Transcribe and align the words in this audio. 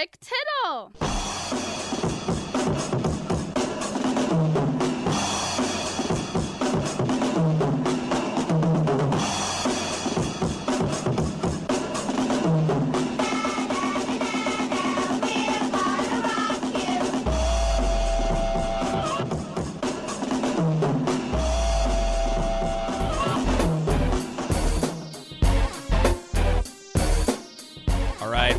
Rick 0.00 0.16
Tittle. 0.18 1.19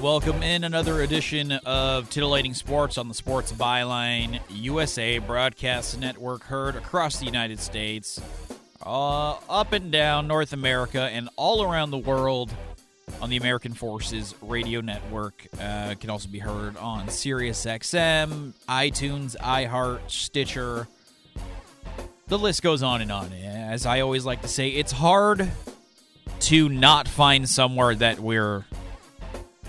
Welcome 0.02 0.42
in 0.42 0.64
another 0.64 1.04
edition 1.04 1.52
of 1.52 2.10
Titillating 2.10 2.56
Sports 2.56 2.98
on 2.98 3.08
the 3.08 3.14
Sports 3.14 3.52
Byline 3.52 4.40
USA 4.50 5.20
Broadcast 5.20 6.00
Network, 6.00 6.42
heard 6.42 6.76
across 6.76 7.20
the 7.20 7.26
United 7.26 7.60
States, 7.60 8.20
uh, 8.84 9.34
up 9.48 9.74
and 9.74 9.92
down 9.92 10.28
North 10.28 10.54
America, 10.54 11.04
and 11.14 11.30
all 11.36 11.62
around 11.62 11.92
the 11.92 12.00
world 12.00 12.52
on 13.22 13.30
the 13.30 13.38
American 13.38 13.76
Forces 13.76 14.34
Radio 14.42 14.82
Network. 14.82 15.46
Uh, 15.60 15.94
can 16.00 16.10
also 16.10 16.30
be 16.30 16.40
heard 16.40 16.76
on 16.78 17.06
SiriusXM, 17.06 18.54
iTunes, 18.68 19.36
iHeart, 19.38 20.10
Stitcher. 20.10 20.88
The 22.28 22.40
list 22.40 22.64
goes 22.64 22.82
on 22.82 23.02
and 23.02 23.12
on. 23.12 23.32
As 23.34 23.86
I 23.86 24.00
always 24.00 24.26
like 24.26 24.42
to 24.42 24.48
say, 24.48 24.70
it's 24.70 24.94
hard 24.94 25.52
to 26.40 26.70
not 26.70 27.08
find 27.08 27.48
somewhere 27.48 27.94
that 27.94 28.20
we're 28.20 28.66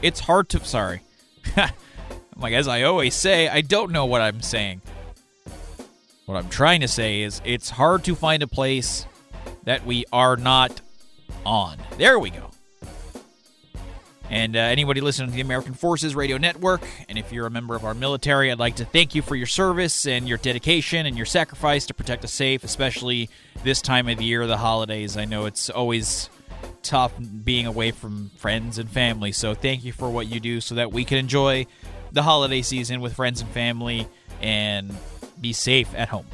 it's 0.03 0.21
hard 0.21 0.49
to 0.51 0.65
sorry. 0.65 1.01
Like 2.37 2.55
as 2.55 2.67
i 2.67 2.83
always 2.83 3.15
say 3.15 3.49
i 3.49 3.61
don't 3.61 3.93
know 3.93 4.07
what 4.07 4.21
i'm 4.21 4.41
saying. 4.43 4.81
What 6.27 6.37
i'm 6.37 6.49
trying 6.49 6.81
to 6.81 6.89
say 6.89 7.23
is 7.23 7.41
it's 7.45 7.71
hard 7.71 8.05
to 8.05 8.15
find 8.15 8.43
a 8.43 8.47
place 8.47 9.07
that 9.65 9.87
we 9.87 10.05
are 10.13 10.37
not 10.37 10.81
on. 11.47 11.79
There 11.99 12.19
we 12.19 12.31
go. 12.31 12.51
And 14.31 14.57
uh, 14.57 14.61
anybody 14.61 15.01
listening 15.01 15.29
to 15.29 15.35
the 15.35 15.43
american 15.43 15.75
forces 15.75 16.17
radio 16.17 16.39
network 16.39 16.83
and 17.09 17.19
if 17.19 17.33
you're 17.33 17.47
a 17.47 17.51
member 17.51 17.77
of 17.77 17.85
our 17.85 17.95
military 17.95 18.51
i'd 18.51 18.59
like 18.59 18.77
to 18.77 18.85
thank 18.85 19.15
you 19.15 19.21
for 19.21 19.37
your 19.37 19.47
service 19.47 20.07
and 20.07 20.27
your 20.27 20.39
dedication 20.39 21.05
and 21.05 21.17
your 21.17 21.27
sacrifice 21.27 21.87
to 21.87 21.95
protect 21.95 22.25
us 22.25 22.33
safe 22.33 22.65
especially 22.65 23.29
this 23.63 23.83
time 23.83 24.09
of 24.09 24.19
the 24.19 24.25
year 24.25 24.47
the 24.47 24.57
holidays. 24.57 25.17
I 25.17 25.27
know 25.27 25.45
it's 25.45 25.71
always 25.71 26.31
tough 26.83 27.13
being 27.45 27.67
away 27.67 27.91
from 27.91 28.31
friends 28.37 28.79
and 28.79 28.91
family. 28.91 29.33
So 29.33 29.55
thank 29.55 29.85
you 29.85 29.93
for 29.93 30.11
what 30.11 30.27
you 30.27 30.41
do 30.41 30.61
so 30.61 30.75
that 30.75 30.93
we 30.93 31.05
can 31.05 31.19
enjoy 31.19 31.67
the 32.13 32.23
holiday 32.23 32.63
season 32.63 33.01
with 33.01 33.15
friends 33.15 33.41
and 33.41 33.51
family 33.51 34.07
and 34.41 34.95
be 35.41 35.53
safe 35.53 35.89
at 35.95 36.09
home. 36.09 36.27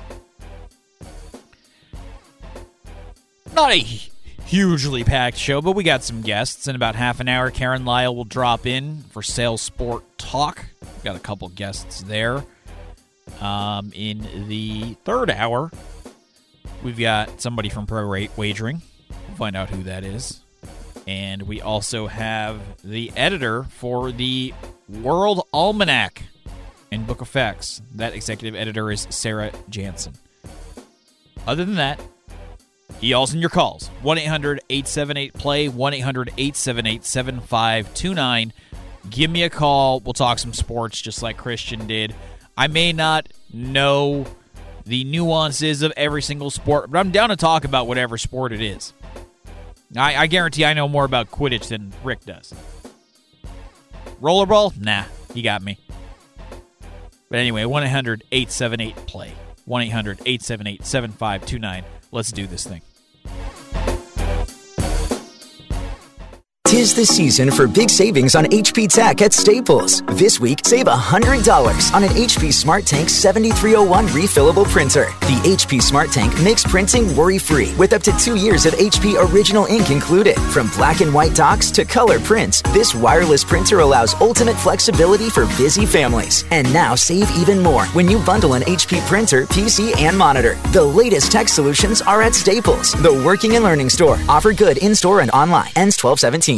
Not 3.55 3.72
a 3.72 3.77
hugely 3.77 5.05
packed 5.05 5.37
show, 5.37 5.61
but 5.61 5.72
we 5.72 5.84
got 5.84 6.03
some 6.03 6.22
guests. 6.22 6.67
In 6.67 6.77
about 6.77 6.94
half 6.94 7.21
an 7.21 7.28
hour, 7.28 7.50
Karen 7.50 7.84
Lyle 7.84 8.15
will 8.15 8.25
drop 8.25 8.67
in 8.67 9.05
for 9.11 9.22
Sales 9.22 9.62
Sport 9.62 10.05
Talk. 10.17 10.65
We've 10.81 11.05
got 11.05 11.17
a 11.17 11.21
couple 11.21 11.49
guests 11.49 12.03
there. 12.03 12.44
Um, 13.41 13.93
in 13.94 14.49
the 14.49 14.97
third 15.05 15.31
hour, 15.31 15.71
we've 16.83 16.99
got 16.99 17.41
somebody 17.41 17.69
from 17.69 17.87
Pro 17.87 18.03
Rate 18.03 18.31
Wagering. 18.37 18.83
Find 19.38 19.54
out 19.54 19.71
who 19.71 19.84
that 19.84 20.03
is. 20.03 20.41
And 21.06 21.43
we 21.43 21.60
also 21.60 22.09
have 22.09 22.60
the 22.82 23.12
editor 23.15 23.62
for 23.62 24.10
the 24.10 24.53
World 24.88 25.47
Almanac 25.53 26.25
and 26.91 27.06
Book 27.06 27.21
of 27.21 27.28
Facts. 27.28 27.81
That 27.94 28.15
executive 28.15 28.59
editor 28.59 28.91
is 28.91 29.06
Sarah 29.10 29.53
Janssen. 29.71 30.15
Other 31.47 31.65
than 31.65 31.76
that, 31.76 32.00
y'all's 33.00 33.32
in 33.32 33.38
your 33.38 33.49
calls 33.49 33.87
1 34.03 34.19
800 34.19 34.60
878 34.69 35.34
play, 35.34 35.69
1 35.69 35.94
800 35.94 36.28
878 36.37 37.05
7529. 37.05 38.53
Give 39.09 39.31
me 39.31 39.44
a 39.44 39.50
call. 39.50 40.00
We'll 40.00 40.15
talk 40.15 40.41
some 40.41 40.53
sports 40.53 41.00
just 41.00 41.22
like 41.22 41.37
Christian 41.37 41.87
did. 41.87 42.12
I 42.56 42.66
may 42.66 42.93
not 42.93 43.28
know 43.53 44.26
the 44.84 45.05
nuances 45.05 45.82
of 45.82 45.93
every 45.97 46.22
single 46.22 46.50
sport, 46.50 46.91
but 46.91 46.99
I'm 46.99 47.12
down 47.12 47.28
to 47.28 47.37
talk 47.37 47.65
about 47.65 47.87
whatever 47.87 48.19
sport 48.19 48.53
it 48.53 48.60
is. 48.60 48.93
I, 49.97 50.16
I 50.16 50.26
guarantee 50.26 50.65
I 50.65 50.75
know 50.75 50.88
more 50.88 51.04
about 51.04 51.31
Quidditch 51.31 51.69
than 51.69 51.93
Rick 52.04 52.25
does. 52.25 52.53
Rollerball? 54.21 54.76
Nah, 54.81 55.04
he 55.32 55.43
got 55.43 55.62
me. 55.62 55.78
But 57.31 57.38
anyway, 57.38 57.65
1 57.65 57.84
800 57.84 58.25
878 58.32 58.97
play. 59.06 59.32
1 59.65 59.82
800 59.82 60.21
878 60.25 60.84
7529. 60.84 61.84
Let's 62.10 62.32
do 62.32 62.47
this 62.47 62.66
thing. 62.66 62.82
Tis 66.69 66.95
the 66.95 67.06
season 67.06 67.51
for 67.51 67.67
big 67.67 67.89
savings 67.89 68.34
on 68.34 68.45
HP 68.45 68.93
Tech 68.93 69.23
at 69.23 69.33
Staples. 69.33 70.03
This 70.03 70.39
week, 70.39 70.61
save 70.65 70.84
$100 70.84 71.95
on 71.95 72.05
an 72.05 72.11
HP 72.11 72.53
Smart 72.53 72.84
Tank 72.84 73.09
7301 73.09 74.06
refillable 74.09 74.67
printer. 74.67 75.06
The 75.23 75.41
HP 75.45 75.81
Smart 75.81 76.11
Tank 76.11 76.39
makes 76.43 76.65
printing 76.65 77.17
worry 77.17 77.39
free 77.39 77.75
with 77.77 77.95
up 77.95 78.03
to 78.03 78.12
two 78.19 78.37
years 78.37 78.67
of 78.67 78.75
HP 78.75 79.17
original 79.33 79.65
ink 79.65 79.91
included. 79.91 80.39
From 80.53 80.69
black 80.77 81.01
and 81.01 81.15
white 81.15 81.34
docs 81.34 81.71
to 81.71 81.87
color 81.87 82.21
prints, 82.21 82.61
this 82.75 82.95
wireless 82.95 83.44
printer 83.44 83.79
allows 83.79 84.12
ultimate 84.21 84.56
flexibility 84.56 85.31
for 85.31 85.47
busy 85.56 85.87
families. 85.87 86.44
And 86.50 86.71
now 86.75 86.94
save 86.94 87.35
even 87.38 87.61
more 87.61 87.87
when 87.97 88.11
you 88.11 88.19
bundle 88.19 88.53
an 88.53 88.62
HP 88.64 89.00
printer, 89.06 89.47
PC, 89.47 89.97
and 89.97 90.19
monitor. 90.19 90.56
The 90.75 90.85
latest 90.85 91.32
tech 91.32 91.49
solutions 91.49 92.03
are 92.03 92.21
at 92.21 92.35
Staples, 92.35 92.93
the 92.93 93.23
working 93.25 93.55
and 93.55 93.64
learning 93.64 93.88
store. 93.88 94.19
Offer 94.29 94.53
good 94.53 94.76
in 94.76 94.94
store 94.94 95.21
and 95.21 95.31
online. 95.31 95.73
Ends 95.75 95.97
1217. 95.97 96.57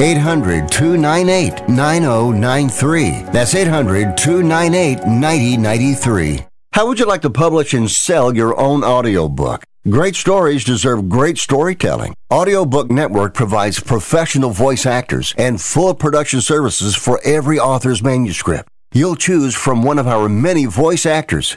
800 0.00 0.70
298 0.70 1.68
9093. 1.68 3.22
That's 3.32 3.54
800 3.54 4.16
298 4.16 5.06
9093. 5.06 6.40
How 6.72 6.86
would 6.86 6.98
you 6.98 7.06
like 7.06 7.22
to 7.22 7.30
publish 7.30 7.74
and 7.74 7.90
sell 7.90 8.34
your 8.34 8.58
own 8.58 8.82
audiobook? 8.82 9.62
Great 9.90 10.14
stories 10.14 10.64
deserve 10.64 11.08
great 11.08 11.38
storytelling. 11.38 12.14
Audiobook 12.32 12.90
Network 12.90 13.34
provides 13.34 13.80
professional 13.80 14.50
voice 14.50 14.86
actors 14.86 15.34
and 15.36 15.60
full 15.60 15.92
production 15.92 16.40
services 16.40 16.94
for 16.94 17.20
every 17.24 17.58
author's 17.58 18.02
manuscript. 18.02 18.68
You'll 18.94 19.16
choose 19.16 19.54
from 19.54 19.82
one 19.82 19.98
of 19.98 20.06
our 20.06 20.28
many 20.28 20.66
voice 20.66 21.04
actors. 21.04 21.56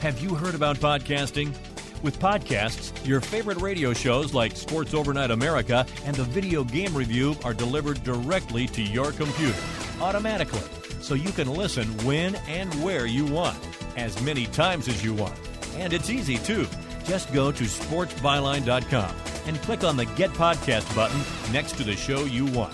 Have 0.00 0.20
you 0.20 0.34
heard 0.34 0.54
about 0.54 0.78
podcasting? 0.78 1.54
With 2.02 2.18
podcasts, 2.18 3.06
your 3.06 3.20
favorite 3.20 3.60
radio 3.60 3.92
shows 3.92 4.32
like 4.32 4.56
Sports 4.56 4.94
Overnight 4.94 5.30
America 5.30 5.84
and 6.06 6.16
the 6.16 6.24
Video 6.24 6.64
Game 6.64 6.96
Review 6.96 7.36
are 7.44 7.52
delivered 7.52 8.02
directly 8.02 8.66
to 8.68 8.80
your 8.80 9.12
computer 9.12 9.58
automatically, 10.00 10.62
so 11.02 11.12
you 11.14 11.30
can 11.32 11.52
listen 11.52 11.86
when 12.06 12.36
and 12.48 12.72
where 12.82 13.04
you 13.04 13.26
want, 13.26 13.58
as 13.98 14.22
many 14.22 14.46
times 14.46 14.88
as 14.88 15.04
you 15.04 15.12
want. 15.12 15.38
And 15.74 15.92
it's 15.92 16.08
easy 16.08 16.38
too. 16.38 16.66
Just 17.04 17.30
go 17.34 17.52
to 17.52 17.64
sportsbyline.com 17.64 19.14
and 19.46 19.60
click 19.60 19.84
on 19.84 19.98
the 19.98 20.06
Get 20.06 20.30
Podcast 20.30 20.94
button 20.96 21.20
next 21.52 21.72
to 21.76 21.84
the 21.84 21.94
show 21.94 22.24
you 22.24 22.46
want. 22.46 22.72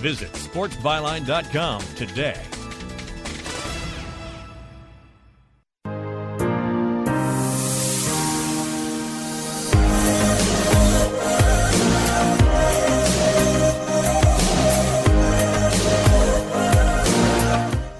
Visit 0.00 0.32
sportsbyline.com 0.32 1.82
today. 1.96 2.40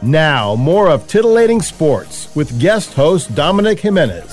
Now, 0.03 0.57
more 0.57 0.89
of 0.91 1.07
Titillating 1.07 1.63
Sports 1.63 2.35
with 2.35 2.59
guest 2.59 2.95
host 2.95 3.33
Dominic 3.37 3.79
Jimenez. 3.79 4.27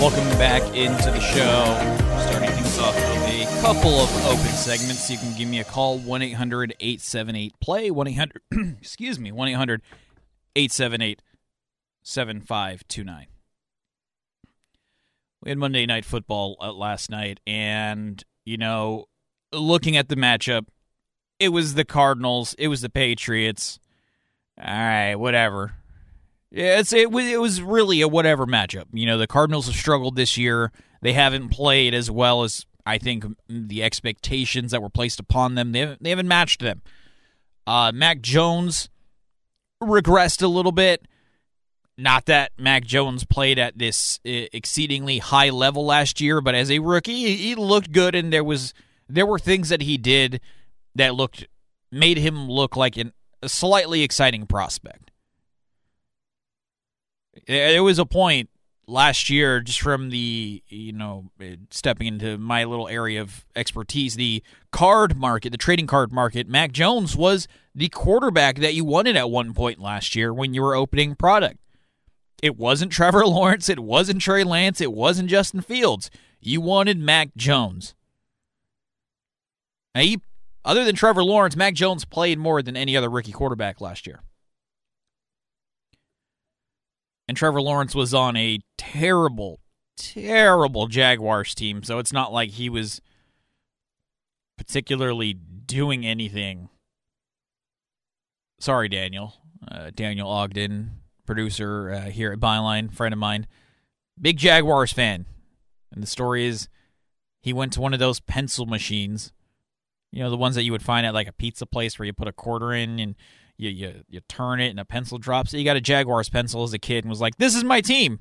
Welcome 0.00 0.28
back 0.38 0.62
into 0.74 1.04
the 1.04 1.20
show. 1.20 2.18
Starting 2.26 2.50
things 2.50 2.78
off 2.80 2.96
with 2.96 3.28
a 3.28 3.62
couple 3.62 3.92
of 4.00 4.26
open 4.26 4.40
segments. 4.40 5.08
You 5.08 5.18
can 5.18 5.38
give 5.38 5.48
me 5.48 5.60
a 5.60 5.64
call 5.64 5.98
1 5.98 6.22
800 6.22 6.74
878 6.80 7.60
play. 7.60 7.92
1 7.92 8.08
800, 8.08 8.42
excuse 8.80 9.20
me, 9.20 9.30
1 9.30 9.48
800 9.50 9.82
878 10.56 11.22
7529. 12.02 13.26
We 15.44 15.48
had 15.48 15.58
Monday 15.58 15.86
Night 15.86 16.04
Football 16.04 16.56
uh, 16.60 16.72
last 16.72 17.08
night, 17.08 17.38
and, 17.46 18.24
you 18.44 18.56
know, 18.56 19.06
looking 19.52 19.96
at 19.96 20.08
the 20.08 20.16
matchup, 20.16 20.66
it 21.42 21.48
was 21.48 21.74
the 21.74 21.84
Cardinals, 21.84 22.54
it 22.58 22.68
was 22.68 22.80
the 22.80 22.88
Patriots. 22.88 23.78
All 24.58 24.66
right, 24.66 25.14
whatever. 25.16 25.74
It's 26.52 26.92
it 26.92 27.10
was 27.10 27.24
it 27.26 27.40
was 27.40 27.62
really 27.62 28.00
a 28.02 28.08
whatever 28.08 28.46
matchup. 28.46 28.84
You 28.92 29.06
know, 29.06 29.18
the 29.18 29.26
Cardinals 29.26 29.66
have 29.66 29.74
struggled 29.74 30.16
this 30.16 30.36
year. 30.36 30.70
They 31.00 31.14
haven't 31.14 31.48
played 31.48 31.94
as 31.94 32.10
well 32.10 32.42
as 32.42 32.66
I 32.84 32.98
think 32.98 33.24
the 33.48 33.82
expectations 33.82 34.70
that 34.70 34.82
were 34.82 34.90
placed 34.90 35.18
upon 35.18 35.54
them. 35.54 35.72
They 35.72 35.80
haven't, 35.80 36.02
they 36.02 36.10
haven't 36.10 36.28
matched 36.28 36.60
them. 36.60 36.82
Uh, 37.66 37.90
Mac 37.92 38.20
Jones 38.20 38.88
regressed 39.82 40.42
a 40.42 40.48
little 40.48 40.72
bit. 40.72 41.06
Not 41.96 42.26
that 42.26 42.52
Mac 42.58 42.84
Jones 42.84 43.24
played 43.24 43.58
at 43.58 43.78
this 43.78 44.20
uh, 44.26 44.46
exceedingly 44.52 45.18
high 45.18 45.50
level 45.50 45.86
last 45.86 46.20
year, 46.20 46.40
but 46.40 46.54
as 46.54 46.70
a 46.70 46.78
rookie, 46.78 47.36
he 47.36 47.54
looked 47.54 47.92
good, 47.92 48.14
and 48.14 48.32
there 48.32 48.44
was 48.44 48.74
there 49.08 49.26
were 49.26 49.38
things 49.38 49.70
that 49.70 49.82
he 49.82 49.96
did 49.96 50.40
that 50.94 51.14
looked 51.14 51.46
made 51.90 52.18
him 52.18 52.48
look 52.48 52.76
like 52.76 52.96
an, 52.96 53.12
a 53.42 53.48
slightly 53.48 54.02
exciting 54.02 54.46
prospect. 54.46 55.10
There 57.46 57.82
was 57.82 57.98
a 57.98 58.06
point 58.06 58.50
last 58.86 59.30
year, 59.30 59.60
just 59.60 59.80
from 59.80 60.10
the 60.10 60.62
you 60.68 60.92
know 60.92 61.30
stepping 61.70 62.06
into 62.06 62.38
my 62.38 62.64
little 62.64 62.88
area 62.88 63.20
of 63.20 63.44
expertise, 63.56 64.16
the 64.16 64.42
card 64.70 65.16
market, 65.16 65.50
the 65.50 65.58
trading 65.58 65.86
card 65.86 66.12
market. 66.12 66.48
Mac 66.48 66.72
Jones 66.72 67.16
was 67.16 67.48
the 67.74 67.88
quarterback 67.88 68.56
that 68.56 68.74
you 68.74 68.84
wanted 68.84 69.16
at 69.16 69.30
one 69.30 69.54
point 69.54 69.80
last 69.80 70.14
year 70.14 70.32
when 70.32 70.54
you 70.54 70.62
were 70.62 70.74
opening 70.74 71.14
product. 71.14 71.58
It 72.42 72.56
wasn't 72.56 72.92
Trevor 72.92 73.26
Lawrence, 73.26 73.68
it 73.68 73.80
wasn't 73.80 74.20
Trey 74.20 74.44
Lance, 74.44 74.80
it 74.80 74.92
wasn't 74.92 75.30
Justin 75.30 75.62
Fields. 75.62 76.10
You 76.40 76.60
wanted 76.60 76.98
Mac 76.98 77.30
Jones. 77.36 77.94
Now, 79.94 80.00
he, 80.00 80.20
other 80.64 80.84
than 80.84 80.94
Trevor 80.94 81.24
Lawrence, 81.24 81.56
Mac 81.56 81.74
Jones 81.74 82.04
played 82.04 82.38
more 82.38 82.62
than 82.62 82.76
any 82.76 82.96
other 82.96 83.10
rookie 83.10 83.32
quarterback 83.32 83.80
last 83.80 84.06
year. 84.06 84.20
And 87.28 87.36
Trevor 87.36 87.62
Lawrence 87.62 87.94
was 87.94 88.12
on 88.12 88.36
a 88.36 88.58
terrible, 88.76 89.60
terrible 89.96 90.86
Jaguars 90.86 91.54
team, 91.54 91.82
so 91.82 91.98
it's 91.98 92.12
not 92.12 92.32
like 92.32 92.50
he 92.50 92.68
was 92.68 93.00
particularly 94.58 95.32
doing 95.32 96.04
anything. 96.04 96.68
Sorry, 98.60 98.88
Daniel. 98.88 99.34
Uh, 99.70 99.90
Daniel 99.94 100.28
Ogden, 100.28 101.02
producer 101.24 101.92
uh, 101.92 102.10
here 102.10 102.32
at 102.32 102.40
Byline, 102.40 102.92
friend 102.92 103.12
of 103.12 103.18
mine, 103.18 103.46
big 104.20 104.36
Jaguars 104.36 104.92
fan. 104.92 105.26
And 105.92 106.02
the 106.02 106.06
story 106.08 106.46
is 106.46 106.68
he 107.42 107.52
went 107.52 107.72
to 107.74 107.80
one 107.80 107.92
of 107.92 108.00
those 108.00 108.20
pencil 108.20 108.66
machines, 108.66 109.32
you 110.12 110.22
know, 110.22 110.30
the 110.30 110.36
ones 110.36 110.54
that 110.54 110.62
you 110.62 110.72
would 110.72 110.82
find 110.82 111.06
at 111.06 111.14
like 111.14 111.26
a 111.26 111.32
pizza 111.32 111.66
place 111.66 111.98
where 111.98 112.06
you 112.06 112.12
put 112.12 112.28
a 112.28 112.32
quarter 112.32 112.72
in 112.72 113.00
and 113.00 113.16
you 113.56 113.70
you, 113.70 114.04
you 114.08 114.20
turn 114.28 114.60
it 114.60 114.68
and 114.68 114.78
a 114.78 114.84
pencil 114.84 115.18
drops. 115.18 115.52
You 115.52 115.64
got 115.64 115.76
a 115.76 115.80
Jaguars 115.80 116.28
pencil 116.28 116.62
as 116.62 116.72
a 116.72 116.78
kid 116.78 117.04
and 117.04 117.10
was 117.10 117.20
like, 117.20 117.36
"This 117.38 117.56
is 117.56 117.64
my 117.64 117.80
team." 117.80 118.20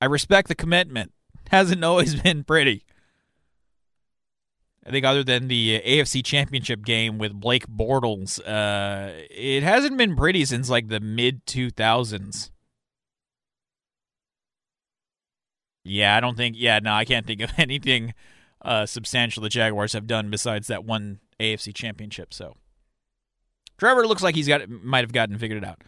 I 0.00 0.06
respect 0.06 0.48
the 0.48 0.54
commitment. 0.54 1.12
Hasn't 1.50 1.82
always 1.82 2.20
been 2.20 2.44
pretty. 2.44 2.84
I 4.86 4.90
think 4.90 5.06
other 5.06 5.24
than 5.24 5.48
the 5.48 5.80
AFC 5.80 6.22
Championship 6.22 6.84
game 6.84 7.16
with 7.16 7.32
Blake 7.32 7.66
Bortles, 7.66 8.38
uh, 8.46 9.12
it 9.30 9.62
hasn't 9.62 9.96
been 9.96 10.14
pretty 10.14 10.44
since 10.44 10.68
like 10.68 10.88
the 10.88 11.00
mid 11.00 11.46
2000s. 11.46 12.50
Yeah, 15.84 16.14
I 16.14 16.20
don't 16.20 16.36
think. 16.36 16.56
Yeah, 16.58 16.80
no, 16.80 16.92
I 16.92 17.06
can't 17.06 17.26
think 17.26 17.40
of 17.40 17.50
anything 17.58 18.12
uh, 18.64 18.86
substantial 18.86 19.42
the 19.42 19.48
Jaguars 19.48 19.92
have 19.92 20.06
done 20.06 20.30
besides 20.30 20.66
that 20.68 20.84
one 20.84 21.20
AFC 21.38 21.74
Championship. 21.74 22.32
So, 22.32 22.56
Trevor 23.78 24.06
looks 24.06 24.22
like 24.22 24.34
he's 24.34 24.48
got 24.48 24.68
might 24.68 25.04
have 25.04 25.12
gotten 25.12 25.38
figured 25.38 25.62
it 25.62 25.66
out. 25.66 25.82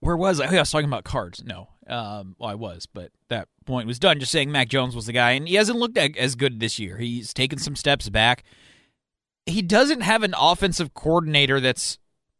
Where 0.00 0.16
was 0.16 0.40
I? 0.40 0.46
I 0.46 0.58
was 0.58 0.70
talking 0.70 0.88
about 0.88 1.04
cards. 1.04 1.42
No, 1.44 1.68
um, 1.88 2.36
well, 2.38 2.50
I 2.50 2.54
was, 2.54 2.86
but 2.86 3.10
that 3.28 3.48
point 3.66 3.86
was 3.86 3.98
done. 3.98 4.20
Just 4.20 4.32
saying 4.32 4.50
Mac 4.52 4.68
Jones 4.68 4.94
was 4.94 5.06
the 5.06 5.12
guy, 5.12 5.32
and 5.32 5.48
he 5.48 5.54
hasn't 5.54 5.78
looked 5.78 5.98
as 5.98 6.34
good 6.34 6.60
this 6.60 6.78
year. 6.78 6.98
He's 6.98 7.34
taken 7.34 7.58
some 7.58 7.76
steps 7.76 8.08
back. 8.08 8.44
he 9.46 9.62
doesn't 9.62 10.02
have 10.02 10.22
an 10.22 10.34
offensive 10.38 10.94
coordinator 10.94 11.58
that's 11.58 11.98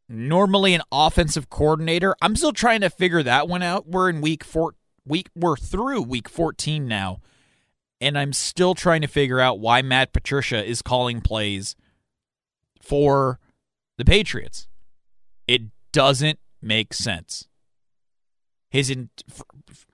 normally 0.09 0.75
an 0.75 0.83
offensive 0.93 1.51
coordinator. 1.51 2.15
I'm 2.23 2.37
still 2.37 2.53
trying 2.53 2.81
to 2.83 2.91
figure 2.91 3.23
that 3.23 3.49
one 3.49 3.63
out. 3.63 3.87
We're 3.87 4.09
in 4.09 4.21
week 4.21 4.45
four 4.45 4.75
week 5.05 5.29
we're 5.35 5.57
through 5.57 6.03
week 6.03 6.29
14 6.29 6.87
now. 6.87 7.21
And 8.01 8.17
I'm 8.17 8.33
still 8.33 8.75
trying 8.75 9.03
to 9.03 9.09
figure 9.09 9.41
out 9.41 9.59
why 9.59 9.83
Matt 9.83 10.13
Patricia 10.13 10.65
is 10.65 10.83
calling 10.83 11.21
plays 11.21 11.75
for 12.81 13.41
the 13.97 14.05
Patriots. 14.05 14.69
It 15.47 15.63
doesn't 15.93 16.39
make 16.63 16.95
sense. 16.95 17.49
His 18.71 18.91
in, 18.91 19.11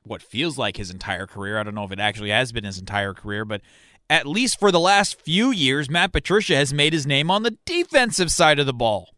what 0.03 0.21
feels 0.21 0.59
like 0.59 0.77
his 0.77 0.91
entire 0.91 1.27
career. 1.27 1.59
I 1.59 1.63
don't 1.63 1.75
know 1.75 1.85
if 1.85 1.93
it 1.93 2.01
actually 2.01 2.31
has 2.31 2.53
been 2.53 2.65
his 2.65 2.79
entire 2.79 3.15
career, 3.15 3.45
but 3.45 3.63
at 4.11 4.27
least 4.27 4.61
for 4.61 4.71
the 4.71 4.81
last 4.81 5.21
few 5.21 5.51
years, 5.51 5.89
Matt 5.89 6.13
Patricia 6.13 6.57
has 6.57 6.75
made 6.75 6.93
his 6.93 7.07
name 7.07 7.31
on 7.31 7.43
the 7.43 7.57
defensive 7.65 8.31
side 8.31 8.59
of 8.59 8.67
the 8.67 8.75
ball. 8.75 9.11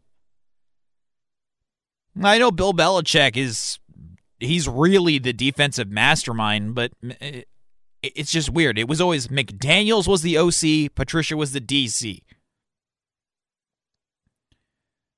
I 2.23 2.38
know 2.38 2.50
Bill 2.50 2.73
Belichick 2.73 3.37
is 3.37 3.78
he's 4.38 4.69
really 4.69 5.19
the 5.19 5.33
defensive 5.33 5.90
mastermind, 5.90 6.75
but 6.75 6.93
eh, 7.21 7.43
it's 8.14 8.30
just 8.30 8.50
weird. 8.50 8.78
It 8.78 8.88
was 8.88 9.00
always 9.00 9.28
McDaniels 9.28 10.06
was 10.06 10.22
the 10.22 10.38
OC, 10.38 10.94
Patricia 10.94 11.36
was 11.36 11.52
the 11.52 11.60
DC. 11.60 12.22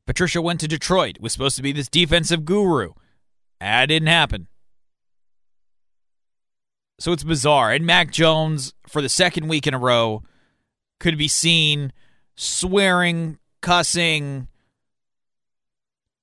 Patricia 0.07 0.41
went 0.41 0.61
to 0.61 0.69
Detroit, 0.69 1.19
was 1.21 1.33
supposed 1.33 1.57
to 1.57 1.63
be 1.63 1.73
this 1.73 1.89
defensive 1.89 2.45
guru. 2.45 2.95
That 3.61 3.87
didn't 3.87 4.09
happen. 4.09 4.47
So 6.99 7.13
it's 7.13 7.25
bizarre. 7.25 7.73
And 7.73 7.87
Mac 7.87 8.11
Jones, 8.11 8.73
for 8.87 9.03
the 9.03 9.09
second 9.09 9.49
week 9.49 9.67
in 9.67 9.75
a 9.75 9.79
row, 9.79 10.23
could 10.99 11.19
be 11.19 11.29
seen 11.29 11.93
swearing, 12.35 13.39
cussing, 13.61 14.49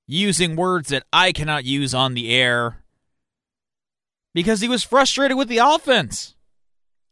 using 0.06 0.56
words 0.56 0.88
that 0.90 1.04
I 1.12 1.32
cannot 1.32 1.64
use 1.64 1.94
on 1.94 2.14
the 2.14 2.32
air 2.32 2.82
because 4.34 4.60
he 4.60 4.68
was 4.68 4.84
frustrated 4.84 5.36
with 5.36 5.48
the 5.48 5.58
offense. 5.58 6.35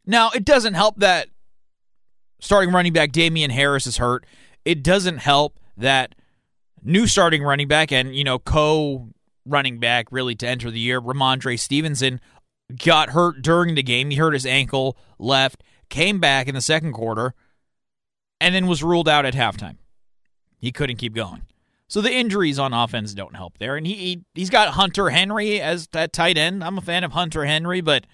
Now, 0.05 0.29
it 0.31 0.45
doesn't 0.45 0.73
help 0.75 0.97
that 0.99 1.27
starting 2.39 2.73
running 2.73 2.93
back 2.93 3.11
Damien 3.11 3.51
Harris 3.51 3.87
is 3.87 3.97
hurt. 3.97 4.25
It 4.63 4.83
doesn't 4.83 5.17
help 5.17 5.59
that 5.77 6.15
new 6.83 7.07
starting 7.07 7.43
running 7.43 7.67
back 7.67 7.91
and, 7.91 8.15
you 8.15 8.23
know, 8.23 8.39
co 8.39 9.09
running 9.45 9.79
back 9.79 10.07
really 10.11 10.35
to 10.35 10.47
enter 10.47 10.71
the 10.71 10.79
year, 10.79 10.99
Rhamondre 11.01 11.59
Stevenson, 11.59 12.19
got 12.83 13.09
hurt 13.09 13.41
during 13.41 13.75
the 13.75 13.83
game. 13.83 14.09
He 14.09 14.17
hurt 14.17 14.33
his 14.33 14.45
ankle, 14.45 14.97
left, 15.19 15.63
came 15.89 16.19
back 16.19 16.47
in 16.47 16.55
the 16.55 16.61
second 16.61 16.93
quarter, 16.93 17.33
and 18.39 18.55
then 18.55 18.67
was 18.67 18.83
ruled 18.83 19.07
out 19.07 19.25
at 19.25 19.33
halftime. 19.33 19.77
He 20.59 20.71
couldn't 20.71 20.97
keep 20.97 21.13
going. 21.13 21.43
So 21.87 22.01
the 22.01 22.11
injuries 22.11 22.57
on 22.57 22.73
offense 22.73 23.13
don't 23.13 23.35
help 23.35 23.59
there. 23.59 23.75
And 23.75 23.85
he, 23.85 23.93
he 23.93 24.21
he's 24.33 24.49
got 24.49 24.69
Hunter 24.69 25.09
Henry 25.09 25.61
as 25.61 25.87
that 25.89 26.11
tight 26.11 26.37
end. 26.37 26.63
I'm 26.63 26.77
a 26.77 26.81
fan 26.81 27.03
of 27.03 27.11
Hunter 27.11 27.45
Henry, 27.45 27.81
but 27.81 28.05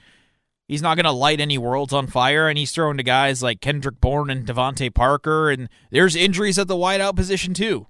he's 0.72 0.82
not 0.82 0.96
going 0.96 1.04
to 1.04 1.12
light 1.12 1.42
any 1.42 1.58
worlds 1.58 1.92
on 1.92 2.08
fire. 2.08 2.48
And 2.48 2.58
he's 2.58 2.72
throwing 2.72 2.96
to 2.96 3.04
guys 3.04 3.44
like 3.44 3.60
Kendrick 3.60 4.00
Bourne 4.00 4.30
and 4.30 4.48
DeVante 4.48 4.94
Parker. 4.94 5.52
And 5.52 5.68
there's 5.92 6.16
injuries 6.16 6.58
at 6.58 6.70
the 6.70 6.76
wideout 6.76 7.16
position 7.16 7.54
too. 7.54 7.88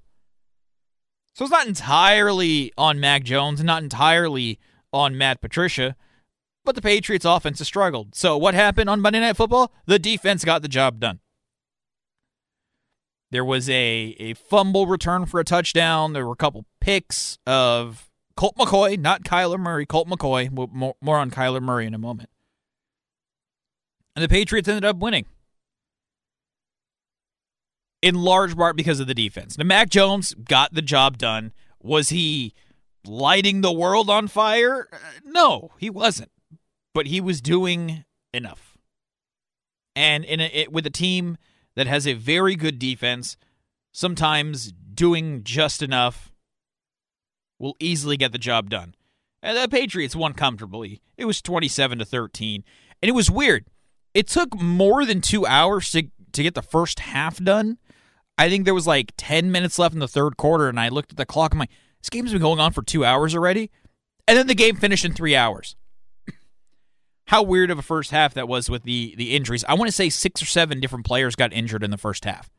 So 1.35 1.45
it's 1.45 1.51
not 1.51 1.67
entirely 1.67 2.73
on 2.77 2.99
Mac 2.99 3.23
Jones, 3.23 3.63
not 3.63 3.83
entirely 3.83 4.59
on 4.91 5.15
Matt 5.15 5.41
Patricia. 5.41 5.95
But 6.65 6.75
the 6.75 6.81
Patriots' 6.81 7.23
offense 7.23 7.59
has 7.59 7.67
struggled. 7.67 8.15
So 8.15 8.35
what 8.35 8.55
happened 8.55 8.89
on 8.89 8.99
Monday 8.99 9.19
Night 9.19 9.37
Football? 9.37 9.71
The 9.85 9.99
defense 9.99 10.43
got 10.43 10.63
the 10.63 10.67
job 10.67 10.99
done. 10.99 11.19
There 13.29 13.45
was 13.45 13.69
a, 13.69 14.15
a 14.19 14.33
fumble 14.33 14.87
return 14.87 15.27
for 15.27 15.39
a 15.39 15.43
touchdown. 15.43 16.13
There 16.13 16.25
were 16.25 16.33
a 16.33 16.35
couple 16.35 16.65
picks 16.79 17.37
of 17.45 18.09
Colt 18.35 18.55
McCoy, 18.57 18.99
not 18.99 19.23
Kyler 19.23 19.59
Murray. 19.59 19.85
Colt 19.85 20.07
McCoy. 20.07 20.51
More, 20.51 20.95
more 20.99 21.17
on 21.17 21.29
Kyler 21.31 21.61
Murray 21.61 21.85
in 21.85 21.93
a 21.93 21.99
moment. 21.99 22.29
And 24.15 24.23
the 24.23 24.29
Patriots 24.29 24.67
ended 24.67 24.85
up 24.85 24.97
winning. 24.97 25.25
In 28.01 28.15
large 28.15 28.55
part 28.55 28.75
because 28.75 28.99
of 28.99 29.07
the 29.07 29.13
defense. 29.13 29.57
Now, 29.57 29.65
Mac 29.65 29.89
Jones 29.89 30.33
got 30.33 30.73
the 30.73 30.81
job 30.81 31.17
done. 31.17 31.53
Was 31.81 32.09
he 32.09 32.53
lighting 33.05 33.61
the 33.61 33.71
world 33.71 34.09
on 34.09 34.27
fire? 34.27 34.87
Uh, 34.91 34.97
no, 35.23 35.71
he 35.77 35.89
wasn't 35.89 36.31
but 36.93 37.07
he 37.07 37.21
was 37.21 37.41
doing 37.41 38.05
enough. 38.33 38.77
And 39.95 40.23
in 40.23 40.39
a, 40.39 40.45
it, 40.45 40.71
with 40.71 40.85
a 40.85 40.91
team 40.91 41.37
that 41.75 41.87
has 41.87 42.07
a 42.07 42.13
very 42.13 42.55
good 42.55 42.79
defense, 42.79 43.37
sometimes 43.91 44.71
doing 44.71 45.43
just 45.43 45.81
enough 45.81 46.31
will 47.59 47.75
easily 47.79 48.17
get 48.17 48.31
the 48.31 48.37
job 48.37 48.69
done. 48.69 48.95
And 49.43 49.57
the 49.57 49.67
Patriots 49.67 50.15
won 50.15 50.33
comfortably. 50.33 51.01
It 51.17 51.25
was 51.25 51.41
27 51.41 51.99
to 51.99 52.05
13. 52.05 52.63
And 53.01 53.09
it 53.09 53.13
was 53.13 53.31
weird. 53.31 53.65
It 54.13 54.27
took 54.27 54.59
more 54.59 55.05
than 55.05 55.21
2 55.21 55.45
hours 55.45 55.91
to 55.91 56.03
to 56.33 56.43
get 56.43 56.55
the 56.55 56.61
first 56.61 56.99
half 56.99 57.43
done. 57.43 57.77
I 58.37 58.49
think 58.49 58.65
there 58.65 58.73
was 58.73 58.87
like 58.87 59.13
10 59.17 59.51
minutes 59.51 59.77
left 59.77 59.93
in 59.93 59.99
the 59.99 60.07
third 60.07 60.37
quarter 60.37 60.69
and 60.69 60.79
I 60.79 60.89
looked 60.89 61.11
at 61.11 61.17
the 61.17 61.25
clock 61.25 61.53
I'm 61.53 61.59
like 61.59 61.69
this 62.01 62.09
game's 62.09 62.31
been 62.31 62.41
going 62.41 62.59
on 62.59 62.71
for 62.71 62.81
2 62.81 63.05
hours 63.05 63.35
already. 63.35 63.69
And 64.27 64.37
then 64.37 64.47
the 64.47 64.55
game 64.55 64.75
finished 64.75 65.05
in 65.05 65.13
3 65.13 65.35
hours 65.35 65.75
how 67.27 67.43
weird 67.43 67.71
of 67.71 67.79
a 67.79 67.83
first 67.83 68.11
half 68.11 68.33
that 68.33 68.47
was 68.47 68.69
with 68.69 68.83
the 68.83 69.13
the 69.17 69.35
injuries. 69.35 69.65
I 69.67 69.73
want 69.73 69.87
to 69.87 69.95
say 69.95 70.09
six 70.09 70.41
or 70.41 70.47
seven 70.47 70.79
different 70.79 71.05
players 71.05 71.35
got 71.35 71.53
injured 71.53 71.83
in 71.83 71.91
the 71.91 71.97
first 71.97 72.25
half. 72.25 72.49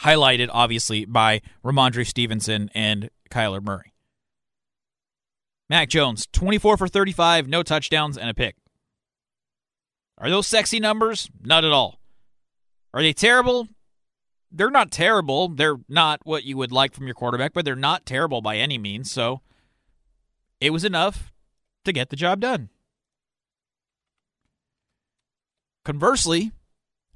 Highlighted 0.00 0.48
obviously 0.52 1.04
by 1.04 1.40
Rhamondre 1.64 2.06
Stevenson 2.06 2.70
and 2.74 3.10
Kyler 3.30 3.62
Murray. 3.62 3.92
Mac 5.68 5.88
Jones, 5.88 6.26
24 6.32 6.76
for 6.76 6.88
35, 6.88 7.48
no 7.48 7.62
touchdowns 7.62 8.18
and 8.18 8.28
a 8.28 8.34
pick. 8.34 8.56
Are 10.22 10.30
those 10.30 10.46
sexy 10.46 10.78
numbers? 10.78 11.28
Not 11.42 11.64
at 11.64 11.72
all. 11.72 11.98
Are 12.94 13.02
they 13.02 13.12
terrible? 13.12 13.66
They're 14.52 14.70
not 14.70 14.92
terrible. 14.92 15.48
They're 15.48 15.78
not 15.88 16.20
what 16.24 16.44
you 16.44 16.56
would 16.56 16.70
like 16.70 16.94
from 16.94 17.06
your 17.06 17.14
quarterback, 17.14 17.52
but 17.52 17.64
they're 17.64 17.74
not 17.74 18.06
terrible 18.06 18.40
by 18.40 18.56
any 18.56 18.78
means. 18.78 19.10
So 19.10 19.40
it 20.60 20.70
was 20.70 20.84
enough 20.84 21.32
to 21.84 21.92
get 21.92 22.10
the 22.10 22.16
job 22.16 22.38
done. 22.38 22.68
Conversely, 25.84 26.52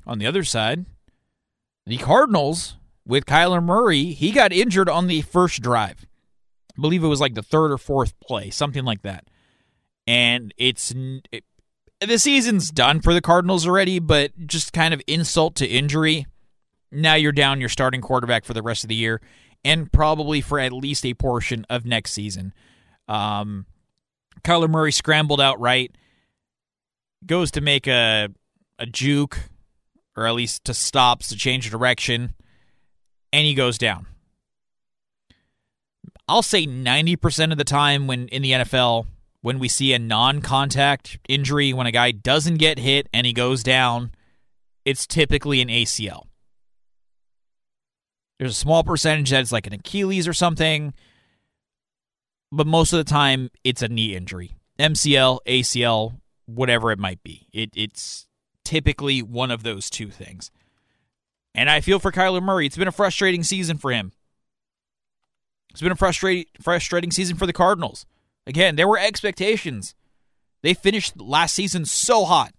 on 0.04 0.18
the 0.18 0.26
other 0.26 0.42
side, 0.42 0.86
the 1.86 1.98
Cardinals 1.98 2.76
with 3.06 3.24
Kyler 3.24 3.62
Murray, 3.62 4.06
he 4.06 4.32
got 4.32 4.52
injured 4.52 4.88
on 4.88 5.06
the 5.06 5.22
first 5.22 5.62
drive. 5.62 6.06
I 6.76 6.80
believe 6.80 7.04
it 7.04 7.08
was 7.08 7.20
like 7.20 7.34
the 7.34 7.42
third 7.42 7.70
or 7.70 7.78
fourth 7.78 8.18
play, 8.18 8.50
something 8.50 8.84
like 8.84 9.02
that. 9.02 9.28
And 10.08 10.52
it's 10.56 10.92
it, 11.30 11.44
the 12.00 12.18
season's 12.18 12.70
done 12.70 13.00
for 13.00 13.14
the 13.14 13.22
Cardinals 13.22 13.66
already, 13.66 13.98
but 13.98 14.32
just 14.46 14.72
kind 14.72 14.92
of 14.92 15.00
insult 15.06 15.56
to 15.56 15.66
injury. 15.66 16.26
Now 16.92 17.14
you're 17.14 17.32
down 17.32 17.60
your 17.60 17.68
starting 17.68 18.00
quarterback 18.00 18.44
for 18.44 18.54
the 18.54 18.62
rest 18.62 18.84
of 18.84 18.88
the 18.88 18.94
year 18.94 19.20
and 19.64 19.90
probably 19.90 20.40
for 20.40 20.60
at 20.60 20.72
least 20.72 21.04
a 21.04 21.14
portion 21.14 21.66
of 21.68 21.84
next 21.84 22.12
season. 22.12 22.54
Um, 23.08 23.66
Kyler 24.44 24.68
Murray 24.68 24.92
scrambled 24.92 25.40
out 25.40 25.58
right, 25.58 25.90
goes 27.24 27.50
to 27.52 27.60
make 27.60 27.86
a 27.88 28.28
a 28.78 28.86
juke, 28.86 29.38
or 30.16 30.26
at 30.26 30.34
least 30.34 30.64
to 30.66 30.74
stops 30.74 31.28
to 31.28 31.36
change 31.36 31.70
direction, 31.70 32.34
and 33.32 33.44
he 33.44 33.54
goes 33.54 33.76
down. 33.78 34.06
I'll 36.28 36.42
say 36.42 36.66
90% 36.66 37.52
of 37.52 37.58
the 37.58 37.64
time 37.64 38.06
when 38.06 38.28
in 38.28 38.42
the 38.42 38.52
NFL, 38.52 39.06
when 39.46 39.60
we 39.60 39.68
see 39.68 39.92
a 39.92 39.98
non 40.00 40.40
contact 40.40 41.20
injury, 41.28 41.72
when 41.72 41.86
a 41.86 41.92
guy 41.92 42.10
doesn't 42.10 42.56
get 42.56 42.80
hit 42.80 43.08
and 43.14 43.24
he 43.24 43.32
goes 43.32 43.62
down, 43.62 44.10
it's 44.84 45.06
typically 45.06 45.60
an 45.60 45.68
ACL. 45.68 46.24
There's 48.40 48.50
a 48.50 48.54
small 48.54 48.82
percentage 48.82 49.30
that's 49.30 49.52
like 49.52 49.68
an 49.68 49.72
Achilles 49.72 50.26
or 50.26 50.32
something, 50.32 50.94
but 52.50 52.66
most 52.66 52.92
of 52.92 52.96
the 52.96 53.08
time 53.08 53.52
it's 53.62 53.82
a 53.82 53.88
knee 53.88 54.16
injury. 54.16 54.56
MCL, 54.80 55.38
ACL, 55.46 56.18
whatever 56.46 56.90
it 56.90 56.98
might 56.98 57.22
be. 57.22 57.46
It, 57.52 57.70
it's 57.76 58.26
typically 58.64 59.22
one 59.22 59.52
of 59.52 59.62
those 59.62 59.88
two 59.88 60.10
things. 60.10 60.50
And 61.54 61.70
I 61.70 61.82
feel 61.82 62.00
for 62.00 62.10
Kyler 62.10 62.42
Murray. 62.42 62.66
It's 62.66 62.76
been 62.76 62.88
a 62.88 62.92
frustrating 62.92 63.44
season 63.44 63.78
for 63.78 63.92
him. 63.92 64.10
It's 65.70 65.82
been 65.82 65.92
a 65.92 65.94
frustrating 65.94 66.46
frustrating 66.60 67.12
season 67.12 67.36
for 67.36 67.46
the 67.46 67.52
Cardinals. 67.52 68.06
Again, 68.46 68.76
there 68.76 68.88
were 68.88 68.98
expectations. 68.98 69.94
They 70.62 70.74
finished 70.74 71.20
last 71.20 71.54
season 71.54 71.84
so 71.84 72.24
hot. 72.24 72.52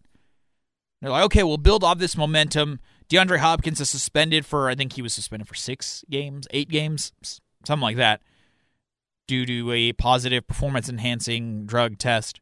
They're 1.01 1.12
like, 1.12 1.25
okay, 1.25 1.44
we'll 1.44 1.58
build 1.58 1.84
off 1.84 2.00
this 2.00 2.17
momentum. 2.17 2.79
DeAndre 3.10 3.38
Hopkins 3.38 3.79
is 3.79 3.89
suspended 3.89 4.46
for, 4.46 4.70
I 4.70 4.75
think 4.75 4.94
he 4.94 5.01
was 5.01 5.13
suspended 5.13 5.48
for 5.48 5.56
six 5.56 6.03
games, 6.10 6.48
eight 6.51 6.70
games, 6.70 7.13
something 7.65 7.82
like 7.84 7.98
that, 7.98 8.22
due 9.27 9.46
to 9.46 9.72
a 9.72 9.94
positive 9.94 10.48
performance 10.48 10.89
enhancing 10.89 11.65
drug 11.65 11.98
test. 11.98 12.41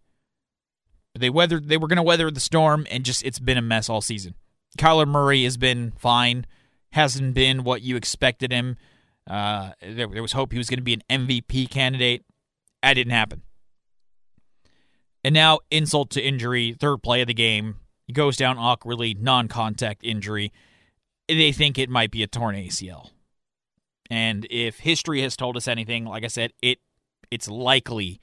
They 1.17 1.29
weathered. 1.29 1.69
They 1.69 1.77
were 1.77 1.87
going 1.87 1.97
to 1.97 2.03
weather 2.03 2.29
the 2.29 2.41
storm, 2.41 2.85
and 2.91 3.05
just 3.05 3.23
it's 3.23 3.39
been 3.39 3.57
a 3.57 3.61
mess 3.61 3.89
all 3.89 4.01
season. 4.01 4.35
Kyler 4.77 5.07
Murray 5.07 5.43
has 5.45 5.55
been 5.55 5.93
fine. 5.97 6.45
hasn't 6.91 7.33
been 7.33 7.63
what 7.63 7.81
you 7.81 7.95
expected 7.95 8.51
him. 8.51 8.75
Uh, 9.29 9.71
there, 9.81 10.07
there 10.07 10.21
was 10.21 10.33
hope 10.33 10.51
he 10.51 10.57
was 10.57 10.69
going 10.69 10.79
to 10.79 10.83
be 10.83 10.93
an 10.93 11.27
MVP 11.27 11.69
candidate. 11.69 12.25
That 12.85 12.93
didn't 12.93 13.13
happen. 13.13 13.41
And 15.23 15.33
now, 15.33 15.61
insult 15.71 16.11
to 16.11 16.21
injury, 16.21 16.77
third 16.79 17.01
play 17.01 17.21
of 17.21 17.27
the 17.27 17.33
game. 17.33 17.77
He 18.05 18.13
goes 18.13 18.37
down 18.37 18.59
awkwardly, 18.59 19.15
non 19.15 19.47
contact 19.47 20.03
injury. 20.03 20.53
They 21.27 21.51
think 21.51 21.79
it 21.79 21.89
might 21.89 22.11
be 22.11 22.21
a 22.21 22.27
torn 22.27 22.55
ACL. 22.55 23.09
And 24.11 24.45
if 24.51 24.81
history 24.81 25.23
has 25.23 25.35
told 25.35 25.57
us 25.57 25.67
anything, 25.67 26.05
like 26.05 26.23
I 26.23 26.27
said, 26.27 26.53
it 26.61 26.77
it's 27.31 27.47
likely 27.47 28.19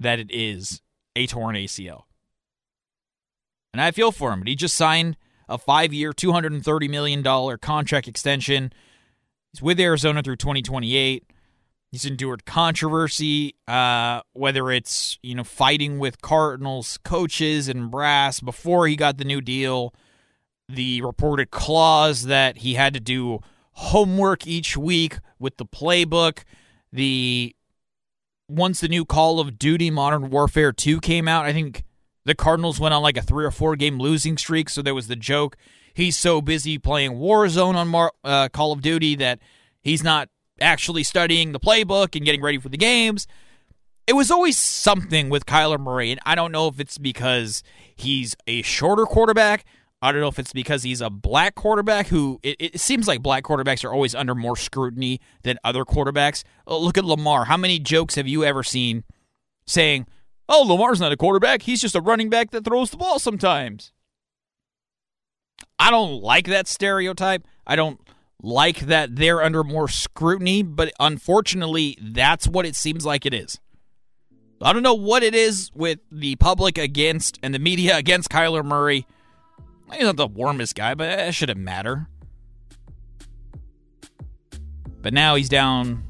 that 0.00 0.18
it 0.18 0.32
is 0.32 0.82
a 1.14 1.28
torn 1.28 1.54
ACL. 1.54 2.06
And 3.72 3.80
I 3.80 3.92
feel 3.92 4.10
for 4.10 4.32
him. 4.32 4.40
But 4.40 4.48
he 4.48 4.56
just 4.56 4.74
signed 4.74 5.16
a 5.48 5.58
five 5.58 5.92
year, 5.92 6.12
$230 6.12 6.90
million 6.90 7.58
contract 7.58 8.08
extension. 8.08 8.72
He's 9.52 9.62
with 9.62 9.78
Arizona 9.78 10.24
through 10.24 10.36
2028. 10.38 11.22
He's 11.92 12.04
endured 12.04 12.44
controversy, 12.44 13.54
uh, 13.66 14.20
whether 14.32 14.70
it's 14.70 15.18
you 15.22 15.34
know 15.34 15.44
fighting 15.44 15.98
with 15.98 16.20
Cardinals 16.20 16.98
coaches 17.04 17.68
and 17.68 17.90
brass 17.90 18.40
before 18.40 18.86
he 18.86 18.96
got 18.96 19.18
the 19.18 19.24
new 19.24 19.40
deal, 19.40 19.94
the 20.68 21.00
reported 21.02 21.50
clause 21.50 22.24
that 22.24 22.58
he 22.58 22.74
had 22.74 22.92
to 22.94 23.00
do 23.00 23.40
homework 23.72 24.46
each 24.46 24.76
week 24.76 25.18
with 25.38 25.56
the 25.58 25.66
playbook, 25.66 26.42
the 26.92 27.54
once 28.48 28.80
the 28.80 28.88
new 28.88 29.04
Call 29.04 29.40
of 29.40 29.58
Duty 29.58 29.90
Modern 29.90 30.30
Warfare 30.30 30.72
2 30.72 31.00
came 31.00 31.26
out, 31.28 31.46
I 31.46 31.52
think 31.52 31.84
the 32.24 32.34
Cardinals 32.34 32.78
went 32.78 32.94
on 32.94 33.02
like 33.02 33.16
a 33.16 33.22
three 33.22 33.44
or 33.44 33.50
four 33.50 33.76
game 33.76 33.98
losing 33.98 34.36
streak. 34.36 34.68
So 34.68 34.82
there 34.82 34.94
was 34.94 35.08
the 35.08 35.16
joke 35.16 35.56
he's 35.96 36.16
so 36.16 36.40
busy 36.40 36.78
playing 36.78 37.12
Warzone 37.12 37.74
on 37.74 37.88
Mar- 37.88 38.12
uh, 38.22 38.48
Call 38.50 38.70
of 38.70 38.82
Duty 38.82 39.16
that 39.16 39.40
he's 39.82 40.04
not 40.04 40.28
actually 40.60 41.02
studying 41.02 41.52
the 41.52 41.60
playbook 41.60 42.16
and 42.16 42.24
getting 42.24 42.42
ready 42.42 42.58
for 42.58 42.68
the 42.68 42.76
games. 42.76 43.26
It 44.06 44.14
was 44.14 44.30
always 44.30 44.56
something 44.56 45.30
with 45.30 45.46
Kyler 45.46 45.80
Murray, 45.80 46.12
and 46.12 46.20
I 46.24 46.34
don't 46.36 46.52
know 46.52 46.68
if 46.68 46.78
it's 46.78 46.96
because 46.96 47.62
he's 47.94 48.36
a 48.46 48.62
shorter 48.62 49.04
quarterback. 49.04 49.64
I 50.00 50.12
don't 50.12 50.20
know 50.20 50.28
if 50.28 50.38
it's 50.38 50.52
because 50.52 50.84
he's 50.84 51.00
a 51.00 51.10
black 51.10 51.54
quarterback 51.54 52.08
who 52.08 52.38
it, 52.42 52.56
it 52.60 52.80
seems 52.80 53.08
like 53.08 53.22
black 53.22 53.42
quarterbacks 53.42 53.84
are 53.84 53.92
always 53.92 54.14
under 54.14 54.34
more 54.34 54.56
scrutiny 54.56 55.20
than 55.42 55.58
other 55.64 55.84
quarterbacks. 55.84 56.44
Oh, 56.66 56.78
look 56.78 56.98
at 56.98 57.04
Lamar. 57.04 57.46
How 57.46 57.56
many 57.56 57.78
jokes 57.78 58.14
have 58.14 58.28
you 58.28 58.44
ever 58.44 58.62
seen 58.62 59.04
saying, 59.66 60.06
Oh, 60.48 60.62
Lamar's 60.62 61.00
not 61.00 61.12
a 61.12 61.16
quarterback. 61.16 61.62
He's 61.62 61.80
just 61.80 61.96
a 61.96 62.00
running 62.00 62.30
back 62.30 62.50
that 62.50 62.64
throws 62.64 62.90
the 62.90 62.96
ball 62.96 63.18
sometimes. 63.18 63.92
I 65.78 65.90
don't 65.90 66.22
like 66.22 66.46
that 66.46 66.68
stereotype. 66.68 67.46
I 67.66 67.76
don't 67.76 68.00
like 68.46 68.78
that 68.86 69.16
they're 69.16 69.42
under 69.42 69.64
more 69.64 69.88
scrutiny, 69.88 70.62
but 70.62 70.92
unfortunately, 71.00 71.98
that's 72.00 72.46
what 72.46 72.64
it 72.64 72.76
seems 72.76 73.04
like 73.04 73.26
it 73.26 73.34
is. 73.34 73.58
I 74.62 74.72
don't 74.72 74.84
know 74.84 74.94
what 74.94 75.24
it 75.24 75.34
is 75.34 75.72
with 75.74 75.98
the 76.12 76.36
public 76.36 76.78
against 76.78 77.40
and 77.42 77.52
the 77.52 77.58
media 77.58 77.96
against 77.96 78.30
Kyler 78.30 78.64
Murray. 78.64 79.04
He's 79.92 80.04
not 80.04 80.16
the 80.16 80.28
warmest 80.28 80.76
guy, 80.76 80.94
but 80.94 81.08
it 81.18 81.34
shouldn't 81.34 81.58
matter. 81.58 82.08
But 85.02 85.12
now 85.12 85.34
he's 85.34 85.48
down 85.48 86.04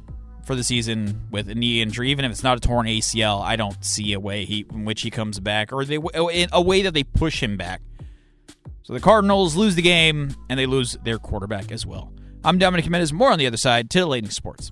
for 0.45 0.55
the 0.55 0.63
season 0.63 1.23
with 1.31 1.49
a 1.49 1.55
knee 1.55 1.81
injury. 1.81 2.11
Even 2.11 2.23
if 2.23 2.31
it's 2.31 2.43
not 2.43 2.57
a 2.57 2.59
torn 2.59 2.85
ACL, 2.85 3.41
I 3.41 3.55
don't 3.55 3.83
see 3.83 4.13
a 4.13 4.19
way 4.19 4.45
he, 4.45 4.63
in 4.71 4.85
which 4.85 5.01
he 5.01 5.09
comes 5.09 5.39
back, 5.39 5.73
or 5.73 5.83
they 5.83 5.99
a 6.13 6.61
way 6.61 6.83
that 6.83 6.93
they 6.93 7.03
push 7.03 7.41
him 7.41 7.57
back. 7.57 7.81
So 8.83 8.93
the 8.93 8.99
Cardinals 8.99 9.55
lose 9.55 9.73
the 9.73 9.81
game, 9.81 10.35
and 10.49 10.59
they 10.59 10.67
lose 10.67 10.97
their 11.03 11.17
quarterback 11.17 11.71
as 11.71 11.85
well. 11.85 12.13
I'm 12.47 12.57
Dominic 12.57 12.85
Jimenez. 12.85 13.11
More 13.11 13.29
on 13.29 13.39
the 13.39 13.45
other 13.45 13.57
side. 13.57 13.89
Titillating 13.89 14.29
Sports. 14.29 14.71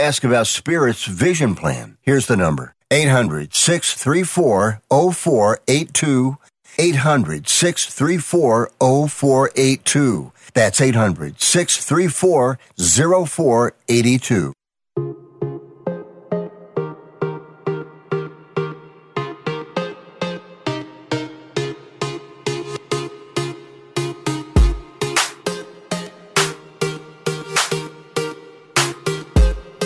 ask 0.01 0.23
about 0.23 0.47
Spirit's 0.47 1.05
vision 1.05 1.55
plan. 1.55 1.97
Here's 2.01 2.27
the 2.27 2.37
number 2.37 2.73
800 2.89 3.53
634 3.53 4.81
0482. 4.89 6.37
800 6.77 7.47
634 7.47 8.71
0482. 8.79 10.31
That's 10.53 10.81
800 10.81 11.41
634 11.41 12.59
0482. 12.77 14.53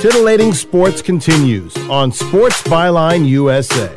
Titillating 0.06 0.54
Sports 0.54 1.02
continues 1.02 1.76
on 1.90 2.12
Sports 2.12 2.62
Byline 2.62 3.28
USA. 3.28 3.90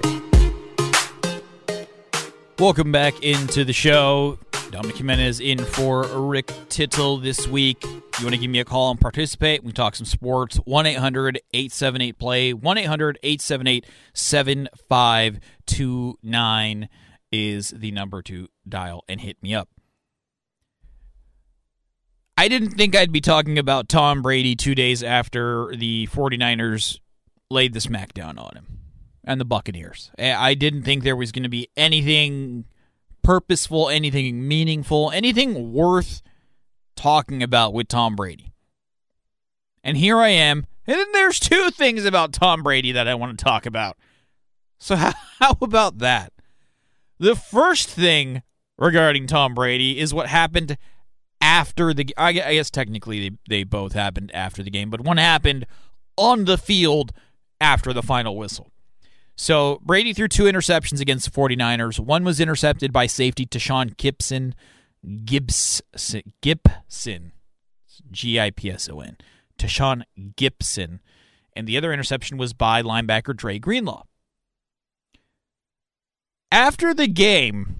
Welcome 2.59 2.90
back 2.90 3.23
into 3.23 3.62
the 3.62 3.75
show. 3.75 4.38
Dominic 4.71 4.97
Jimenez 4.97 5.40
in 5.40 5.59
for 5.59 6.07
Rick 6.07 6.51
Tittle 6.71 7.18
this 7.18 7.47
week. 7.47 7.85
If 7.85 8.21
you 8.21 8.25
want 8.25 8.35
to 8.35 8.40
give 8.40 8.51
me 8.51 8.59
a 8.59 8.64
call 8.64 8.90
and 8.90 8.99
participate, 8.99 9.62
we 9.62 9.73
talk 9.73 9.97
some 9.97 10.07
sports. 10.07 10.57
1 10.64 10.87
800 10.87 11.42
878 11.53 12.18
play. 12.18 12.55
1 12.55 12.79
800 12.79 13.18
878 13.23 13.85
7529 14.14 16.88
is 17.31 17.68
the 17.68 17.90
number 17.90 18.23
to 18.23 18.49
dial 18.66 19.05
and 19.11 19.21
hit 19.21 19.37
me 19.42 19.55
up. 19.55 19.68
I 22.38 22.46
didn't 22.46 22.70
think 22.70 22.94
I'd 22.94 23.11
be 23.11 23.20
talking 23.20 23.59
about 23.59 23.88
Tom 23.88 24.22
Brady 24.22 24.55
two 24.55 24.77
days 24.77 25.03
after 25.03 25.74
the 25.74 26.07
49ers 26.07 27.01
laid 27.51 27.72
the 27.72 27.81
smackdown 27.81 28.38
on 28.38 28.55
him 28.55 28.79
and 29.24 29.40
the 29.40 29.44
Buccaneers. 29.44 30.12
I 30.16 30.55
didn't 30.55 30.85
think 30.85 31.03
there 31.03 31.16
was 31.16 31.33
going 31.33 31.42
to 31.42 31.48
be 31.48 31.68
anything 31.77 32.66
purposeful, 33.24 33.88
anything 33.88 34.46
meaningful, 34.46 35.11
anything 35.11 35.72
worth 35.72 36.22
talking 36.94 37.42
about 37.42 37.74
with 37.74 37.88
Tom 37.88 38.14
Brady. 38.14 38.53
And 39.83 39.96
here 39.96 40.18
I 40.18 40.29
am. 40.29 40.64
And 40.87 40.96
then 40.96 41.11
there's 41.12 41.40
two 41.40 41.70
things 41.72 42.05
about 42.05 42.33
Tom 42.33 42.62
Brady 42.62 42.92
that 42.92 43.09
I 43.09 43.16
want 43.16 43.37
to 43.37 43.44
talk 43.44 43.66
about. 43.66 43.96
So, 44.79 44.94
how, 44.94 45.12
how 45.40 45.57
about 45.61 45.98
that? 45.98 46.33
The 47.18 47.35
first 47.35 47.88
thing 47.88 48.44
regarding 48.77 49.27
Tom 49.27 49.55
Brady 49.55 49.98
is 49.98 50.14
what 50.14 50.29
happened 50.29 50.79
after 51.40 51.94
the 51.94 52.07
I 52.16 52.33
guess 52.33 52.70
technically 52.70 53.29
they, 53.29 53.37
they 53.48 53.64
both 53.64 53.92
happened 53.92 54.31
after 54.35 54.62
the 54.62 54.70
game, 54.70 54.90
but 54.90 55.01
one 55.01 55.16
happened 55.16 55.66
on 56.16 56.44
the 56.44 56.59
field 56.59 57.12
after 57.61 57.92
the 57.92 58.03
final 58.03 58.37
whistle. 58.37 58.70
So 59.37 59.81
Brady 59.85 60.12
threw 60.12 60.27
two 60.27 60.44
interceptions 60.44 61.01
against 61.01 61.24
the 61.24 61.31
49ers. 61.31 62.01
One 62.01 62.24
was 62.24 62.40
intercepted 62.40 62.92
by 62.92 63.07
safety 63.07 63.46
Tashaun 63.46 63.96
Gibson. 63.96 64.55
Gibson. 65.24 65.85
Gipson. 66.42 67.31
G 68.11 68.40
I 68.40 68.51
P 68.51 68.70
S 68.70 68.88
O 68.88 69.01
N. 69.01 69.16
Tashaun 69.57 70.03
Gipson. 70.37 70.98
And 71.55 71.68
the 71.68 71.77
other 71.77 71.92
interception 71.92 72.37
was 72.37 72.53
by 72.53 72.83
linebacker 72.83 73.37
Dre 73.37 73.61
Greenlaw. 73.61 74.05
After 76.51 76.92
the 76.92 77.07
game, 77.09 77.77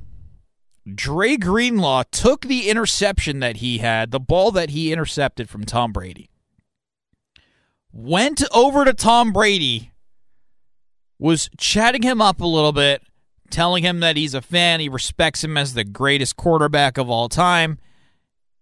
Dre 0.95 1.37
Greenlaw 1.37 2.05
took 2.11 2.43
the 2.43 2.69
interception 2.69 3.41
that 3.41 3.57
he 3.57 3.79
had, 3.79 4.11
the 4.11 4.21
ball 4.21 4.51
that 4.53 4.71
he 4.71 4.93
intercepted 4.93 5.49
from 5.49 5.65
Tom 5.65 5.93
Brady, 5.93 6.31
went 7.93 8.43
over 8.53 8.85
to 8.85 8.95
Tom 8.95 9.33
Brady, 9.33 9.93
was 11.19 11.51
chatting 11.59 12.03
him 12.03 12.21
up 12.21 12.41
a 12.41 12.47
little 12.47 12.73
bit, 12.73 13.03
telling 13.51 13.83
him 13.83 14.01
that 14.01 14.17
he's 14.17 14.35
a 14.35 14.43
fan, 14.43 14.81
he 14.81 14.89
respects 14.89 15.43
him 15.43 15.57
as 15.57 15.75
the 15.75 15.85
greatest 15.85 16.37
quarterback 16.37 16.97
of 16.97 17.11
all 17.11 17.29
time, 17.29 17.79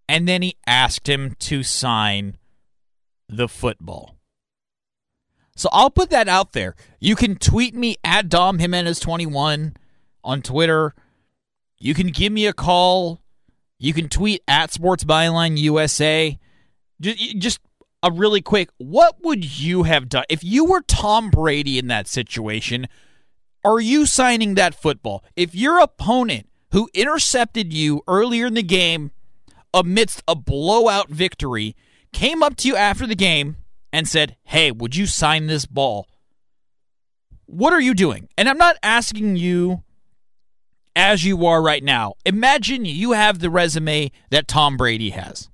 and 0.08 0.26
then 0.26 0.42
he 0.42 0.56
asked 0.66 1.08
him 1.08 1.34
to 1.40 1.62
sign 1.62 2.38
the 3.28 3.48
football. 3.48 4.16
So 5.56 5.68
I'll 5.72 5.90
put 5.90 6.10
that 6.10 6.28
out 6.28 6.52
there. 6.52 6.74
You 7.00 7.16
can 7.16 7.36
tweet 7.36 7.74
me 7.74 7.96
at 8.04 8.28
Dom 8.28 8.58
Jimenez21 8.58 9.74
on 10.22 10.42
Twitter 10.42 10.94
you 11.78 11.94
can 11.94 12.08
give 12.08 12.32
me 12.32 12.46
a 12.46 12.52
call. 12.52 13.22
You 13.78 13.92
can 13.92 14.08
tweet 14.08 14.42
at 14.48 14.72
Sports 14.72 15.04
Byline 15.04 15.58
USA. 15.58 16.38
Just 17.00 17.60
a 18.02 18.10
really 18.10 18.40
quick, 18.40 18.70
what 18.78 19.16
would 19.22 19.58
you 19.58 19.82
have 19.82 20.08
done 20.08 20.24
if 20.28 20.44
you 20.44 20.64
were 20.64 20.80
Tom 20.80 21.30
Brady 21.30 21.78
in 21.78 21.88
that 21.88 22.06
situation? 22.06 22.86
Are 23.64 23.80
you 23.80 24.06
signing 24.06 24.54
that 24.54 24.74
football? 24.74 25.24
If 25.34 25.54
your 25.54 25.80
opponent 25.80 26.48
who 26.70 26.88
intercepted 26.94 27.72
you 27.72 28.02
earlier 28.06 28.46
in 28.46 28.54
the 28.54 28.62
game 28.62 29.10
amidst 29.74 30.22
a 30.28 30.36
blowout 30.36 31.10
victory 31.10 31.74
came 32.12 32.42
up 32.42 32.56
to 32.56 32.68
you 32.68 32.76
after 32.76 33.06
the 33.06 33.16
game 33.16 33.56
and 33.92 34.08
said, 34.08 34.36
Hey, 34.44 34.70
would 34.70 34.94
you 34.94 35.06
sign 35.06 35.46
this 35.46 35.66
ball? 35.66 36.06
What 37.46 37.72
are 37.72 37.80
you 37.80 37.94
doing? 37.94 38.28
And 38.38 38.48
I'm 38.48 38.58
not 38.58 38.76
asking 38.82 39.36
you 39.36 39.82
as 40.96 41.24
you 41.24 41.46
are 41.46 41.62
right 41.62 41.84
now. 41.84 42.14
Imagine 42.24 42.84
you 42.86 43.12
have 43.12 43.38
the 43.38 43.50
resume 43.50 44.10
that 44.30 44.48
Tom 44.48 44.76
Brady 44.76 45.10
has. 45.10 45.50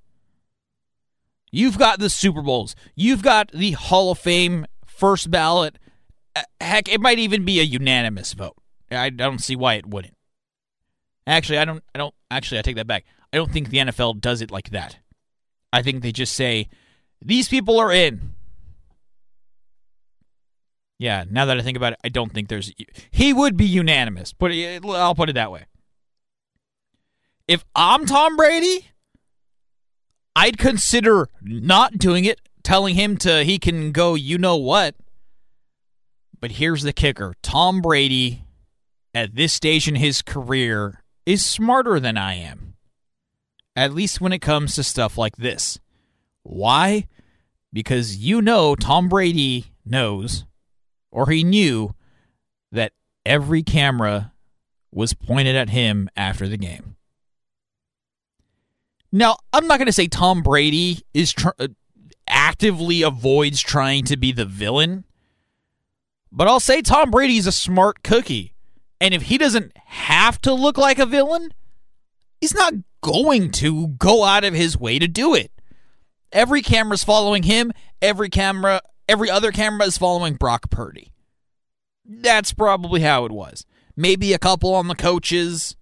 You've 1.51 1.79
got 1.79 1.99
the 1.99 2.09
Super 2.09 2.41
Bowls. 2.41 2.75
You've 2.95 3.23
got 3.23 3.51
the 3.53 3.73
Hall 3.73 4.13
of 4.13 4.19
Fame 4.19 4.65
first 4.87 5.31
ballot. 5.31 5.77
Uh, 6.35 6.43
heck, 6.61 6.89
it 6.89 7.01
might 7.01 7.19
even 7.19 7.45
be 7.45 7.61
a 7.61 7.65
unanimous 7.65 8.33
vote. 8.33 8.57
I 8.91 9.11
don't 9.11 9.41
see 9.41 9.57
why 9.57 9.75
it 9.75 9.87
wouldn't. 9.87 10.17
Actually, 11.27 11.59
I 11.59 11.65
don't 11.65 11.85
I 11.95 11.99
don't 11.99 12.15
actually 12.31 12.59
I 12.59 12.63
take 12.63 12.77
that 12.77 12.87
back. 12.87 13.05
I 13.33 13.37
don't 13.37 13.53
think 13.53 13.69
the 13.69 13.79
NFL 13.79 14.21
does 14.21 14.41
it 14.41 14.51
like 14.51 14.71
that. 14.71 14.99
I 15.73 15.83
think 15.83 16.03
they 16.03 16.13
just 16.13 16.35
say 16.35 16.69
these 17.21 17.49
people 17.49 17.79
are 17.79 17.93
in. 17.93 18.35
Yeah, 21.03 21.25
now 21.29 21.47
that 21.47 21.59
I 21.59 21.63
think 21.63 21.77
about 21.77 21.95
it, 21.95 21.99
I 22.05 22.11
don't 22.11 22.33
think 22.33 22.47
there's. 22.47 22.73
He 23.11 23.33
would 23.33 23.57
be 23.57 23.65
unanimous. 23.65 24.33
It, 24.41 24.85
I'll 24.85 25.17
put 25.17 25.29
it 25.29 25.33
that 25.33 25.51
way. 25.51 25.65
If 27.49 27.65
I'm 27.75 28.07
Tom 28.07 28.37
Brady, 28.37 28.87
I'd 30.37 30.59
consider 30.59 31.29
not 31.43 31.99
doing 31.99 32.25
it, 32.25 32.41
telling 32.63 32.95
him 32.95 33.17
to 33.17 33.43
he 33.43 33.59
can 33.59 33.91
go. 33.91 34.15
You 34.15 34.39
know 34.39 34.57
what? 34.57 34.95
But 36.41 36.53
here's 36.53 36.85
the 36.85 36.93
kicker: 36.93 37.35
Tom 37.43 37.83
Brady, 37.83 38.45
at 39.13 39.35
this 39.35 39.53
stage 39.53 39.89
in 39.89 39.97
his 39.97 40.23
career, 40.23 41.03
is 41.27 41.45
smarter 41.45 41.99
than 41.99 42.17
I 42.17 42.35
am. 42.35 42.75
At 43.75 43.93
least 43.93 44.21
when 44.21 44.33
it 44.33 44.39
comes 44.39 44.77
to 44.77 44.85
stuff 44.85 45.19
like 45.19 45.37
this. 45.37 45.81
Why? 46.45 47.09
Because 47.73 48.19
you 48.19 48.41
know 48.41 48.77
Tom 48.77 49.09
Brady 49.09 49.73
knows 49.85 50.45
or 51.13 51.31
he 51.31 51.45
knew 51.45 51.95
that 52.73 52.93
every 53.25 53.63
camera 53.63 54.33
was 54.91 55.15
pointed 55.15 55.55
at 55.55 55.71
him 55.71 56.09
after 56.17 56.49
the 56.49 56.57
game. 56.57 56.97
Now, 59.13 59.37
I'm 59.53 59.67
not 59.67 59.79
going 59.79 59.87
to 59.87 59.93
say 59.93 60.09
Tom 60.09 60.43
Brady 60.43 61.03
is 61.13 61.33
tr- 61.33 61.51
uh, 61.59 61.69
actively 62.27 63.03
avoids 63.03 63.61
trying 63.61 64.05
to 64.07 64.17
be 64.17 64.33
the 64.33 64.47
villain, 64.47 65.05
but 66.33 66.49
I'll 66.49 66.61
say 66.61 66.81
Tom 66.81 67.11
Brady's 67.11 67.47
a 67.47 67.53
smart 67.53 68.03
cookie. 68.03 68.55
And 69.01 69.13
if 69.13 69.23
he 69.23 69.37
doesn't 69.37 69.77
have 69.77 70.41
to 70.43 70.55
look 70.55 70.79
like 70.79 70.99
a 70.99 71.07
villain, 71.07 71.53
he's 72.41 72.55
not 72.55 72.73
going 73.03 73.51
to 73.51 73.89
go 73.89 74.25
out 74.25 74.45
of 74.45 74.55
his 74.55 74.79
way 74.79 74.99
to 74.99 75.09
do 75.09 75.35
it. 75.35 75.51
Every 76.31 76.63
camera's 76.63 77.05
following 77.05 77.43
him, 77.43 77.73
every 78.01 78.31
camera 78.31 78.81
every 79.13 79.29
other 79.29 79.53
camera 79.53 79.87
is 79.87 79.99
following 79.99 80.35
Brock 80.35 80.71
Purdy. 80.71 81.13
That's 82.05 82.55
probably 82.55 83.03
how 83.03 83.27
it 83.27 83.31
was. 83.31 83.67
Maybe 83.95 84.33
a 84.33 84.39
couple 84.39 84.75
on 84.75 84.89
the 84.89 84.95
coaches. 84.95 85.77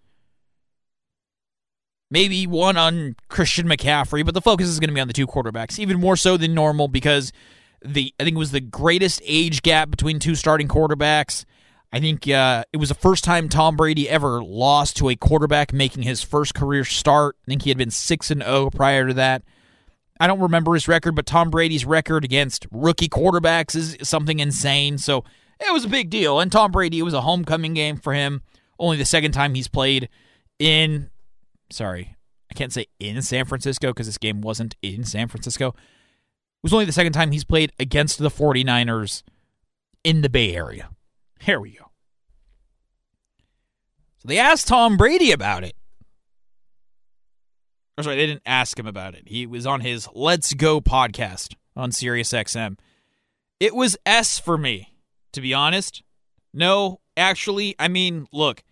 Maybe 2.11 2.45
one 2.49 2.77
on 2.77 3.15
Christian 3.29 3.69
McCaffrey, 3.69 4.25
but 4.27 4.35
the 4.35 4.41
focus 4.41 4.67
is 4.67 4.81
going 4.81 4.89
to 4.89 4.95
be 4.95 5.01
on 5.01 5.07
the 5.07 5.15
two 5.15 5.29
quarterbacks, 5.29 5.79
even 5.79 6.01
more 6.01 6.17
so 6.17 6.37
than 6.37 6.55
normal 6.55 6.89
because 6.89 7.33
the 7.83 8.13
I 8.19 8.25
think 8.25 8.35
it 8.35 8.39
was 8.39 8.51
the 8.51 8.61
greatest 8.61 9.23
age 9.25 9.63
gap 9.63 9.91
between 9.91 10.19
two 10.19 10.35
starting 10.35 10.67
quarterbacks. 10.67 11.45
I 11.93 12.01
think 12.01 12.29
uh, 12.29 12.65
it 12.73 12.79
was 12.79 12.89
the 12.89 12.97
first 12.97 13.23
time 13.23 13.49
Tom 13.49 13.77
Brady 13.77 14.09
ever 14.09 14.43
lost 14.43 14.97
to 14.97 15.09
a 15.09 15.17
quarterback 15.17 15.73
making 15.73 16.03
his 16.03 16.23
first 16.23 16.53
career 16.55 16.85
start. 16.85 17.37
I 17.45 17.47
think 17.47 17.63
he 17.63 17.71
had 17.71 17.79
been 17.79 17.93
six 17.93 18.31
and 18.31 18.43
zero 18.43 18.67
oh 18.67 18.71
prior 18.71 19.07
to 19.07 19.15
that. 19.15 19.45
I 20.21 20.27
don't 20.27 20.41
remember 20.41 20.75
his 20.75 20.87
record, 20.87 21.17
but 21.17 21.25
Tom 21.25 21.49
Brady's 21.49 21.87
record 21.87 22.25
against 22.25 22.67
rookie 22.71 23.09
quarterbacks 23.09 23.75
is 23.75 23.97
something 24.03 24.39
insane. 24.39 24.99
So 24.99 25.25
it 25.59 25.73
was 25.73 25.87
a 25.87 25.89
big 25.89 26.11
deal. 26.11 26.39
And 26.41 26.53
Tom 26.53 26.71
Brady, 26.71 26.99
it 26.99 27.05
was 27.05 27.15
a 27.15 27.23
homecoming 27.23 27.73
game 27.73 27.97
for 27.97 28.13
him. 28.13 28.43
Only 28.79 28.99
the 28.99 29.07
second 29.07 29.33
time 29.33 29.55
he's 29.55 29.67
played 29.67 30.11
in, 30.59 31.09
sorry, 31.71 32.17
I 32.51 32.55
can't 32.55 32.73
say 32.73 32.87
in 32.99 33.23
San 33.23 33.47
Francisco 33.47 33.89
because 33.89 34.07
this 34.07 34.19
game 34.19 34.43
wasn't 34.43 34.77
in 34.83 35.05
San 35.05 35.27
Francisco. 35.29 35.69
It 35.69 35.75
was 36.63 36.75
only 36.75 36.85
the 36.85 36.93
second 36.93 37.15
time 37.15 37.33
he's 37.33 37.45
played 37.45 37.73
against 37.79 38.19
the 38.19 38.31
49ers 38.31 39.23
in 40.05 40.21
the 40.21 40.29
Bay 40.29 40.55
Area. 40.55 40.91
Here 41.41 41.59
we 41.59 41.71
go. 41.71 41.91
So 44.19 44.29
they 44.29 44.39
asked 44.39 44.69
Tom 44.69 44.99
Brady 44.99 45.33
about 45.33 45.65
it. 45.65 45.75
Or 48.01 48.05
sorry, 48.05 48.17
they 48.17 48.27
didn't 48.27 48.43
ask 48.47 48.79
him 48.79 48.87
about 48.87 49.15
it. 49.15 49.25
He 49.27 49.47
was 49.47 49.67
on 49.67 49.83
his 49.83 50.09
Let's 50.15 50.55
Go 50.55 50.81
podcast 50.81 51.55
on 51.77 51.91
SiriusXM. 51.91 52.79
It 53.61 53.75
was 53.75 53.99
S 54.07 54.39
for 54.39 54.57
me, 54.57 54.95
to 55.33 55.43
be 55.43 55.53
honest. 55.53 56.03
No, 56.55 57.01
actually, 57.15 57.77
I 57.79 57.89
mean, 57.89 58.27
look, 58.33 58.63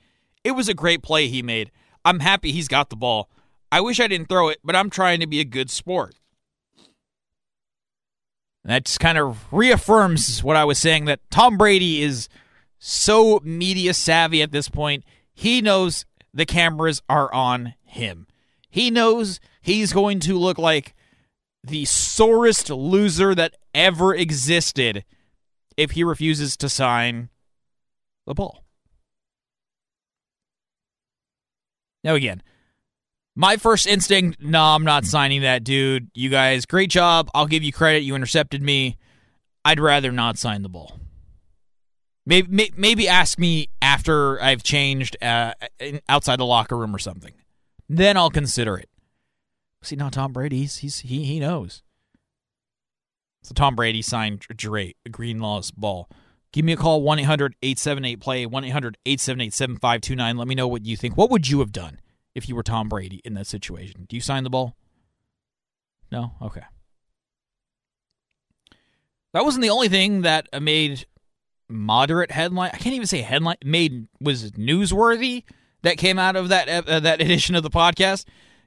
it 0.44 0.52
was 0.52 0.66
a 0.66 0.72
great 0.72 1.02
play 1.02 1.28
he 1.28 1.42
made. 1.42 1.70
I'm 2.06 2.20
happy 2.20 2.52
he's 2.52 2.68
got 2.68 2.88
the 2.88 2.96
ball. 2.96 3.28
I 3.70 3.82
wish 3.82 4.00
I 4.00 4.06
didn't 4.06 4.30
throw 4.30 4.48
it, 4.48 4.60
but 4.64 4.74
I'm 4.74 4.88
trying 4.88 5.20
to 5.20 5.26
be 5.26 5.40
a 5.40 5.44
good 5.44 5.68
sport. 5.68 6.14
That 8.64 8.86
just 8.86 8.98
kind 8.98 9.18
of 9.18 9.52
reaffirms 9.52 10.42
what 10.42 10.56
I 10.56 10.64
was 10.64 10.78
saying 10.78 11.04
that 11.04 11.20
Tom 11.30 11.58
Brady 11.58 12.00
is 12.00 12.30
so 12.78 13.40
media 13.44 13.92
savvy 13.92 14.40
at 14.40 14.52
this 14.52 14.70
point. 14.70 15.04
He 15.34 15.60
knows 15.60 16.06
the 16.32 16.46
cameras 16.46 17.02
are 17.10 17.30
on 17.34 17.74
him. 17.84 18.26
He 18.70 18.90
knows 18.90 19.40
he's 19.60 19.92
going 19.92 20.20
to 20.20 20.38
look 20.38 20.58
like 20.58 20.94
the 21.64 21.84
sorest 21.84 22.70
loser 22.70 23.34
that 23.34 23.56
ever 23.74 24.14
existed 24.14 25.04
if 25.76 25.92
he 25.92 26.04
refuses 26.04 26.56
to 26.58 26.68
sign 26.68 27.28
the 28.26 28.34
ball. 28.34 28.64
Now, 32.04 32.14
again, 32.14 32.42
my 33.34 33.56
first 33.56 33.86
instinct, 33.86 34.40
no, 34.40 34.62
I'm 34.62 34.84
not 34.84 35.04
signing 35.04 35.42
that 35.42 35.64
dude. 35.64 36.10
You 36.14 36.28
guys, 36.28 36.66
great 36.66 36.90
job. 36.90 37.30
I'll 37.34 37.46
give 37.46 37.62
you 37.62 37.72
credit. 37.72 38.02
You 38.02 38.14
intercepted 38.14 38.62
me. 38.62 38.96
I'd 39.64 39.80
rather 39.80 40.10
not 40.10 40.38
sign 40.38 40.62
the 40.62 40.68
ball. 40.68 40.98
Maybe, 42.26 42.72
maybe 42.76 43.08
ask 43.08 43.38
me 43.38 43.68
after 43.80 44.40
I've 44.42 44.62
changed 44.62 45.16
uh, 45.22 45.54
outside 46.08 46.38
the 46.38 46.44
locker 46.44 46.76
room 46.76 46.94
or 46.94 46.98
something. 46.98 47.32
Then 47.88 48.16
I'll 48.16 48.30
consider 48.30 48.76
it. 48.76 48.88
See, 49.82 49.96
now 49.96 50.10
Tom 50.10 50.32
Brady, 50.32 50.64
he's, 50.64 50.98
he 50.98 51.24
he 51.24 51.40
knows. 51.40 51.82
So 53.42 53.54
Tom 53.54 53.76
Brady 53.76 54.02
signed 54.02 54.40
Dre 54.40 54.94
Greenlaw's 55.08 55.70
ball. 55.70 56.10
Give 56.52 56.64
me 56.64 56.72
a 56.72 56.76
call 56.76 57.02
1 57.02 57.20
800 57.20 57.54
878 57.62 58.20
play 58.20 58.46
1 58.46 58.64
800 58.64 58.98
878 59.06 59.52
7529. 59.54 60.36
Let 60.36 60.48
me 60.48 60.54
know 60.54 60.68
what 60.68 60.84
you 60.84 60.96
think. 60.96 61.16
What 61.16 61.30
would 61.30 61.48
you 61.48 61.60
have 61.60 61.72
done 61.72 62.00
if 62.34 62.48
you 62.48 62.56
were 62.56 62.62
Tom 62.62 62.88
Brady 62.88 63.20
in 63.24 63.34
that 63.34 63.46
situation? 63.46 64.06
Do 64.08 64.16
you 64.16 64.22
sign 64.22 64.44
the 64.44 64.50
ball? 64.50 64.76
No? 66.10 66.32
Okay. 66.42 66.62
That 69.34 69.44
wasn't 69.44 69.62
the 69.62 69.70
only 69.70 69.88
thing 69.88 70.22
that 70.22 70.48
made 70.60 71.06
moderate 71.68 72.30
headline. 72.30 72.70
I 72.72 72.78
can't 72.78 72.94
even 72.94 73.06
say 73.06 73.20
headline. 73.20 73.56
Made 73.62 74.08
was 74.20 74.52
newsworthy 74.52 75.44
that 75.82 75.98
came 75.98 76.18
out 76.18 76.36
of 76.36 76.48
that 76.48 76.68
uh, 76.68 77.00
that 77.00 77.20
edition 77.20 77.54
of 77.54 77.62
the 77.62 77.70
podcast 77.70 78.24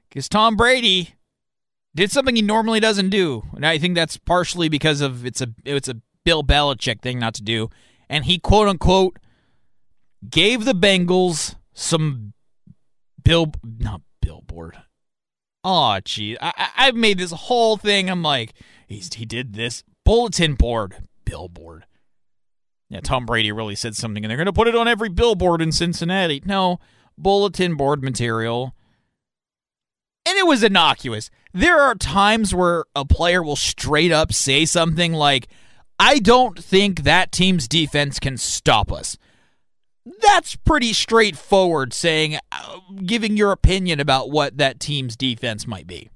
because 0.08 0.28
Tom 0.28 0.56
Brady 0.56 1.14
did 1.94 2.10
something 2.10 2.36
he 2.36 2.42
normally 2.42 2.80
doesn't 2.80 3.10
do, 3.10 3.42
and 3.54 3.66
I 3.66 3.78
think 3.78 3.94
that's 3.94 4.16
partially 4.16 4.68
because 4.68 5.00
of 5.00 5.26
it's 5.26 5.40
a 5.40 5.48
it's 5.64 5.88
a 5.88 6.00
Bill 6.24 6.42
Belichick 6.42 7.02
thing 7.02 7.18
not 7.18 7.34
to 7.34 7.42
do, 7.42 7.68
and 8.08 8.24
he 8.24 8.38
quote 8.38 8.68
unquote 8.68 9.18
gave 10.28 10.64
the 10.64 10.74
Bengals 10.74 11.56
some 11.74 12.32
bill 13.22 13.52
not 13.62 14.02
billboard. 14.20 14.78
Oh, 15.64 15.98
gee, 16.04 16.36
I, 16.40 16.70
I've 16.76 16.96
made 16.96 17.18
this 17.18 17.30
whole 17.32 17.76
thing. 17.76 18.10
I'm 18.10 18.22
like, 18.22 18.54
he's 18.86 19.12
he 19.14 19.24
did 19.24 19.54
this 19.54 19.84
bulletin 20.04 20.54
board, 20.54 21.08
billboard. 21.24 21.86
Yeah, 22.88 23.00
Tom 23.00 23.24
Brady 23.24 23.52
really 23.52 23.74
said 23.74 23.96
something, 23.96 24.24
and 24.24 24.30
they're 24.30 24.36
going 24.36 24.46
to 24.46 24.52
put 24.52 24.68
it 24.68 24.74
on 24.74 24.86
every 24.86 25.08
billboard 25.08 25.62
in 25.62 25.72
Cincinnati. 25.72 26.42
No, 26.44 26.78
bulletin 27.16 27.76
board 27.76 28.02
material. 28.02 28.74
And 30.26 30.38
it 30.38 30.46
was 30.46 30.62
innocuous. 30.62 31.30
There 31.52 31.80
are 31.80 31.94
times 31.94 32.54
where 32.54 32.84
a 32.94 33.04
player 33.04 33.42
will 33.42 33.56
straight 33.56 34.12
up 34.12 34.32
say 34.32 34.64
something 34.64 35.12
like, 35.12 35.48
I 35.98 36.18
don't 36.18 36.58
think 36.58 37.02
that 37.02 37.32
team's 37.32 37.68
defense 37.68 38.18
can 38.18 38.36
stop 38.36 38.92
us. 38.92 39.16
That's 40.20 40.56
pretty 40.56 40.92
straightforward 40.92 41.92
saying, 41.92 42.38
uh, 42.50 42.78
giving 43.04 43.36
your 43.36 43.52
opinion 43.52 44.00
about 44.00 44.30
what 44.30 44.58
that 44.58 44.80
team's 44.80 45.16
defense 45.16 45.66
might 45.66 45.86
be. 45.86 46.10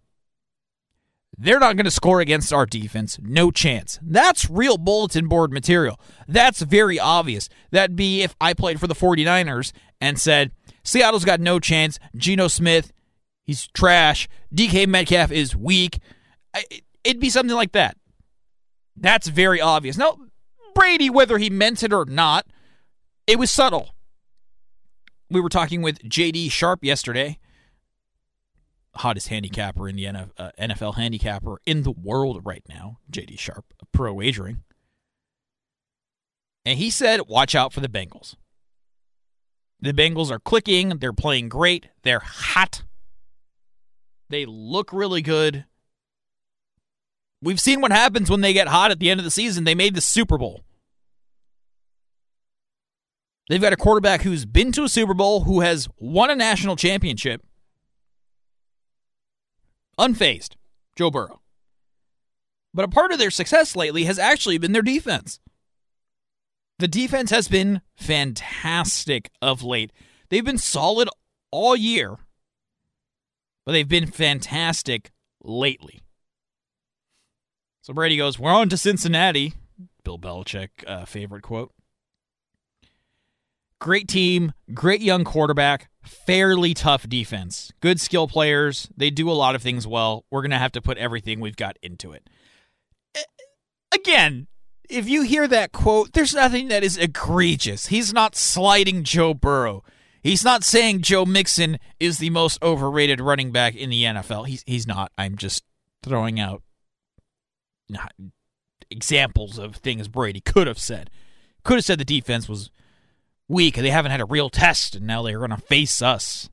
They're 1.39 1.61
not 1.61 1.77
going 1.77 1.85
to 1.85 1.91
score 1.91 2.21
against 2.21 2.53
our 2.53 2.65
defense. 2.65 3.19
No 3.23 3.51
chance. 3.51 3.99
That's 4.03 4.49
real 4.49 4.79
bulletin 4.79 5.29
board 5.29 5.53
material. 5.53 6.01
That's 6.27 6.63
very 6.63 6.99
obvious. 6.99 7.49
That'd 7.71 7.95
be 7.95 8.23
if 8.23 8.35
I 8.41 8.55
played 8.55 8.81
for 8.81 8.87
the 8.87 8.95
49ers 8.95 9.73
and 10.01 10.19
said, 10.19 10.51
Seattle's 10.87 11.25
got 11.25 11.41
no 11.41 11.59
chance. 11.59 11.99
Geno 12.17 12.49
Smith, 12.49 12.93
he's 13.45 13.67
trash. 13.69 14.29
DK 14.55 14.87
Metcalf 14.87 15.31
is 15.31 15.55
weak. 15.55 15.99
It'd 17.05 17.21
be 17.21 17.31
something 17.31 17.57
like 17.57 17.73
that. 17.73 17.97
That's 18.97 19.29
very 19.29 19.61
obvious. 19.61 19.99
Now, 19.99 20.19
Brady, 20.75 21.11
whether 21.11 21.39
he 21.39 21.51
meant 21.51 21.83
it 21.83 21.93
or 21.93 22.07
not, 22.07 22.47
it 23.27 23.39
was 23.39 23.51
subtle. 23.51 23.91
We 25.31 25.41
were 25.41 25.49
talking 25.49 25.83
with 25.83 25.99
JD 26.01 26.51
Sharp 26.51 26.83
yesterday 26.83 27.39
hottest 28.97 29.29
handicapper 29.29 29.89
in 29.89 29.97
the 29.97 30.05
NFL 30.05 30.89
uh, 30.89 30.93
handicapper 30.93 31.59
in 31.65 31.83
the 31.83 31.91
world 31.91 32.41
right 32.45 32.63
now, 32.69 32.99
JD 33.11 33.39
Sharp, 33.39 33.65
pro 33.93 34.13
wagering. 34.13 34.63
And 36.65 36.79
he 36.79 36.91
said, 36.91 37.29
watch 37.29 37.55
out 37.55 37.73
for 37.73 37.81
the 37.81 37.89
Bengals. 37.89 38.35
The 39.81 39.93
Bengals 39.93 40.31
are 40.31 40.39
clicking. 40.39 40.99
They're 40.99 41.13
playing 41.13 41.49
great. 41.49 41.87
They're 42.03 42.21
hot. 42.21 42.83
They 44.29 44.47
look 44.47 44.93
really 44.93 45.23
good. 45.23 45.65
We've 47.43 47.61
seen 47.61 47.81
what 47.81 47.93
happens 47.93 48.31
when 48.31 48.41
they 48.41 48.53
get 48.53 48.69
hot 48.69 48.91
at 48.91 48.99
the 48.99 49.11
end 49.11 49.21
of 49.21 49.25
the 49.25 49.31
season. 49.31 49.65
They 49.65 49.75
made 49.75 49.95
the 49.95 50.01
Super 50.01 50.39
Bowl. 50.39 50.65
They've 53.49 53.61
got 53.61 53.73
a 53.73 53.77
quarterback 53.77 54.23
who's 54.23 54.45
been 54.45 54.73
to 54.73 54.83
a 54.83 54.89
Super 54.89 55.15
Bowl, 55.15 55.45
who 55.45 55.61
has 55.61 55.89
won 55.99 56.31
a 56.31 56.35
national 56.35 56.75
championship, 56.75 57.43
unfazed, 59.99 60.57
Joe 60.97 61.11
Burrow. 61.11 61.41
But 62.75 62.85
a 62.85 62.89
part 62.89 63.13
of 63.13 63.19
their 63.19 63.31
success 63.31 63.77
lately 63.77 64.05
has 64.05 64.19
actually 64.19 64.59
been 64.59 64.73
their 64.73 64.83
defense. 64.83 65.39
The 66.79 66.89
defense 66.89 67.31
has 67.31 67.49
been 67.49 67.81
fantastic 67.97 69.31
of 69.41 69.63
late. 69.63 69.93
They've 70.29 70.45
been 70.45 70.59
solid 70.59 71.09
all 71.51 71.75
year, 71.75 72.17
but 73.65 73.73
they've 73.73 73.89
been 73.89 74.07
fantastic 74.07 75.11
lately. 75.43 76.03
So 77.81 77.95
Brady 77.95 78.17
goes, 78.17 78.39
We're 78.39 78.53
on 78.53 78.69
to 78.69 78.77
Cincinnati. 78.77 79.55
Bill 80.05 80.19
Belichick, 80.19 80.69
uh, 80.87 81.05
favorite 81.05 81.43
quote. 81.43 81.73
Great 83.81 84.09
team, 84.09 84.53
great 84.73 85.01
young 85.01 85.25
quarterback, 85.25 85.91
fairly 86.03 86.75
tough 86.75 87.09
defense. 87.09 87.73
Good 87.81 88.01
skill 88.01 88.27
players. 88.27 88.89
They 88.97 89.11
do 89.11 89.31
a 89.31 89.33
lot 89.33 89.55
of 89.55 89.63
things 89.63 89.87
well. 89.87 90.25
We're 90.31 90.43
going 90.43 90.51
to 90.51 90.59
have 90.59 90.73
to 90.73 90.83
put 90.83 90.99
everything 90.99 91.41
we've 91.41 91.57
got 91.57 91.77
into 91.83 92.13
it. 92.13 92.29
Again, 93.93 94.47
if 94.89 95.09
you 95.09 95.23
hear 95.23 95.47
that 95.49 95.73
quote, 95.73 96.13
there's 96.13 96.35
nothing 96.35 96.69
that 96.69 96.83
is 96.83 96.97
egregious. 96.97 97.87
He's 97.87 98.13
not 98.13 98.35
slighting 98.35 99.03
Joe 99.05 99.35
Burrow. 99.35 99.83
He's 100.23 100.45
not 100.45 100.65
saying 100.65 101.03
Joe 101.03 101.25
Mixon 101.25 101.79
is 102.01 102.19
the 102.19 102.31
most 102.31 102.61
overrated 102.63 103.21
running 103.21 103.53
back 103.53 103.77
in 103.77 103.91
the 103.91 104.03
NFL. 104.03 104.49
He's 104.49 104.65
he's 104.67 104.87
not. 104.87 105.13
I'm 105.17 105.37
just 105.37 105.63
throwing 106.03 106.41
out 106.41 106.63
examples 108.91 109.59
of 109.59 109.77
things 109.77 110.09
Brady 110.09 110.41
could 110.41 110.67
have 110.67 110.79
said. 110.79 111.11
Could 111.65 111.77
have 111.77 111.85
said 111.85 111.99
the 111.99 112.05
defense 112.05 112.49
was 112.49 112.71
weak. 113.49 113.77
They 113.77 113.91
haven't 113.91 114.11
had 114.11 114.21
a 114.21 114.27
real 114.27 114.51
test, 114.51 114.97
and 114.97 115.07
now 115.07 115.23
they're 115.23 115.39
going 115.39 115.51
to 115.51 115.57
face 115.57 116.03
us. 116.03 116.49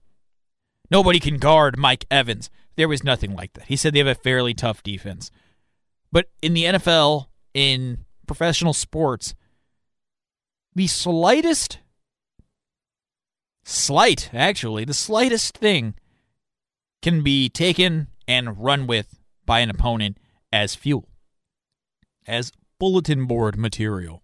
Nobody 0.92 1.20
can 1.20 1.38
guard 1.38 1.78
Mike 1.78 2.06
Evans. 2.12 2.50
There 2.76 2.88
was 2.88 3.04
nothing 3.04 3.36
like 3.36 3.54
that. 3.54 3.66
He 3.66 3.76
said 3.76 3.94
they 3.94 4.00
have 4.00 4.08
a 4.08 4.16
fairly 4.16 4.54
tough 4.54 4.84
defense. 4.84 5.32
But 6.12 6.28
in 6.42 6.54
the 6.54 6.66
NFL, 6.66 7.28
in 7.54 8.06
professional 8.34 8.74
sports, 8.74 9.36
the 10.74 10.88
slightest, 10.88 11.78
slight, 13.64 14.32
actually, 14.34 14.86
the 14.86 14.94
slightest 14.94 15.56
thing 15.56 15.94
can 17.04 17.22
be 17.22 17.48
taken 17.48 18.08
and 18.28 18.58
run 18.58 18.88
with 18.88 19.20
by 19.46 19.60
an 19.60 19.70
opponent 19.70 20.18
as 20.52 20.74
fuel, 20.74 21.08
as 22.26 22.52
bulletin 22.80 23.28
board 23.28 23.56
material. 23.56 24.24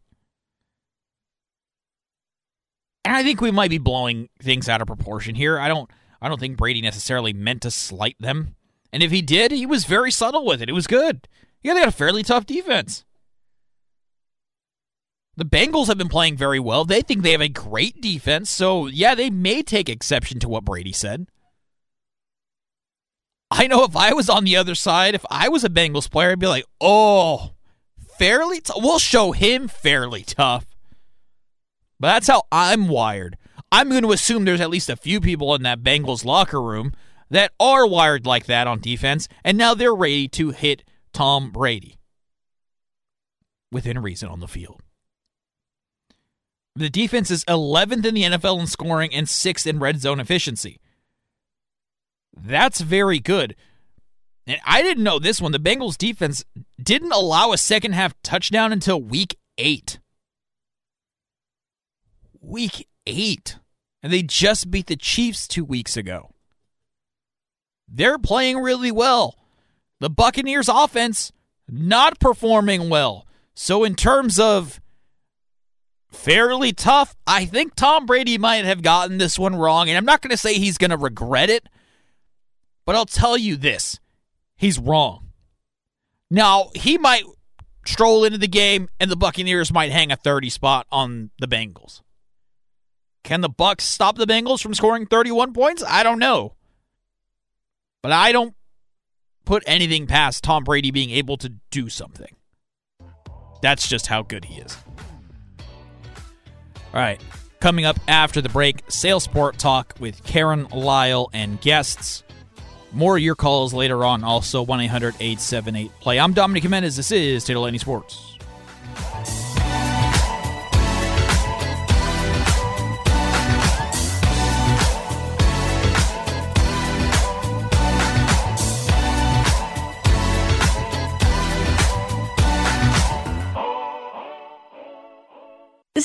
And 3.06 3.16
I 3.16 3.22
think 3.22 3.42
we 3.42 3.52
might 3.52 3.70
be 3.70 3.78
blowing 3.78 4.30
things 4.42 4.68
out 4.68 4.82
of 4.82 4.88
proportion 4.88 5.36
here. 5.36 5.60
I 5.60 5.68
don't 5.68 5.88
I 6.20 6.28
don't 6.28 6.40
think 6.40 6.58
Brady 6.58 6.82
necessarily 6.82 7.32
meant 7.32 7.62
to 7.62 7.70
slight 7.70 8.16
them. 8.20 8.56
And 8.92 9.04
if 9.04 9.12
he 9.12 9.22
did, 9.22 9.52
he 9.52 9.68
was 9.68 9.86
very 9.86 10.10
subtle 10.10 10.46
with 10.46 10.64
it. 10.64 10.70
It 10.70 10.74
was 10.74 10.88
good. 10.88 11.28
Yeah, 11.62 11.76
they 11.76 11.82
got 11.82 11.90
a 11.90 11.92
fairly 11.92 12.24
tough 12.24 12.48
defense. 12.48 13.06
The 15.38 15.46
Bengals 15.46 15.88
have 15.88 15.98
been 15.98 16.10
playing 16.10 16.36
very 16.36 16.60
well. 16.60 16.84
They 16.84 17.02
think 17.02 17.24
they 17.24 17.32
have 17.32 17.42
a 17.42 17.50
great 17.50 18.02
defense. 18.02 18.50
So, 18.50 18.88
yeah, 18.88 19.16
they 19.16 19.30
may 19.30 19.64
take 19.64 19.88
exception 19.88 20.40
to 20.40 20.50
what 20.50 20.66
Brady 20.66 20.92
said. 20.92 21.28
I 23.52 23.68
know 23.68 23.84
if 23.84 23.96
I 23.96 24.14
was 24.14 24.30
on 24.30 24.44
the 24.44 24.58
other 24.58 24.76
side, 24.76 25.16
if 25.16 25.26
I 25.30 25.50
was 25.50 25.64
a 25.64 25.70
Bengals 25.70 26.12
player, 26.12 26.32
I'd 26.32 26.40
be 26.40 26.48
like, 26.48 26.66
oh, 26.80 27.52
fairly 28.18 28.62
we'll 28.76 29.00
show 29.00 29.32
him 29.32 29.68
fairly 29.68 30.24
tough. 30.24 30.66
But 32.00 32.08
that's 32.08 32.28
how 32.28 32.44
I'm 32.52 32.88
wired. 32.88 33.38
I'm 33.72 33.90
going 33.90 34.04
to 34.04 34.12
assume 34.12 34.46
there's 34.46 34.62
at 34.62 34.70
least 34.70 34.90
a 34.90 34.96
few 34.96 35.20
people 35.20 35.54
in 35.56 35.64
that 35.64 35.84
Bengals 35.84 36.26
locker 36.26 36.62
room 36.62 36.94
that 37.30 37.52
are 37.60 37.88
wired 37.88 38.26
like 38.26 38.46
that 38.48 38.68
on 38.68 38.80
defense, 38.80 39.28
and 39.44 39.58
now 39.58 39.74
they're 39.74 39.96
ready 39.96 40.28
to 40.30 40.50
hit 40.50 40.84
Tom 41.14 41.52
Brady 41.52 42.00
within 43.72 44.00
reason 44.00 44.30
on 44.30 44.40
the 44.40 44.48
field. 44.48 44.82
The 46.76 46.90
defense 46.90 47.32
is 47.32 47.44
11th 47.46 48.06
in 48.06 48.14
the 48.14 48.24
NFL 48.24 48.60
in 48.60 48.68
scoring 48.68 49.14
and 49.14 49.28
6th 49.28 49.68
in 49.68 49.80
red 49.80 50.00
zone 50.00 50.20
efficiency. 50.20 50.80
That's 52.36 52.82
very 52.82 53.20
good. 53.20 53.56
And 54.48 54.60
I 54.66 54.82
didn't 54.82 55.04
know 55.04 55.20
this 55.20 55.42
one. 55.42 55.52
The 55.52 55.60
Bengals 55.60 55.98
defense 55.98 56.44
didn't 56.82 57.12
allow 57.12 57.52
a 57.52 57.58
second 57.58 57.94
half 57.94 58.14
touchdown 58.24 58.72
until 58.72 59.02
week 59.02 59.38
eight. 59.58 60.00
Week 62.42 62.88
eight. 63.06 63.58
And 64.02 64.14
they 64.14 64.24
just 64.24 64.72
beat 64.72 64.88
the 64.88 64.96
Chiefs 64.96 65.48
two 65.48 65.66
weeks 65.66 65.98
ago. 65.98 66.32
They're 67.88 68.18
playing 68.18 68.58
really 68.60 68.92
well. 68.92 69.36
The 70.00 70.10
Buccaneers 70.10 70.70
offense 70.70 71.32
not 71.68 72.20
performing 72.20 72.90
well. 72.90 73.28
So, 73.54 73.84
in 73.84 73.96
terms 73.96 74.40
of 74.40 74.80
fairly 76.12 76.74
tough, 76.74 77.16
I 77.26 77.46
think 77.46 77.76
Tom 77.76 78.06
Brady 78.06 78.38
might 78.38 78.66
have 78.66 78.82
gotten 78.82 79.18
this 79.18 79.38
one 79.38 79.56
wrong. 79.56 79.90
And 79.90 79.98
I'm 79.98 80.06
not 80.06 80.22
going 80.22 80.32
to 80.32 80.38
say 80.38 80.56
he's 80.56 80.78
going 80.78 80.92
to 80.92 80.98
regret 80.98 81.50
it, 81.50 81.68
but 82.86 82.96
I'll 82.96 83.06
tell 83.06 83.38
you 83.38 83.56
this 83.56 84.00
he's 84.56 84.80
wrong. 84.80 85.32
Now, 86.32 86.70
he 86.76 86.98
might 86.98 87.24
stroll 87.86 88.24
into 88.24 88.38
the 88.38 88.48
game 88.48 88.90
and 89.00 89.10
the 89.10 89.16
Buccaneers 89.16 89.74
might 89.74 89.92
hang 89.92 90.12
a 90.12 90.16
30 90.16 90.50
spot 90.50 90.86
on 90.92 91.32
the 91.40 91.48
Bengals. 91.48 92.02
Can 93.24 93.42
the 93.42 93.50
Bucks 93.50 93.84
stop 93.84 94.18
the 94.18 94.26
Bengals 94.28 94.62
from 94.62 94.74
scoring 94.74 95.06
31 95.06 95.54
points? 95.54 95.84
I 95.88 96.04
don't 96.04 96.20
know. 96.20 96.56
But 98.02 98.12
I 98.12 98.32
don't 98.32 98.54
put 99.46 99.64
anything 99.66 100.08
past 100.08 100.44
Tom 100.44 100.64
Brady 100.64 100.92
being 100.92 101.10
able 101.10 101.38
to 101.38 101.54
do 101.72 101.90
something. 101.90 102.36
That's 103.62 103.88
just 103.88 104.08
how 104.08 104.22
good 104.22 104.46
he 104.46 104.62
is. 104.62 104.78
All 106.94 107.00
right. 107.00 107.22
Coming 107.60 107.86
up 107.86 108.00
after 108.08 108.42
the 108.42 108.50
break, 108.50 108.86
Sailsport 108.88 109.58
Talk 109.58 109.94
with 110.00 110.24
Karen 110.24 110.68
Lyle 110.70 111.30
and 111.34 111.60
guests. 111.60 112.24
More 112.92 113.18
of 113.18 113.24
your 113.24 113.36
calls 113.36 113.74
later 113.74 114.04
on, 114.04 114.24
also 114.24 114.62
1 114.64 114.82
800 114.82 115.16
878 115.20 115.92
play. 116.00 116.20
I'm 116.20 116.34
Dominic 116.34 116.64
Jimenez. 116.64 116.96
This 116.96 117.12
is 117.12 117.44
Titillating 117.44 117.80
Sports. 117.80 118.38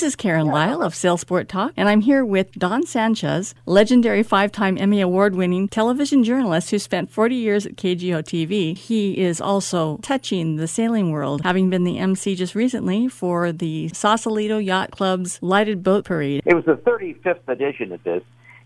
Is 0.04 0.16
Karen 0.16 0.48
Lyle 0.48 0.82
of 0.82 0.92
Sailsport 0.92 1.48
Talk, 1.48 1.72
and 1.78 1.88
I'm 1.88 2.02
here 2.02 2.26
with 2.26 2.52
Don 2.52 2.84
Sanchez, 2.84 3.54
legendary 3.64 4.22
five 4.22 4.52
time 4.52 4.76
Emmy 4.76 5.00
Award 5.00 5.34
winning 5.34 5.66
television 5.66 6.22
journalist 6.22 6.70
who 6.70 6.78
spent 6.78 7.10
40 7.10 7.34
years 7.34 7.64
at 7.64 7.76
KGO 7.76 8.22
TV. 8.22 8.76
He 8.76 9.16
is 9.16 9.40
also 9.40 9.96
touching 10.02 10.56
the 10.56 10.68
sailing 10.68 11.10
world, 11.10 11.40
having 11.42 11.70
been 11.70 11.84
the 11.84 11.96
MC 11.96 12.34
just 12.34 12.54
recently 12.54 13.08
for 13.08 13.50
the 13.50 13.88
Sausalito 13.94 14.58
Yacht 14.58 14.90
Club's 14.90 15.38
Lighted 15.40 15.82
Boat 15.82 16.04
Parade. 16.04 16.42
It 16.44 16.52
was 16.52 16.66
the 16.66 16.74
35th 16.74 17.48
edition 17.48 17.90
of 17.92 18.04
this. 18.04 18.22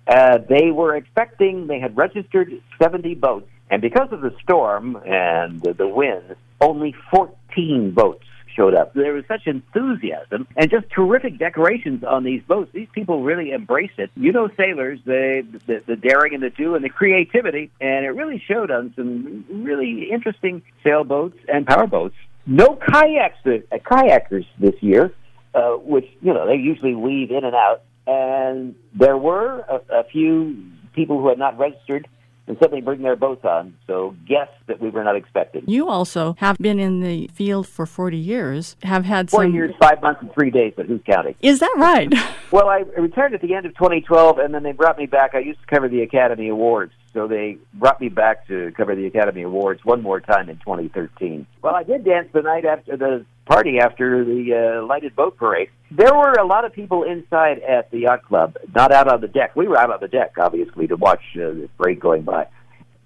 Uh, 0.08 0.38
they 0.48 0.72
were 0.72 0.96
expecting, 0.96 1.68
they 1.68 1.78
had 1.78 1.96
registered 1.96 2.50
70 2.82 3.14
boats, 3.14 3.46
and 3.70 3.80
because 3.80 4.08
of 4.10 4.22
the 4.22 4.34
storm 4.42 4.96
and 5.06 5.62
the, 5.62 5.86
winds, 5.86 6.34
only 6.60 6.96
14 7.12 7.92
boats 7.92 8.24
showed 8.58 8.74
up. 8.74 8.92
There 8.94 9.14
was 9.14 9.24
such 9.28 9.46
enthusiasm 9.46 10.46
and 10.56 10.70
just 10.70 10.90
terrific 10.90 11.38
decorations 11.38 12.02
on 12.02 12.24
these 12.24 12.42
boats. 12.42 12.70
These 12.72 12.88
people 12.92 13.22
really 13.22 13.52
embraced 13.52 13.98
it. 13.98 14.10
You 14.16 14.32
know, 14.32 14.48
sailors, 14.56 14.98
they, 15.04 15.44
the, 15.66 15.82
the 15.86 15.96
daring 15.96 16.34
and 16.34 16.42
the 16.42 16.50
do 16.50 16.74
and 16.74 16.84
the 16.84 16.88
creativity, 16.88 17.70
and 17.80 18.04
it 18.04 18.10
really 18.10 18.42
showed 18.46 18.70
on 18.70 18.92
some 18.96 19.44
really 19.48 20.10
interesting 20.10 20.62
sailboats 20.82 21.38
and 21.46 21.66
powerboats. 21.66 22.16
No 22.46 22.76
kayaks, 22.76 23.38
uh, 23.46 23.76
kayakers 23.78 24.46
this 24.58 24.74
year, 24.80 25.12
uh, 25.54 25.72
which 25.74 26.06
you 26.20 26.32
know 26.32 26.46
they 26.46 26.56
usually 26.56 26.94
weave 26.94 27.30
in 27.30 27.44
and 27.44 27.54
out. 27.54 27.82
And 28.06 28.74
there 28.94 29.18
were 29.18 29.60
a, 29.60 30.00
a 30.00 30.04
few 30.04 30.56
people 30.94 31.20
who 31.20 31.28
had 31.28 31.38
not 31.38 31.58
registered 31.58 32.08
and 32.48 32.56
suddenly 32.58 32.80
bring 32.80 33.02
their 33.02 33.16
boats 33.16 33.44
on. 33.44 33.74
So 33.86 34.16
guests 34.26 34.54
that 34.66 34.80
we 34.80 34.90
were 34.90 35.04
not 35.04 35.16
expecting. 35.16 35.64
You 35.66 35.88
also 35.88 36.34
have 36.38 36.56
been 36.58 36.80
in 36.80 37.00
the 37.00 37.28
field 37.28 37.68
for 37.68 37.86
40 37.86 38.16
years, 38.16 38.76
have 38.82 39.04
had 39.04 39.30
Four 39.30 39.44
some... 39.44 39.54
years, 39.54 39.74
five 39.80 40.02
months, 40.02 40.22
and 40.22 40.32
three 40.32 40.50
days, 40.50 40.72
but 40.76 40.86
who's 40.86 41.00
counting? 41.06 41.34
Is 41.40 41.60
that 41.60 41.74
right? 41.76 42.12
well, 42.50 42.68
I 42.68 42.80
returned 42.96 43.34
at 43.34 43.42
the 43.42 43.54
end 43.54 43.66
of 43.66 43.74
2012, 43.74 44.38
and 44.38 44.54
then 44.54 44.62
they 44.62 44.72
brought 44.72 44.98
me 44.98 45.06
back. 45.06 45.34
I 45.34 45.40
used 45.40 45.60
to 45.60 45.66
cover 45.66 45.88
the 45.88 46.02
Academy 46.02 46.48
Awards, 46.48 46.92
so 47.12 47.28
they 47.28 47.58
brought 47.74 48.00
me 48.00 48.08
back 48.08 48.46
to 48.48 48.72
cover 48.76 48.94
the 48.94 49.06
Academy 49.06 49.42
Awards 49.42 49.84
one 49.84 50.02
more 50.02 50.20
time 50.20 50.48
in 50.48 50.56
2013. 50.56 51.46
Well, 51.62 51.74
I 51.74 51.82
did 51.82 52.04
dance 52.04 52.28
the 52.32 52.42
night 52.42 52.64
after 52.64 52.96
the 52.96 53.26
party 53.48 53.78
after 53.80 54.24
the 54.24 54.78
uh, 54.80 54.86
lighted 54.86 55.16
boat 55.16 55.36
parade. 55.36 55.70
There 55.90 56.14
were 56.14 56.32
a 56.32 56.46
lot 56.46 56.64
of 56.64 56.72
people 56.72 57.02
inside 57.02 57.60
at 57.60 57.90
the 57.90 58.00
yacht 58.00 58.22
club, 58.24 58.56
not 58.74 58.92
out 58.92 59.08
on 59.08 59.20
the 59.20 59.28
deck. 59.28 59.56
We 59.56 59.66
were 59.66 59.78
out 59.78 59.90
on 59.90 59.98
the 60.00 60.08
deck, 60.08 60.34
obviously, 60.38 60.86
to 60.88 60.96
watch 60.96 61.22
uh, 61.34 61.48
the 61.48 61.68
parade 61.78 61.98
going 61.98 62.22
by. 62.22 62.46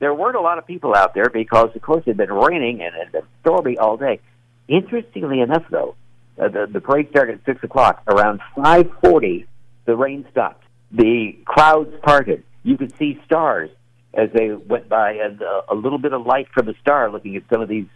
There 0.01 0.13
weren't 0.13 0.37
a 0.37 0.41
lot 0.41 0.59
of 0.59 0.67
people 0.67 0.95
out 0.97 1.15
there 1.15 1.31
because, 1.33 1.71
of 1.77 1.83
course, 1.83 2.03
it 2.07 2.11
had 2.11 2.17
been 2.17 2.33
raining 2.33 2.83
and 2.83 2.95
it 2.95 3.05
had 3.05 3.13
been 3.13 3.27
stormy 3.41 3.79
all 3.79 3.97
day. 3.97 4.21
Interestingly 4.67 5.41
enough, 5.41 5.65
though, 5.71 5.95
uh, 6.41 6.49
the, 6.49 6.67
the 6.67 6.81
parade 6.81 7.09
started 7.11 7.39
at 7.39 7.45
6 7.47 7.63
o'clock. 7.63 8.03
Around 8.09 8.41
5.40, 8.57 9.47
the 9.85 9.95
rain 9.95 10.27
stopped. 10.31 10.65
The 10.91 11.39
crowds 11.45 11.95
parted. 12.03 12.43
You 12.65 12.77
could 12.77 12.97
see 12.99 13.21
stars 13.25 13.71
as 14.13 14.29
they 14.35 14.51
went 14.53 14.89
by 14.89 15.13
and 15.13 15.41
uh, 15.41 15.63
a 15.69 15.75
little 15.75 15.99
bit 15.99 16.13
of 16.13 16.27
light 16.27 16.49
from 16.53 16.67
the 16.67 16.75
star 16.81 17.11
looking 17.11 17.37
at 17.37 17.45
some 17.51 17.63
of 17.63 17.69
these 17.69 17.87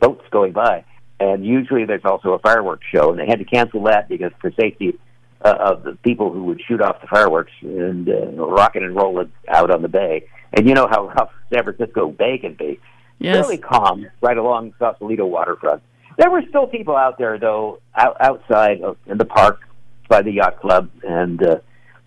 boats 0.00 0.24
going 0.30 0.52
by 0.52 0.84
and 1.20 1.44
usually 1.44 1.84
there's 1.84 2.04
also 2.04 2.32
a 2.32 2.38
fireworks 2.38 2.86
show, 2.92 3.10
and 3.10 3.18
they 3.18 3.26
had 3.26 3.38
to 3.38 3.44
cancel 3.44 3.84
that 3.84 4.08
because 4.08 4.32
for 4.40 4.50
safety 4.60 4.98
uh, 5.44 5.54
of 5.58 5.82
the 5.84 5.92
people 6.02 6.32
who 6.32 6.44
would 6.44 6.60
shoot 6.66 6.80
off 6.80 7.00
the 7.00 7.06
fireworks 7.06 7.52
and 7.60 8.08
uh, 8.08 8.46
rock 8.46 8.76
and 8.76 8.96
roll 8.96 9.20
it 9.20 9.28
out 9.48 9.70
on 9.70 9.82
the 9.82 9.88
bay. 9.88 10.26
And 10.52 10.68
you 10.68 10.74
know 10.74 10.86
how, 10.88 11.08
how 11.14 11.30
San 11.52 11.64
Francisco 11.64 12.08
Bay 12.08 12.38
can 12.38 12.54
be. 12.54 12.80
Yes. 13.18 13.36
Really 13.36 13.58
calm 13.58 14.06
right 14.20 14.36
along 14.36 14.70
the 14.70 14.76
Sausalito 14.78 15.26
waterfront. 15.26 15.82
There 16.16 16.30
were 16.30 16.42
still 16.48 16.66
people 16.66 16.96
out 16.96 17.18
there, 17.18 17.38
though, 17.38 17.80
out, 17.94 18.16
outside 18.20 18.82
of, 18.82 18.96
in 19.06 19.18
the 19.18 19.24
park 19.24 19.60
by 20.08 20.22
the 20.22 20.32
yacht 20.32 20.60
club 20.60 20.90
and 21.02 21.42
uh, 21.42 21.56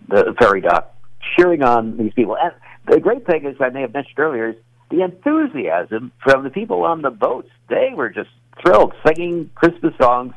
the 0.08 0.34
ferry 0.38 0.60
dock, 0.60 0.94
cheering 1.36 1.62
on 1.62 1.96
these 1.96 2.12
people. 2.14 2.36
And 2.36 2.52
the 2.86 3.00
great 3.00 3.26
thing 3.26 3.44
is, 3.44 3.56
I 3.60 3.68
may 3.70 3.82
have 3.82 3.92
mentioned 3.92 4.18
earlier, 4.18 4.50
is 4.50 4.56
the 4.90 5.02
enthusiasm 5.02 6.12
from 6.22 6.44
the 6.44 6.50
people 6.50 6.84
on 6.84 7.02
the 7.02 7.10
boats. 7.10 7.50
They 7.68 7.90
were 7.94 8.08
just 8.08 8.30
thrilled, 8.62 8.94
singing 9.06 9.50
Christmas 9.54 9.94
songs 10.00 10.34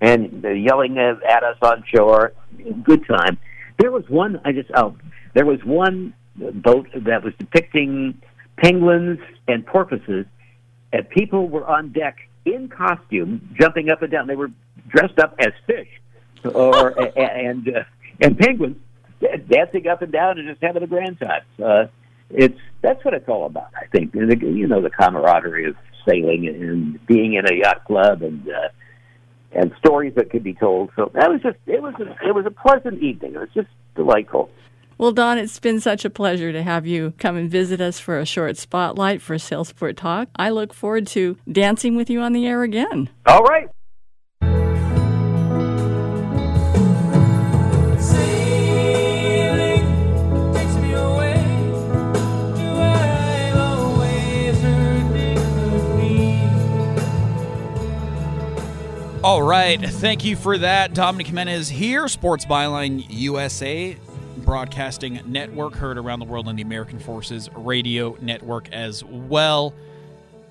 and 0.00 0.44
yelling 0.64 0.98
at 0.98 1.42
us 1.42 1.56
on 1.62 1.84
shore. 1.94 2.32
Good 2.82 3.06
time. 3.06 3.38
There 3.78 3.90
was 3.90 4.04
one. 4.08 4.40
I 4.44 4.52
just 4.52 4.70
oh, 4.74 4.96
there 5.34 5.46
was 5.46 5.62
one 5.64 6.14
boat 6.36 6.88
that 6.94 7.22
was 7.22 7.34
depicting 7.38 8.20
penguins 8.56 9.18
and 9.48 9.66
porpoises, 9.66 10.26
and 10.92 11.08
people 11.10 11.48
were 11.48 11.66
on 11.66 11.92
deck 11.92 12.18
in 12.44 12.68
costume, 12.68 13.54
jumping 13.58 13.90
up 13.90 14.02
and 14.02 14.10
down. 14.10 14.26
They 14.26 14.36
were 14.36 14.50
dressed 14.88 15.18
up 15.18 15.34
as 15.38 15.52
fish, 15.66 15.88
or 16.44 16.94
and 17.18 17.68
uh, 17.68 17.82
and 18.20 18.38
penguins 18.38 18.76
dancing 19.48 19.86
up 19.86 20.02
and 20.02 20.12
down 20.12 20.38
and 20.38 20.48
just 20.48 20.62
having 20.62 20.82
a 20.82 20.86
grand 20.86 21.18
time. 21.20 21.42
Uh, 21.62 21.86
it's 22.30 22.58
that's 22.82 23.04
what 23.04 23.14
it's 23.14 23.28
all 23.28 23.46
about. 23.46 23.68
I 23.76 23.86
think 23.86 24.14
you 24.14 24.66
know 24.66 24.80
the 24.80 24.90
camaraderie 24.90 25.66
of 25.66 25.76
sailing 26.08 26.46
and 26.48 27.06
being 27.06 27.34
in 27.34 27.46
a 27.46 27.54
yacht 27.54 27.84
club 27.84 28.22
and 28.22 28.48
uh, 28.48 28.68
and 29.52 29.72
stories 29.78 30.14
that 30.14 30.30
could 30.30 30.44
be 30.44 30.54
told. 30.54 30.90
So 30.96 31.10
that 31.14 31.30
was 31.30 31.40
just 31.42 31.58
it 31.66 31.82
was 31.82 31.94
a, 32.00 32.28
it 32.28 32.34
was 32.34 32.46
a 32.46 32.50
pleasant 32.50 33.02
evening. 33.02 33.34
It 33.34 33.38
was 33.38 33.48
just 33.54 33.68
delightful. 33.94 34.50
Well, 34.98 35.12
Don, 35.12 35.38
it's 35.38 35.58
been 35.58 35.80
such 35.80 36.04
a 36.04 36.10
pleasure 36.10 36.52
to 36.52 36.62
have 36.62 36.86
you 36.86 37.14
come 37.16 37.36
and 37.36 37.50
visit 37.50 37.80
us 37.80 37.98
for 37.98 38.18
a 38.18 38.26
short 38.26 38.58
spotlight 38.58 39.22
for 39.22 39.36
Sailsport 39.36 39.96
Talk. 39.96 40.28
I 40.36 40.50
look 40.50 40.74
forward 40.74 41.06
to 41.08 41.38
dancing 41.50 41.96
with 41.96 42.10
you 42.10 42.20
on 42.20 42.34
the 42.34 42.46
air 42.46 42.62
again. 42.62 43.08
All 43.24 43.42
right. 43.42 43.70
All 59.22 59.42
right. 59.42 59.78
Thank 59.78 60.24
you 60.24 60.34
for 60.34 60.56
that. 60.56 60.94
Dominic 60.94 61.26
Jimenez 61.26 61.68
here, 61.68 62.08
Sports 62.08 62.46
Byline 62.46 63.04
USA, 63.10 63.94
broadcasting 64.38 65.20
network, 65.26 65.74
heard 65.74 65.98
around 65.98 66.20
the 66.20 66.24
world 66.24 66.48
on 66.48 66.56
the 66.56 66.62
American 66.62 66.98
Forces 66.98 67.50
Radio 67.54 68.16
Network 68.22 68.72
as 68.72 69.04
well. 69.04 69.74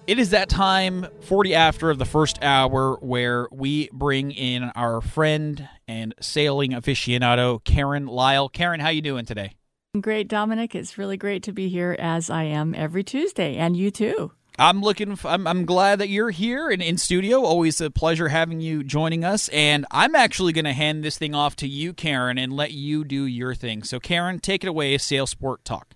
It 0.05 0.19
is 0.19 0.29
that 0.29 0.49
time, 0.49 1.07
40 1.21 1.55
after 1.55 1.89
of 1.89 1.97
the 1.97 2.05
first 2.05 2.37
hour, 2.43 2.97
where 3.01 3.47
we 3.51 3.89
bring 3.91 4.29
in 4.29 4.65
our 4.75 5.01
friend 5.01 5.67
and 5.87 6.13
sailing 6.21 6.71
aficionado, 6.71 7.63
Karen 7.63 8.05
Lyle. 8.05 8.49
Karen, 8.49 8.79
how 8.79 8.89
you 8.89 9.01
doing 9.01 9.25
today? 9.25 9.55
Great, 9.99 10.27
Dominic. 10.27 10.75
It's 10.75 10.95
really 10.95 11.17
great 11.17 11.41
to 11.41 11.51
be 11.51 11.69
here 11.69 11.95
as 11.97 12.29
I 12.29 12.43
am 12.43 12.75
every 12.75 13.03
Tuesday, 13.03 13.55
and 13.55 13.75
you 13.75 13.89
too. 13.89 14.31
I'm 14.59 14.81
looking. 14.81 15.17
I'm, 15.23 15.47
I'm 15.47 15.65
glad 15.65 15.99
that 15.99 16.09
you're 16.09 16.31
here 16.31 16.69
and 16.69 16.81
in 16.81 16.97
studio. 16.97 17.43
Always 17.43 17.79
a 17.79 17.89
pleasure 17.89 18.27
having 18.27 18.59
you 18.59 18.83
joining 18.83 19.23
us. 19.23 19.47
And 19.49 19.85
I'm 19.89 20.15
actually 20.15 20.51
going 20.51 20.65
to 20.65 20.73
hand 20.73 21.03
this 21.03 21.17
thing 21.17 21.33
off 21.33 21.55
to 21.57 21.67
you, 21.67 21.93
Karen, 21.93 22.37
and 22.37 22.51
let 22.51 22.71
you 22.71 23.05
do 23.05 23.23
your 23.23 23.55
thing. 23.55 23.83
So, 23.83 23.99
Karen, 23.99 24.39
take 24.39 24.65
it 24.65 24.67
away. 24.67 24.97
Sailsport 24.97 25.59
Talk. 25.63 25.95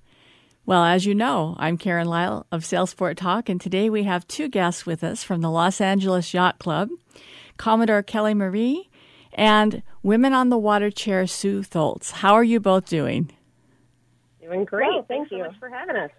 Well, 0.66 0.86
as 0.86 1.06
you 1.06 1.14
know, 1.14 1.58
I'm 1.60 1.78
Karen 1.78 2.08
Lyle 2.08 2.46
of 2.50 2.62
Sailsport 2.62 3.18
Talk, 3.18 3.50
and 3.50 3.60
today 3.60 3.90
we 3.90 4.04
have 4.04 4.26
two 4.30 4.48
guests 4.48 4.86
with 4.86 5.04
us 5.04 5.22
from 5.22 5.42
the 5.42 5.52
Los 5.52 5.82
Angeles 5.82 6.34
Yacht 6.34 6.58
Club 6.58 6.88
Commodore 7.58 8.02
Kelly 8.02 8.34
Marie 8.34 8.90
and 9.34 9.84
Women 10.04 10.32
on 10.32 10.48
the 10.48 10.58
Water 10.58 10.90
Chair 10.90 11.28
Sue 11.28 11.64
Tholtz. 11.64 12.12
How 12.12 12.34
are 12.34 12.46
you 12.46 12.62
both 12.62 12.86
doing? 12.86 13.30
Doing 14.42 14.64
great. 14.64 14.88
Well, 14.94 15.06
Thank 15.06 15.32
you 15.32 15.40
so 15.40 15.44
much 15.44 15.60
for 15.60 15.68
having 15.68 15.98
us. 15.98 16.12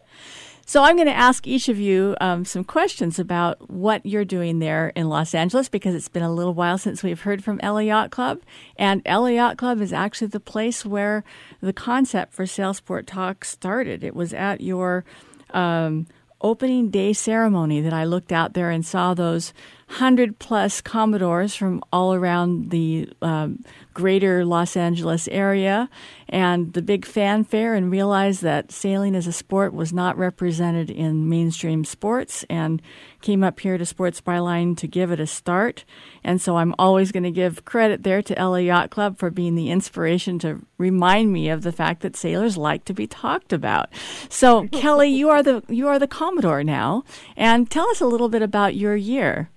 So 0.66 0.82
I'm 0.82 0.96
going 0.96 1.08
to 1.08 1.14
ask 1.14 1.46
each 1.46 1.68
of 1.68 1.78
you 1.78 2.16
um, 2.20 2.44
some 2.44 2.64
questions 2.64 3.18
about 3.18 3.70
what 3.70 4.04
you're 4.06 4.24
doing 4.24 4.60
there 4.60 4.88
in 4.96 5.08
Los 5.08 5.34
Angeles 5.34 5.68
because 5.68 5.94
it's 5.94 6.08
been 6.08 6.22
a 6.22 6.32
little 6.32 6.54
while 6.54 6.78
since 6.78 7.02
we've 7.02 7.20
heard 7.20 7.44
from 7.44 7.60
LA 7.62 7.80
Yacht 7.80 8.10
Club. 8.10 8.40
And 8.76 9.02
LA 9.06 9.28
Yacht 9.28 9.58
Club 9.58 9.80
is 9.82 9.92
actually 9.92 10.28
the 10.28 10.40
place 10.40 10.84
where 10.84 11.22
the 11.60 11.74
concept 11.74 12.32
for 12.32 12.44
Sailsport 12.44 13.06
Talk 13.06 13.44
started. 13.44 14.02
It 14.02 14.16
was 14.16 14.32
at 14.32 14.62
your 14.62 15.04
um, 15.50 16.06
opening 16.40 16.90
day 16.90 17.12
ceremony 17.12 17.82
that 17.82 17.92
I 17.92 18.04
looked 18.04 18.32
out 18.32 18.54
there 18.54 18.70
and 18.70 18.84
saw 18.84 19.12
those 19.12 19.52
hundred 19.88 20.38
plus 20.38 20.80
Commodores 20.80 21.54
from 21.54 21.82
all 21.92 22.14
around 22.14 22.70
the 22.70 23.08
um, 23.22 23.64
greater 23.94 24.44
Los 24.44 24.76
Angeles 24.76 25.28
area 25.28 25.88
and 26.28 26.72
the 26.72 26.82
big 26.82 27.04
fanfare 27.04 27.74
and 27.74 27.90
realized 27.90 28.42
that 28.42 28.72
sailing 28.72 29.14
as 29.14 29.26
a 29.26 29.32
sport 29.32 29.72
was 29.72 29.92
not 29.92 30.18
represented 30.18 30.90
in 30.90 31.28
mainstream 31.28 31.84
sports 31.84 32.44
and 32.50 32.82
came 33.20 33.44
up 33.44 33.60
here 33.60 33.78
to 33.78 33.86
Sports 33.86 34.20
Byline 34.20 34.76
to 34.78 34.88
give 34.88 35.10
it 35.10 35.20
a 35.20 35.26
start. 35.26 35.84
And 36.24 36.40
so 36.40 36.56
I'm 36.56 36.74
always 36.78 37.12
going 37.12 37.22
to 37.22 37.30
give 37.30 37.64
credit 37.64 38.02
there 38.02 38.20
to 38.22 38.34
LA 38.34 38.58
Yacht 38.58 38.90
Club 38.90 39.18
for 39.18 39.30
being 39.30 39.54
the 39.54 39.70
inspiration 39.70 40.38
to 40.40 40.60
remind 40.76 41.32
me 41.32 41.48
of 41.48 41.62
the 41.62 41.72
fact 41.72 42.02
that 42.02 42.16
sailors 42.16 42.56
like 42.56 42.84
to 42.86 42.94
be 42.94 43.06
talked 43.06 43.52
about. 43.52 43.88
So 44.28 44.68
Kelly, 44.68 45.08
you 45.08 45.30
are 45.30 45.42
the 45.42 45.62
you 45.68 45.88
are 45.88 45.98
the 45.98 46.08
Commodore 46.08 46.64
now 46.64 47.04
and 47.36 47.70
tell 47.70 47.88
us 47.90 48.00
a 48.00 48.06
little 48.06 48.28
bit 48.28 48.42
about 48.42 48.74
your 48.74 48.96
year. 48.96 49.50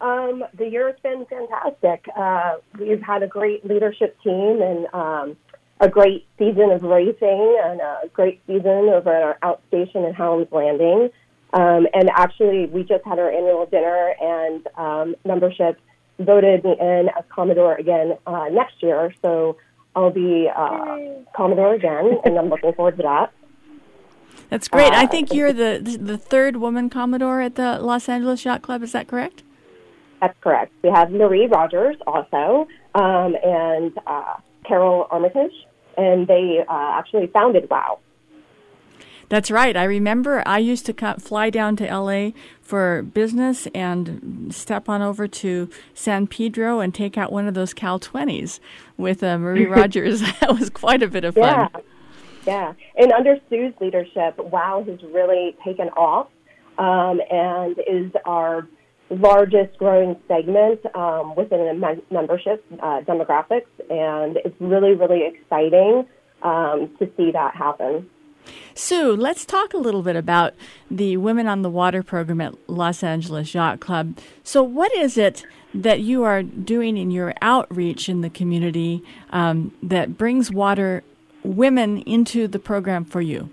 Um, 0.00 0.44
the 0.54 0.68
year 0.68 0.86
has 0.86 1.00
been 1.02 1.26
fantastic. 1.26 2.06
Uh, 2.16 2.56
we've 2.78 3.02
had 3.02 3.22
a 3.22 3.26
great 3.26 3.66
leadership 3.66 4.16
team 4.22 4.62
and 4.62 4.86
um, 4.94 5.36
a 5.80 5.88
great 5.88 6.26
season 6.38 6.70
of 6.70 6.82
racing 6.82 7.58
and 7.64 7.80
a 7.80 8.08
great 8.12 8.40
season 8.46 8.88
over 8.88 9.12
at 9.12 9.22
our 9.22 9.38
outstation 9.42 10.06
in 10.06 10.14
Howland's 10.14 10.52
Landing. 10.52 11.10
Um, 11.52 11.86
and 11.94 12.10
actually, 12.10 12.66
we 12.66 12.82
just 12.84 13.04
had 13.04 13.18
our 13.18 13.30
annual 13.30 13.66
dinner, 13.66 14.14
and 14.20 14.66
um, 14.76 15.14
membership 15.24 15.80
voted 16.18 16.62
me 16.62 16.76
in 16.78 17.08
as 17.16 17.24
Commodore 17.30 17.74
again 17.74 18.18
uh, 18.26 18.46
next 18.50 18.82
year. 18.82 19.14
So 19.22 19.56
I'll 19.96 20.10
be 20.10 20.48
uh, 20.54 20.98
Commodore 21.34 21.74
again, 21.74 22.18
and 22.24 22.38
I'm 22.38 22.50
looking 22.50 22.72
forward 22.74 22.98
to 22.98 23.02
that. 23.02 23.32
That's 24.50 24.68
great. 24.68 24.92
Uh, 24.92 24.96
I 24.96 25.06
think 25.06 25.32
you're 25.32 25.52
the 25.52 25.98
the 26.00 26.18
third 26.18 26.56
woman 26.56 26.90
Commodore 26.90 27.40
at 27.40 27.54
the 27.54 27.78
Los 27.80 28.08
Angeles 28.08 28.44
Yacht 28.44 28.62
Club. 28.62 28.82
Is 28.82 28.92
that 28.92 29.08
correct? 29.08 29.42
That's 30.20 30.36
correct. 30.40 30.72
We 30.82 30.90
have 30.90 31.10
Marie 31.10 31.46
Rogers 31.46 31.96
also, 32.06 32.66
um, 32.94 33.36
and 33.44 33.96
uh, 34.06 34.34
Carol 34.64 35.06
Armitage, 35.10 35.52
and 35.96 36.26
they 36.26 36.64
uh, 36.68 36.98
actually 36.98 37.28
founded 37.28 37.68
WOW. 37.70 38.00
That's 39.28 39.50
right. 39.50 39.76
I 39.76 39.84
remember 39.84 40.42
I 40.46 40.58
used 40.58 40.86
to 40.86 40.94
come, 40.94 41.18
fly 41.18 41.50
down 41.50 41.76
to 41.76 41.84
LA 41.84 42.30
for 42.62 43.02
business 43.02 43.68
and 43.74 44.54
step 44.54 44.88
on 44.88 45.02
over 45.02 45.28
to 45.28 45.68
San 45.92 46.26
Pedro 46.26 46.80
and 46.80 46.94
take 46.94 47.18
out 47.18 47.30
one 47.30 47.46
of 47.46 47.52
those 47.52 47.74
Cal 47.74 48.00
20s 48.00 48.58
with 48.96 49.22
uh, 49.22 49.36
Marie 49.38 49.66
Rogers. 49.66 50.20
that 50.40 50.58
was 50.58 50.70
quite 50.70 51.02
a 51.02 51.08
bit 51.08 51.24
of 51.24 51.34
fun. 51.34 51.44
Yeah. 51.44 51.68
Yeah. 52.46 52.72
And 52.96 53.12
under 53.12 53.36
Sue's 53.50 53.74
leadership, 53.78 54.38
WOW 54.38 54.82
has 54.88 55.02
really 55.12 55.54
taken 55.62 55.88
off 55.90 56.28
um, 56.78 57.20
and 57.30 57.78
is 57.86 58.10
our 58.24 58.66
largest 59.10 59.78
growing 59.78 60.16
segment 60.28 60.80
um, 60.94 61.34
within 61.34 61.80
the 61.80 62.02
membership 62.10 62.64
uh, 62.80 63.00
demographics, 63.00 63.66
and 63.88 64.36
it's 64.44 64.54
really, 64.60 64.94
really 64.94 65.24
exciting 65.26 66.06
um, 66.42 66.90
to 66.98 67.10
see 67.16 67.30
that 67.32 67.54
happen. 67.54 68.08
Sue, 68.74 69.14
let's 69.16 69.44
talk 69.44 69.74
a 69.74 69.78
little 69.78 70.02
bit 70.02 70.16
about 70.16 70.54
the 70.90 71.16
Women 71.16 71.46
on 71.46 71.62
the 71.62 71.70
Water 71.70 72.02
program 72.02 72.40
at 72.40 72.54
Los 72.68 73.02
Angeles 73.02 73.52
Yacht 73.54 73.80
Club. 73.80 74.18
So, 74.42 74.62
what 74.62 74.94
is 74.94 75.18
it 75.18 75.44
that 75.74 76.00
you 76.00 76.22
are 76.24 76.42
doing 76.42 76.96
in 76.96 77.10
your 77.10 77.34
outreach 77.42 78.08
in 78.08 78.20
the 78.20 78.30
community 78.30 79.02
um, 79.30 79.74
that 79.82 80.16
brings 80.16 80.50
water 80.50 81.02
women 81.42 82.02
into 82.02 82.48
the 82.48 82.58
program 82.58 83.04
for 83.04 83.20
you? 83.20 83.50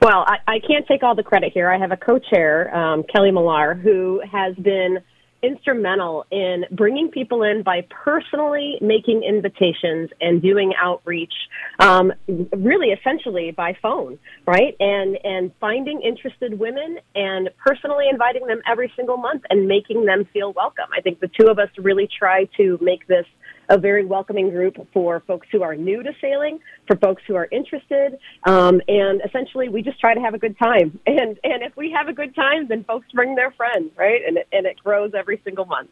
Well, 0.00 0.24
I, 0.26 0.38
I 0.46 0.58
can't 0.60 0.86
take 0.86 1.02
all 1.02 1.14
the 1.14 1.22
credit 1.22 1.52
here. 1.52 1.70
I 1.70 1.78
have 1.78 1.92
a 1.92 1.96
co-chair, 1.96 2.74
um, 2.74 3.04
Kelly 3.14 3.30
Millar, 3.30 3.74
who 3.74 4.22
has 4.32 4.54
been 4.56 4.98
instrumental 5.42 6.26
in 6.30 6.64
bringing 6.70 7.08
people 7.10 7.42
in 7.42 7.62
by 7.62 7.86
personally 8.04 8.76
making 8.80 9.22
invitations 9.22 10.10
and 10.20 10.42
doing 10.42 10.72
outreach, 10.78 11.32
um, 11.78 12.12
really 12.28 12.88
essentially 12.88 13.50
by 13.50 13.76
phone, 13.82 14.18
right? 14.46 14.76
And 14.80 15.18
and 15.24 15.50
finding 15.60 16.02
interested 16.02 16.58
women 16.58 16.98
and 17.14 17.50
personally 17.64 18.06
inviting 18.10 18.46
them 18.46 18.60
every 18.70 18.92
single 18.96 19.16
month 19.16 19.42
and 19.50 19.66
making 19.66 20.04
them 20.04 20.26
feel 20.32 20.52
welcome. 20.52 20.86
I 20.96 21.00
think 21.00 21.20
the 21.20 21.28
two 21.28 21.48
of 21.48 21.58
us 21.58 21.68
really 21.78 22.08
try 22.18 22.44
to 22.56 22.78
make 22.80 23.06
this 23.06 23.26
a 23.70 23.78
very 23.78 24.04
welcoming 24.04 24.50
group 24.50 24.76
for 24.92 25.20
folks 25.20 25.46
who 25.50 25.62
are 25.62 25.74
new 25.74 26.02
to 26.02 26.12
sailing, 26.20 26.58
for 26.86 26.96
folks 26.96 27.22
who 27.26 27.36
are 27.36 27.48
interested, 27.50 28.18
um, 28.44 28.82
and 28.88 29.22
essentially 29.24 29.68
we 29.68 29.80
just 29.80 29.98
try 30.00 30.12
to 30.12 30.20
have 30.20 30.34
a 30.34 30.38
good 30.38 30.58
time. 30.58 30.98
And 31.10 31.38
and 31.42 31.62
if 31.62 31.76
we 31.76 31.90
have 31.90 32.08
a 32.08 32.12
good 32.12 32.34
time, 32.34 32.68
then 32.68 32.84
folks 32.84 33.06
bring 33.12 33.34
their 33.34 33.50
friends, 33.50 33.90
right? 33.96 34.22
And 34.26 34.38
and 34.52 34.66
it 34.66 34.78
grows 34.82 35.12
every 35.14 35.40
single 35.44 35.64
month. 35.64 35.90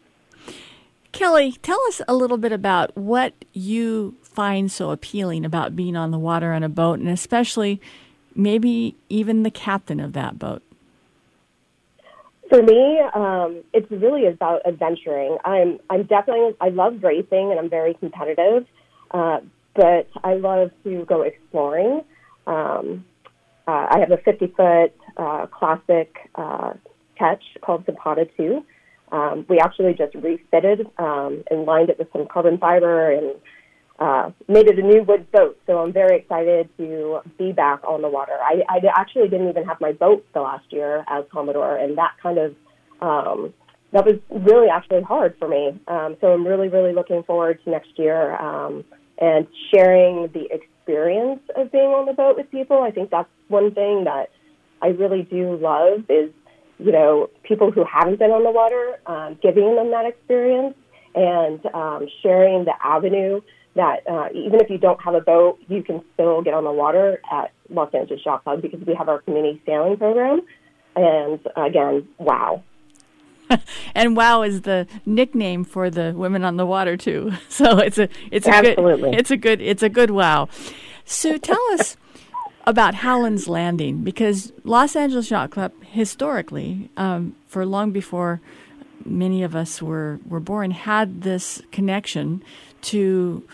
Kelly, 1.12 1.52
tell 1.62 1.80
us 1.88 2.00
a 2.06 2.14
little 2.14 2.38
bit 2.38 2.52
about 2.52 2.96
what 2.96 3.34
you 3.52 4.16
find 4.22 4.70
so 4.70 4.90
appealing 4.90 5.44
about 5.44 5.74
being 5.74 5.96
on 5.96 6.12
the 6.12 6.18
water 6.18 6.52
on 6.52 6.62
a 6.62 6.68
boat, 6.68 6.98
and 6.98 7.08
especially 7.08 7.80
maybe 8.34 8.96
even 9.08 9.42
the 9.42 9.50
captain 9.50 10.00
of 10.00 10.12
that 10.12 10.38
boat. 10.38 10.62
For 12.48 12.62
me, 12.62 13.00
um, 13.14 13.62
it's 13.74 13.90
really 13.90 14.26
about 14.26 14.62
adventuring. 14.66 15.36
I'm 15.44 15.78
I'm 15.90 16.04
definitely 16.04 16.56
I 16.60 16.70
love 16.70 17.02
racing 17.02 17.50
and 17.50 17.58
I'm 17.58 17.68
very 17.68 17.94
competitive, 17.94 18.66
uh, 19.10 19.40
but 19.74 20.08
I 20.24 20.34
love 20.34 20.70
to 20.84 21.04
go 21.04 21.22
exploring. 21.22 22.02
Um, 22.46 23.04
uh, 23.66 23.86
I 23.90 23.98
have 24.00 24.10
a 24.10 24.16
50 24.16 24.46
foot 24.56 24.94
uh, 25.18 25.46
classic 25.46 26.16
uh, 26.36 26.72
ketch 27.18 27.42
called 27.60 27.84
Zapata 27.84 28.26
2. 28.38 28.64
Um, 29.12 29.44
we 29.48 29.58
actually 29.58 29.92
just 29.92 30.14
refitted 30.14 30.86
um, 30.98 31.44
and 31.50 31.64
lined 31.64 31.90
it 31.90 31.98
with 31.98 32.08
some 32.12 32.26
carbon 32.26 32.56
fiber 32.56 33.10
and 33.10 33.34
uh, 33.98 34.30
made 34.46 34.68
it 34.68 34.78
a 34.78 34.82
new 34.82 35.02
wood 35.02 35.30
boat. 35.32 35.58
So 35.66 35.78
I'm 35.78 35.92
very 35.92 36.18
excited 36.18 36.68
to 36.76 37.20
be 37.36 37.52
back 37.52 37.84
on 37.84 38.02
the 38.02 38.08
water. 38.08 38.34
I, 38.40 38.62
I 38.68 38.80
actually 38.96 39.28
didn't 39.28 39.48
even 39.48 39.64
have 39.64 39.80
my 39.80 39.92
boat 39.92 40.24
the 40.34 40.40
last 40.40 40.72
year 40.72 41.04
as 41.08 41.24
Commodore, 41.32 41.76
and 41.76 41.98
that 41.98 42.12
kind 42.22 42.38
of 42.38 42.54
um, 43.00 43.54
that 43.92 44.04
was 44.04 44.16
really 44.30 44.68
actually 44.68 45.02
hard 45.02 45.34
for 45.38 45.48
me. 45.48 45.80
Um, 45.88 46.16
so 46.20 46.28
I'm 46.28 46.46
really, 46.46 46.68
really 46.68 46.92
looking 46.92 47.22
forward 47.22 47.58
to 47.64 47.70
next 47.70 47.98
year 47.98 48.36
um, 48.36 48.84
and 49.18 49.46
sharing 49.72 50.28
the 50.32 50.46
experience 50.50 51.40
of 51.56 51.72
being 51.72 51.86
on 51.86 52.06
the 52.06 52.12
boat 52.12 52.36
with 52.36 52.50
people. 52.50 52.82
I 52.82 52.90
think 52.90 53.10
that's 53.10 53.28
one 53.48 53.74
thing 53.74 54.04
that 54.04 54.30
I 54.82 54.88
really 54.88 55.22
do 55.22 55.56
love 55.56 56.04
is, 56.08 56.30
you 56.78 56.92
know, 56.92 57.30
people 57.42 57.70
who 57.70 57.84
haven't 57.84 58.18
been 58.18 58.30
on 58.30 58.44
the 58.44 58.50
water, 58.50 59.00
um, 59.06 59.38
giving 59.42 59.74
them 59.74 59.90
that 59.90 60.06
experience 60.06 60.74
and 61.14 61.64
um, 61.74 62.06
sharing 62.22 62.64
the 62.64 62.74
avenue 62.82 63.40
that 63.78 64.02
uh, 64.10 64.28
even 64.34 64.60
if 64.60 64.68
you 64.68 64.76
don't 64.76 65.00
have 65.00 65.14
a 65.14 65.20
boat, 65.20 65.58
you 65.68 65.84
can 65.84 66.02
still 66.14 66.42
get 66.42 66.52
on 66.52 66.64
the 66.64 66.72
water 66.72 67.22
at 67.32 67.52
Los 67.70 67.94
Angeles 67.94 68.20
Yacht 68.26 68.42
Club 68.42 68.60
because 68.60 68.80
we 68.84 68.92
have 68.94 69.08
our 69.08 69.20
community 69.20 69.62
sailing 69.64 69.96
program. 69.96 70.40
And 70.96 71.38
again, 71.56 72.08
wow. 72.18 72.64
and 73.94 74.16
wow 74.16 74.42
is 74.42 74.62
the 74.62 74.88
nickname 75.06 75.62
for 75.62 75.90
the 75.90 76.12
women 76.14 76.44
on 76.44 76.56
the 76.56 76.66
water 76.66 76.96
too. 76.96 77.32
So 77.48 77.78
it's 77.78 77.98
a 77.98 78.08
it's 78.30 78.46
a 78.46 78.54
Absolutely. 78.54 79.10
good 79.10 79.18
it's 79.18 79.30
a 79.30 79.36
good 79.36 79.60
it's 79.60 79.82
a 79.82 79.88
good 79.88 80.10
wow. 80.10 80.48
So 81.04 81.38
tell 81.38 81.62
us 81.72 81.96
about 82.66 82.96
Howland's 82.96 83.48
Landing 83.48 84.02
because 84.02 84.52
Los 84.64 84.96
Angeles 84.96 85.30
Yacht 85.30 85.50
Club 85.50 85.72
historically, 85.84 86.90
um, 86.96 87.36
for 87.46 87.64
long 87.64 87.92
before 87.92 88.40
many 89.04 89.42
of 89.44 89.54
us 89.54 89.80
were 89.80 90.18
were 90.28 90.40
born, 90.40 90.72
had 90.72 91.22
this 91.22 91.62
connection 91.70 92.42
to 92.82 93.44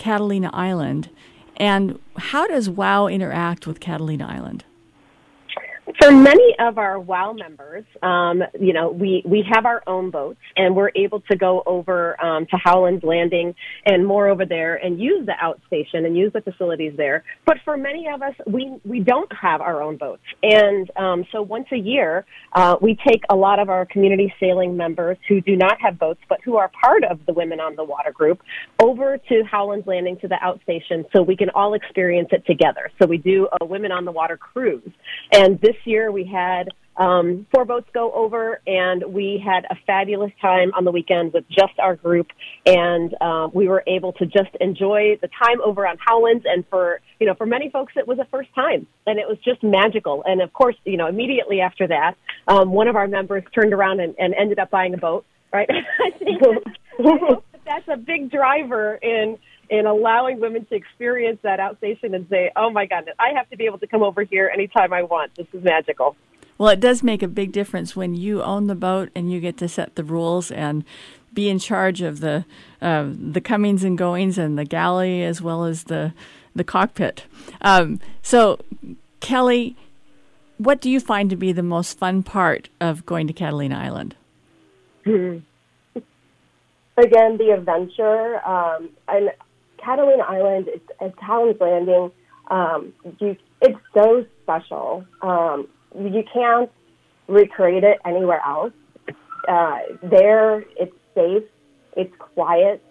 Catalina 0.00 0.50
Island. 0.54 1.10
And 1.58 2.00
how 2.16 2.46
does 2.46 2.70
WOW 2.70 3.06
interact 3.06 3.66
with 3.66 3.80
Catalina 3.80 4.26
Island? 4.26 4.64
For 5.98 6.12
many 6.12 6.54
of 6.58 6.78
our 6.78 7.00
WOW 7.00 7.32
members, 7.32 7.84
um, 8.02 8.42
you 8.58 8.72
know, 8.72 8.90
we, 8.90 9.22
we 9.26 9.44
have 9.50 9.64
our 9.64 9.82
own 9.86 10.10
boats 10.10 10.38
and 10.56 10.76
we're 10.76 10.90
able 10.94 11.20
to 11.30 11.36
go 11.36 11.62
over 11.66 12.22
um, 12.22 12.46
to 12.46 12.56
Howland's 12.62 13.02
Landing 13.02 13.54
and 13.86 14.06
more 14.06 14.28
over 14.28 14.44
there 14.44 14.76
and 14.76 15.00
use 15.00 15.26
the 15.26 15.32
outstation 15.42 16.06
and 16.06 16.16
use 16.16 16.32
the 16.32 16.42
facilities 16.42 16.92
there. 16.96 17.24
But 17.46 17.58
for 17.64 17.76
many 17.76 18.08
of 18.08 18.22
us, 18.22 18.34
we, 18.46 18.78
we 18.84 19.00
don't 19.00 19.30
have 19.32 19.60
our 19.60 19.82
own 19.82 19.96
boats. 19.96 20.22
And 20.42 20.90
um, 20.96 21.24
so 21.32 21.42
once 21.42 21.66
a 21.72 21.78
year, 21.78 22.24
uh, 22.52 22.76
we 22.80 22.96
take 23.06 23.22
a 23.28 23.34
lot 23.34 23.58
of 23.58 23.68
our 23.68 23.86
community 23.86 24.32
sailing 24.38 24.76
members 24.76 25.16
who 25.28 25.40
do 25.40 25.56
not 25.56 25.80
have 25.80 25.98
boats 25.98 26.20
but 26.28 26.40
who 26.44 26.56
are 26.56 26.70
part 26.82 27.04
of 27.04 27.18
the 27.26 27.32
Women 27.32 27.60
on 27.60 27.74
the 27.76 27.84
Water 27.84 28.12
group 28.12 28.42
over 28.82 29.18
to 29.18 29.42
Howland's 29.50 29.86
Landing 29.86 30.18
to 30.18 30.28
the 30.28 30.36
outstation 30.42 31.04
so 31.14 31.22
we 31.22 31.36
can 31.36 31.50
all 31.50 31.74
experience 31.74 32.28
it 32.32 32.44
together. 32.46 32.90
So 33.00 33.08
we 33.08 33.18
do 33.18 33.48
a 33.60 33.64
Women 33.64 33.92
on 33.92 34.04
the 34.04 34.12
Water 34.12 34.36
cruise. 34.36 34.90
And 35.32 35.60
this 35.60 35.76
year 35.84 36.10
we 36.10 36.24
had 36.24 36.68
um, 36.96 37.46
four 37.52 37.64
boats 37.64 37.88
go 37.94 38.12
over, 38.12 38.60
and 38.66 39.02
we 39.12 39.42
had 39.42 39.64
a 39.70 39.76
fabulous 39.86 40.32
time 40.40 40.70
on 40.76 40.84
the 40.84 40.90
weekend 40.90 41.32
with 41.32 41.48
just 41.48 41.78
our 41.78 41.96
group, 41.96 42.26
and 42.66 43.14
um, 43.22 43.50
we 43.54 43.68
were 43.68 43.82
able 43.86 44.12
to 44.14 44.26
just 44.26 44.50
enjoy 44.60 45.16
the 45.22 45.28
time 45.28 45.62
over 45.64 45.86
on 45.86 45.96
Howlands. 46.04 46.44
And 46.46 46.64
for 46.68 47.00
you 47.18 47.26
know, 47.26 47.34
for 47.34 47.46
many 47.46 47.70
folks, 47.70 47.94
it 47.96 48.06
was 48.06 48.18
a 48.18 48.26
first 48.26 48.54
time, 48.54 48.86
and 49.06 49.18
it 49.18 49.26
was 49.26 49.38
just 49.42 49.62
magical. 49.62 50.22
And 50.26 50.42
of 50.42 50.52
course, 50.52 50.76
you 50.84 50.98
know, 50.98 51.06
immediately 51.06 51.60
after 51.60 51.86
that, 51.88 52.16
um, 52.48 52.72
one 52.72 52.86
of 52.86 52.96
our 52.96 53.08
members 53.08 53.44
turned 53.54 53.72
around 53.72 54.00
and, 54.00 54.14
and 54.18 54.34
ended 54.34 54.58
up 54.58 54.70
buying 54.70 54.92
a 54.92 54.98
boat. 54.98 55.24
Right? 55.52 55.70
I 56.04 56.10
think 56.10 56.40
that, 56.42 57.42
that's 57.64 57.88
a 57.88 57.96
big 57.96 58.30
driver 58.30 58.96
in 58.96 59.38
in 59.70 59.86
allowing 59.86 60.40
women 60.40 60.66
to 60.66 60.74
experience 60.74 61.38
that 61.42 61.60
outstation 61.60 62.14
and 62.14 62.28
say, 62.28 62.50
"Oh 62.56 62.70
my 62.70 62.86
God, 62.86 63.08
I 63.18 63.30
have 63.36 63.48
to 63.50 63.56
be 63.56 63.64
able 63.66 63.78
to 63.78 63.86
come 63.86 64.02
over 64.02 64.24
here 64.24 64.50
anytime 64.52 64.92
I 64.92 65.04
want. 65.04 65.34
This 65.36 65.46
is 65.52 65.62
magical." 65.62 66.16
Well, 66.58 66.68
it 66.68 66.80
does 66.80 67.02
make 67.02 67.22
a 67.22 67.28
big 67.28 67.52
difference 67.52 67.96
when 67.96 68.14
you 68.14 68.42
own 68.42 68.66
the 68.66 68.74
boat 68.74 69.08
and 69.14 69.32
you 69.32 69.40
get 69.40 69.56
to 69.58 69.68
set 69.68 69.94
the 69.94 70.04
rules 70.04 70.50
and 70.50 70.84
be 71.32 71.48
in 71.48 71.58
charge 71.58 72.02
of 72.02 72.20
the 72.20 72.44
uh, 72.82 73.06
the 73.08 73.40
comings 73.40 73.84
and 73.84 73.96
goings 73.96 74.36
and 74.36 74.58
the 74.58 74.64
galley 74.64 75.22
as 75.22 75.40
well 75.40 75.64
as 75.64 75.84
the 75.84 76.12
the 76.54 76.64
cockpit. 76.64 77.24
Um, 77.62 78.00
so, 78.22 78.58
Kelly, 79.20 79.76
what 80.58 80.80
do 80.80 80.90
you 80.90 81.00
find 81.00 81.30
to 81.30 81.36
be 81.36 81.52
the 81.52 81.62
most 81.62 81.96
fun 81.96 82.22
part 82.22 82.68
of 82.80 83.06
going 83.06 83.26
to 83.28 83.32
Catalina 83.32 83.78
Island? 83.78 84.16
Again, 85.06 85.44
the 87.38 87.54
adventure 87.56 88.46
um, 88.46 88.90
and 89.08 89.30
Catalina 89.82 90.22
Island. 90.22 90.66
It's, 90.68 90.88
it's 91.00 91.16
Howland's 91.20 91.60
Landing. 91.60 92.10
Um, 92.50 92.92
you, 93.18 93.36
it's 93.60 93.78
so 93.94 94.24
special. 94.42 95.04
Um, 95.22 95.68
you 95.98 96.22
can't 96.32 96.70
recreate 97.28 97.84
it 97.84 97.98
anywhere 98.04 98.40
else. 98.46 98.72
Uh, 99.48 99.78
there, 100.02 100.60
it's 100.78 100.94
safe, 101.14 101.44
it's 101.96 102.12
quiet, 102.18 102.82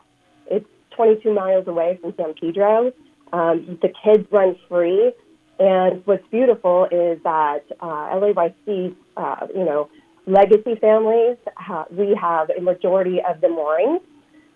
it's 0.47 0.65
22 0.95 1.33
miles 1.33 1.67
away 1.67 1.99
from 2.01 2.13
San 2.17 2.33
Pedro. 2.33 2.91
Um, 3.31 3.77
the 3.81 3.89
kids 4.03 4.27
run 4.31 4.55
free, 4.67 5.13
and 5.59 6.05
what's 6.05 6.25
beautiful 6.31 6.85
is 6.85 7.21
that 7.23 7.63
uh, 7.79 8.15
LAYC, 8.15 8.95
uh, 9.15 9.47
you 9.55 9.63
know, 9.65 9.89
legacy 10.25 10.75
families, 10.81 11.37
ha- 11.55 11.85
we 11.91 12.17
have 12.19 12.49
a 12.49 12.61
majority 12.61 13.19
of 13.27 13.41
the 13.41 13.49
moorings 13.49 14.01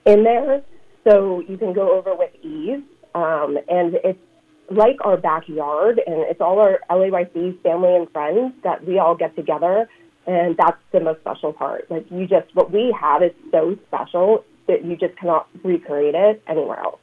in 0.05 0.23
there, 0.23 0.63
so 1.04 1.41
you 1.41 1.58
can 1.58 1.74
go 1.74 1.97
over 1.97 2.16
with 2.16 2.32
ease, 2.43 2.84
um, 3.16 3.58
and 3.68 3.95
it's 4.04 4.20
like 4.70 4.97
our 5.01 5.18
backyard, 5.18 5.99
and 6.06 6.22
it's 6.22 6.41
all 6.41 6.60
our 6.60 6.80
LAYC 6.89 7.62
family 7.62 7.95
and 7.95 8.10
friends 8.12 8.54
that 8.64 8.86
we 8.86 8.97
all 8.99 9.16
get 9.16 9.36
together, 9.36 9.89
and 10.26 10.56
that's 10.58 10.78
the 10.91 10.99
most 10.99 11.20
special 11.22 11.54
part. 11.54 11.89
Like 11.91 12.06
you 12.10 12.28
just, 12.28 12.54
what 12.56 12.72
we 12.72 12.95
have 12.99 13.22
is 13.22 13.32
so 13.51 13.78
special 13.88 14.45
that 14.68 14.86
you 14.86 14.95
just 14.95 15.18
cannot 15.18 15.47
recreate 15.64 16.16
it 16.16 16.41
anywhere 16.47 16.80
else. 16.80 16.99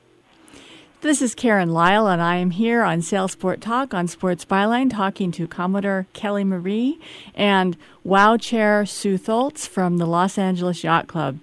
This 1.03 1.23
is 1.23 1.35
Karen 1.35 1.73
Lyle, 1.73 2.07
and 2.09 2.21
I 2.21 2.37
am 2.37 2.51
here 2.51 2.83
on 2.83 3.01
Sailsport 3.01 3.61
Talk 3.61 3.95
on 3.95 4.07
Sports 4.07 4.45
Byline 4.45 4.91
talking 4.91 5.33
to 5.33 5.47
Commodore 5.47 6.07
Kelly 6.13 6.45
Marie 6.45 6.99
and 7.35 7.79
WOW 8.05 8.37
Chair 8.37 8.85
Sue 8.85 9.17
Tholtz 9.17 9.67
from 9.67 9.97
the 9.97 10.05
Los 10.05 10.37
Angeles 10.37 10.85
Yacht 10.85 11.07
Club. 11.07 11.39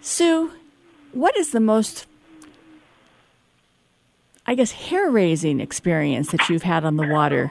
Sue, 0.00 0.52
what 1.12 1.36
is 1.36 1.52
the 1.52 1.60
most 1.60 2.06
I 4.44 4.54
guess, 4.54 4.72
hair 4.72 5.10
raising 5.10 5.60
experience 5.60 6.32
that 6.32 6.48
you've 6.48 6.64
had 6.64 6.84
on 6.84 6.96
the 6.96 7.06
water? 7.06 7.50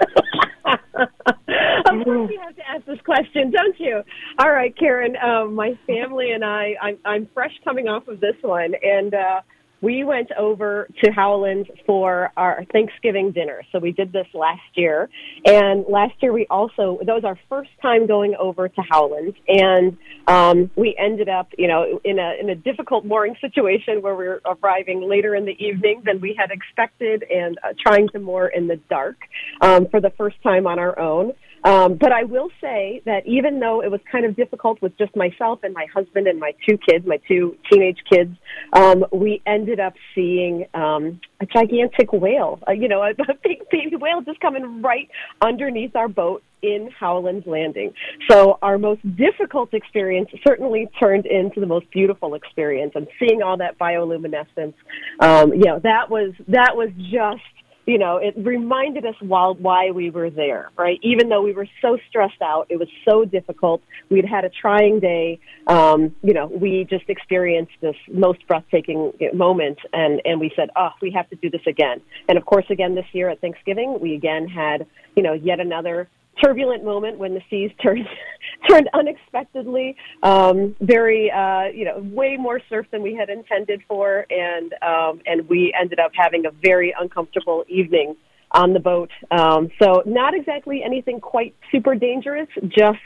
of 0.66 2.04
course, 2.04 2.30
you 2.32 2.40
have 2.40 2.56
to 2.56 2.68
ask 2.68 2.84
this 2.84 3.00
question, 3.04 3.52
don't 3.52 3.78
you? 3.78 4.02
All 4.40 4.50
right, 4.50 4.76
Karen. 4.76 5.16
Um, 5.24 5.54
my 5.54 5.78
family 5.86 6.32
and 6.32 6.44
I, 6.44 6.74
I'm, 6.82 6.98
I'm 7.04 7.28
fresh 7.32 7.52
coming 7.62 7.86
off 7.86 8.08
of 8.08 8.18
this 8.18 8.34
one, 8.42 8.74
and 8.82 9.14
uh, 9.14 9.40
we 9.82 10.04
went 10.04 10.30
over 10.38 10.88
to 11.02 11.10
Howland 11.10 11.68
for 11.84 12.30
our 12.36 12.64
Thanksgiving 12.72 13.32
dinner. 13.32 13.62
So 13.72 13.80
we 13.80 13.90
did 13.90 14.12
this 14.12 14.28
last 14.32 14.62
year. 14.74 15.10
And 15.44 15.84
last 15.88 16.14
year 16.22 16.32
we 16.32 16.46
also, 16.48 17.00
that 17.04 17.12
was 17.12 17.24
our 17.24 17.38
first 17.48 17.70
time 17.82 18.06
going 18.06 18.36
over 18.36 18.68
to 18.68 18.82
Howland. 18.88 19.34
And 19.48 19.98
um, 20.28 20.70
we 20.76 20.96
ended 20.96 21.28
up, 21.28 21.48
you 21.58 21.66
know, 21.66 22.00
in 22.04 22.20
a, 22.20 22.36
in 22.40 22.48
a 22.48 22.54
difficult 22.54 23.04
mooring 23.04 23.36
situation 23.40 24.02
where 24.02 24.14
we 24.14 24.24
were 24.24 24.40
arriving 24.46 25.02
later 25.02 25.34
in 25.34 25.44
the 25.44 25.56
evening 25.62 26.02
than 26.06 26.20
we 26.20 26.34
had 26.38 26.52
expected 26.52 27.24
and 27.24 27.58
uh, 27.64 27.72
trying 27.78 28.08
to 28.10 28.20
moor 28.20 28.46
in 28.46 28.68
the 28.68 28.76
dark 28.88 29.16
um, 29.60 29.88
for 29.88 30.00
the 30.00 30.10
first 30.10 30.40
time 30.44 30.68
on 30.68 30.78
our 30.78 30.96
own. 30.96 31.32
Um, 31.64 31.94
but 31.94 32.12
I 32.12 32.24
will 32.24 32.50
say 32.60 33.02
that 33.06 33.26
even 33.26 33.60
though 33.60 33.82
it 33.82 33.90
was 33.90 34.00
kind 34.10 34.24
of 34.24 34.36
difficult 34.36 34.82
with 34.82 34.96
just 34.98 35.14
myself 35.14 35.60
and 35.62 35.72
my 35.74 35.86
husband 35.94 36.26
and 36.26 36.38
my 36.38 36.52
two 36.68 36.78
kids, 36.78 37.06
my 37.06 37.20
two 37.28 37.56
teenage 37.70 37.98
kids, 38.10 38.36
um, 38.72 39.04
we 39.12 39.40
ended 39.46 39.80
up 39.80 39.94
seeing 40.14 40.66
um, 40.74 41.20
a 41.40 41.46
gigantic 41.46 42.12
whale. 42.12 42.58
Uh, 42.66 42.72
you 42.72 42.88
know, 42.88 43.02
a, 43.02 43.10
a 43.30 43.34
big 43.42 43.68
baby 43.70 43.96
whale 43.96 44.20
just 44.22 44.40
coming 44.40 44.82
right 44.82 45.08
underneath 45.40 45.94
our 45.94 46.08
boat 46.08 46.42
in 46.62 46.90
Howland's 46.98 47.46
Landing. 47.46 47.92
So 48.30 48.58
our 48.62 48.78
most 48.78 49.00
difficult 49.16 49.74
experience 49.74 50.28
certainly 50.46 50.88
turned 51.00 51.26
into 51.26 51.60
the 51.60 51.66
most 51.66 51.90
beautiful 51.90 52.34
experience. 52.34 52.92
And 52.94 53.08
seeing 53.18 53.42
all 53.42 53.56
that 53.58 53.78
bioluminescence, 53.78 54.74
um, 55.20 55.52
you 55.52 55.64
know, 55.64 55.80
that 55.80 56.08
was 56.08 56.32
that 56.48 56.76
was 56.76 56.90
just 57.10 57.42
you 57.86 57.98
know, 57.98 58.18
it 58.18 58.34
reminded 58.36 59.04
us 59.04 59.16
why 59.20 59.90
we 59.90 60.10
were 60.10 60.30
there, 60.30 60.70
right? 60.76 60.98
Even 61.02 61.28
though 61.28 61.42
we 61.42 61.52
were 61.52 61.66
so 61.80 61.98
stressed 62.08 62.40
out, 62.40 62.66
it 62.68 62.78
was 62.78 62.88
so 63.04 63.24
difficult. 63.24 63.82
We'd 64.08 64.24
had 64.24 64.44
a 64.44 64.50
trying 64.50 65.00
day. 65.00 65.40
Um, 65.66 66.14
you 66.22 66.32
know, 66.32 66.46
we 66.46 66.86
just 66.88 67.08
experienced 67.08 67.72
this 67.80 67.96
most 68.08 68.46
breathtaking 68.46 69.12
moment, 69.34 69.78
and 69.92 70.22
and 70.24 70.40
we 70.40 70.52
said, 70.54 70.70
oh, 70.76 70.90
we 71.00 71.10
have 71.10 71.28
to 71.30 71.36
do 71.36 71.50
this 71.50 71.66
again. 71.66 72.00
And 72.28 72.38
of 72.38 72.46
course, 72.46 72.66
again 72.70 72.94
this 72.94 73.06
year 73.12 73.28
at 73.28 73.40
Thanksgiving, 73.40 73.98
we 74.00 74.14
again 74.14 74.46
had, 74.46 74.86
you 75.16 75.22
know, 75.22 75.32
yet 75.32 75.58
another 75.58 76.08
turbulent 76.42 76.84
moment 76.84 77.18
when 77.18 77.34
the 77.34 77.42
seas 77.50 77.70
turned 77.82 78.06
turned 78.68 78.88
unexpectedly. 78.94 79.96
Um 80.22 80.76
very 80.80 81.30
uh 81.30 81.64
you 81.74 81.84
know 81.84 81.98
way 82.14 82.36
more 82.38 82.60
surf 82.68 82.86
than 82.90 83.02
we 83.02 83.14
had 83.14 83.28
intended 83.28 83.82
for. 83.88 84.26
And 84.30 84.72
um 84.82 85.20
and 85.26 85.48
we 85.48 85.74
ended 85.78 85.98
up 85.98 86.12
having 86.14 86.46
a 86.46 86.50
very 86.62 86.94
uncomfortable 86.98 87.64
evening 87.68 88.16
on 88.52 88.72
the 88.72 88.80
boat. 88.80 89.10
Um 89.30 89.70
so 89.82 90.02
not 90.06 90.34
exactly 90.34 90.82
anything 90.84 91.20
quite 91.20 91.54
super 91.70 91.94
dangerous 91.94 92.48
just 92.68 92.98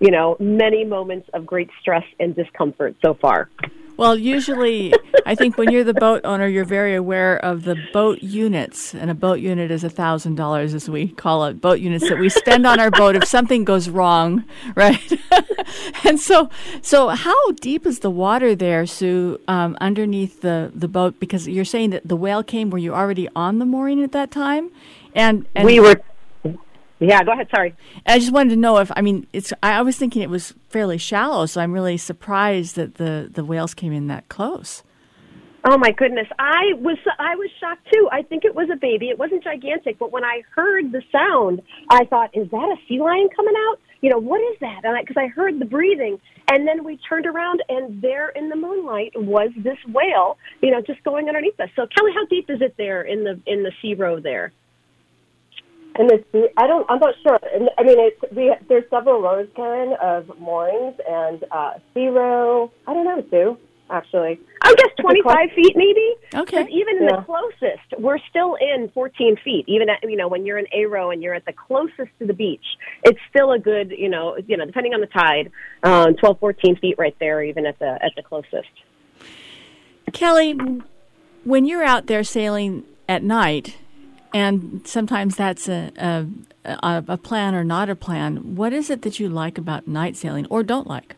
you 0.00 0.10
know 0.10 0.36
many 0.40 0.84
moments 0.84 1.28
of 1.34 1.46
great 1.46 1.70
stress 1.80 2.04
and 2.18 2.34
discomfort 2.34 2.96
so 3.04 3.14
far 3.14 3.48
Well, 3.96 4.18
usually, 4.18 4.92
I 5.24 5.34
think 5.34 5.56
when 5.56 5.70
you're 5.70 5.84
the 5.84 5.94
boat 5.94 6.22
owner, 6.24 6.48
you're 6.48 6.64
very 6.64 6.94
aware 6.94 7.38
of 7.44 7.62
the 7.62 7.76
boat 7.92 8.22
units, 8.22 8.94
and 8.94 9.10
a 9.10 9.14
boat 9.14 9.38
unit 9.38 9.70
is 9.70 9.84
a 9.84 9.90
thousand 9.90 10.34
dollars, 10.34 10.74
as 10.74 10.88
we 10.90 11.08
call 11.08 11.44
it, 11.46 11.60
boat 11.60 11.78
units 11.78 12.08
that 12.08 12.18
we 12.18 12.28
spend 12.28 12.66
on 12.66 12.80
our 12.80 12.90
boat 12.90 13.14
if 13.14 13.24
something 13.24 13.64
goes 13.64 13.88
wrong, 13.88 14.44
right? 14.74 15.12
and 16.04 16.18
so, 16.18 16.50
so 16.82 17.08
how 17.08 17.52
deep 17.52 17.86
is 17.86 18.00
the 18.00 18.10
water 18.10 18.54
there, 18.54 18.84
Sue, 18.84 19.40
um, 19.46 19.76
underneath 19.80 20.40
the 20.40 20.72
the 20.74 20.88
boat? 20.88 21.20
Because 21.20 21.46
you're 21.46 21.64
saying 21.64 21.90
that 21.90 22.06
the 22.08 22.16
whale 22.16 22.42
came. 22.42 22.70
Were 22.70 22.78
you 22.78 22.94
already 22.94 23.28
on 23.36 23.58
the 23.58 23.66
mooring 23.66 24.02
at 24.02 24.12
that 24.12 24.30
time? 24.30 24.70
And, 25.14 25.46
and 25.54 25.64
we 25.64 25.78
were 25.78 26.00
yeah, 27.06 27.22
go 27.22 27.32
ahead. 27.32 27.48
Sorry. 27.54 27.74
I 28.06 28.18
just 28.18 28.32
wanted 28.32 28.50
to 28.50 28.56
know 28.56 28.78
if 28.78 28.90
I 28.96 29.00
mean 29.00 29.26
it's. 29.32 29.52
I, 29.62 29.82
was 29.82 29.96
thinking 29.96 30.22
it 30.22 30.30
was 30.30 30.54
fairly 30.68 30.98
shallow, 30.98 31.46
so 31.46 31.60
I'm 31.60 31.72
really 31.72 31.96
surprised 31.96 32.76
that 32.76 32.96
the 32.96 33.30
the 33.32 33.44
whales 33.44 33.74
came 33.74 33.92
in 33.92 34.06
that 34.08 34.28
close. 34.28 34.82
Oh 35.66 35.78
my 35.78 35.92
goodness, 35.92 36.26
I 36.38 36.74
was 36.76 36.98
I 37.18 37.36
was 37.36 37.48
shocked 37.58 37.88
too. 37.90 38.06
I 38.12 38.20
think 38.22 38.44
it 38.44 38.54
was 38.54 38.68
a 38.70 38.76
baby. 38.76 39.08
It 39.08 39.18
wasn't 39.18 39.42
gigantic, 39.42 39.98
but 39.98 40.12
when 40.12 40.22
I 40.22 40.42
heard 40.54 40.92
the 40.92 41.02
sound, 41.10 41.62
I 41.90 42.04
thought, 42.04 42.30
"Is 42.34 42.50
that 42.50 42.56
a 42.56 42.76
sea 42.86 43.00
lion 43.00 43.28
coming 43.34 43.54
out?" 43.70 43.78
You 44.02 44.10
know, 44.10 44.18
what 44.18 44.42
is 44.52 44.58
that? 44.60 44.84
And 44.84 44.94
because 45.00 45.16
I, 45.16 45.24
I 45.24 45.28
heard 45.28 45.58
the 45.58 45.64
breathing, 45.64 46.20
and 46.48 46.68
then 46.68 46.84
we 46.84 46.98
turned 47.08 47.24
around, 47.24 47.62
and 47.70 48.02
there 48.02 48.28
in 48.28 48.50
the 48.50 48.56
moonlight 48.56 49.12
was 49.14 49.50
this 49.56 49.78
whale. 49.88 50.36
You 50.60 50.70
know, 50.70 50.82
just 50.82 51.02
going 51.02 51.28
underneath 51.28 51.58
us. 51.58 51.70
So, 51.76 51.86
Kelly, 51.86 52.12
how 52.14 52.26
deep 52.26 52.50
is 52.50 52.60
it 52.60 52.74
there 52.76 53.00
in 53.00 53.24
the 53.24 53.40
in 53.46 53.62
the 53.62 53.72
sea 53.80 53.94
row 53.94 54.20
there? 54.20 54.52
In 55.98 56.08
the 56.08 56.24
sea, 56.32 56.48
I 56.56 56.66
don't. 56.66 56.88
I'm 56.90 56.98
not 56.98 57.14
sure. 57.22 57.38
And 57.54 57.70
I 57.78 57.84
mean, 57.84 57.98
it's 57.98 58.34
we. 58.34 58.52
There's 58.68 58.88
several 58.90 59.22
rows, 59.22 59.48
Karen, 59.54 59.96
of 60.02 60.28
moorings 60.40 60.96
and 61.08 61.44
uh, 61.52 61.74
sea 61.92 62.08
row. 62.08 62.70
I 62.86 62.94
don't 62.94 63.04
know, 63.04 63.24
Sue. 63.30 63.58
Actually, 63.90 64.40
I 64.62 64.74
guess 64.74 64.88
25 64.98 65.50
feet, 65.54 65.76
maybe. 65.76 66.14
Okay. 66.34 66.66
even 66.72 66.96
in 66.96 67.04
yeah. 67.04 67.16
the 67.16 67.22
closest, 67.22 68.00
we're 68.00 68.18
still 68.30 68.56
in 68.58 68.90
14 68.94 69.36
feet. 69.44 69.66
Even 69.68 69.90
at 69.90 69.98
you 70.02 70.16
know 70.16 70.26
when 70.26 70.46
you're 70.46 70.58
in 70.58 70.66
a 70.72 70.86
row 70.86 71.10
and 71.10 71.22
you're 71.22 71.34
at 71.34 71.44
the 71.44 71.52
closest 71.52 72.10
to 72.18 72.26
the 72.26 72.32
beach, 72.32 72.64
it's 73.04 73.20
still 73.28 73.52
a 73.52 73.58
good 73.58 73.90
you 73.90 74.08
know 74.08 74.38
you 74.46 74.56
know 74.56 74.64
depending 74.64 74.94
on 74.94 75.00
the 75.00 75.06
tide, 75.06 75.52
um, 75.82 76.14
12, 76.16 76.40
14 76.40 76.76
feet 76.76 76.96
right 76.98 77.14
there, 77.20 77.42
even 77.42 77.66
at 77.66 77.78
the 77.78 77.98
at 78.02 78.12
the 78.16 78.22
closest. 78.22 78.68
Kelly, 80.12 80.58
when 81.44 81.66
you're 81.66 81.84
out 81.84 82.06
there 82.06 82.24
sailing 82.24 82.84
at 83.06 83.22
night 83.22 83.76
and 84.34 84.82
sometimes 84.84 85.36
that's 85.36 85.68
a, 85.68 85.92
a, 86.64 87.04
a 87.06 87.16
plan 87.16 87.54
or 87.54 87.62
not 87.62 87.88
a 87.88 87.94
plan. 87.94 88.56
What 88.56 88.72
is 88.72 88.90
it 88.90 89.02
that 89.02 89.20
you 89.20 89.28
like 89.28 89.56
about 89.56 89.86
night 89.86 90.16
sailing 90.16 90.46
or 90.50 90.64
don't 90.64 90.88
like? 90.88 91.14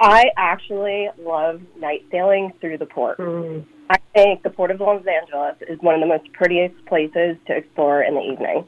I 0.00 0.24
actually 0.36 1.10
love 1.18 1.60
night 1.78 2.04
sailing 2.10 2.52
through 2.60 2.78
the 2.78 2.86
port. 2.86 3.18
Mm. 3.18 3.66
I 3.90 3.98
think 4.14 4.42
the 4.42 4.50
Port 4.50 4.70
of 4.70 4.80
Los 4.80 5.04
Angeles 5.06 5.56
is 5.68 5.78
one 5.80 5.94
of 5.94 6.00
the 6.00 6.06
most 6.06 6.32
prettiest 6.32 6.74
places 6.86 7.36
to 7.46 7.54
explore 7.54 8.02
in 8.02 8.14
the 8.14 8.20
evening. 8.20 8.66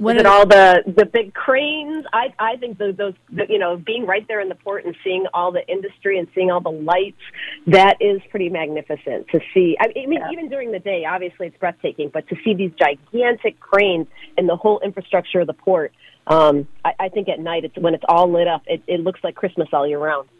What 0.00 0.16
Is 0.16 0.20
it 0.20 0.26
all 0.26 0.46
the 0.46 0.82
the 0.86 1.04
big 1.04 1.34
cranes? 1.34 2.06
I 2.10 2.32
I 2.38 2.56
think 2.56 2.78
the, 2.78 2.90
those 2.96 3.12
the, 3.30 3.44
you 3.50 3.58
know 3.58 3.76
being 3.76 4.06
right 4.06 4.26
there 4.26 4.40
in 4.40 4.48
the 4.48 4.54
port 4.54 4.86
and 4.86 4.96
seeing 5.04 5.26
all 5.34 5.52
the 5.52 5.66
industry 5.68 6.18
and 6.18 6.26
seeing 6.34 6.50
all 6.50 6.62
the 6.62 6.70
lights 6.70 7.20
that 7.66 7.98
is 8.00 8.22
pretty 8.30 8.48
magnificent 8.48 9.28
to 9.28 9.40
see. 9.52 9.76
I 9.78 9.88
mean, 9.94 10.12
yeah. 10.12 10.30
even 10.32 10.48
during 10.48 10.72
the 10.72 10.78
day, 10.78 11.04
obviously 11.04 11.48
it's 11.48 11.58
breathtaking, 11.58 12.08
but 12.14 12.26
to 12.28 12.36
see 12.42 12.54
these 12.54 12.72
gigantic 12.78 13.60
cranes 13.60 14.06
and 14.38 14.48
the 14.48 14.56
whole 14.56 14.80
infrastructure 14.80 15.40
of 15.40 15.46
the 15.46 15.52
port, 15.52 15.92
um, 16.26 16.66
I, 16.82 16.94
I 16.98 17.08
think 17.10 17.28
at 17.28 17.38
night 17.38 17.66
it's 17.66 17.76
when 17.76 17.92
it's 17.92 18.04
all 18.08 18.32
lit 18.32 18.48
up, 18.48 18.62
it, 18.68 18.82
it 18.86 19.00
looks 19.00 19.20
like 19.22 19.34
Christmas 19.34 19.68
all 19.74 19.86
year 19.86 19.98
round. 19.98 20.30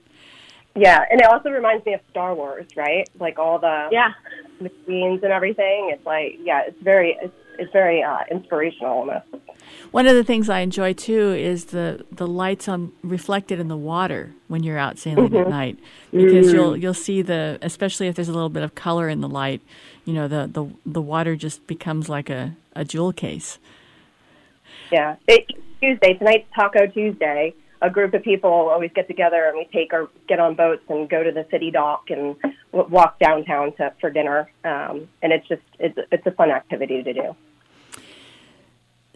Yeah, 0.74 1.04
and 1.11 1.20
it 1.20 1.26
also 1.26 1.50
reminds 1.50 1.84
me 1.84 1.92
of 1.92 2.00
Star 2.11 2.34
Wars, 2.34 2.66
right? 2.76 3.06
Like 3.18 3.38
all 3.38 3.58
the 3.58 3.88
yeah 3.92 4.12
machines 4.58 5.22
and 5.22 5.32
everything. 5.32 5.90
It's 5.92 6.06
like 6.06 6.38
yeah, 6.42 6.62
it's 6.68 6.82
very 6.82 7.18
it's 7.20 7.34
it's 7.61 7.72
very 7.72 8.02
uh, 8.02 8.20
inspirational 8.30 8.90
almost. 8.90 9.26
One 9.90 10.06
of 10.06 10.14
the 10.14 10.24
things 10.24 10.48
I 10.48 10.61
enjoy 10.61 10.94
too 10.94 11.32
is 11.32 11.66
the 11.66 12.04
the 12.11 12.26
lights 12.26 12.68
on 12.68 12.92
reflected 13.02 13.61
in 13.61 13.68
the 13.68 13.76
water 13.76 14.32
when 14.48 14.62
you're 14.62 14.78
out 14.78 14.98
sailing 14.98 15.28
mm-hmm. 15.28 15.36
at 15.36 15.48
night 15.48 15.78
because 16.11 16.46
mm-hmm. 16.46 16.56
you'll 16.56 16.76
you'll 16.76 16.94
see 16.94 17.22
the 17.22 17.58
especially 17.61 18.08
if 18.08 18.14
there's 18.14 18.28
a 18.28 18.32
little 18.32 18.48
bit 18.48 18.62
of 18.62 18.74
color 18.74 19.08
in 19.08 19.20
the 19.20 19.28
light, 19.28 19.61
you 20.04 20.14
know 20.14 20.26
the 20.26 20.48
the 20.50 20.66
the 20.86 21.02
water 21.02 21.36
just 21.36 21.66
becomes 21.66 22.08
like 22.08 22.30
a 22.30 22.56
a 22.74 22.84
jewel 22.84 23.12
case. 23.12 23.58
Yeah, 24.90 25.16
it, 25.28 25.46
Tuesday 25.80 26.14
tonight's 26.14 26.46
Taco 26.54 26.86
Tuesday. 26.86 27.54
A 27.82 27.88
group 27.88 28.12
of 28.12 28.22
people 28.22 28.50
always 28.50 28.90
get 28.94 29.08
together 29.08 29.44
and 29.46 29.56
we 29.56 29.66
take 29.72 29.94
or 29.94 30.11
get 30.28 30.38
on 30.38 30.54
boats 30.54 30.82
and 30.90 31.08
go 31.08 31.22
to 31.22 31.32
the 31.32 31.46
city 31.50 31.70
dock 31.70 32.11
and 32.11 32.36
walk 32.72 33.18
downtown 33.18 33.74
to 33.76 33.92
for 34.00 34.11
dinner. 34.11 34.50
Um, 34.64 35.08
and 35.22 35.32
it's 35.32 35.48
just 35.48 35.62
it's 35.78 35.98
it's 36.12 36.26
a 36.26 36.30
fun 36.32 36.50
activity 36.50 37.02
to 37.02 37.12
do. 37.12 37.36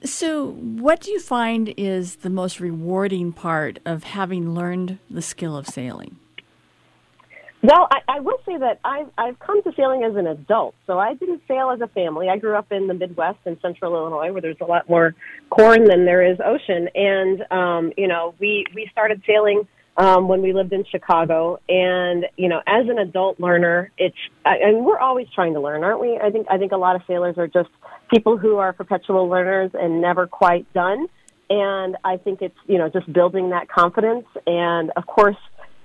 So, 0.05 0.51
what 0.51 1.01
do 1.01 1.11
you 1.11 1.19
find 1.19 1.73
is 1.79 2.17
the 2.17 2.29
most 2.29 2.61
rewarding 2.61 3.33
part 3.33 3.79
of 3.87 4.05
having 4.05 4.55
learned 4.55 4.99
the 5.09 5.23
skill 5.23 5.57
of 5.57 5.67
sailing? 5.67 6.19
Well, 7.63 7.89
I, 7.91 8.17
I 8.17 8.21
will 8.21 8.37
say 8.45 8.59
that 8.59 8.81
I've, 8.85 9.09
I've 9.17 9.39
come 9.39 9.63
to 9.63 9.73
sailing 9.75 10.05
as 10.05 10.15
an 10.17 10.27
adult. 10.27 10.75
So 10.87 10.99
I 10.99 11.15
didn't 11.15 11.41
sail 11.49 11.71
as 11.71 11.81
a 11.81 11.87
family. 11.87 12.29
I 12.29 12.37
grew 12.37 12.55
up 12.55 12.71
in 12.71 12.89
the 12.89 12.93
Midwest 12.93 13.39
in 13.47 13.59
central 13.61 13.97
Illinois 13.97 14.33
where 14.33 14.43
there's 14.43 14.61
a 14.61 14.67
lot 14.67 14.91
more 14.91 15.15
corn 15.49 15.85
than 15.85 16.05
there 16.05 16.23
is 16.23 16.37
ocean. 16.45 16.91
And, 16.95 17.43
um, 17.51 17.93
you 17.97 18.07
know, 18.07 18.35
we, 18.39 18.67
we 18.75 18.87
started 18.93 19.23
sailing 19.27 19.67
um, 19.97 20.29
when 20.29 20.43
we 20.43 20.53
lived 20.53 20.73
in 20.73 20.85
Chicago. 20.91 21.61
And 21.69 22.27
you 22.37 22.49
know, 22.49 22.61
as 22.67 22.89
an 22.89 22.99
adult 22.99 23.41
learner, 23.41 23.91
it's 23.99 24.17
I, 24.45 24.57
and 24.63 24.85
we're 24.85 24.99
always 24.99 25.27
trying 25.35 25.55
to 25.55 25.61
learn, 25.61 25.85
aren't 25.85 26.01
we? 26.01 26.19
I 26.23 26.31
think 26.31 26.47
I 26.51 26.59
think 26.59 26.73
a 26.73 26.77
lot 26.77 26.97
of 26.97 27.03
sailors 27.07 27.37
are 27.39 27.49
just 27.49 27.71
people 28.13 28.39
who 28.39 28.57
are 28.57 28.73
perpetual 28.73 29.29
learners 29.29 29.71
and 29.75 30.01
never 30.01 30.27
quite 30.27 30.73
done. 30.73 31.07
And 31.51 31.97
I 32.05 32.17
think 32.17 32.43
it's 32.43 32.57
you 32.67 32.79
know 32.79 32.89
just 32.89 33.13
building 33.13 33.51
that 33.51 33.69
confidence, 33.69 34.27
and 34.47 34.91
of 34.97 35.07
course, 35.07 35.37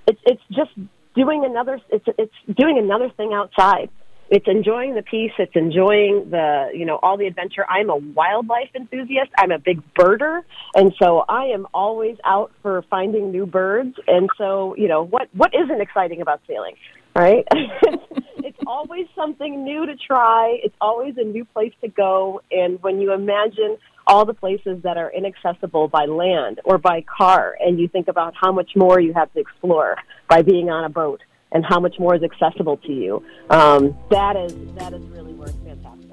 it's 0.06 0.20
it's 0.24 0.42
just 0.50 0.70
doing 1.14 1.44
another 1.44 1.80
it's 1.90 2.06
it's 2.18 2.58
doing 2.58 2.78
another 2.78 3.10
thing 3.16 3.32
outside 3.34 3.90
it's 4.30 4.46
enjoying 4.46 4.94
the 4.94 5.02
peace. 5.02 5.32
It's 5.38 5.56
enjoying 5.56 6.30
the, 6.30 6.70
you 6.72 6.86
know, 6.86 7.00
all 7.02 7.16
the 7.16 7.26
adventure. 7.26 7.66
I'm 7.68 7.90
a 7.90 7.96
wildlife 7.96 8.70
enthusiast. 8.76 9.30
I'm 9.36 9.50
a 9.50 9.58
big 9.58 9.82
birder. 9.94 10.42
And 10.74 10.94
so 11.02 11.24
I 11.28 11.46
am 11.46 11.66
always 11.74 12.16
out 12.24 12.52
for 12.62 12.82
finding 12.88 13.32
new 13.32 13.44
birds. 13.44 13.96
And 14.06 14.28
so, 14.38 14.76
you 14.76 14.86
know, 14.86 15.04
what, 15.04 15.28
what 15.34 15.50
isn't 15.52 15.80
exciting 15.80 16.20
about 16.22 16.40
sailing? 16.46 16.76
Right? 17.16 17.44
it's 18.38 18.58
always 18.68 19.06
something 19.16 19.64
new 19.64 19.84
to 19.84 19.96
try. 19.96 20.58
It's 20.62 20.76
always 20.80 21.14
a 21.16 21.24
new 21.24 21.44
place 21.44 21.72
to 21.80 21.88
go. 21.88 22.40
And 22.52 22.80
when 22.82 23.00
you 23.00 23.12
imagine 23.12 23.78
all 24.06 24.24
the 24.24 24.34
places 24.34 24.82
that 24.84 24.96
are 24.96 25.10
inaccessible 25.10 25.88
by 25.88 26.04
land 26.04 26.60
or 26.64 26.78
by 26.78 27.04
car, 27.18 27.56
and 27.58 27.80
you 27.80 27.88
think 27.88 28.06
about 28.06 28.34
how 28.40 28.52
much 28.52 28.70
more 28.76 29.00
you 29.00 29.12
have 29.12 29.32
to 29.32 29.40
explore 29.40 29.96
by 30.28 30.42
being 30.42 30.70
on 30.70 30.84
a 30.84 30.88
boat 30.88 31.20
and 31.52 31.64
how 31.64 31.80
much 31.80 31.98
more 31.98 32.14
is 32.14 32.22
accessible 32.22 32.76
to 32.78 32.92
you. 32.92 33.24
Um, 33.50 33.96
that 34.10 34.36
is 34.36 34.54
that 34.74 34.92
is 34.92 35.02
really 35.06 35.32
it's 35.42 35.52
fantastic. 35.64 36.10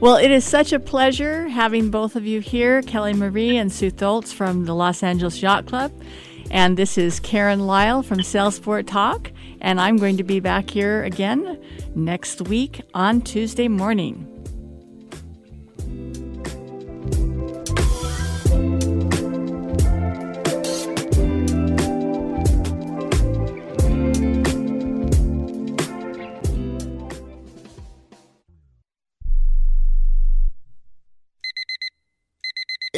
Well, 0.00 0.16
it 0.16 0.30
is 0.30 0.44
such 0.46 0.72
a 0.72 0.80
pleasure 0.80 1.48
having 1.48 1.90
both 1.90 2.16
of 2.16 2.24
you 2.24 2.40
here, 2.40 2.80
Kelly 2.80 3.12
Marie 3.12 3.58
and 3.58 3.70
Sue 3.70 3.90
Tholtz 3.90 4.32
from 4.32 4.64
the 4.64 4.74
Los 4.74 5.02
Angeles 5.02 5.42
Yacht 5.42 5.66
Club. 5.66 5.92
And 6.50 6.76
this 6.76 6.96
is 6.96 7.20
Karen 7.20 7.66
Lyle 7.66 8.02
from 8.02 8.18
Sailsport 8.18 8.86
Talk. 8.86 9.30
And 9.60 9.78
I'm 9.78 9.98
going 9.98 10.16
to 10.16 10.24
be 10.24 10.40
back 10.40 10.70
here 10.70 11.04
again 11.04 11.62
next 11.94 12.40
week 12.42 12.80
on 12.94 13.20
Tuesday 13.20 13.68
morning. 13.68 14.29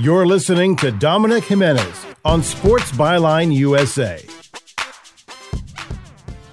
You're 0.00 0.26
listening 0.26 0.76
to 0.76 0.92
Dominic 0.92 1.42
Jimenez 1.42 2.06
on 2.24 2.40
Sports 2.40 2.92
Byline 2.92 3.52
USA. 3.52 4.24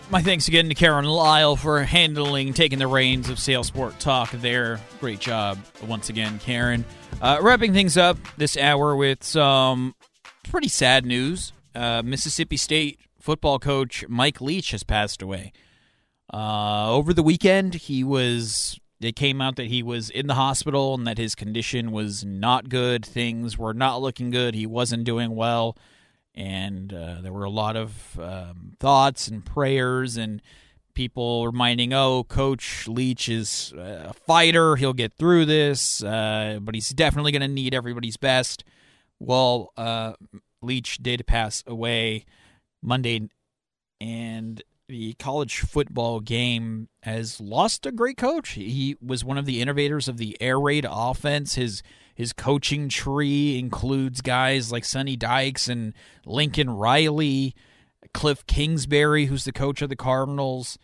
My 0.10 0.24
thanks 0.24 0.48
again 0.48 0.68
to 0.70 0.74
Karen 0.74 1.06
Lyle 1.06 1.56
for 1.56 1.84
handling, 1.84 2.54
taking 2.54 2.80
the 2.80 2.88
reins 2.88 3.30
of 3.30 3.38
Sailsport 3.38 4.00
Talk 4.00 4.32
there. 4.32 4.80
Great 5.00 5.20
job 5.20 5.60
once 5.84 6.10
again, 6.10 6.40
Karen. 6.40 6.84
Uh, 7.22 7.38
wrapping 7.40 7.72
things 7.72 7.98
up 7.98 8.18
this 8.36 8.58
hour 8.58 8.96
with 8.96 9.24
some 9.24 9.94
pretty 10.50 10.68
sad 10.68 11.06
news. 11.06 11.54
Uh, 11.76 12.02
Mississippi 12.04 12.58
State 12.58 13.00
football 13.20 13.60
coach 13.60 14.04
Mike 14.10 14.42
Leach 14.42 14.72
has 14.72 14.82
passed 14.82 15.22
away. 15.22 15.54
Uh, 16.34 16.92
over 16.92 17.14
the 17.14 17.22
weekend, 17.22 17.76
he 17.76 18.04
was 18.04 18.80
it 19.02 19.16
came 19.16 19.42
out 19.42 19.56
that 19.58 19.68
he 19.68 19.84
was 19.84 20.10
in 20.10 20.28
the 20.28 20.36
hospital 20.36 20.94
and 20.94 21.06
that 21.06 21.18
his 21.18 21.36
condition 21.36 21.92
was 21.92 22.24
not 22.24 22.70
good. 22.70 23.06
Things 23.06 23.58
were 23.58 23.74
not 23.74 24.02
looking 24.02 24.30
good. 24.30 24.56
He 24.56 24.66
wasn't 24.66 25.04
doing 25.04 25.36
well. 25.36 25.78
And 26.34 26.94
uh, 26.94 27.22
there 27.22 27.34
were 27.34 27.44
a 27.44 27.50
lot 27.50 27.76
of 27.76 28.20
um, 28.20 28.74
thoughts 28.80 29.28
and 29.28 29.46
prayers 29.46 30.18
and 30.18 30.42
people 30.94 31.46
reminding, 31.46 31.94
oh, 31.94 32.24
Coach 32.24 32.88
Leach 32.88 33.30
is 33.30 33.74
a 33.78 34.14
fighter. 34.14 34.76
He'll 34.78 34.94
get 34.94 35.14
through 35.14 35.46
this, 35.46 36.02
uh, 36.04 36.60
but 36.62 36.74
he's 36.74 36.90
definitely 36.90 37.32
going 37.32 37.42
to 37.42 37.48
need 37.48 37.74
everybody's 37.74 38.18
best. 38.18 38.64
Well, 39.20 39.72
uh, 39.78 40.14
Leach 40.62 40.98
did 40.98 41.28
pass 41.28 41.64
away 41.68 42.26
Monday, 42.82 43.30
and 44.02 44.62
the 44.88 45.14
college 45.16 45.60
football 45.60 46.20
game 46.20 46.90
has 47.04 47.42
lost 47.42 47.86
a 47.86 47.92
great 47.92 48.18
coach. 48.18 48.52
He 48.52 48.96
was 49.02 49.24
one 49.24 49.38
of 49.38 49.46
the 49.46 49.62
innovators 49.62 50.08
of 50.08 50.18
the 50.18 50.38
air 50.40 50.60
raid 50.60 50.86
offense. 50.90 51.56
His 51.56 51.82
his 52.14 52.32
coaching 52.32 52.88
tree 52.88 53.60
includes 53.60 54.22
guys 54.22 54.72
like 54.72 54.86
Sonny 54.86 55.18
Dykes 55.18 55.68
and 55.68 55.94
Lincoln 56.26 56.70
Riley, 56.70 57.54
Cliff 58.14 58.46
Kingsbury, 58.46 59.26
who's 59.26 59.44
the 59.44 59.52
coach 59.52 59.82
of 59.82 59.90
the 59.90 59.98
Cardinals. 59.98 60.78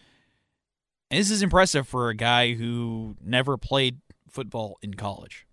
And 1.10 1.20
this 1.20 1.32
is 1.32 1.41
impressive 1.41 1.88
for 1.88 2.10
a 2.10 2.16
guy 2.16 2.54
who 2.54 3.16
never 3.24 3.58
played 3.58 3.99
football 4.30 4.78
in 4.82 4.95
college. 4.95 5.45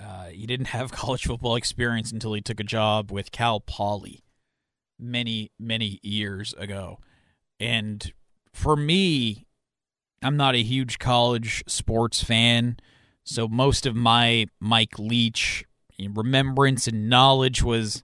Uh, 0.00 0.26
he 0.26 0.46
didn't 0.46 0.66
have 0.66 0.92
college 0.92 1.24
football 1.24 1.56
experience 1.56 2.12
until 2.12 2.34
he 2.34 2.40
took 2.40 2.60
a 2.60 2.64
job 2.64 3.10
with 3.10 3.32
Cal 3.32 3.58
Poly 3.58 4.22
many, 5.00 5.50
many 5.58 5.98
years 6.02 6.54
ago. 6.54 6.98
And 7.58 8.12
for 8.52 8.76
me, 8.76 9.46
I'm 10.22 10.36
not 10.36 10.54
a 10.54 10.62
huge 10.62 10.98
college 10.98 11.64
sports 11.66 12.22
fan, 12.22 12.78
so 13.24 13.48
most 13.48 13.86
of 13.86 13.94
my 13.94 14.46
Mike 14.60 14.98
Leach 14.98 15.64
remembrance 16.14 16.86
and 16.86 17.08
knowledge 17.08 17.62
was 17.62 18.02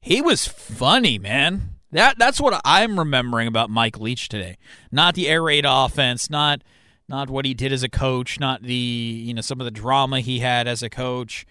he 0.00 0.22
was 0.22 0.46
funny, 0.46 1.18
man. 1.18 1.74
That 1.90 2.18
that's 2.18 2.40
what 2.40 2.60
I'm 2.64 2.98
remembering 2.98 3.48
about 3.48 3.70
Mike 3.70 3.98
Leach 3.98 4.28
today. 4.28 4.56
Not 4.92 5.14
the 5.14 5.28
air 5.28 5.42
raid 5.42 5.64
offense, 5.66 6.28
not 6.28 6.62
not 7.08 7.30
what 7.30 7.46
he 7.46 7.54
did 7.54 7.72
as 7.72 7.82
a 7.82 7.88
coach, 7.88 8.38
not 8.38 8.62
the 8.62 8.74
you 8.74 9.32
know 9.32 9.40
some 9.40 9.60
of 9.60 9.64
the 9.64 9.70
drama 9.70 10.20
he 10.20 10.40
had 10.40 10.68
as 10.68 10.82
a 10.82 10.90
coach, 10.90 11.46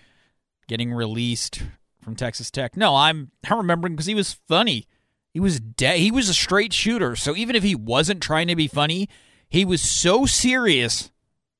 getting 0.68 0.94
released 0.94 1.64
from 2.08 2.16
Texas 2.16 2.50
Tech. 2.50 2.78
No, 2.78 2.96
I'm 2.96 3.32
I'm 3.50 3.58
remembering 3.58 3.94
because 3.94 4.06
he 4.06 4.16
was 4.16 4.40
funny. 4.48 4.88
He 5.34 5.42
was 5.42 5.60
de- 5.60 5.98
he 5.98 6.10
was 6.10 6.30
a 6.30 6.34
straight 6.34 6.72
shooter. 6.72 7.18
So 7.18 7.36
even 7.36 7.54
if 7.54 7.64
he 7.64 7.76
wasn't 7.76 8.24
trying 8.24 8.48
to 8.48 8.56
be 8.56 8.70
funny, 8.70 9.10
he 9.50 9.66
was 9.66 9.82
so 9.82 10.26
serious 10.26 11.12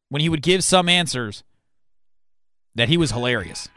when 0.08 0.22
he 0.22 0.30
would 0.30 0.42
give 0.42 0.64
some 0.64 0.88
answers 0.88 1.44
that 2.76 2.88
he 2.88 2.96
was 2.96 3.12
hilarious. 3.12 3.68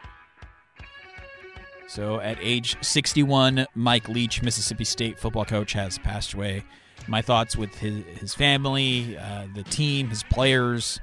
So 1.88 2.20
at 2.20 2.38
age 2.40 2.76
61, 2.84 3.66
Mike 3.74 4.08
Leach, 4.08 4.40
Mississippi 4.40 4.84
State 4.84 5.18
football 5.18 5.44
coach, 5.44 5.72
has 5.72 5.98
passed 5.98 6.34
away. 6.34 6.62
My 7.08 7.20
thoughts 7.20 7.56
with 7.56 7.74
his, 7.74 8.04
his 8.20 8.32
family, 8.32 9.18
uh, 9.18 9.48
the 9.56 9.64
team, 9.64 10.08
his 10.08 10.22
players, 10.22 11.00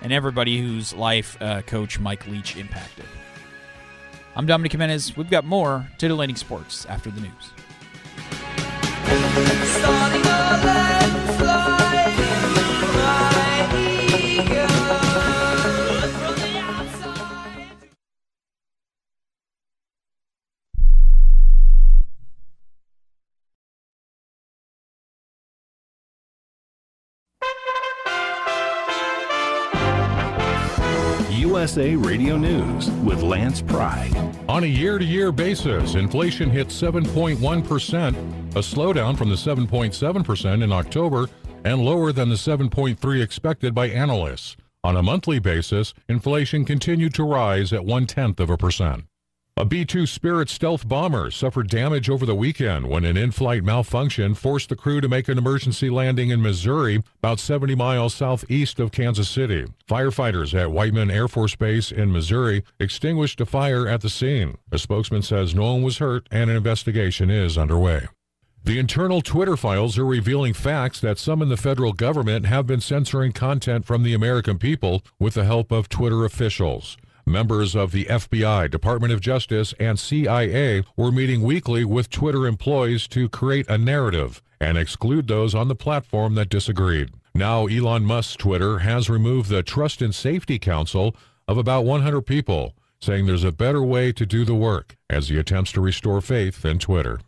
and 0.00 0.12
everybody 0.12 0.60
whose 0.60 0.94
life 0.94 1.36
uh, 1.40 1.62
Coach 1.62 1.98
Mike 1.98 2.28
Leach 2.28 2.56
impacted. 2.56 3.06
I'm 4.34 4.46
Dominic 4.46 4.72
Jimenez. 4.72 5.16
We've 5.16 5.28
got 5.28 5.44
more 5.44 5.86
titillating 5.98 6.36
sports 6.36 6.86
after 6.86 7.10
the 7.10 7.20
news. 7.20 7.32
USA 31.62 31.94
Radio 31.94 32.36
News 32.36 32.90
with 33.04 33.22
Lance 33.22 33.62
Pride. 33.62 34.12
On 34.48 34.64
a 34.64 34.66
year 34.66 34.98
to 34.98 35.04
year 35.04 35.30
basis, 35.30 35.94
inflation 35.94 36.50
hit 36.50 36.66
7.1%, 36.66 37.36
a 38.56 38.58
slowdown 38.58 39.16
from 39.16 39.28
the 39.28 39.36
7.7% 39.36 40.64
in 40.64 40.72
October 40.72 41.28
and 41.64 41.84
lower 41.84 42.10
than 42.10 42.30
the 42.30 42.34
7.3 42.34 43.22
expected 43.22 43.76
by 43.76 43.86
analysts. 43.86 44.56
On 44.82 44.96
a 44.96 45.04
monthly 45.04 45.38
basis, 45.38 45.94
inflation 46.08 46.64
continued 46.64 47.14
to 47.14 47.22
rise 47.22 47.72
at 47.72 47.84
one 47.84 48.06
tenth 48.06 48.40
of 48.40 48.50
a 48.50 48.56
percent. 48.56 49.04
A 49.58 49.66
B 49.66 49.84
2 49.84 50.06
Spirit 50.06 50.48
stealth 50.48 50.88
bomber 50.88 51.30
suffered 51.30 51.68
damage 51.68 52.08
over 52.08 52.24
the 52.24 52.34
weekend 52.34 52.88
when 52.88 53.04
an 53.04 53.18
in 53.18 53.32
flight 53.32 53.62
malfunction 53.62 54.32
forced 54.32 54.70
the 54.70 54.76
crew 54.76 54.98
to 55.02 55.10
make 55.10 55.28
an 55.28 55.36
emergency 55.36 55.90
landing 55.90 56.30
in 56.30 56.40
Missouri, 56.40 57.02
about 57.18 57.38
70 57.38 57.74
miles 57.74 58.14
southeast 58.14 58.80
of 58.80 58.92
Kansas 58.92 59.28
City. 59.28 59.66
Firefighters 59.86 60.58
at 60.58 60.72
Whiteman 60.72 61.10
Air 61.10 61.28
Force 61.28 61.54
Base 61.54 61.92
in 61.92 62.10
Missouri 62.10 62.64
extinguished 62.80 63.42
a 63.42 63.46
fire 63.46 63.86
at 63.86 64.00
the 64.00 64.08
scene. 64.08 64.56
A 64.72 64.78
spokesman 64.78 65.20
says 65.20 65.54
no 65.54 65.74
one 65.74 65.82
was 65.82 65.98
hurt 65.98 66.26
and 66.30 66.48
an 66.48 66.56
investigation 66.56 67.28
is 67.28 67.58
underway. 67.58 68.08
The 68.64 68.78
internal 68.78 69.20
Twitter 69.20 69.58
files 69.58 69.98
are 69.98 70.06
revealing 70.06 70.54
facts 70.54 70.98
that 71.00 71.18
some 71.18 71.42
in 71.42 71.50
the 71.50 71.58
federal 71.58 71.92
government 71.92 72.46
have 72.46 72.66
been 72.66 72.80
censoring 72.80 73.32
content 73.32 73.84
from 73.84 74.02
the 74.02 74.14
American 74.14 74.58
people 74.58 75.02
with 75.18 75.34
the 75.34 75.44
help 75.44 75.70
of 75.70 75.90
Twitter 75.90 76.24
officials. 76.24 76.96
Members 77.32 77.74
of 77.74 77.92
the 77.92 78.04
FBI, 78.04 78.70
Department 78.70 79.10
of 79.10 79.22
Justice, 79.22 79.72
and 79.80 79.98
CIA 79.98 80.84
were 80.98 81.10
meeting 81.10 81.40
weekly 81.42 81.82
with 81.82 82.10
Twitter 82.10 82.46
employees 82.46 83.08
to 83.08 83.26
create 83.26 83.66
a 83.70 83.78
narrative 83.78 84.42
and 84.60 84.76
exclude 84.76 85.28
those 85.28 85.54
on 85.54 85.68
the 85.68 85.74
platform 85.74 86.34
that 86.34 86.50
disagreed. 86.50 87.08
Now, 87.34 87.68
Elon 87.68 88.04
Musk's 88.04 88.36
Twitter 88.36 88.80
has 88.80 89.08
removed 89.08 89.48
the 89.48 89.62
Trust 89.62 90.02
and 90.02 90.14
Safety 90.14 90.58
Council 90.58 91.16
of 91.48 91.56
about 91.56 91.86
100 91.86 92.20
people, 92.20 92.74
saying 93.00 93.24
there's 93.24 93.44
a 93.44 93.50
better 93.50 93.82
way 93.82 94.12
to 94.12 94.26
do 94.26 94.44
the 94.44 94.54
work 94.54 94.98
as 95.08 95.30
he 95.30 95.38
attempts 95.38 95.72
to 95.72 95.80
restore 95.80 96.20
faith 96.20 96.66
in 96.66 96.78
Twitter. 96.78 97.18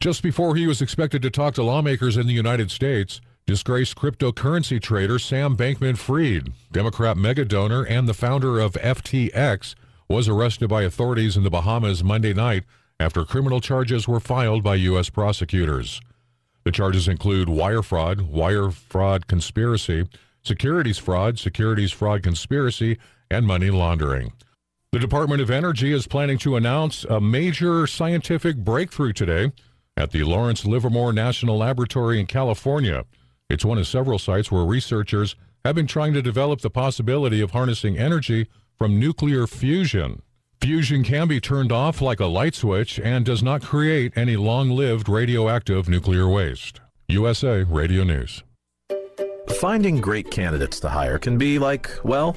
Just 0.00 0.22
before 0.22 0.54
he 0.54 0.66
was 0.66 0.82
expected 0.82 1.22
to 1.22 1.30
talk 1.30 1.54
to 1.54 1.62
lawmakers 1.62 2.18
in 2.18 2.26
the 2.26 2.34
United 2.34 2.70
States, 2.70 3.22
Disgraced 3.46 3.96
cryptocurrency 3.96 4.80
trader 4.80 5.18
Sam 5.18 5.54
Bankman 5.54 5.98
Fried, 5.98 6.54
Democrat 6.72 7.14
mega 7.18 7.44
donor 7.44 7.84
and 7.84 8.08
the 8.08 8.14
founder 8.14 8.58
of 8.58 8.72
FTX, 8.72 9.74
was 10.08 10.30
arrested 10.30 10.70
by 10.70 10.82
authorities 10.82 11.36
in 11.36 11.42
the 11.42 11.50
Bahamas 11.50 12.02
Monday 12.02 12.32
night 12.32 12.64
after 12.98 13.22
criminal 13.26 13.60
charges 13.60 14.08
were 14.08 14.18
filed 14.18 14.62
by 14.62 14.76
U.S. 14.76 15.10
prosecutors. 15.10 16.00
The 16.64 16.72
charges 16.72 17.06
include 17.06 17.50
wire 17.50 17.82
fraud, 17.82 18.22
wire 18.22 18.70
fraud 18.70 19.26
conspiracy, 19.26 20.08
securities 20.42 20.96
fraud, 20.96 21.38
securities 21.38 21.92
fraud 21.92 22.22
conspiracy, 22.22 22.96
and 23.30 23.46
money 23.46 23.70
laundering. 23.70 24.32
The 24.92 24.98
Department 24.98 25.42
of 25.42 25.50
Energy 25.50 25.92
is 25.92 26.06
planning 26.06 26.38
to 26.38 26.56
announce 26.56 27.04
a 27.04 27.20
major 27.20 27.86
scientific 27.86 28.56
breakthrough 28.56 29.12
today 29.12 29.52
at 29.98 30.12
the 30.12 30.24
Lawrence 30.24 30.64
Livermore 30.64 31.12
National 31.12 31.58
Laboratory 31.58 32.18
in 32.18 32.24
California. 32.24 33.04
It's 33.54 33.64
one 33.64 33.78
of 33.78 33.86
several 33.86 34.18
sites 34.18 34.50
where 34.50 34.64
researchers 34.64 35.36
have 35.64 35.76
been 35.76 35.86
trying 35.86 36.12
to 36.14 36.20
develop 36.20 36.60
the 36.60 36.70
possibility 36.70 37.40
of 37.40 37.52
harnessing 37.52 37.96
energy 37.96 38.48
from 38.76 38.98
nuclear 38.98 39.46
fusion. 39.46 40.22
Fusion 40.60 41.04
can 41.04 41.28
be 41.28 41.38
turned 41.38 41.70
off 41.70 42.00
like 42.00 42.18
a 42.18 42.26
light 42.26 42.56
switch 42.56 42.98
and 42.98 43.24
does 43.24 43.44
not 43.44 43.62
create 43.62 44.12
any 44.16 44.34
long 44.34 44.70
lived 44.70 45.08
radioactive 45.08 45.88
nuclear 45.88 46.26
waste. 46.26 46.80
USA 47.06 47.62
Radio 47.62 48.02
News. 48.02 48.42
Finding 49.60 50.00
great 50.00 50.32
candidates 50.32 50.80
to 50.80 50.88
hire 50.88 51.20
can 51.20 51.38
be 51.38 51.60
like, 51.60 51.88
well, 52.02 52.36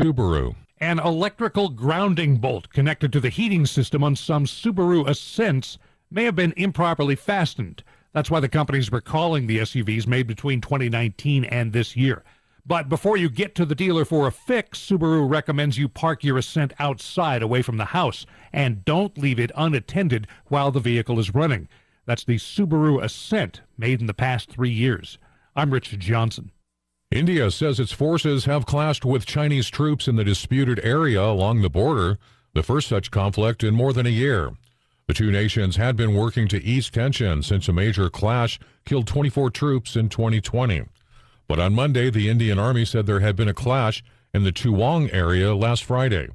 Subaru. 0.00 0.54
An 0.78 0.98
electrical 0.98 1.68
grounding 1.68 2.36
bolt 2.36 2.70
connected 2.70 3.12
to 3.12 3.20
the 3.20 3.28
heating 3.28 3.66
system 3.66 4.02
on 4.02 4.16
some 4.16 4.46
Subaru 4.46 5.06
Ascents 5.06 5.76
may 6.10 6.24
have 6.24 6.34
been 6.34 6.54
improperly 6.56 7.14
fastened. 7.14 7.84
That's 8.14 8.30
why 8.30 8.40
the 8.40 8.48
company's 8.48 8.90
recalling 8.90 9.46
the 9.46 9.58
SUVs 9.58 10.06
made 10.06 10.26
between 10.26 10.62
2019 10.62 11.44
and 11.44 11.74
this 11.74 11.96
year. 11.96 12.24
But 12.64 12.88
before 12.88 13.18
you 13.18 13.28
get 13.28 13.54
to 13.56 13.66
the 13.66 13.74
dealer 13.74 14.06
for 14.06 14.26
a 14.26 14.32
fix, 14.32 14.78
Subaru 14.78 15.28
recommends 15.28 15.76
you 15.76 15.86
park 15.86 16.24
your 16.24 16.38
Ascent 16.38 16.72
outside 16.78 17.42
away 17.42 17.60
from 17.60 17.76
the 17.76 17.84
house 17.86 18.24
and 18.54 18.82
don't 18.86 19.18
leave 19.18 19.38
it 19.38 19.52
unattended 19.54 20.26
while 20.46 20.70
the 20.70 20.80
vehicle 20.80 21.18
is 21.18 21.34
running. 21.34 21.68
That's 22.06 22.24
the 22.24 22.36
Subaru 22.36 23.04
Ascent 23.04 23.60
made 23.76 24.00
in 24.00 24.06
the 24.06 24.14
past 24.14 24.48
three 24.48 24.70
years. 24.70 25.18
I'm 25.54 25.74
Richard 25.74 26.00
Johnson. 26.00 26.52
India 27.10 27.50
says 27.50 27.80
its 27.80 27.90
forces 27.90 28.44
have 28.44 28.66
clashed 28.66 29.04
with 29.04 29.26
Chinese 29.26 29.68
troops 29.68 30.06
in 30.06 30.14
the 30.14 30.22
disputed 30.22 30.78
area 30.84 31.20
along 31.20 31.60
the 31.60 31.68
border, 31.68 32.18
the 32.54 32.62
first 32.62 32.86
such 32.86 33.10
conflict 33.10 33.64
in 33.64 33.74
more 33.74 33.92
than 33.92 34.06
a 34.06 34.10
year. 34.10 34.52
The 35.08 35.14
two 35.14 35.32
nations 35.32 35.74
had 35.74 35.96
been 35.96 36.14
working 36.14 36.46
to 36.46 36.62
ease 36.62 36.88
tension 36.88 37.42
since 37.42 37.66
a 37.66 37.72
major 37.72 38.10
clash 38.10 38.60
killed 38.84 39.08
24 39.08 39.50
troops 39.50 39.96
in 39.96 40.08
2020. 40.08 40.84
But 41.48 41.58
on 41.58 41.74
Monday, 41.74 42.10
the 42.10 42.28
Indian 42.28 42.60
Army 42.60 42.84
said 42.84 43.06
there 43.06 43.18
had 43.18 43.34
been 43.34 43.48
a 43.48 43.54
clash 43.54 44.04
in 44.32 44.44
the 44.44 44.52
Tawang 44.52 45.12
area 45.12 45.52
last 45.52 45.82
Friday. 45.82 46.28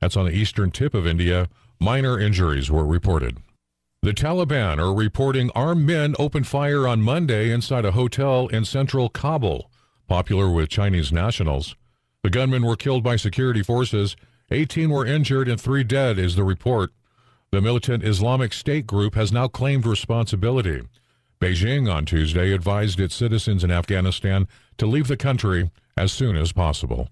That's 0.00 0.16
on 0.16 0.26
the 0.26 0.36
eastern 0.36 0.70
tip 0.70 0.94
of 0.94 1.08
India. 1.08 1.48
Minor 1.80 2.20
injuries 2.20 2.70
were 2.70 2.86
reported. 2.86 3.38
The 4.02 4.12
Taliban 4.12 4.78
are 4.78 4.94
reporting 4.94 5.50
armed 5.56 5.86
men 5.86 6.14
opened 6.20 6.46
fire 6.46 6.86
on 6.86 7.02
Monday 7.02 7.50
inside 7.50 7.84
a 7.84 7.92
hotel 7.92 8.46
in 8.46 8.64
central 8.64 9.08
Kabul 9.08 9.69
popular 10.10 10.50
with 10.50 10.68
Chinese 10.68 11.12
nationals. 11.12 11.76
The 12.24 12.30
gunmen 12.30 12.66
were 12.66 12.74
killed 12.74 13.04
by 13.04 13.14
security 13.14 13.62
forces. 13.62 14.16
18 14.50 14.90
were 14.90 15.06
injured 15.06 15.48
and 15.48 15.58
three 15.58 15.84
dead, 15.84 16.18
is 16.18 16.34
the 16.34 16.42
report. 16.42 16.90
The 17.52 17.60
militant 17.60 18.02
Islamic 18.02 18.52
State 18.52 18.88
group 18.88 19.14
has 19.14 19.30
now 19.30 19.46
claimed 19.46 19.86
responsibility. 19.86 20.82
Beijing 21.40 21.88
on 21.88 22.06
Tuesday 22.06 22.52
advised 22.52 22.98
its 22.98 23.14
citizens 23.14 23.62
in 23.62 23.70
Afghanistan 23.70 24.48
to 24.78 24.86
leave 24.86 25.06
the 25.06 25.16
country 25.16 25.70
as 25.96 26.10
soon 26.10 26.36
as 26.36 26.50
possible. 26.50 27.08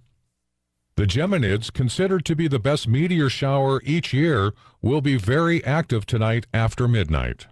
The 0.96 1.06
Geminids, 1.06 1.72
considered 1.72 2.24
to 2.24 2.34
be 2.34 2.48
the 2.48 2.58
best 2.58 2.88
meteor 2.88 3.30
shower 3.30 3.80
each 3.84 4.12
year, 4.12 4.52
will 4.82 5.00
be 5.00 5.16
very 5.16 5.64
active 5.64 6.04
tonight 6.04 6.48
after 6.52 6.88
midnight. 6.88 7.46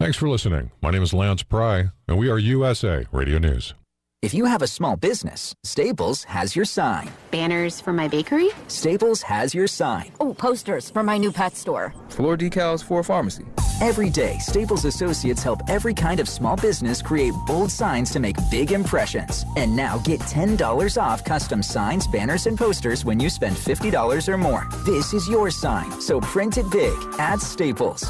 Thanks 0.00 0.16
for 0.16 0.28
listening. 0.28 0.72
My 0.82 0.90
name 0.90 1.04
is 1.04 1.14
Lance 1.14 1.44
Pry, 1.44 1.90
and 2.08 2.18
we 2.18 2.28
are 2.28 2.38
USA 2.38 3.06
Radio 3.12 3.38
News. 3.38 3.74
If 4.20 4.34
you 4.34 4.46
have 4.46 4.62
a 4.62 4.66
small 4.66 4.96
business, 4.96 5.54
Staples 5.62 6.24
has 6.24 6.56
your 6.56 6.64
sign. 6.64 7.08
Banners 7.30 7.80
for 7.80 7.92
my 7.92 8.08
bakery? 8.08 8.50
Staples 8.66 9.22
has 9.22 9.54
your 9.54 9.68
sign. 9.68 10.12
Oh, 10.18 10.34
posters 10.34 10.90
for 10.90 11.04
my 11.04 11.16
new 11.18 11.30
pet 11.30 11.54
store. 11.54 11.94
Floor 12.08 12.36
decals 12.36 12.82
for 12.82 12.98
a 12.98 13.04
pharmacy. 13.04 13.46
Every 13.80 14.10
day, 14.10 14.36
Staples 14.40 14.84
associates 14.86 15.44
help 15.44 15.60
every 15.68 15.94
kind 15.94 16.18
of 16.18 16.28
small 16.28 16.56
business 16.56 17.00
create 17.00 17.32
bold 17.46 17.70
signs 17.70 18.10
to 18.10 18.18
make 18.18 18.34
big 18.50 18.72
impressions. 18.72 19.44
And 19.56 19.76
now 19.76 19.98
get 19.98 20.18
$10 20.22 21.00
off 21.00 21.24
custom 21.24 21.62
signs, 21.62 22.08
banners, 22.08 22.46
and 22.48 22.58
posters 22.58 23.04
when 23.04 23.20
you 23.20 23.30
spend 23.30 23.54
$50 23.54 24.28
or 24.28 24.36
more. 24.36 24.66
This 24.84 25.14
is 25.14 25.28
your 25.28 25.48
sign, 25.52 25.92
so 26.00 26.20
print 26.20 26.58
it 26.58 26.68
big 26.72 26.98
at 27.20 27.40
Staples. 27.40 28.02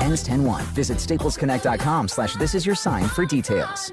Ends 0.00 0.24
10-1. 0.24 0.62
Visit 0.72 0.96
staplesconnect.com 0.98 2.08
slash 2.08 2.34
this 2.36 2.54
is 2.54 2.64
your 2.64 2.76
sign 2.76 3.04
for 3.08 3.26
details. 3.26 3.92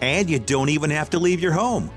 And 0.00 0.28
you 0.30 0.38
don't 0.38 0.68
even 0.68 0.90
have 0.90 1.10
to 1.10 1.18
leave 1.18 1.40
your 1.40 1.52
home 1.52 1.90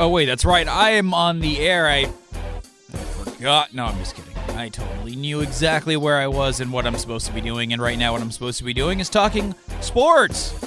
Oh 0.00 0.08
wait, 0.08 0.24
that's 0.24 0.46
right. 0.46 0.66
I 0.66 0.92
am 0.92 1.12
on 1.12 1.40
the 1.40 1.58
air. 1.58 1.86
I, 1.86 2.06
forgot. 2.06 3.74
No, 3.74 3.84
I'm 3.84 3.98
just 3.98 4.16
kidding. 4.16 4.34
I 4.56 4.70
totally 4.70 5.14
knew 5.14 5.40
exactly 5.40 5.94
where 5.94 6.16
I 6.16 6.26
was 6.26 6.58
and 6.58 6.72
what 6.72 6.86
I'm 6.86 6.96
supposed 6.96 7.26
to 7.26 7.34
be 7.34 7.42
doing. 7.42 7.74
And 7.74 7.82
right 7.82 7.98
now, 7.98 8.12
what 8.12 8.22
I'm 8.22 8.30
supposed 8.30 8.56
to 8.56 8.64
be 8.64 8.72
doing 8.72 9.00
is 9.00 9.10
talking 9.10 9.54
sports 9.82 10.58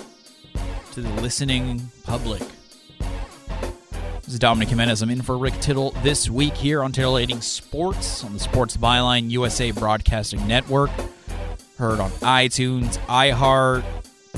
to 0.92 1.02
the 1.02 1.10
listening 1.20 1.90
public. 2.04 2.44
This 4.22 4.34
is 4.34 4.38
Dominic 4.38 4.70
Jimenez. 4.70 5.02
I'm 5.02 5.10
in 5.10 5.24
for 5.24 5.36
Rick 5.36 5.56
Tittle 5.62 5.96
this 6.04 6.30
week 6.30 6.54
here 6.56 6.84
on 6.84 6.92
Titillating 6.92 7.42
Sports 7.42 8.24
on 8.24 8.34
the 8.34 8.40
Sports 8.40 8.78
Byline 8.78 9.32
USA 9.32 9.72
Broadcasting 9.72 10.48
Network. 10.48 10.92
Heard 11.80 12.00
on 12.00 12.12
iTunes, 12.22 13.00
iHeart, 13.08 13.84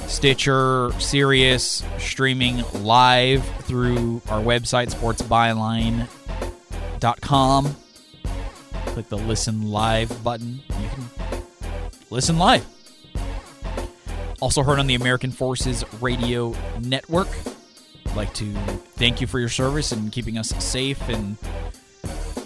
Stitcher, 0.08 0.92
Sirius, 1.00 1.84
streaming 1.98 2.64
live 2.84 3.44
through 3.64 4.22
our 4.30 4.42
website, 4.42 4.94
sportsbyline.com. 4.94 7.76
Click 8.88 9.10
the 9.10 9.18
listen 9.18 9.72
live 9.72 10.24
button. 10.24 10.62
You 10.70 10.90
can 10.90 11.10
listen 12.10 12.38
live. 12.38 12.66
Also 14.42 14.64
heard 14.64 14.80
on 14.80 14.88
the 14.88 14.96
American 14.96 15.32
Forces 15.32 15.84
Radio 16.02 16.56
Network. 16.82 17.30
I'd 18.06 18.16
like 18.16 18.34
to 18.36 18.54
thank 18.96 19.22
you 19.22 19.28
for 19.28 19.40
your 19.40 19.50
service 19.50 19.92
and 19.92 20.12
keeping 20.12 20.38
us 20.38 20.50
safe 20.64 21.02
and 21.10 21.38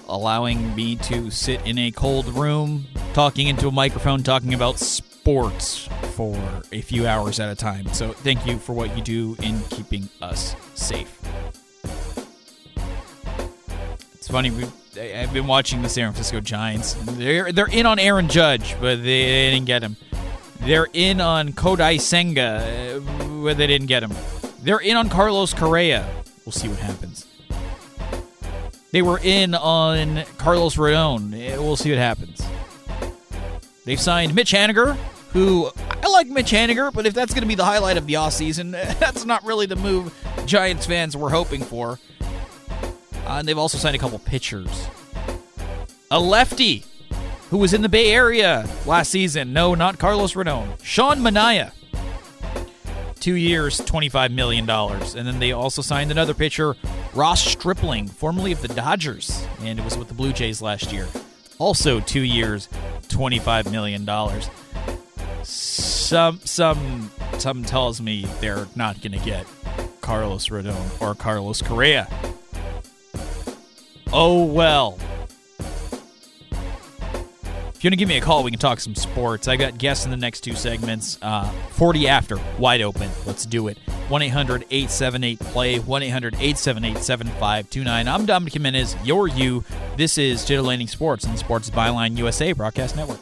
allowing 0.08 0.76
me 0.76 0.96
to 0.96 1.30
sit 1.30 1.62
in 1.66 1.78
a 1.78 1.92
cold 1.92 2.28
room 2.30 2.88
talking 3.14 3.48
into 3.48 3.68
a 3.68 3.72
microphone 3.72 4.24
talking 4.24 4.54
about 4.54 4.80
sports 4.80 5.09
for 5.24 6.42
a 6.72 6.82
few 6.82 7.08
hours 7.08 7.40
at 7.40 7.50
a 7.50 7.56
time. 7.56 7.88
So 7.94 8.12
thank 8.12 8.46
you 8.46 8.58
for 8.58 8.74
what 8.74 8.96
you 8.98 9.04
do 9.04 9.36
in 9.42 9.62
keeping 9.70 10.10
us 10.22 10.56
safe. 10.76 11.20
It's 14.14 14.28
funny. 14.28 14.52
We, 14.52 14.66
I've 15.02 15.34
been 15.34 15.48
watching 15.48 15.82
the 15.82 15.90
San 15.90 16.12
Francisco 16.12 16.42
Giants. 16.42 16.94
They're 16.94 17.52
they're 17.52 17.70
in 17.70 17.86
on 17.86 18.00
Aaron 18.00 18.28
Judge, 18.28 18.76
but 18.82 18.98
they, 18.98 19.26
they 19.26 19.52
didn't 19.52 19.68
get 19.68 19.84
him. 19.84 19.96
They're 20.62 20.88
in 20.92 21.22
on 21.22 21.54
Kodai 21.54 22.02
Senga, 22.02 22.98
uh, 22.98 23.44
but 23.44 23.58
they 23.58 23.68
didn't 23.68 23.88
get 23.88 24.04
him. 24.04 24.12
They're 24.62 24.80
in 24.80 24.98
on 24.98 25.10
Carlos 25.10 25.54
Correa. 25.54 26.06
We'll 26.46 26.52
see 26.52 26.68
what 26.68 26.80
happens. 26.80 27.26
They 28.92 29.02
were 29.02 29.20
in 29.24 29.56
on 29.56 30.24
Carlos 30.38 30.76
Rodon. 30.76 31.32
We'll 31.32 31.76
see 31.76 31.92
what 31.92 32.00
happens. 32.00 32.42
They've 33.90 34.00
signed 34.00 34.36
Mitch 34.36 34.52
Haniger, 34.52 34.96
who 35.34 35.68
I 35.90 36.08
like 36.10 36.28
Mitch 36.28 36.52
Haniger, 36.52 36.94
but 36.94 37.08
if 37.08 37.16
that's 37.16 37.34
going 37.34 37.42
to 37.42 37.48
be 37.48 37.56
the 37.56 37.66
highlight 37.66 37.98
of 37.98 38.06
the 38.06 38.14
offseason, 38.14 38.74
that's 39.00 39.26
not 39.26 39.44
really 39.44 39.66
the 39.66 39.78
move 39.78 40.14
Giants 40.46 40.86
fans 40.86 41.18
were 41.18 41.32
hoping 41.32 41.64
for. 41.64 41.98
Uh, 42.22 42.28
and 43.26 43.48
they've 43.48 43.58
also 43.58 43.80
signed 43.80 43.96
a 43.96 43.98
couple 43.98 44.20
pitchers. 44.20 44.70
A 46.12 46.20
lefty 46.20 46.86
who 47.50 47.58
was 47.58 47.74
in 47.74 47.82
the 47.82 47.90
Bay 47.90 48.14
Area 48.14 48.70
last 48.86 49.10
season. 49.10 49.54
No, 49.54 49.74
not 49.74 49.98
Carlos 49.98 50.36
Rodon. 50.36 50.80
Sean 50.84 51.18
Manaea. 51.22 51.72
Two 53.20 53.34
years, 53.34 53.82
$25 53.82 54.30
million. 54.30 54.70
And 54.70 55.28
then 55.28 55.40
they 55.40 55.52
also 55.52 55.82
signed 55.82 56.12
another 56.12 56.36
pitcher, 56.36 56.76
Ross 57.16 57.44
Stripling, 57.44 58.08
formerly 58.08 58.52
of 58.52 58.62
the 58.62 58.68
Dodgers, 58.68 59.44
and 59.62 59.80
it 59.80 59.84
was 59.84 59.98
with 59.98 60.10
the 60.10 60.14
Blue 60.14 60.32
Jays 60.32 60.62
last 60.62 60.94
year. 60.94 61.08
Also 61.60 62.00
two 62.00 62.22
years, 62.22 62.68
$25 63.10 63.72
million 63.72 64.06
some 66.10 66.40
some 66.44 67.12
some 67.38 67.64
tells 67.64 68.02
me 68.02 68.26
they're 68.42 68.68
not 68.76 69.00
going 69.02 69.12
to 69.12 69.24
get 69.24 69.46
Carlos 70.02 70.50
Rodon 70.50 71.02
or 71.02 71.14
Carlos 71.14 71.62
Correa. 71.62 72.08
Oh 74.12 74.44
well. 74.46 74.98
If 77.80 77.86
you 77.86 77.88
want 77.88 77.94
to 77.94 77.98
give 78.00 78.10
me 78.10 78.18
a 78.18 78.22
call, 78.22 78.44
we 78.44 78.52
can 78.52 78.60
talk 78.60 78.82
some 78.82 78.94
sports. 78.94 79.48
I 79.48 79.56
got 79.56 79.78
guests 79.78 80.04
in 80.04 80.12
the 80.12 80.18
next 80.18 80.42
two 80.42 80.54
segments. 80.54 81.18
Uh, 81.22 81.50
40 81.70 82.10
after, 82.10 82.38
wide 82.58 82.82
open. 82.82 83.10
Let's 83.26 83.46
do 83.46 83.70
it. 83.70 83.78
1 84.10 84.22
800 84.22 84.64
878 84.64 85.40
play, 85.40 85.80
1 85.80 86.04
800 86.04 86.34
878 86.34 86.98
7529. 87.02 88.08
I'm 88.10 88.26
Dominic 88.26 88.52
Jimenez, 88.52 88.98
you're 89.06 89.30
you. 89.30 89.64
This 89.96 90.18
is 90.18 90.44
Titillating 90.44 90.90
Sports 90.90 91.24
the 91.24 91.38
Sports 91.38 91.70
Byline 91.70 92.18
USA 92.18 92.52
Broadcast 92.52 92.98
Network. 92.98 93.22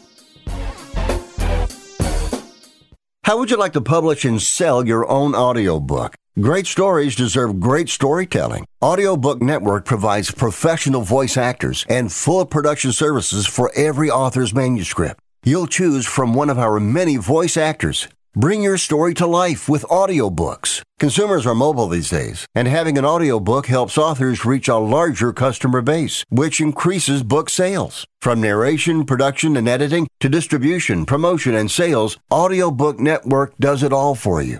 How 3.25 3.37
would 3.37 3.51
you 3.51 3.57
like 3.57 3.73
to 3.73 3.81
publish 3.81 4.25
and 4.25 4.41
sell 4.41 4.87
your 4.87 5.07
own 5.07 5.35
audiobook? 5.35 6.15
Great 6.39 6.67
stories 6.67 7.15
deserve 7.15 7.59
great 7.59 7.89
storytelling. 7.89 8.63
Audiobook 8.79 9.41
Network 9.41 9.85
provides 9.85 10.29
professional 10.29 11.01
voice 11.01 11.35
actors 11.35 11.83
and 11.89 12.13
full 12.13 12.45
production 12.45 12.91
services 12.91 13.47
for 13.47 13.71
every 13.75 14.11
author's 14.11 14.53
manuscript. 14.53 15.19
You'll 15.43 15.65
choose 15.65 16.05
from 16.05 16.35
one 16.35 16.51
of 16.51 16.59
our 16.59 16.79
many 16.79 17.17
voice 17.17 17.57
actors. 17.57 18.07
Bring 18.35 18.61
your 18.61 18.77
story 18.77 19.15
to 19.15 19.25
life 19.25 19.67
with 19.67 19.81
audiobooks. 19.85 20.83
Consumers 20.99 21.47
are 21.47 21.55
mobile 21.55 21.87
these 21.87 22.11
days, 22.11 22.45
and 22.53 22.67
having 22.67 22.99
an 22.99 23.05
audiobook 23.05 23.65
helps 23.65 23.97
authors 23.97 24.45
reach 24.45 24.67
a 24.67 24.77
larger 24.77 25.33
customer 25.33 25.81
base, 25.81 26.23
which 26.29 26.61
increases 26.61 27.23
book 27.23 27.49
sales. 27.49 28.05
From 28.21 28.41
narration, 28.41 29.05
production, 29.05 29.57
and 29.57 29.67
editing 29.67 30.07
to 30.19 30.29
distribution, 30.29 31.07
promotion, 31.07 31.55
and 31.55 31.71
sales, 31.71 32.19
Audiobook 32.31 32.99
Network 32.99 33.57
does 33.57 33.81
it 33.81 33.91
all 33.91 34.13
for 34.13 34.43
you. 34.43 34.59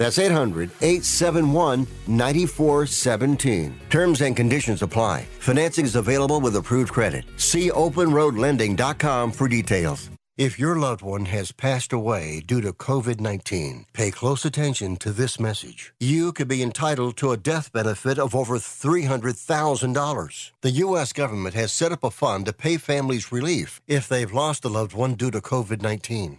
That's 0.00 0.18
800 0.18 0.70
871 0.80 1.86
9417. 2.06 3.78
Terms 3.90 4.22
and 4.22 4.34
conditions 4.34 4.80
apply. 4.80 5.26
Financing 5.40 5.84
is 5.84 5.94
available 5.94 6.40
with 6.40 6.56
approved 6.56 6.90
credit. 6.90 7.26
See 7.36 7.70
openroadlending.com 7.70 9.32
for 9.32 9.46
details. 9.46 10.08
If 10.38 10.58
your 10.58 10.76
loved 10.76 11.02
one 11.02 11.26
has 11.26 11.52
passed 11.52 11.92
away 11.92 12.40
due 12.40 12.62
to 12.62 12.72
COVID 12.72 13.20
19, 13.20 13.84
pay 13.92 14.10
close 14.10 14.46
attention 14.46 14.96
to 14.96 15.12
this 15.12 15.38
message. 15.38 15.92
You 16.00 16.32
could 16.32 16.48
be 16.48 16.62
entitled 16.62 17.18
to 17.18 17.32
a 17.32 17.36
death 17.36 17.70
benefit 17.70 18.18
of 18.18 18.34
over 18.34 18.56
$300,000. 18.56 20.50
The 20.62 20.70
U.S. 20.70 21.12
government 21.12 21.54
has 21.54 21.72
set 21.72 21.92
up 21.92 22.02
a 22.02 22.10
fund 22.10 22.46
to 22.46 22.54
pay 22.54 22.78
families 22.78 23.30
relief 23.30 23.82
if 23.86 24.08
they've 24.08 24.32
lost 24.32 24.64
a 24.64 24.70
loved 24.70 24.94
one 24.94 25.12
due 25.14 25.30
to 25.30 25.42
COVID 25.42 25.82
19. 25.82 26.38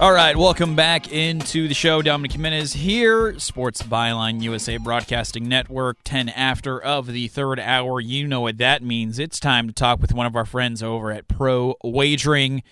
All 0.00 0.14
right, 0.14 0.34
welcome 0.34 0.74
back 0.74 1.12
into 1.12 1.68
the 1.68 1.74
show. 1.74 2.00
Dominic 2.00 2.32
Jimenez 2.32 2.72
here, 2.72 3.38
Sports 3.38 3.82
Byline 3.82 4.40
USA 4.40 4.78
Broadcasting 4.78 5.46
Network, 5.46 5.98
10 6.04 6.30
after 6.30 6.82
of 6.82 7.06
the 7.08 7.28
third 7.28 7.60
hour. 7.60 8.00
You 8.00 8.26
know 8.26 8.40
what 8.40 8.56
that 8.56 8.82
means. 8.82 9.18
It's 9.18 9.38
time 9.38 9.66
to 9.66 9.74
talk 9.74 10.00
with 10.00 10.14
one 10.14 10.24
of 10.24 10.34
our 10.34 10.46
friends 10.46 10.82
over 10.82 11.10
at 11.10 11.28
Pro 11.28 11.74
Wagering. 11.84 12.62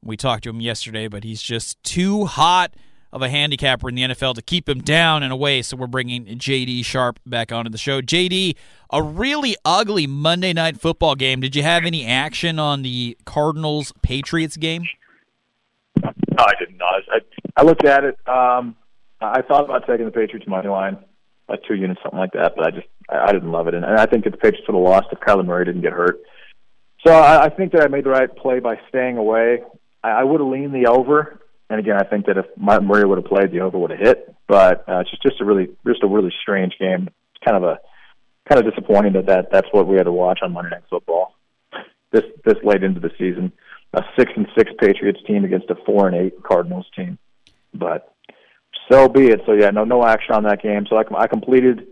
We 0.00 0.16
talked 0.16 0.44
to 0.44 0.50
him 0.50 0.60
yesterday, 0.60 1.08
but 1.08 1.24
he's 1.24 1.42
just 1.42 1.82
too 1.82 2.26
hot 2.26 2.74
of 3.12 3.20
a 3.20 3.30
handicapper 3.30 3.88
in 3.88 3.96
the 3.96 4.02
NFL 4.02 4.36
to 4.36 4.42
keep 4.42 4.68
him 4.68 4.80
down 4.80 5.24
in 5.24 5.32
a 5.32 5.36
way. 5.36 5.62
So 5.62 5.76
we're 5.76 5.88
bringing 5.88 6.24
JD 6.24 6.84
Sharp 6.84 7.18
back 7.26 7.50
onto 7.50 7.68
the 7.68 7.78
show. 7.78 8.00
JD, 8.00 8.54
a 8.90 9.02
really 9.02 9.56
ugly 9.64 10.06
Monday 10.06 10.52
night 10.52 10.80
football 10.80 11.16
game. 11.16 11.40
Did 11.40 11.56
you 11.56 11.64
have 11.64 11.84
any 11.84 12.06
action 12.06 12.60
on 12.60 12.82
the 12.82 13.18
Cardinals 13.24 13.92
Patriots 14.02 14.56
game? 14.56 14.84
No, 16.36 16.44
I 16.44 16.52
didn't. 16.58 16.80
I, 16.82 16.98
I, 17.16 17.20
I 17.56 17.62
looked 17.62 17.84
at 17.84 18.04
it. 18.04 18.16
Um, 18.28 18.76
I 19.20 19.42
thought 19.42 19.64
about 19.64 19.86
taking 19.86 20.04
the 20.04 20.12
Patriots 20.12 20.46
money 20.46 20.68
line, 20.68 20.98
like 21.48 21.60
two 21.66 21.74
units, 21.74 22.00
something 22.02 22.18
like 22.18 22.32
that, 22.32 22.52
but 22.56 22.66
I 22.66 22.70
just 22.70 22.86
I, 23.08 23.28
I 23.28 23.32
didn't 23.32 23.50
love 23.50 23.68
it, 23.68 23.74
and, 23.74 23.84
and 23.84 23.98
I 23.98 24.06
think 24.06 24.24
that 24.24 24.30
the 24.30 24.36
Patriots 24.36 24.66
would 24.68 24.76
have 24.76 24.82
lost 24.82 25.06
if 25.12 25.20
Kyler 25.20 25.46
Murray 25.46 25.64
didn't 25.64 25.80
get 25.82 25.92
hurt. 25.92 26.20
So 27.06 27.12
I, 27.12 27.44
I 27.44 27.48
think 27.48 27.72
that 27.72 27.82
I 27.82 27.88
made 27.88 28.04
the 28.04 28.10
right 28.10 28.34
play 28.34 28.60
by 28.60 28.78
staying 28.88 29.16
away. 29.16 29.62
I, 30.02 30.10
I 30.10 30.24
would 30.24 30.40
have 30.40 30.48
leaned 30.48 30.74
the 30.74 30.90
over, 30.90 31.40
and 31.70 31.80
again, 31.80 31.96
I 31.98 32.04
think 32.04 32.26
that 32.26 32.36
if 32.36 32.46
Murray 32.58 33.06
would 33.06 33.18
have 33.18 33.26
played, 33.26 33.50
the 33.50 33.60
over 33.60 33.78
would 33.78 33.90
have 33.90 34.00
hit. 34.00 34.34
But 34.46 34.84
uh, 34.88 35.00
it's 35.00 35.10
just 35.10 35.22
just 35.22 35.40
a 35.40 35.44
really 35.44 35.68
just 35.86 36.02
a 36.02 36.06
really 36.06 36.32
strange 36.42 36.74
game. 36.78 37.08
It's 37.34 37.44
kind 37.44 37.56
of 37.56 37.62
a 37.62 37.78
kind 38.48 38.64
of 38.64 38.70
disappointing 38.70 39.14
that, 39.14 39.26
that 39.26 39.50
that's 39.50 39.68
what 39.72 39.86
we 39.86 39.96
had 39.96 40.04
to 40.04 40.12
watch 40.12 40.40
on 40.42 40.52
Monday 40.52 40.70
Night 40.70 40.84
Football 40.90 41.36
this 42.12 42.22
this 42.44 42.56
late 42.62 42.82
into 42.82 43.00
the 43.00 43.10
season 43.18 43.52
a 43.96 44.02
six 44.16 44.30
and 44.36 44.46
six 44.56 44.70
Patriots 44.78 45.20
team 45.26 45.44
against 45.44 45.70
a 45.70 45.74
four 45.86 46.06
and 46.06 46.16
eight 46.16 46.42
Cardinals 46.42 46.86
team. 46.94 47.18
But 47.74 48.12
so 48.90 49.08
be 49.08 49.28
it. 49.28 49.40
So 49.46 49.52
yeah, 49.52 49.70
no 49.70 49.84
no 49.84 50.04
action 50.04 50.34
on 50.34 50.44
that 50.44 50.62
game. 50.62 50.86
So 50.88 50.96
I, 50.96 51.04
I 51.16 51.26
completed 51.26 51.88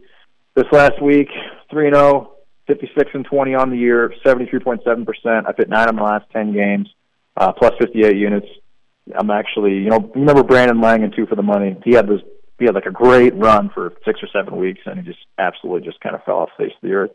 this 0.54 0.66
last 0.70 1.02
week 1.02 1.28
three 1.70 1.86
and 1.88 1.96
zero. 1.96 2.30
56 2.66 3.10
and 3.12 3.24
20 3.26 3.54
on 3.54 3.70
the 3.70 3.76
year, 3.76 4.10
73.7%. 4.24 5.46
I've 5.46 5.56
hit 5.56 5.68
nine 5.68 5.88
of 5.88 5.94
my 5.94 6.02
last 6.02 6.24
10 6.32 6.54
games, 6.54 6.88
uh, 7.36 7.52
plus 7.52 7.72
58 7.78 8.16
units. 8.16 8.46
I'm 9.14 9.30
actually, 9.30 9.74
you 9.74 9.90
know, 9.90 10.10
remember 10.14 10.42
Brandon 10.42 10.80
Lang 10.80 11.02
and 11.02 11.14
two 11.14 11.26
for 11.26 11.36
the 11.36 11.42
money. 11.42 11.76
He 11.84 11.92
had 11.92 12.08
this, 12.08 12.22
he 12.58 12.64
had 12.64 12.74
like 12.74 12.86
a 12.86 12.90
great 12.90 13.34
run 13.34 13.68
for 13.74 13.92
six 14.04 14.20
or 14.22 14.28
seven 14.32 14.56
weeks, 14.56 14.80
and 14.86 14.98
he 14.98 15.04
just 15.04 15.18
absolutely 15.38 15.86
just 15.86 16.00
kind 16.00 16.14
of 16.14 16.24
fell 16.24 16.36
off 16.36 16.48
the 16.56 16.64
face 16.64 16.74
of 16.74 16.88
the 16.88 16.94
earth. 16.94 17.10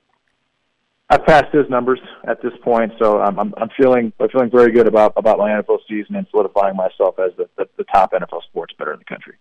I've 1.12 1.26
passed 1.26 1.52
his 1.52 1.68
numbers 1.70 2.00
at 2.28 2.42
this 2.42 2.54
point, 2.64 2.94
so 3.00 3.20
I'm 3.20 3.40
I'm, 3.40 3.54
I'm 3.58 3.70
feeling 3.78 4.14
I'm 4.20 4.30
feeling 4.30 4.52
very 4.52 4.72
good 4.72 4.88
about 4.88 5.14
about 5.18 5.38
my 5.40 5.50
NFL 5.50 5.80
season 5.88 6.16
and 6.16 6.28
solidifying 6.30 6.76
myself 6.76 7.16
as 7.20 7.32
the, 7.38 7.50
the, 7.58 7.68
the 7.78 7.84
top 7.86 8.14
NFL 8.14 8.44
sports 8.44 8.74
bettor 8.78 8.94
in 8.94 9.00
the 9.00 9.06
country. 9.06 9.36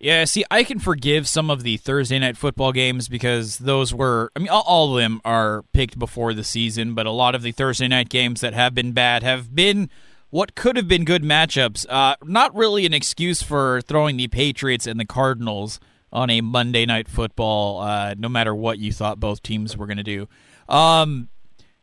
Yeah, 0.00 0.24
see, 0.24 0.44
I 0.50 0.64
can 0.64 0.80
forgive 0.80 1.28
some 1.28 1.50
of 1.50 1.62
the 1.62 1.76
Thursday 1.76 2.18
night 2.18 2.36
football 2.36 2.72
games 2.72 3.08
because 3.08 3.58
those 3.58 3.94
were, 3.94 4.30
I 4.34 4.40
mean, 4.40 4.48
all, 4.48 4.64
all, 4.66 4.94
of 4.94 5.02
them 5.02 5.20
are 5.24 5.62
picked 5.72 5.98
before 5.98 6.34
the 6.34 6.44
season, 6.44 6.94
but 6.94 7.06
a 7.06 7.10
lot 7.10 7.34
of 7.34 7.42
the 7.42 7.52
Thursday 7.52 7.88
night 7.88 8.08
games 8.08 8.40
that 8.42 8.52
have 8.52 8.74
been 8.74 8.92
bad 8.92 9.22
have 9.22 9.54
been 9.54 9.88
what 10.30 10.56
could 10.56 10.76
have 10.76 10.88
been 10.88 11.04
good 11.04 11.22
matchups. 11.22 11.86
Uh, 11.88 12.16
not 12.24 12.54
really 12.54 12.84
an 12.84 12.92
excuse 12.92 13.40
for 13.40 13.80
throwing 13.82 14.16
the 14.16 14.28
Patriots 14.28 14.86
and 14.86 14.98
the 14.98 15.06
Cardinals 15.06 15.78
on 16.12 16.28
a 16.28 16.40
Monday 16.40 16.84
night 16.84 17.08
football, 17.08 17.80
uh, 17.80 18.14
no 18.18 18.28
matter 18.28 18.54
what 18.54 18.78
you 18.78 18.92
thought 18.92 19.18
both 19.20 19.42
teams 19.42 19.76
were 19.76 19.86
going 19.86 19.96
to 19.96 20.02
do. 20.02 20.28
Um, 20.68 21.28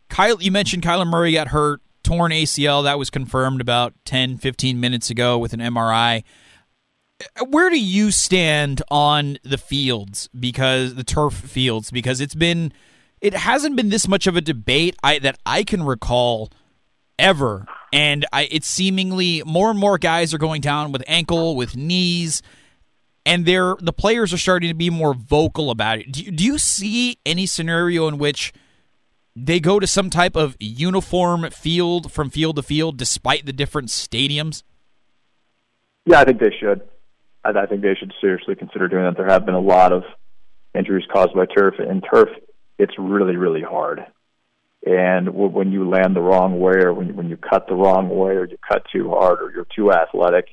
Kyle, 0.09 0.41
you 0.41 0.51
mentioned 0.51 0.83
Kyler 0.83 1.07
Murray 1.07 1.33
got 1.33 1.49
hurt, 1.49 1.81
torn 2.03 2.31
ACL. 2.31 2.83
That 2.83 2.99
was 2.99 3.09
confirmed 3.09 3.61
about 3.61 3.93
10, 4.05 4.37
15 4.37 4.79
minutes 4.79 5.09
ago 5.09 5.37
with 5.37 5.53
an 5.53 5.59
MRI. 5.59 6.23
Where 7.47 7.69
do 7.69 7.79
you 7.79 8.11
stand 8.11 8.81
on 8.89 9.37
the 9.43 9.57
fields 9.57 10.29
because 10.37 10.95
the 10.95 11.03
turf 11.03 11.33
fields 11.33 11.91
because 11.91 12.19
it's 12.19 12.33
been 12.33 12.73
it 13.21 13.35
hasn't 13.35 13.75
been 13.75 13.89
this 13.89 14.07
much 14.07 14.25
of 14.25 14.35
a 14.35 14.41
debate 14.41 14.95
I, 15.03 15.19
that 15.19 15.37
I 15.45 15.63
can 15.63 15.83
recall 15.83 16.49
ever 17.19 17.67
and 17.93 18.25
I, 18.33 18.47
it's 18.49 18.67
seemingly 18.67 19.43
more 19.45 19.69
and 19.69 19.77
more 19.77 19.99
guys 19.99 20.33
are 20.33 20.39
going 20.39 20.61
down 20.61 20.91
with 20.91 21.03
ankle 21.05 21.55
with 21.55 21.75
knees 21.75 22.41
and 23.25 23.45
they're 23.45 23.75
the 23.79 23.93
players 23.93 24.33
are 24.33 24.37
starting 24.37 24.69
to 24.69 24.75
be 24.75 24.89
more 24.89 25.13
vocal 25.13 25.69
about 25.69 25.99
it. 25.99 26.11
Do, 26.11 26.31
do 26.31 26.43
you 26.43 26.57
see 26.57 27.19
any 27.25 27.45
scenario 27.45 28.07
in 28.07 28.17
which 28.17 28.51
they 29.35 29.59
go 29.59 29.79
to 29.79 29.87
some 29.87 30.09
type 30.09 30.35
of 30.35 30.55
uniform 30.59 31.49
field 31.51 32.11
from 32.11 32.29
field 32.29 32.57
to 32.57 32.63
field 32.63 32.97
despite 32.97 33.45
the 33.45 33.53
different 33.53 33.89
stadiums? 33.89 34.63
Yeah, 36.05 36.19
I 36.19 36.25
think 36.25 36.39
they 36.39 36.53
should. 36.59 36.81
I, 37.43 37.51
I 37.51 37.65
think 37.65 37.81
they 37.81 37.95
should 37.95 38.13
seriously 38.19 38.55
consider 38.55 38.87
doing 38.87 39.03
that. 39.03 39.17
There 39.17 39.29
have 39.29 39.45
been 39.45 39.55
a 39.55 39.59
lot 39.59 39.91
of 39.91 40.03
injuries 40.73 41.05
caused 41.11 41.33
by 41.33 41.45
turf, 41.45 41.75
and 41.79 42.03
turf, 42.13 42.29
it's 42.77 42.93
really, 42.97 43.35
really 43.35 43.61
hard. 43.61 44.05
And 44.85 45.35
when 45.35 45.71
you 45.71 45.87
land 45.87 46.15
the 46.15 46.21
wrong 46.21 46.59
way, 46.59 46.77
or 46.77 46.93
when 46.93 47.07
you, 47.07 47.13
when 47.13 47.29
you 47.29 47.37
cut 47.37 47.67
the 47.67 47.75
wrong 47.75 48.09
way, 48.09 48.31
or 48.31 48.45
you 48.45 48.57
cut 48.67 48.83
too 48.91 49.09
hard, 49.09 49.39
or 49.41 49.51
you're 49.53 49.67
too 49.75 49.91
athletic, 49.91 50.47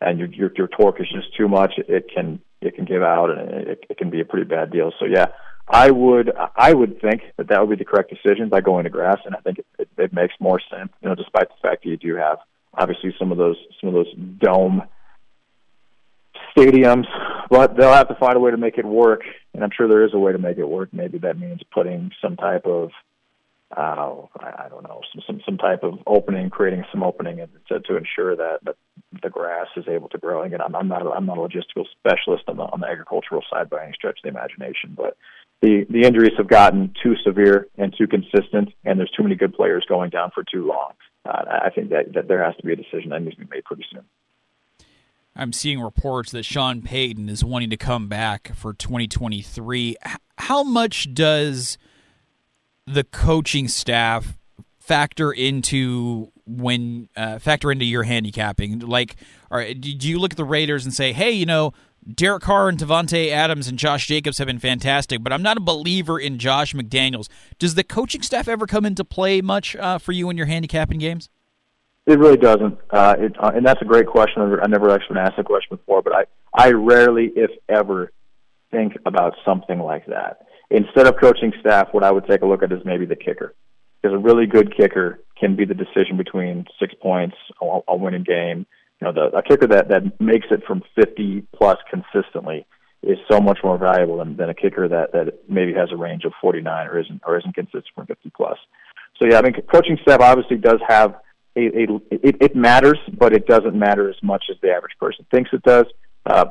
and 0.00 0.18
your 0.18 0.28
your, 0.28 0.50
your 0.56 0.68
torque 0.68 1.00
is 1.00 1.08
just 1.10 1.34
too 1.36 1.48
much, 1.48 1.74
it 1.78 2.06
can 2.14 2.40
it 2.60 2.74
can 2.74 2.84
give 2.84 3.02
out, 3.02 3.30
and 3.30 3.68
it, 3.68 3.84
it 3.88 3.96
can 3.96 4.10
be 4.10 4.20
a 4.20 4.26
pretty 4.26 4.44
bad 4.44 4.70
deal. 4.70 4.92
So 4.98 5.06
yeah, 5.06 5.26
I 5.68 5.90
would 5.90 6.32
I 6.56 6.72
would 6.72 7.00
think 7.00 7.22
that 7.36 7.48
that 7.48 7.60
would 7.60 7.70
be 7.70 7.82
the 7.82 7.88
correct 7.88 8.10
decision 8.10 8.48
by 8.48 8.60
going 8.60 8.84
to 8.84 8.90
grass, 8.90 9.18
and 9.24 9.34
I 9.34 9.40
think 9.40 9.58
it, 9.58 9.66
it, 9.78 9.88
it 9.96 10.12
makes 10.12 10.34
more 10.40 10.60
sense. 10.70 10.92
You 11.00 11.08
know, 11.08 11.14
despite 11.14 11.48
the 11.48 11.68
fact 11.68 11.84
that 11.84 11.88
you 11.88 11.96
do 11.96 12.16
have 12.16 12.38
obviously 12.74 13.14
some 13.18 13.32
of 13.32 13.38
those 13.38 13.56
some 13.80 13.88
of 13.88 13.94
those 13.94 14.12
dome 14.38 14.82
stadiums, 16.56 17.06
but 17.48 17.76
they'll 17.76 17.92
have 17.92 18.08
to 18.08 18.16
find 18.16 18.36
a 18.36 18.40
way 18.40 18.50
to 18.50 18.56
make 18.56 18.76
it 18.76 18.84
work, 18.84 19.22
and 19.54 19.62
I'm 19.62 19.70
sure 19.74 19.88
there 19.88 20.04
is 20.04 20.14
a 20.14 20.18
way 20.18 20.32
to 20.32 20.38
make 20.38 20.58
it 20.58 20.68
work. 20.68 20.90
Maybe 20.92 21.18
that 21.18 21.38
means 21.38 21.60
putting 21.72 22.10
some 22.20 22.36
type 22.36 22.66
of 22.66 22.90
uh, 23.76 24.26
I, 24.38 24.64
I 24.64 24.68
don't 24.68 24.82
know, 24.82 25.00
some, 25.12 25.22
some 25.26 25.40
some 25.46 25.58
type 25.58 25.82
of 25.82 25.94
opening, 26.06 26.50
creating 26.50 26.84
some 26.92 27.02
opening 27.02 27.38
to, 27.68 27.80
to 27.80 27.96
ensure 27.96 28.36
that, 28.36 28.58
that 28.64 28.76
the 29.22 29.30
grass 29.30 29.68
is 29.76 29.86
able 29.88 30.08
to 30.10 30.18
grow. 30.18 30.42
Again, 30.42 30.60
I'm, 30.60 30.74
I'm 30.74 30.88
not 30.88 31.06
a, 31.06 31.10
I'm 31.10 31.24
not 31.24 31.38
a 31.38 31.40
logistical 31.40 31.86
specialist 31.98 32.44
on 32.48 32.56
the 32.56 32.64
on 32.64 32.80
the 32.80 32.86
agricultural 32.86 33.42
side 33.50 33.70
by 33.70 33.84
any 33.84 33.94
stretch 33.94 34.18
of 34.18 34.22
the 34.24 34.28
imagination, 34.28 34.94
but 34.94 35.16
the 35.62 35.86
the 35.88 36.02
injuries 36.02 36.32
have 36.36 36.48
gotten 36.48 36.92
too 37.02 37.14
severe 37.24 37.68
and 37.78 37.94
too 37.96 38.06
consistent, 38.06 38.70
and 38.84 38.98
there's 38.98 39.10
too 39.16 39.22
many 39.22 39.36
good 39.36 39.54
players 39.54 39.84
going 39.88 40.10
down 40.10 40.30
for 40.34 40.44
too 40.44 40.66
long. 40.66 40.92
Uh, 41.24 41.60
I 41.64 41.70
think 41.70 41.90
that, 41.90 42.12
that 42.14 42.26
there 42.26 42.44
has 42.44 42.56
to 42.56 42.66
be 42.66 42.72
a 42.72 42.76
decision 42.76 43.10
that 43.10 43.22
needs 43.22 43.36
to 43.36 43.42
be 43.42 43.48
made 43.48 43.64
pretty 43.64 43.84
soon. 43.92 44.02
I'm 45.34 45.52
seeing 45.52 45.80
reports 45.80 46.32
that 46.32 46.44
Sean 46.44 46.82
Payton 46.82 47.28
is 47.28 47.44
wanting 47.44 47.70
to 47.70 47.76
come 47.76 48.08
back 48.08 48.54
for 48.54 48.74
2023. 48.74 49.96
How 50.36 50.62
much 50.62 51.14
does 51.14 51.78
the 52.86 53.04
coaching 53.04 53.68
staff 53.68 54.36
factor 54.78 55.32
into 55.32 56.32
when 56.44 57.08
uh, 57.16 57.38
factor 57.38 57.70
into 57.70 57.84
your 57.84 58.02
handicapping? 58.02 58.80
Like, 58.80 59.16
do 59.50 60.08
you 60.08 60.18
look 60.18 60.32
at 60.32 60.36
the 60.36 60.44
Raiders 60.44 60.84
and 60.84 60.92
say, 60.92 61.12
hey, 61.12 61.30
you 61.30 61.46
know, 61.46 61.72
Derek 62.12 62.42
Carr 62.42 62.68
and 62.68 62.78
Davante 62.78 63.30
Adams 63.30 63.68
and 63.68 63.78
Josh 63.78 64.06
Jacobs 64.08 64.38
have 64.38 64.48
been 64.48 64.58
fantastic, 64.58 65.22
but 65.22 65.32
I'm 65.32 65.42
not 65.42 65.56
a 65.56 65.60
believer 65.60 66.18
in 66.18 66.38
Josh 66.38 66.74
McDaniels. 66.74 67.28
Does 67.58 67.76
the 67.76 67.84
coaching 67.84 68.22
staff 68.22 68.48
ever 68.48 68.66
come 68.66 68.84
into 68.84 69.04
play 69.04 69.40
much 69.40 69.76
uh, 69.76 69.98
for 69.98 70.10
you 70.10 70.28
in 70.28 70.36
your 70.36 70.46
handicapping 70.46 70.98
games? 70.98 71.28
It 72.04 72.18
really 72.18 72.36
doesn't, 72.36 72.76
uh, 72.90 73.14
it, 73.18 73.36
uh, 73.38 73.52
and 73.54 73.64
that's 73.64 73.80
a 73.80 73.84
great 73.84 74.06
question. 74.08 74.42
I 74.42 74.66
never 74.66 74.90
actually 74.90 75.14
been 75.14 75.24
asked 75.24 75.36
that 75.36 75.46
question 75.46 75.76
before, 75.76 76.02
but 76.02 76.12
I 76.12 76.24
I 76.52 76.72
rarely, 76.72 77.30
if 77.36 77.50
ever, 77.68 78.10
think 78.72 78.94
about 79.06 79.34
something 79.44 79.78
like 79.78 80.06
that. 80.06 80.46
Instead 80.70 81.06
of 81.06 81.14
coaching 81.20 81.52
staff, 81.60 81.88
what 81.92 82.02
I 82.02 82.10
would 82.10 82.26
take 82.26 82.42
a 82.42 82.46
look 82.46 82.64
at 82.64 82.72
is 82.72 82.80
maybe 82.84 83.06
the 83.06 83.14
kicker, 83.14 83.54
because 84.00 84.14
a 84.14 84.18
really 84.18 84.46
good 84.46 84.76
kicker 84.76 85.20
can 85.38 85.54
be 85.54 85.64
the 85.64 85.74
decision 85.74 86.16
between 86.16 86.66
six 86.80 86.92
points, 87.00 87.36
a, 87.62 87.78
a 87.86 87.96
winning 87.96 88.24
game, 88.24 88.66
know, 89.02 89.12
the 89.12 89.36
a 89.36 89.42
kicker 89.42 89.66
that 89.68 89.88
that 89.88 90.20
makes 90.20 90.46
it 90.50 90.64
from 90.66 90.82
50 90.96 91.46
plus 91.54 91.78
consistently 91.90 92.66
is 93.02 93.18
so 93.30 93.40
much 93.40 93.58
more 93.64 93.78
valuable 93.78 94.18
than, 94.18 94.36
than 94.36 94.48
a 94.48 94.54
kicker 94.54 94.88
that 94.88 95.12
that 95.12 95.48
maybe 95.48 95.72
has 95.72 95.90
a 95.92 95.96
range 95.96 96.24
of 96.24 96.32
49 96.40 96.86
or 96.86 97.00
isn't 97.00 97.22
or 97.26 97.38
isn't 97.38 97.54
consistent 97.54 97.86
from 97.94 98.06
50 98.06 98.30
plus. 98.36 98.58
So 99.20 99.28
yeah, 99.28 99.38
I 99.38 99.42
mean, 99.42 99.54
coaching 99.72 99.98
staff 100.02 100.20
obviously 100.20 100.56
does 100.56 100.80
have 100.88 101.16
a, 101.56 101.60
a 101.60 101.82
it, 102.10 102.36
it 102.40 102.56
matters, 102.56 102.98
but 103.18 103.32
it 103.32 103.46
doesn't 103.46 103.74
matter 103.74 104.08
as 104.08 104.16
much 104.22 104.44
as 104.50 104.56
the 104.62 104.70
average 104.70 104.96
person 104.98 105.26
thinks 105.30 105.50
it 105.52 105.62
does. 105.62 105.86
Uh, 106.24 106.46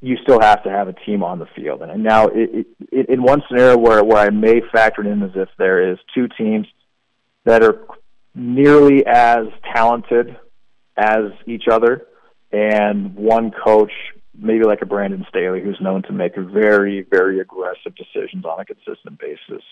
you 0.00 0.16
still 0.22 0.40
have 0.40 0.62
to 0.64 0.70
have 0.70 0.88
a 0.88 0.92
team 0.92 1.22
on 1.22 1.38
the 1.38 1.46
field, 1.56 1.80
and, 1.80 1.90
and 1.90 2.02
now 2.02 2.28
it, 2.28 2.66
it, 2.92 3.08
in 3.08 3.22
one 3.22 3.42
scenario 3.48 3.78
where 3.78 4.04
where 4.04 4.18
I 4.18 4.30
may 4.30 4.60
factor 4.72 5.00
it 5.02 5.06
in 5.06 5.22
as 5.22 5.30
if 5.34 5.48
there 5.58 5.92
is 5.92 5.98
two 6.14 6.28
teams 6.28 6.66
that 7.44 7.62
are 7.62 7.86
nearly 8.34 9.06
as 9.06 9.46
talented 9.72 10.36
as 10.96 11.32
each 11.46 11.64
other, 11.70 12.06
and 12.52 13.14
one 13.14 13.50
coach, 13.50 13.92
maybe 14.36 14.64
like 14.64 14.82
a 14.82 14.86
Brandon 14.86 15.24
Staley, 15.28 15.60
who's 15.62 15.78
known 15.80 16.02
to 16.04 16.12
make 16.12 16.36
very, 16.36 17.06
very 17.10 17.40
aggressive 17.40 17.94
decisions 17.96 18.44
on 18.44 18.60
a 18.60 18.64
consistent 18.64 19.18
basis. 19.18 19.62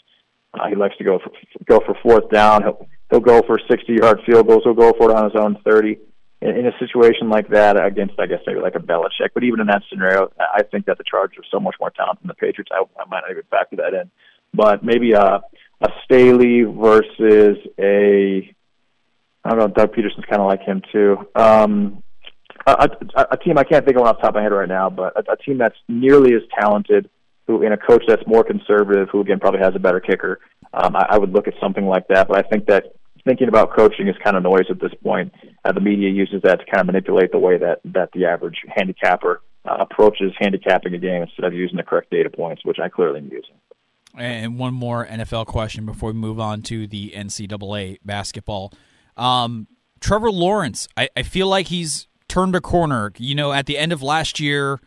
Uh, 0.55 0.69
he 0.69 0.75
likes 0.75 0.97
to 0.99 1.05
go 1.05 1.19
for 1.19 1.31
go 1.65 1.81
for 1.85 1.97
fourth 2.03 2.29
down. 2.31 2.63
He'll 2.63 2.87
he'll 3.11 3.21
go 3.21 3.43
for 3.47 3.59
60 3.71 3.93
yard 3.95 4.21
field 4.27 4.47
goals. 4.47 4.63
He'll 4.65 4.75
go 4.75 4.93
for 4.99 5.11
it 5.11 5.17
on 5.17 5.25
his 5.25 5.41
own 5.41 5.57
30. 5.65 5.99
In, 6.43 6.51
in 6.51 6.67
a 6.67 6.73
situation 6.79 7.31
like 7.31 7.49
that, 7.49 7.83
against 7.83 8.15
I 8.19 8.27
guess 8.27 8.41
maybe 8.47 8.61
like 8.61 8.75
a 8.75 8.81
Belichick, 8.81 9.31
but 9.33 9.45
even 9.45 9.61
in 9.61 9.69
that 9.69 9.83
scenario, 9.89 10.31
I 10.39 10.63
think 10.65 10.87
that 10.87 10.99
the 10.99 11.05
Chargers 11.09 11.39
are 11.39 11.49
so 11.51 11.61
much 11.61 11.77
more 11.81 11.91
talented 11.91 12.25
than 12.25 12.29
the 12.29 12.35
Patriots. 12.35 12.71
I, 12.73 12.83
I 13.01 13.09
might 13.09 13.21
not 13.21 13.31
even 13.31 13.45
factor 13.51 13.77
that 13.77 13.95
in, 13.95 14.11
but 14.53 14.85
maybe 14.85 15.13
a 15.13 15.41
a 15.83 15.89
Staley 16.05 16.63
versus 16.63 17.57
a 17.79 18.55
I 19.45 19.51
don't 19.51 19.59
know. 19.59 19.69
Doug 19.69 19.95
Pederson's 19.95 20.25
kind 20.29 20.41
of 20.41 20.47
like 20.47 20.63
him 20.63 20.83
too. 20.93 21.17
Um, 21.35 22.03
a, 22.67 22.89
a, 23.17 23.27
a 23.33 23.37
team 23.37 23.59
I 23.59 23.65
can't 23.65 23.85
think 23.85 23.99
of 23.99 24.07
off 24.07 24.17
the 24.17 24.23
top 24.23 24.31
of 24.31 24.35
my 24.37 24.43
head 24.43 24.53
right 24.53 24.69
now, 24.69 24.89
but 24.89 25.17
a, 25.17 25.33
a 25.33 25.37
team 25.37 25.59
that's 25.59 25.77
nearly 25.89 26.35
as 26.35 26.43
talented, 26.59 27.11
who 27.47 27.63
in 27.63 27.73
a 27.73 27.77
coach 27.77 28.05
that's 28.07 28.23
more 28.27 28.45
conservative, 28.45 29.09
who 29.11 29.21
again 29.21 29.41
probably 29.41 29.61
has 29.61 29.75
a 29.75 29.81
better 29.81 30.01
kicker. 30.01 30.41
Um, 30.73 30.97
I, 30.97 31.07
I 31.11 31.19
would 31.19 31.33
look 31.33 31.49
at 31.49 31.55
something 31.61 31.87
like 31.87 32.07
that, 32.09 32.29
but 32.29 32.39
I 32.39 32.49
think 32.49 32.67
that 32.67 32.95
thinking 33.25 33.49
about 33.49 33.77
coaching 33.77 34.09
is 34.09 34.17
kind 34.23 34.37
of 34.37 34.43
noise 34.43 34.67
at 34.71 34.81
this 34.81 34.93
point. 35.03 35.33
Uh, 35.65 35.73
the 35.73 35.81
media 35.81 36.09
uses 36.09 36.43
that 36.43 36.61
to 36.61 36.65
kind 36.67 36.81
of 36.81 36.87
manipulate 36.87 37.33
the 37.33 37.39
way 37.39 37.59
that 37.59 37.81
that 37.85 38.11
the 38.13 38.27
average 38.27 38.57
handicapper 38.69 39.43
uh, 39.65 39.77
approaches 39.81 40.33
handicapping 40.39 40.95
a 40.95 40.99
game 40.99 41.23
instead 41.23 41.45
of 41.45 41.53
using 41.53 41.77
the 41.77 41.83
correct 41.83 42.11
data 42.11 42.31
points, 42.31 42.65
which 42.65 42.79
I 42.83 42.89
clearly 42.89 43.19
am 43.19 43.31
using. 43.31 43.55
And 44.17 44.59
one 44.59 44.75
more 44.75 45.07
NFL 45.07 45.47
question 45.47 45.87
before 45.87 46.11
we 46.11 46.19
move 46.19 46.39
on 46.39 46.63
to 46.63 46.87
the 46.87 47.13
NCAA 47.17 47.99
basketball. 48.05 48.73
Um, 49.17 49.67
Trevor 50.01 50.31
Lawrence, 50.31 50.89
I, 50.97 51.09
I 51.17 51.23
feel 51.23 51.47
like 51.47 51.69
he's 51.69 52.09
turned 52.29 52.57
a 52.57 52.61
corner. 52.61 53.13
You 53.19 53.35
know, 53.35 53.53
at 53.53 53.67
the 53.67 53.79
end 53.79 53.93
of 53.93 54.03
last 54.03 54.41
year, 54.41 54.81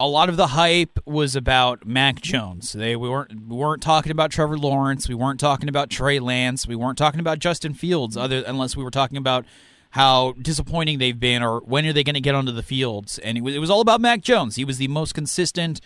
a 0.00 0.08
lot 0.08 0.28
of 0.28 0.36
the 0.36 0.48
hype 0.48 0.98
was 1.06 1.36
about 1.36 1.86
Mac 1.86 2.20
Jones. 2.20 2.72
They 2.72 2.96
we 2.96 3.08
weren't 3.08 3.48
we 3.48 3.56
weren't 3.56 3.82
talking 3.82 4.10
about 4.12 4.30
Trevor 4.30 4.58
Lawrence. 4.58 5.08
We 5.08 5.14
weren't 5.14 5.40
talking 5.40 5.68
about 5.68 5.90
Trey 5.90 6.18
Lance. 6.18 6.66
We 6.66 6.74
weren't 6.74 6.98
talking 6.98 7.20
about 7.20 7.38
Justin 7.38 7.74
Fields. 7.74 8.16
Other 8.16 8.42
unless 8.46 8.76
we 8.76 8.82
were 8.82 8.90
talking 8.90 9.16
about 9.16 9.46
how 9.90 10.32
disappointing 10.42 10.98
they've 10.98 11.20
been 11.20 11.40
or 11.40 11.60
when 11.60 11.86
are 11.86 11.92
they 11.92 12.02
going 12.02 12.14
to 12.14 12.20
get 12.20 12.34
onto 12.34 12.50
the 12.50 12.64
fields. 12.64 13.18
And 13.20 13.38
it 13.38 13.42
was, 13.42 13.54
it 13.54 13.60
was 13.60 13.70
all 13.70 13.80
about 13.80 14.00
Mac 14.00 14.22
Jones. 14.22 14.56
He 14.56 14.64
was 14.64 14.78
the 14.78 14.88
most 14.88 15.14
consistent 15.14 15.80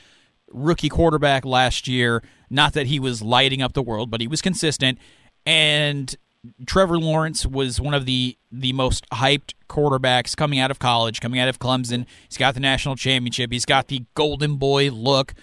rookie 0.50 0.88
quarterback 0.88 1.44
last 1.44 1.86
year. 1.86 2.22
Not 2.48 2.72
that 2.72 2.86
he 2.86 2.98
was 2.98 3.20
lighting 3.20 3.60
up 3.60 3.74
the 3.74 3.82
world, 3.82 4.10
but 4.10 4.22
he 4.22 4.26
was 4.26 4.40
consistent. 4.40 4.98
And 5.44 6.16
Trevor 6.66 6.98
Lawrence 6.98 7.44
was 7.44 7.80
one 7.80 7.94
of 7.94 8.06
the 8.06 8.36
the 8.50 8.72
most 8.72 9.08
hyped 9.10 9.54
quarterbacks 9.68 10.36
coming 10.36 10.58
out 10.58 10.70
of 10.70 10.78
college, 10.78 11.20
coming 11.20 11.40
out 11.40 11.48
of 11.48 11.58
Clemson. 11.58 12.06
He's 12.28 12.38
got 12.38 12.54
the 12.54 12.60
national 12.60 12.96
championship. 12.96 13.52
He's 13.52 13.64
got 13.64 13.88
the 13.88 14.04
golden 14.14 14.56
boy 14.56 14.90
look. 14.90 15.34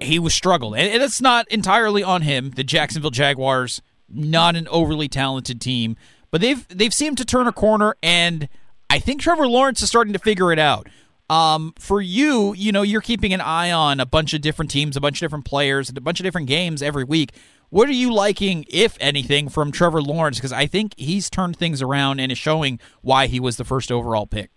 He 0.00 0.18
was 0.18 0.34
struggling, 0.34 0.80
and 0.80 1.02
it's 1.02 1.20
not 1.20 1.46
entirely 1.48 2.02
on 2.02 2.22
him. 2.22 2.50
The 2.50 2.64
Jacksonville 2.64 3.10
Jaguars, 3.10 3.82
not 4.08 4.56
an 4.56 4.66
overly 4.68 5.08
talented 5.08 5.60
team, 5.60 5.96
but 6.30 6.40
they've 6.40 6.66
they've 6.68 6.94
seemed 6.94 7.18
to 7.18 7.24
turn 7.24 7.46
a 7.46 7.52
corner, 7.52 7.96
and 8.02 8.48
I 8.88 8.98
think 8.98 9.20
Trevor 9.20 9.48
Lawrence 9.48 9.82
is 9.82 9.88
starting 9.88 10.12
to 10.12 10.18
figure 10.18 10.52
it 10.52 10.58
out. 10.58 10.88
Um, 11.28 11.72
for 11.78 12.00
you, 12.00 12.52
you 12.54 12.72
know, 12.72 12.82
you're 12.82 13.00
keeping 13.00 13.32
an 13.32 13.40
eye 13.40 13.70
on 13.70 14.00
a 14.00 14.06
bunch 14.06 14.34
of 14.34 14.42
different 14.42 14.70
teams, 14.70 14.96
a 14.96 15.00
bunch 15.00 15.16
of 15.16 15.26
different 15.26 15.46
players, 15.46 15.88
and 15.88 15.96
a 15.96 16.00
bunch 16.00 16.20
of 16.20 16.24
different 16.24 16.46
games 16.46 16.82
every 16.82 17.04
week. 17.04 17.32
What 17.72 17.88
are 17.88 17.92
you 17.92 18.12
liking, 18.12 18.66
if 18.68 18.98
anything, 19.00 19.48
from 19.48 19.72
Trevor 19.72 20.02
Lawrence? 20.02 20.36
Because 20.36 20.52
I 20.52 20.66
think 20.66 20.92
he's 20.98 21.30
turned 21.30 21.56
things 21.56 21.80
around 21.80 22.20
and 22.20 22.30
is 22.30 22.36
showing 22.36 22.78
why 23.00 23.28
he 23.28 23.40
was 23.40 23.56
the 23.56 23.64
first 23.64 23.90
overall 23.90 24.26
pick. 24.26 24.50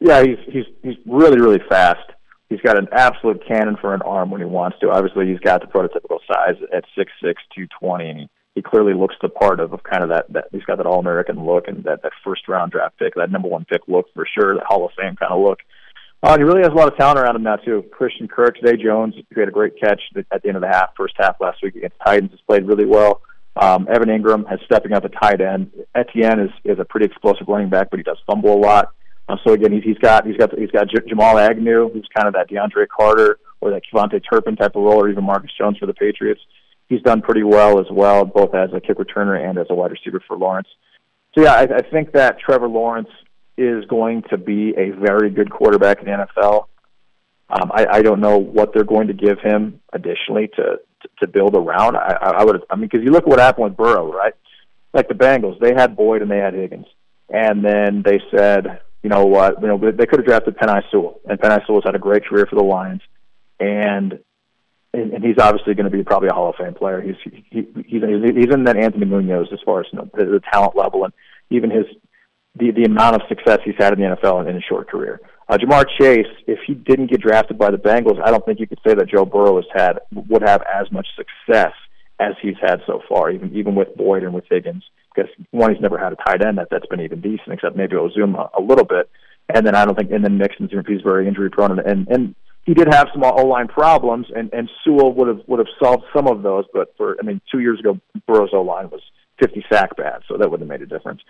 Yeah, 0.00 0.22
he's 0.22 0.36
he's 0.52 0.66
he's 0.82 0.96
really 1.06 1.40
really 1.40 1.62
fast. 1.66 2.06
He's 2.50 2.60
got 2.60 2.76
an 2.76 2.88
absolute 2.92 3.42
cannon 3.48 3.78
for 3.80 3.94
an 3.94 4.02
arm 4.02 4.30
when 4.30 4.42
he 4.42 4.44
wants 4.44 4.78
to. 4.80 4.90
Obviously, 4.90 5.28
he's 5.28 5.38
got 5.38 5.62
the 5.62 5.66
prototypical 5.66 6.18
size 6.30 6.56
at 6.74 6.84
six 6.94 7.10
six 7.24 7.40
two 7.56 7.66
twenty, 7.68 8.10
and 8.10 8.18
he, 8.18 8.28
he 8.56 8.60
clearly 8.60 8.92
looks 8.92 9.14
the 9.22 9.30
part 9.30 9.58
of, 9.58 9.72
of 9.72 9.82
kind 9.82 10.02
of 10.02 10.10
that, 10.10 10.30
that 10.30 10.48
he's 10.52 10.64
got 10.64 10.76
that 10.76 10.84
all 10.84 11.00
American 11.00 11.46
look 11.46 11.68
and 11.68 11.84
that, 11.84 12.02
that 12.02 12.12
first 12.22 12.48
round 12.48 12.70
draft 12.70 12.98
pick, 12.98 13.14
that 13.14 13.30
number 13.30 13.48
one 13.48 13.64
pick 13.64 13.80
look 13.88 14.12
for 14.12 14.26
sure, 14.26 14.56
that 14.56 14.64
Hall 14.66 14.84
of 14.84 14.92
Fame 14.92 15.16
kind 15.16 15.32
of 15.32 15.40
look. 15.40 15.60
Uh, 16.22 16.36
he 16.36 16.44
really 16.44 16.60
has 16.60 16.68
a 16.70 16.74
lot 16.74 16.92
of 16.92 16.98
talent 16.98 17.18
around 17.18 17.34
him 17.34 17.42
now 17.42 17.56
too. 17.56 17.84
Christian 17.90 18.28
Kirk, 18.28 18.56
Zay 18.64 18.76
Jones, 18.76 19.14
he 19.14 19.24
had 19.40 19.48
a 19.48 19.52
great 19.52 19.80
catch 19.80 20.00
at 20.30 20.42
the 20.42 20.48
end 20.48 20.56
of 20.56 20.62
the 20.62 20.68
half, 20.68 20.90
first 20.96 21.14
half 21.18 21.40
last 21.40 21.58
week 21.62 21.76
against 21.76 21.96
Titans. 22.04 22.30
Has 22.30 22.40
played 22.46 22.66
really 22.66 22.84
well. 22.84 23.22
Um, 23.56 23.88
Evan 23.90 24.08
Engram 24.08 24.48
has 24.48 24.60
stepping 24.64 24.92
up 24.92 25.04
at 25.04 25.12
tight 25.20 25.40
end. 25.40 25.70
Etienne 25.94 26.40
is 26.40 26.50
is 26.64 26.78
a 26.78 26.84
pretty 26.84 27.06
explosive 27.06 27.48
running 27.48 27.70
back, 27.70 27.88
but 27.90 27.98
he 27.98 28.02
does 28.02 28.18
fumble 28.26 28.54
a 28.54 28.60
lot. 28.60 28.92
Uh, 29.28 29.36
so 29.46 29.54
again, 29.54 29.72
he's, 29.72 29.84
he's 29.84 29.98
got 29.98 30.26
he's 30.26 30.36
got 30.36 30.56
he's 30.58 30.70
got 30.70 30.88
J- 30.88 31.08
Jamal 31.08 31.38
Agnew, 31.38 31.90
who's 31.90 32.08
kind 32.14 32.28
of 32.28 32.34
that 32.34 32.50
DeAndre 32.50 32.86
Carter 32.88 33.38
or 33.60 33.70
that 33.70 33.82
KaVontae 33.92 34.22
Turpin 34.30 34.56
type 34.56 34.76
of 34.76 34.82
role, 34.82 35.02
or 35.02 35.08
even 35.08 35.24
Marcus 35.24 35.50
Jones 35.58 35.78
for 35.78 35.86
the 35.86 35.94
Patriots. 35.94 36.40
He's 36.88 37.02
done 37.02 37.22
pretty 37.22 37.44
well 37.44 37.78
as 37.78 37.86
well, 37.90 38.24
both 38.24 38.54
as 38.54 38.70
a 38.74 38.80
kick 38.80 38.98
returner 38.98 39.38
and 39.38 39.58
as 39.58 39.66
a 39.70 39.74
wide 39.74 39.92
receiver 39.92 40.22
for 40.26 40.36
Lawrence. 40.36 40.68
So 41.34 41.44
yeah, 41.44 41.52
I, 41.52 41.62
I 41.62 41.82
think 41.90 42.12
that 42.12 42.40
Trevor 42.40 42.68
Lawrence 42.68 43.08
is 43.60 43.84
going 43.86 44.22
to 44.30 44.38
be 44.38 44.70
a 44.76 44.90
very 44.90 45.30
good 45.30 45.50
quarterback 45.50 46.00
in 46.00 46.06
the 46.06 46.26
NFL. 46.36 46.66
Um, 47.50 47.70
I, 47.74 47.86
I 47.90 48.02
don't 48.02 48.20
know 48.20 48.38
what 48.38 48.72
they're 48.72 48.84
going 48.84 49.08
to 49.08 49.12
give 49.12 49.40
him 49.40 49.80
additionally 49.92 50.48
to 50.56 50.80
to, 51.02 51.08
to 51.20 51.26
build 51.26 51.54
around. 51.54 51.96
I, 51.96 52.14
I 52.38 52.44
would, 52.44 52.62
I 52.70 52.76
mean, 52.76 52.88
because 52.90 53.04
you 53.04 53.10
look 53.10 53.24
at 53.24 53.28
what 53.28 53.38
happened 53.38 53.64
with 53.64 53.76
Burrow, 53.76 54.12
right? 54.12 54.34
Like 54.92 55.08
the 55.08 55.14
Bengals, 55.14 55.58
they 55.58 55.72
had 55.74 55.96
Boyd 55.96 56.22
and 56.22 56.30
they 56.30 56.38
had 56.38 56.54
Higgins, 56.54 56.86
and 57.28 57.64
then 57.64 58.02
they 58.04 58.20
said, 58.34 58.80
you 59.02 59.08
know 59.08 59.24
what, 59.24 59.60
you 59.62 59.68
know, 59.68 59.78
they 59.78 60.06
could 60.06 60.18
have 60.20 60.26
drafted 60.26 60.58
Penei 60.58 60.82
Sewell, 60.90 61.20
and 61.28 61.40
Penei 61.40 61.64
Sewell's 61.66 61.84
had 61.86 61.94
a 61.94 61.98
great 61.98 62.26
career 62.26 62.46
for 62.46 62.56
the 62.56 62.62
Lions, 62.62 63.02
and 63.58 64.18
and, 64.92 65.12
and 65.12 65.24
he's 65.24 65.38
obviously 65.38 65.74
going 65.74 65.90
to 65.90 65.96
be 65.96 66.02
probably 66.02 66.28
a 66.28 66.34
Hall 66.34 66.50
of 66.50 66.56
Fame 66.56 66.74
player. 66.74 67.00
He's 67.00 67.16
he, 67.24 67.66
he's 67.86 68.02
he's 68.02 68.52
in 68.52 68.64
that 68.64 68.76
Anthony 68.76 69.06
Munoz 69.06 69.48
as 69.52 69.60
far 69.64 69.80
as 69.80 69.86
you 69.92 69.98
know, 70.00 70.10
the, 70.14 70.24
the 70.24 70.42
talent 70.52 70.76
level 70.76 71.04
and 71.04 71.12
even 71.50 71.70
his 71.70 71.86
the 72.56 72.70
the 72.72 72.84
amount 72.84 73.16
of 73.16 73.22
success 73.28 73.58
he's 73.64 73.74
had 73.78 73.92
in 73.92 74.00
the 74.00 74.16
NFL 74.16 74.42
in, 74.42 74.48
in 74.48 74.56
a 74.56 74.60
short 74.60 74.88
career. 74.88 75.20
Uh, 75.48 75.58
Ja'Marr 75.58 75.84
Chase, 75.98 76.32
if 76.46 76.60
he 76.66 76.74
didn't 76.74 77.10
get 77.10 77.20
drafted 77.20 77.58
by 77.58 77.70
the 77.70 77.76
Bengals, 77.76 78.22
I 78.24 78.30
don't 78.30 78.44
think 78.44 78.60
you 78.60 78.68
could 78.68 78.78
say 78.86 78.94
that 78.94 79.08
Joe 79.08 79.24
Burrow 79.24 79.56
has 79.56 79.64
had 79.74 79.98
would 80.12 80.42
have 80.42 80.62
as 80.62 80.90
much 80.92 81.08
success 81.16 81.72
as 82.20 82.34
he's 82.40 82.54
had 82.60 82.80
so 82.86 83.02
far, 83.08 83.30
even 83.30 83.54
even 83.56 83.74
with 83.74 83.96
Boyd 83.96 84.22
and 84.22 84.34
with 84.34 84.44
Higgins. 84.48 84.84
Because 85.14 85.30
one, 85.50 85.72
he's 85.72 85.82
never 85.82 85.98
had 85.98 86.12
a 86.12 86.16
tight 86.16 86.44
end 86.44 86.58
that 86.58 86.68
that's 86.70 86.86
been 86.86 87.00
even 87.00 87.20
decent, 87.20 87.52
except 87.52 87.76
maybe 87.76 87.96
Uzomah 87.96 88.50
a 88.56 88.62
little 88.62 88.84
bit. 88.84 89.10
And 89.52 89.66
then 89.66 89.74
I 89.74 89.84
don't 89.84 89.96
think, 89.96 90.12
and 90.12 90.24
then 90.24 90.38
Mixon's 90.38 90.70
he's 90.86 91.00
very 91.02 91.26
injury 91.26 91.50
prone, 91.50 91.72
and, 91.72 91.80
and 91.80 92.08
and 92.08 92.34
he 92.64 92.74
did 92.74 92.86
have 92.92 93.08
some 93.12 93.24
O 93.24 93.46
line 93.46 93.66
problems, 93.66 94.26
and 94.34 94.52
and 94.52 94.70
Sewell 94.84 95.12
would 95.14 95.28
have 95.28 95.40
would 95.48 95.58
have 95.58 95.68
solved 95.82 96.04
some 96.14 96.28
of 96.28 96.42
those. 96.42 96.66
But 96.72 96.94
for 96.96 97.16
I 97.20 97.26
mean, 97.26 97.40
two 97.50 97.58
years 97.58 97.80
ago, 97.80 97.98
Burrow's 98.26 98.50
O 98.52 98.62
line 98.62 98.90
was 98.90 99.00
50 99.40 99.64
sack 99.72 99.96
bad, 99.96 100.20
so 100.28 100.36
that 100.36 100.50
wouldn't 100.50 100.70
have 100.70 100.80
made 100.80 100.86
a 100.86 100.86
difference. 100.86 101.22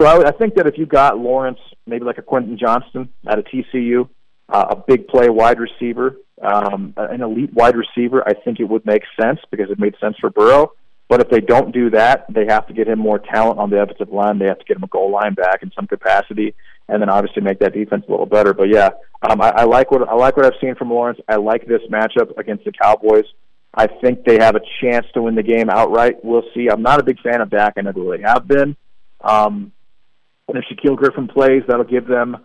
So 0.00 0.06
I, 0.06 0.28
I 0.28 0.32
think 0.32 0.54
that 0.54 0.66
if 0.66 0.78
you 0.78 0.86
got 0.86 1.18
Lawrence, 1.18 1.58
maybe 1.86 2.04
like 2.04 2.18
a 2.18 2.22
Quentin 2.22 2.58
Johnston 2.58 3.08
out 3.28 3.38
of 3.38 3.44
TCU, 3.46 4.08
uh, 4.48 4.66
a 4.70 4.76
big 4.76 5.08
play 5.08 5.28
wide 5.28 5.58
receiver, 5.58 6.16
um, 6.42 6.94
an 6.96 7.22
elite 7.22 7.52
wide 7.52 7.76
receiver, 7.76 8.26
I 8.26 8.34
think 8.34 8.60
it 8.60 8.64
would 8.64 8.84
make 8.84 9.02
sense 9.20 9.40
because 9.50 9.70
it 9.70 9.78
made 9.78 9.94
sense 10.00 10.16
for 10.20 10.30
Burrow. 10.30 10.72
But 11.08 11.20
if 11.20 11.28
they 11.28 11.40
don't 11.40 11.72
do 11.72 11.90
that, 11.90 12.24
they 12.30 12.46
have 12.46 12.66
to 12.68 12.72
get 12.72 12.88
him 12.88 12.98
more 12.98 13.18
talent 13.18 13.58
on 13.58 13.68
the 13.68 13.82
offensive 13.82 14.08
line. 14.08 14.38
They 14.38 14.46
have 14.46 14.58
to 14.58 14.64
get 14.64 14.78
him 14.78 14.82
a 14.82 14.88
goal 14.88 15.10
line 15.10 15.34
back 15.34 15.62
in 15.62 15.70
some 15.76 15.86
capacity, 15.86 16.54
and 16.88 17.02
then 17.02 17.10
obviously 17.10 17.42
make 17.42 17.58
that 17.58 17.74
defense 17.74 18.04
a 18.08 18.10
little 18.10 18.26
better. 18.26 18.54
But 18.54 18.68
yeah, 18.68 18.90
um, 19.28 19.40
I, 19.42 19.50
I 19.50 19.64
like 19.64 19.90
what 19.90 20.08
I 20.08 20.14
like 20.14 20.38
what 20.38 20.46
I've 20.46 20.58
seen 20.60 20.74
from 20.74 20.90
Lawrence. 20.90 21.20
I 21.28 21.36
like 21.36 21.66
this 21.66 21.82
matchup 21.90 22.38
against 22.38 22.64
the 22.64 22.72
Cowboys. 22.72 23.26
I 23.74 23.88
think 23.88 24.24
they 24.24 24.36
have 24.36 24.56
a 24.56 24.60
chance 24.80 25.06
to 25.14 25.22
win 25.22 25.34
the 25.34 25.42
game 25.42 25.68
outright. 25.68 26.24
We'll 26.24 26.44
see. 26.54 26.68
I'm 26.68 26.82
not 26.82 27.00
a 27.00 27.02
big 27.02 27.20
fan 27.20 27.40
of 27.40 27.50
Dak. 27.50 27.74
I 27.76 27.82
never 27.82 28.00
really 28.00 28.22
have 28.22 28.48
been. 28.48 28.76
Um, 29.20 29.72
and 30.48 30.58
if 30.58 30.64
Shaquill 30.64 30.96
Griffin 30.96 31.28
plays, 31.28 31.62
that'll 31.66 31.84
give 31.84 32.06
them 32.06 32.36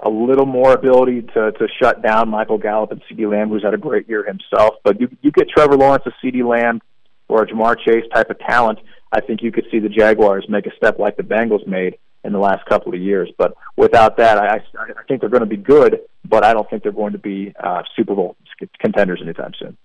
a 0.00 0.10
little 0.10 0.46
more 0.46 0.72
ability 0.74 1.22
to 1.22 1.52
to 1.52 1.68
shut 1.80 2.02
down 2.02 2.28
Michael 2.28 2.58
Gallup 2.58 2.92
and 2.92 3.02
CeeDee 3.10 3.30
Lamb, 3.30 3.48
who's 3.48 3.62
had 3.62 3.74
a 3.74 3.78
great 3.78 4.08
year 4.08 4.24
himself. 4.24 4.74
But 4.84 5.00
you 5.00 5.08
you 5.22 5.30
get 5.30 5.48
Trevor 5.48 5.76
Lawrence, 5.76 6.04
a 6.06 6.12
CeeDee 6.24 6.46
Lamb, 6.46 6.80
or 7.28 7.42
a 7.42 7.46
Ja'Marr 7.46 7.76
Chase 7.78 8.04
type 8.14 8.30
of 8.30 8.38
talent, 8.40 8.78
I 9.12 9.20
think 9.20 9.42
you 9.42 9.52
could 9.52 9.66
see 9.70 9.78
the 9.78 9.88
Jaguars 9.88 10.46
make 10.48 10.66
a 10.66 10.74
step 10.76 10.98
like 10.98 11.16
the 11.16 11.22
Bengals 11.22 11.66
made 11.66 11.98
in 12.24 12.32
the 12.32 12.38
last 12.38 12.66
couple 12.66 12.92
of 12.94 13.00
years. 13.00 13.30
But 13.38 13.54
without 13.76 14.16
that, 14.18 14.38
I, 14.38 14.56
I 14.78 15.02
think 15.08 15.20
they're 15.20 15.30
going 15.30 15.40
to 15.40 15.46
be 15.46 15.56
good, 15.56 16.00
but 16.24 16.44
I 16.44 16.52
don't 16.52 16.68
think 16.68 16.82
they're 16.82 16.92
going 16.92 17.12
to 17.12 17.18
be 17.18 17.54
uh, 17.58 17.82
Super 17.96 18.14
Bowl 18.14 18.36
contenders 18.80 19.20
anytime 19.22 19.52
soon. 19.58 19.76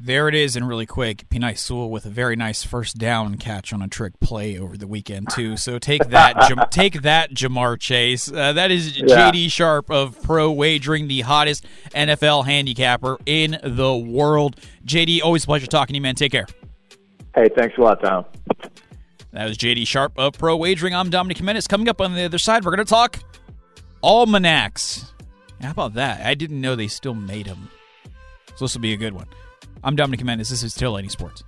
There 0.00 0.28
it 0.28 0.34
is, 0.34 0.56
and 0.56 0.68
really 0.68 0.86
quick, 0.86 1.28
Penei 1.28 1.56
Sewell 1.56 1.88
with 1.88 2.04
a 2.04 2.10
very 2.10 2.34
nice 2.34 2.64
first 2.64 2.98
down 2.98 3.36
catch 3.36 3.72
on 3.72 3.80
a 3.80 3.86
trick 3.86 4.18
play 4.18 4.58
over 4.58 4.76
the 4.76 4.88
weekend 4.88 5.30
too. 5.30 5.56
So 5.56 5.78
take 5.78 6.08
that, 6.08 6.48
Jam- 6.48 6.66
take 6.70 7.02
that, 7.02 7.30
Ja'Marr 7.30 7.78
Chase. 7.78 8.30
Uh, 8.30 8.52
that 8.54 8.72
is 8.72 8.98
yeah. 8.98 9.30
JD 9.30 9.52
Sharp 9.52 9.90
of 9.90 10.20
Pro 10.22 10.50
Wagering, 10.50 11.06
the 11.06 11.20
hottest 11.20 11.64
NFL 11.94 12.44
handicapper 12.44 13.18
in 13.24 13.56
the 13.62 13.96
world. 13.96 14.56
JD, 14.84 15.22
always 15.22 15.44
a 15.44 15.46
pleasure 15.46 15.66
talking 15.66 15.94
to 15.94 15.98
you, 15.98 16.02
man. 16.02 16.16
Take 16.16 16.32
care. 16.32 16.46
Hey, 17.36 17.48
thanks 17.56 17.78
a 17.78 17.80
lot, 17.80 18.02
Dom. 18.02 18.24
That 19.30 19.46
was 19.48 19.56
JD 19.56 19.86
Sharp 19.86 20.12
of 20.18 20.34
Pro 20.34 20.56
Wagering. 20.56 20.94
I'm 20.94 21.08
Dominic 21.08 21.38
Jimenez. 21.38 21.68
Coming 21.68 21.88
up 21.88 22.00
on 22.00 22.14
the 22.14 22.24
other 22.24 22.38
side, 22.38 22.64
we're 22.64 22.74
going 22.74 22.84
to 22.84 22.90
talk 22.90 23.20
almanacs. 24.02 25.12
How 25.60 25.70
about 25.70 25.94
that? 25.94 26.26
I 26.26 26.34
didn't 26.34 26.60
know 26.60 26.74
they 26.74 26.88
still 26.88 27.14
made 27.14 27.46
them. 27.46 27.68
So 28.56 28.64
this 28.64 28.74
will 28.74 28.82
be 28.82 28.92
a 28.92 28.96
good 28.96 29.12
one. 29.12 29.26
I'm 29.84 29.96
Dominic 29.96 30.20
Jimenez. 30.20 30.48
This 30.48 30.62
is 30.62 30.74
Titillating 30.74 31.10
Sports. 31.10 31.44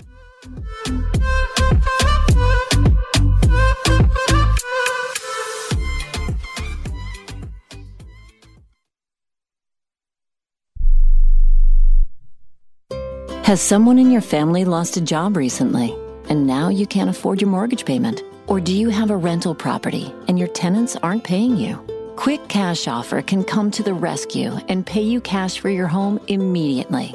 Has 13.45 13.63
someone 13.63 13.99
in 13.99 14.11
your 14.11 14.21
family 14.21 14.67
lost 14.67 14.99
a 14.99 15.01
job 15.01 15.37
recently 15.37 15.97
and 16.29 16.47
now 16.47 16.69
you 16.69 16.87
can't 16.87 17.09
afford 17.09 17.41
your 17.41 17.49
mortgage 17.49 17.87
payment? 17.87 18.23
Or 18.49 18.61
do 18.61 18.77
you 18.77 18.91
have 18.91 19.11
a 19.11 19.17
rental 19.17 19.55
property 19.55 20.13
and 20.29 20.39
your 20.39 20.49
tenants 20.49 20.95
aren't 20.97 21.25
paying 21.25 21.57
you? 21.57 21.77
Quick 22.17 22.49
Cash 22.49 22.87
Offer 22.87 23.23
can 23.23 23.45
come 23.45 23.71
to 23.71 23.83
the 23.83 23.95
rescue 23.95 24.59
and 24.69 24.85
pay 24.85 25.03
you 25.03 25.23
cash 25.23 25.59
for 25.59 25.71
your 25.71 25.87
home 25.87 26.21
immediately. 26.29 27.15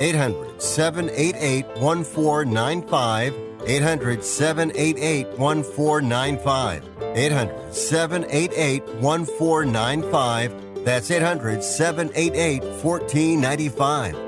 800 0.00 0.60
788 0.62 1.66
1495. 1.80 3.34
800 3.66 4.24
788 4.24 5.38
1495. 5.38 6.82
800 7.16 7.74
788 7.74 8.88
1495. 9.00 10.84
That's 10.84 11.10
800 11.10 11.62
788 11.62 12.62
1495. 12.82 14.27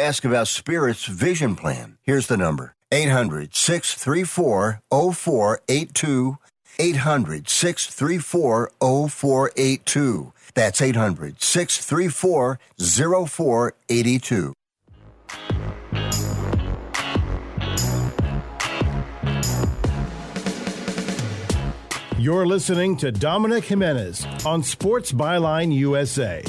ask 0.00 0.24
about 0.24 0.48
Spirit's 0.48 1.04
vision 1.04 1.54
plan. 1.56 1.98
Here's 2.02 2.26
the 2.26 2.36
number 2.36 2.74
800 2.90 3.54
634 3.54 4.80
0482. 4.90 6.38
800 6.78 7.48
634 7.48 8.72
0482. 8.80 10.32
That's 10.54 10.80
800 10.80 11.42
634 11.42 12.58
0482. 12.78 14.52
You're 22.18 22.46
listening 22.46 22.96
to 22.98 23.10
Dominic 23.10 23.64
Jimenez 23.64 24.26
on 24.44 24.62
Sports 24.62 25.10
Byline 25.10 25.74
USA. 25.74 26.44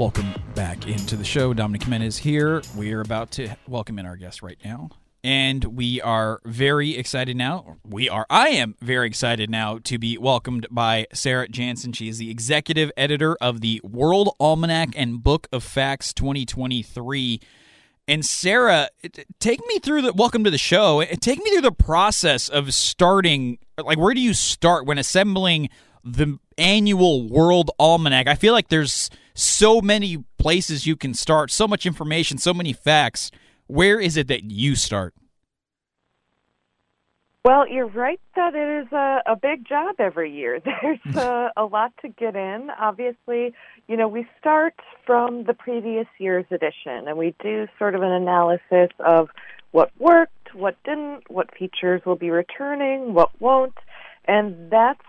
Welcome 0.00 0.32
back 0.54 0.86
into 0.86 1.14
the 1.14 1.24
show. 1.24 1.52
Dominic 1.52 1.82
Jimenez 1.82 2.16
here. 2.16 2.62
We 2.74 2.94
are 2.94 3.02
about 3.02 3.32
to 3.32 3.54
welcome 3.68 3.98
in 3.98 4.06
our 4.06 4.16
guest 4.16 4.40
right 4.40 4.56
now. 4.64 4.88
And 5.22 5.62
we 5.76 6.00
are 6.00 6.40
very 6.46 6.96
excited 6.96 7.36
now. 7.36 7.76
We 7.84 8.08
are, 8.08 8.24
I 8.30 8.48
am 8.48 8.76
very 8.80 9.06
excited 9.06 9.50
now 9.50 9.76
to 9.84 9.98
be 9.98 10.16
welcomed 10.16 10.66
by 10.70 11.06
Sarah 11.12 11.48
Janssen. 11.48 11.92
She 11.92 12.08
is 12.08 12.16
the 12.16 12.30
executive 12.30 12.90
editor 12.96 13.36
of 13.42 13.60
the 13.60 13.78
World 13.84 14.34
Almanac 14.40 14.94
and 14.96 15.22
Book 15.22 15.48
of 15.52 15.62
Facts 15.62 16.14
2023. 16.14 17.38
And 18.08 18.24
Sarah, 18.24 18.88
take 19.38 19.60
me 19.66 19.80
through 19.80 20.00
the 20.00 20.14
welcome 20.14 20.44
to 20.44 20.50
the 20.50 20.56
show. 20.56 21.02
Uh, 21.02 21.08
take 21.20 21.44
me 21.44 21.50
through 21.50 21.60
the 21.60 21.72
process 21.72 22.48
of 22.48 22.72
starting. 22.72 23.58
Like, 23.76 23.98
where 23.98 24.14
do 24.14 24.22
you 24.22 24.32
start 24.32 24.86
when 24.86 24.96
assembling 24.96 25.68
the 26.02 26.38
annual 26.56 27.28
World 27.28 27.70
Almanac? 27.78 28.28
I 28.28 28.34
feel 28.34 28.54
like 28.54 28.70
there's 28.70 29.10
so 29.40 29.80
many 29.80 30.24
places 30.38 30.86
you 30.86 30.96
can 30.96 31.14
start, 31.14 31.50
so 31.50 31.66
much 31.66 31.86
information, 31.86 32.38
so 32.38 32.54
many 32.54 32.72
facts. 32.72 33.30
Where 33.66 34.00
is 34.00 34.16
it 34.16 34.28
that 34.28 34.44
you 34.44 34.74
start? 34.74 35.14
Well, 37.42 37.66
you're 37.66 37.86
right 37.86 38.20
that 38.36 38.54
it 38.54 38.86
is 38.86 38.92
a, 38.92 39.22
a 39.26 39.36
big 39.36 39.66
job 39.66 39.96
every 39.98 40.30
year. 40.30 40.60
There's 40.82 41.16
a, 41.16 41.50
a 41.56 41.64
lot 41.64 41.92
to 42.02 42.08
get 42.08 42.36
in. 42.36 42.68
Obviously, 42.78 43.54
you 43.88 43.96
know, 43.96 44.08
we 44.08 44.28
start 44.38 44.74
from 45.06 45.44
the 45.44 45.54
previous 45.54 46.06
year's 46.18 46.44
edition 46.50 47.08
and 47.08 47.16
we 47.16 47.34
do 47.42 47.66
sort 47.78 47.94
of 47.94 48.02
an 48.02 48.12
analysis 48.12 48.90
of 48.98 49.30
what 49.70 49.90
worked, 49.98 50.54
what 50.54 50.76
didn't, 50.84 51.30
what 51.30 51.56
features 51.56 52.02
will 52.04 52.16
be 52.16 52.30
returning, 52.30 53.14
what 53.14 53.30
won't. 53.40 53.78
And 54.26 54.70
that's 54.70 55.00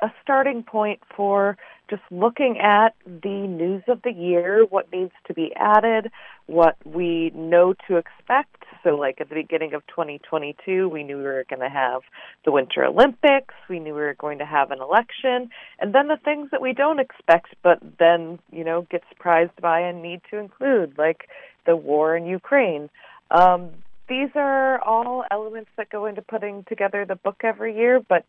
a 0.00 0.10
starting 0.22 0.64
point 0.64 1.00
for 1.14 1.56
just 1.88 2.02
looking 2.10 2.58
at 2.58 2.94
the 3.04 3.46
news 3.46 3.82
of 3.88 4.02
the 4.02 4.12
year, 4.12 4.64
what 4.68 4.92
needs 4.92 5.12
to 5.26 5.34
be 5.34 5.52
added, 5.56 6.10
what 6.46 6.76
we 6.84 7.30
know 7.34 7.74
to 7.88 7.96
expect. 7.96 8.64
So, 8.84 8.90
like 8.90 9.20
at 9.20 9.28
the 9.28 9.34
beginning 9.34 9.74
of 9.74 9.86
2022, 9.88 10.88
we 10.88 11.02
knew 11.02 11.16
we 11.16 11.22
were 11.22 11.44
going 11.48 11.60
to 11.60 11.68
have 11.68 12.02
the 12.44 12.52
Winter 12.52 12.84
Olympics, 12.84 13.54
we 13.68 13.80
knew 13.80 13.94
we 13.94 14.00
were 14.00 14.14
going 14.14 14.38
to 14.38 14.46
have 14.46 14.70
an 14.70 14.80
election, 14.80 15.50
and 15.78 15.94
then 15.94 16.08
the 16.08 16.18
things 16.24 16.50
that 16.52 16.62
we 16.62 16.72
don't 16.72 17.00
expect, 17.00 17.54
but 17.62 17.78
then, 17.98 18.38
you 18.52 18.64
know, 18.64 18.86
get 18.90 19.02
surprised 19.08 19.60
by 19.60 19.80
and 19.80 20.02
need 20.02 20.20
to 20.30 20.38
include, 20.38 20.94
like 20.96 21.28
the 21.66 21.76
war 21.76 22.16
in 22.16 22.26
Ukraine. 22.26 22.88
Um, 23.30 23.70
these 24.08 24.30
are 24.34 24.80
all 24.80 25.24
elements 25.30 25.70
that 25.76 25.90
go 25.90 26.06
into 26.06 26.22
putting 26.22 26.64
together 26.64 27.04
the 27.04 27.16
book 27.16 27.42
every 27.44 27.76
year, 27.76 28.00
but 28.00 28.24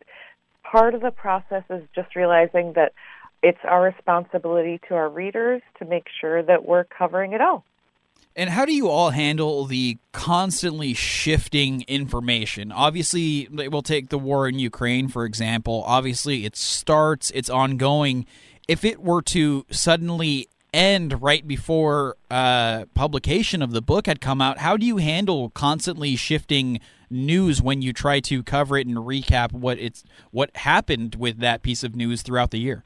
part 0.62 0.94
of 0.94 1.00
the 1.00 1.10
process 1.10 1.64
is 1.70 1.82
just 1.94 2.14
realizing 2.14 2.74
that 2.74 2.92
it's 3.42 3.58
our 3.64 3.82
responsibility 3.82 4.80
to 4.88 4.94
our 4.94 5.08
readers 5.08 5.62
to 5.78 5.84
make 5.84 6.06
sure 6.20 6.42
that 6.42 6.64
we're 6.64 6.84
covering 6.84 7.32
it 7.32 7.40
all. 7.40 7.64
And 8.36 8.50
how 8.50 8.64
do 8.64 8.72
you 8.72 8.88
all 8.88 9.10
handle 9.10 9.64
the 9.64 9.98
constantly 10.12 10.94
shifting 10.94 11.84
information? 11.88 12.70
Obviously, 12.70 13.48
we'll 13.50 13.82
take 13.82 14.08
the 14.08 14.18
war 14.18 14.48
in 14.48 14.58
Ukraine, 14.58 15.08
for 15.08 15.24
example. 15.24 15.82
Obviously, 15.86 16.44
it 16.44 16.54
starts, 16.54 17.32
it's 17.32 17.50
ongoing. 17.50 18.26
If 18.68 18.84
it 18.84 19.00
were 19.00 19.22
to 19.22 19.66
suddenly 19.70 20.48
end 20.72 21.20
right 21.20 21.46
before 21.46 22.16
uh, 22.30 22.84
publication 22.94 23.62
of 23.62 23.72
the 23.72 23.82
book 23.82 24.06
had 24.06 24.20
come 24.20 24.40
out, 24.40 24.58
how 24.58 24.76
do 24.76 24.86
you 24.86 24.98
handle 24.98 25.50
constantly 25.50 26.14
shifting 26.14 26.78
news 27.10 27.60
when 27.60 27.82
you 27.82 27.92
try 27.92 28.20
to 28.20 28.44
cover 28.44 28.78
it 28.78 28.86
and 28.86 28.96
recap 28.98 29.50
what 29.50 29.76
it's 29.80 30.04
what 30.30 30.56
happened 30.58 31.16
with 31.16 31.38
that 31.38 31.62
piece 31.62 31.82
of 31.82 31.96
news 31.96 32.22
throughout 32.22 32.52
the 32.52 32.60
year? 32.60 32.84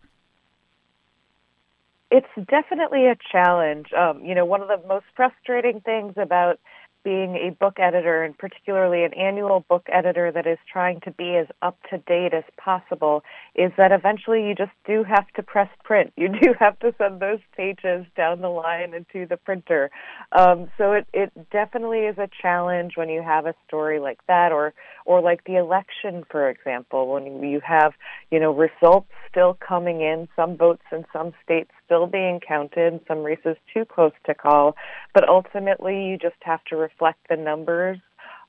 It's 2.10 2.26
definitely 2.48 3.06
a 3.06 3.16
challenge. 3.32 3.86
Um, 3.92 4.24
you 4.24 4.34
know, 4.34 4.44
one 4.44 4.62
of 4.62 4.68
the 4.68 4.86
most 4.86 5.06
frustrating 5.16 5.80
things 5.80 6.14
about 6.16 6.58
being 7.04 7.36
a 7.36 7.50
book 7.60 7.74
editor, 7.78 8.24
and 8.24 8.36
particularly 8.36 9.04
an 9.04 9.12
annual 9.14 9.64
book 9.68 9.86
editor 9.92 10.32
that 10.32 10.46
is 10.46 10.58
trying 10.72 11.00
to 11.02 11.10
be 11.10 11.36
as 11.36 11.46
up 11.60 11.78
to 11.90 11.98
date 11.98 12.32
as 12.32 12.44
possible, 12.56 13.22
is 13.54 13.70
that 13.76 13.92
eventually 13.92 14.48
you 14.48 14.54
just 14.54 14.72
do 14.86 15.04
have 15.04 15.28
to 15.36 15.42
press 15.42 15.68
print. 15.84 16.12
You 16.24 16.28
do 16.28 16.54
have 16.58 16.78
to 16.78 16.94
send 16.96 17.20
those 17.20 17.40
pages 17.54 18.06
down 18.16 18.40
the 18.40 18.48
line 18.48 18.94
into 18.94 19.26
the 19.26 19.36
printer. 19.36 19.90
Um, 20.32 20.70
so 20.78 20.92
it, 20.92 21.06
it 21.12 21.50
definitely 21.50 22.06
is 22.06 22.16
a 22.16 22.30
challenge 22.40 22.92
when 22.96 23.10
you 23.10 23.22
have 23.22 23.44
a 23.44 23.54
story 23.66 24.00
like 24.00 24.20
that, 24.26 24.50
or 24.50 24.72
or 25.04 25.20
like 25.20 25.44
the 25.44 25.56
election, 25.56 26.24
for 26.30 26.48
example, 26.48 27.12
when 27.12 27.42
you 27.42 27.60
have 27.60 27.92
you 28.30 28.40
know 28.40 28.54
results 28.54 29.10
still 29.30 29.58
coming 29.60 30.00
in, 30.00 30.28
some 30.34 30.56
votes 30.56 30.84
in 30.90 31.04
some 31.12 31.34
states 31.44 31.72
still 31.84 32.06
being 32.06 32.40
counted, 32.46 33.00
some 33.06 33.22
races 33.22 33.56
too 33.72 33.84
close 33.84 34.12
to 34.26 34.34
call, 34.34 34.76
but 35.12 35.28
ultimately 35.28 36.06
you 36.06 36.18
just 36.18 36.36
have 36.42 36.62
to 36.64 36.76
reflect 36.76 37.18
the 37.28 37.36
numbers 37.36 37.98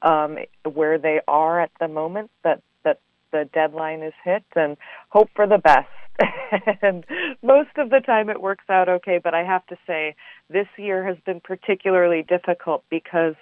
um, 0.02 0.38
where 0.74 0.98
they 0.98 1.20
are 1.28 1.60
at 1.60 1.72
the 1.80 1.88
moment 1.88 2.32
that 2.44 2.62
that 2.84 3.00
the 3.32 3.50
deadline 3.54 4.02
is 4.02 4.14
hit 4.24 4.44
and 4.56 4.78
hope 5.10 5.30
for 5.36 5.48
the 5.48 5.58
best. 5.58 5.88
and 6.82 7.06
most 7.44 7.72
of 7.78 7.90
the 7.90 8.00
time 8.00 8.30
it 8.30 8.42
works 8.42 8.64
out 8.70 8.88
okay, 8.88 9.20
but 9.22 9.34
I 9.34 9.44
have 9.44 9.66
to 9.68 9.78
say 9.86 10.16
this 10.50 10.68
year 10.78 11.06
has 11.06 11.18
been 11.26 11.42
particularly 11.42 12.24
difficult 12.24 12.84
because 12.90 13.36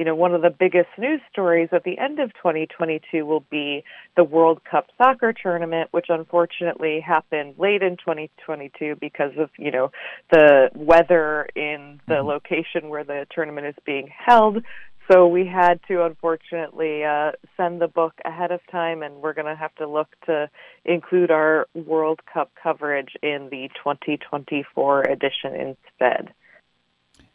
you 0.00 0.06
know, 0.06 0.14
one 0.14 0.32
of 0.32 0.40
the 0.40 0.48
biggest 0.48 0.88
news 0.96 1.20
stories 1.30 1.68
at 1.72 1.84
the 1.84 1.98
end 1.98 2.20
of 2.20 2.32
2022 2.32 3.26
will 3.26 3.44
be 3.50 3.84
the 4.16 4.24
World 4.24 4.62
Cup 4.64 4.86
soccer 4.96 5.34
tournament, 5.34 5.90
which 5.90 6.06
unfortunately 6.08 7.00
happened 7.06 7.56
late 7.58 7.82
in 7.82 7.98
2022 7.98 8.96
because 8.98 9.32
of, 9.38 9.50
you 9.58 9.70
know, 9.70 9.90
the 10.32 10.70
weather 10.74 11.46
in 11.54 12.00
the 12.08 12.22
location 12.22 12.88
where 12.88 13.04
the 13.04 13.26
tournament 13.30 13.66
is 13.66 13.74
being 13.84 14.08
held. 14.08 14.64
so 15.12 15.26
we 15.26 15.44
had 15.46 15.78
to 15.88 16.06
unfortunately 16.06 17.04
uh, 17.04 17.32
send 17.58 17.82
the 17.82 17.86
book 17.86 18.14
ahead 18.24 18.52
of 18.52 18.60
time, 18.72 19.02
and 19.02 19.16
we're 19.16 19.34
going 19.34 19.54
to 19.54 19.54
have 19.54 19.74
to 19.74 19.86
look 19.86 20.08
to 20.24 20.48
include 20.86 21.30
our 21.30 21.66
World 21.74 22.20
Cup 22.32 22.50
coverage 22.62 23.12
in 23.22 23.48
the 23.50 23.68
2024 23.84 25.02
edition 25.02 25.54
instead. 25.54 26.32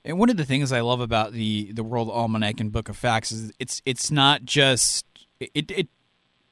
And 0.05 0.19
one 0.19 0.29
of 0.29 0.37
the 0.37 0.45
things 0.45 0.71
I 0.71 0.81
love 0.81 1.01
about 1.01 1.33
the 1.33 1.71
the 1.73 1.83
World 1.83 2.09
Almanac 2.11 2.59
and 2.59 2.71
Book 2.71 2.89
of 2.89 2.95
Facts 2.95 3.31
is 3.31 3.51
it's 3.59 3.81
it's 3.85 4.11
not 4.11 4.45
just 4.45 5.05
it 5.39 5.71
it 5.71 5.87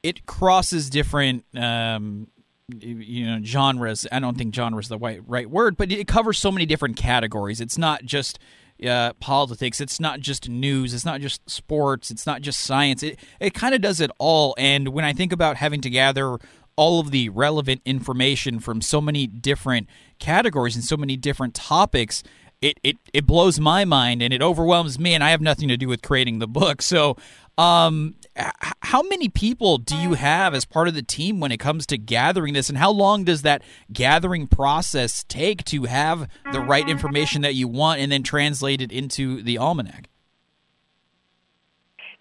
it 0.02 0.26
crosses 0.26 0.90
different 0.90 1.44
um, 1.56 2.26
you 2.68 3.26
know 3.26 3.40
genres. 3.44 4.08
I 4.10 4.18
don't 4.18 4.36
think 4.36 4.52
genre 4.52 4.80
is 4.80 4.88
the 4.88 4.98
right 4.98 5.20
right 5.24 5.48
word, 5.48 5.76
but 5.76 5.92
it 5.92 6.08
covers 6.08 6.38
so 6.38 6.50
many 6.50 6.66
different 6.66 6.96
categories. 6.96 7.60
It's 7.60 7.78
not 7.78 8.04
just 8.04 8.40
uh, 8.84 9.12
politics. 9.14 9.80
It's 9.80 10.00
not 10.00 10.18
just 10.18 10.48
news. 10.48 10.92
It's 10.92 11.04
not 11.04 11.20
just 11.20 11.48
sports. 11.48 12.10
It's 12.10 12.26
not 12.26 12.42
just 12.42 12.60
science. 12.60 13.04
It 13.04 13.20
it 13.38 13.54
kind 13.54 13.72
of 13.72 13.80
does 13.80 14.00
it 14.00 14.10
all. 14.18 14.56
And 14.58 14.88
when 14.88 15.04
I 15.04 15.12
think 15.12 15.32
about 15.32 15.58
having 15.58 15.80
to 15.82 15.90
gather 15.90 16.38
all 16.76 16.98
of 16.98 17.12
the 17.12 17.28
relevant 17.28 17.80
information 17.84 18.58
from 18.58 18.82
so 18.82 19.00
many 19.00 19.28
different 19.28 19.88
categories 20.18 20.74
and 20.74 20.84
so 20.84 20.96
many 20.96 21.16
different 21.16 21.54
topics, 21.54 22.24
it, 22.64 22.80
it, 22.82 22.96
it 23.12 23.26
blows 23.26 23.60
my 23.60 23.84
mind 23.84 24.22
and 24.22 24.32
it 24.32 24.40
overwhelms 24.40 24.98
me, 24.98 25.12
and 25.12 25.22
I 25.22 25.30
have 25.30 25.42
nothing 25.42 25.68
to 25.68 25.76
do 25.76 25.86
with 25.86 26.00
creating 26.00 26.38
the 26.38 26.48
book. 26.48 26.80
So, 26.80 27.16
um, 27.58 28.14
how 28.80 29.02
many 29.02 29.28
people 29.28 29.78
do 29.78 29.94
you 29.96 30.14
have 30.14 30.54
as 30.54 30.64
part 30.64 30.88
of 30.88 30.94
the 30.94 31.02
team 31.02 31.38
when 31.38 31.52
it 31.52 31.58
comes 31.58 31.86
to 31.86 31.98
gathering 31.98 32.54
this, 32.54 32.68
and 32.68 32.78
how 32.78 32.90
long 32.90 33.24
does 33.24 33.42
that 33.42 33.62
gathering 33.92 34.46
process 34.46 35.24
take 35.24 35.62
to 35.64 35.84
have 35.84 36.28
the 36.52 36.60
right 36.60 36.88
information 36.88 37.42
that 37.42 37.54
you 37.54 37.68
want 37.68 38.00
and 38.00 38.10
then 38.10 38.22
translate 38.22 38.80
it 38.80 38.90
into 38.90 39.42
the 39.42 39.58
almanac? 39.58 40.08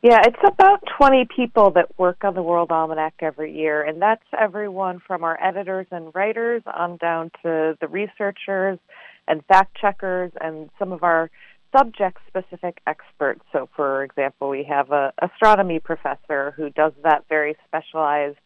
Yeah, 0.03 0.20
it's 0.26 0.36
about 0.45 0.84
20 0.98 1.30
people 1.34 1.72
that 1.72 1.98
work 1.98 2.26
on 2.26 2.34
the 2.34 2.44
World 2.44 2.72
Almanac 2.72 3.14
every 3.22 3.57
year, 3.57 3.82
and 3.82 4.02
that's 4.02 4.26
everyone 4.38 4.99
from 4.99 5.24
our 5.24 5.41
editors 5.41 5.88
and 5.91 6.14
writers 6.14 6.61
on 6.65 6.98
down 6.98 7.32
to 7.41 7.78
the 7.80 7.88
researchers 7.88 8.78
and 9.27 9.43
fact 9.45 9.77
checkers 9.79 10.31
and 10.41 10.69
some 10.79 10.91
of 10.91 11.03
our 11.03 11.29
subject 11.75 12.17
specific 12.27 12.79
experts. 12.87 13.41
So, 13.51 13.69
for 13.75 14.03
example, 14.03 14.49
we 14.49 14.63
have 14.69 14.91
an 14.91 15.11
astronomy 15.21 15.79
professor 15.79 16.53
who 16.55 16.69
does 16.69 16.93
that 17.03 17.25
very 17.29 17.55
specialized 17.67 18.37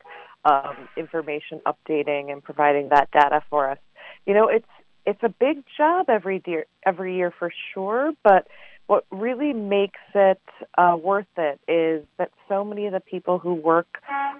um, 0.45 0.87
information 0.95 1.61
updating 1.65 2.31
and 2.31 2.43
providing 2.43 2.89
that 2.89 3.11
data 3.11 3.41
for 3.49 3.69
us. 3.69 3.79
You 4.25 4.33
know, 4.33 4.47
it's 4.47 4.65
it's 5.05 5.23
a 5.23 5.29
big 5.29 5.63
job 5.77 6.09
every 6.09 6.41
year, 6.45 6.65
every 6.85 7.15
year 7.15 7.33
for 7.37 7.51
sure, 7.73 8.11
but 8.23 8.47
what 8.87 9.05
really 9.09 9.53
makes 9.53 9.99
it 10.13 10.41
uh, 10.77 10.97
worth 11.01 11.27
it 11.37 11.59
is 11.67 12.05
that 12.17 12.31
so 12.49 12.63
many 12.63 12.87
of 12.87 12.93
the 12.93 12.99
people 12.99 13.39
who 13.39 13.53
work 13.53 13.87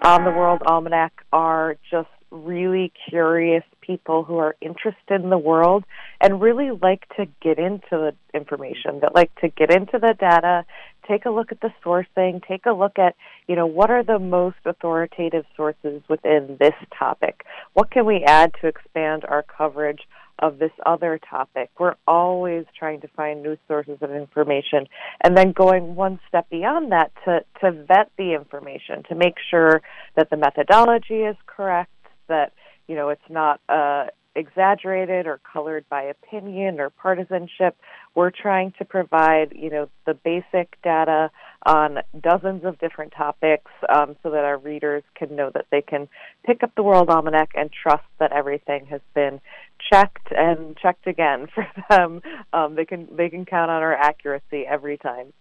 on 0.02 0.24
the 0.24 0.30
World 0.30 0.62
Almanac 0.66 1.12
are 1.32 1.76
just 1.90 2.08
really 2.30 2.92
curious 3.08 3.64
people 3.80 4.22
who 4.24 4.36
are 4.36 4.54
interested 4.60 5.22
in 5.22 5.30
the 5.30 5.38
world 5.38 5.84
and 6.20 6.40
really 6.40 6.70
like 6.70 7.08
to 7.16 7.26
get 7.40 7.58
into 7.58 7.80
the 7.90 8.14
information, 8.34 9.00
that 9.00 9.14
like 9.14 9.34
to 9.36 9.48
get 9.48 9.70
into 9.70 9.98
the 9.98 10.14
data, 10.18 10.64
take 11.08 11.24
a 11.24 11.30
look 11.30 11.50
at 11.52 11.60
the 11.60 11.72
sourcing, 11.84 12.46
take 12.46 12.66
a 12.66 12.72
look 12.72 12.98
at, 12.98 13.16
you 13.46 13.56
know, 13.56 13.66
what 13.66 13.90
are 13.90 14.04
the 14.04 14.18
most 14.18 14.58
authoritative 14.66 15.44
sources 15.56 16.02
within 16.08 16.56
this 16.60 16.74
topic? 16.96 17.44
What 17.72 17.90
can 17.90 18.04
we 18.04 18.24
add 18.24 18.52
to 18.60 18.66
expand 18.66 19.24
our 19.24 19.42
coverage 19.42 20.00
of 20.38 20.58
this 20.58 20.70
other 20.84 21.18
topic? 21.18 21.70
We're 21.78 21.96
always 22.06 22.66
trying 22.78 23.00
to 23.00 23.08
find 23.08 23.42
new 23.42 23.56
sources 23.66 23.98
of 24.02 24.10
information 24.10 24.86
and 25.24 25.36
then 25.36 25.52
going 25.52 25.94
one 25.94 26.20
step 26.28 26.48
beyond 26.50 26.92
that 26.92 27.10
to, 27.24 27.40
to 27.60 27.72
vet 27.84 28.10
the 28.18 28.34
information, 28.34 29.02
to 29.08 29.14
make 29.14 29.34
sure 29.50 29.80
that 30.14 30.28
the 30.30 30.36
methodology 30.36 31.22
is 31.22 31.36
correct, 31.46 31.90
that 32.28 32.52
you 32.86 32.94
know 32.94 33.08
it's 33.08 33.28
not 33.28 33.60
uh, 33.68 34.06
exaggerated 34.34 35.26
or 35.26 35.40
colored 35.52 35.84
by 35.88 36.02
opinion 36.02 36.78
or 36.78 36.90
partisanship. 36.90 37.76
We're 38.14 38.30
trying 38.30 38.72
to 38.78 38.84
provide 38.84 39.52
you 39.54 39.70
know 39.70 39.88
the 40.06 40.14
basic 40.14 40.80
data 40.82 41.30
on 41.66 41.98
dozens 42.20 42.64
of 42.64 42.78
different 42.78 43.12
topics 43.16 43.70
um, 43.88 44.16
so 44.22 44.30
that 44.30 44.44
our 44.44 44.56
readers 44.56 45.02
can 45.14 45.34
know 45.34 45.50
that 45.52 45.66
they 45.70 45.82
can 45.82 46.08
pick 46.46 46.62
up 46.62 46.72
the 46.76 46.82
World 46.82 47.10
Almanac 47.10 47.50
and 47.54 47.70
trust 47.70 48.04
that 48.20 48.32
everything 48.32 48.86
has 48.86 49.00
been 49.14 49.40
checked 49.92 50.28
and 50.30 50.76
checked 50.76 51.06
again 51.06 51.48
for 51.54 51.66
them. 51.90 52.22
Um, 52.52 52.76
they 52.76 52.84
can 52.84 53.08
they 53.16 53.28
can 53.28 53.44
count 53.44 53.70
on 53.70 53.82
our 53.82 53.94
accuracy 53.94 54.64
every 54.66 54.98
time. 54.98 55.32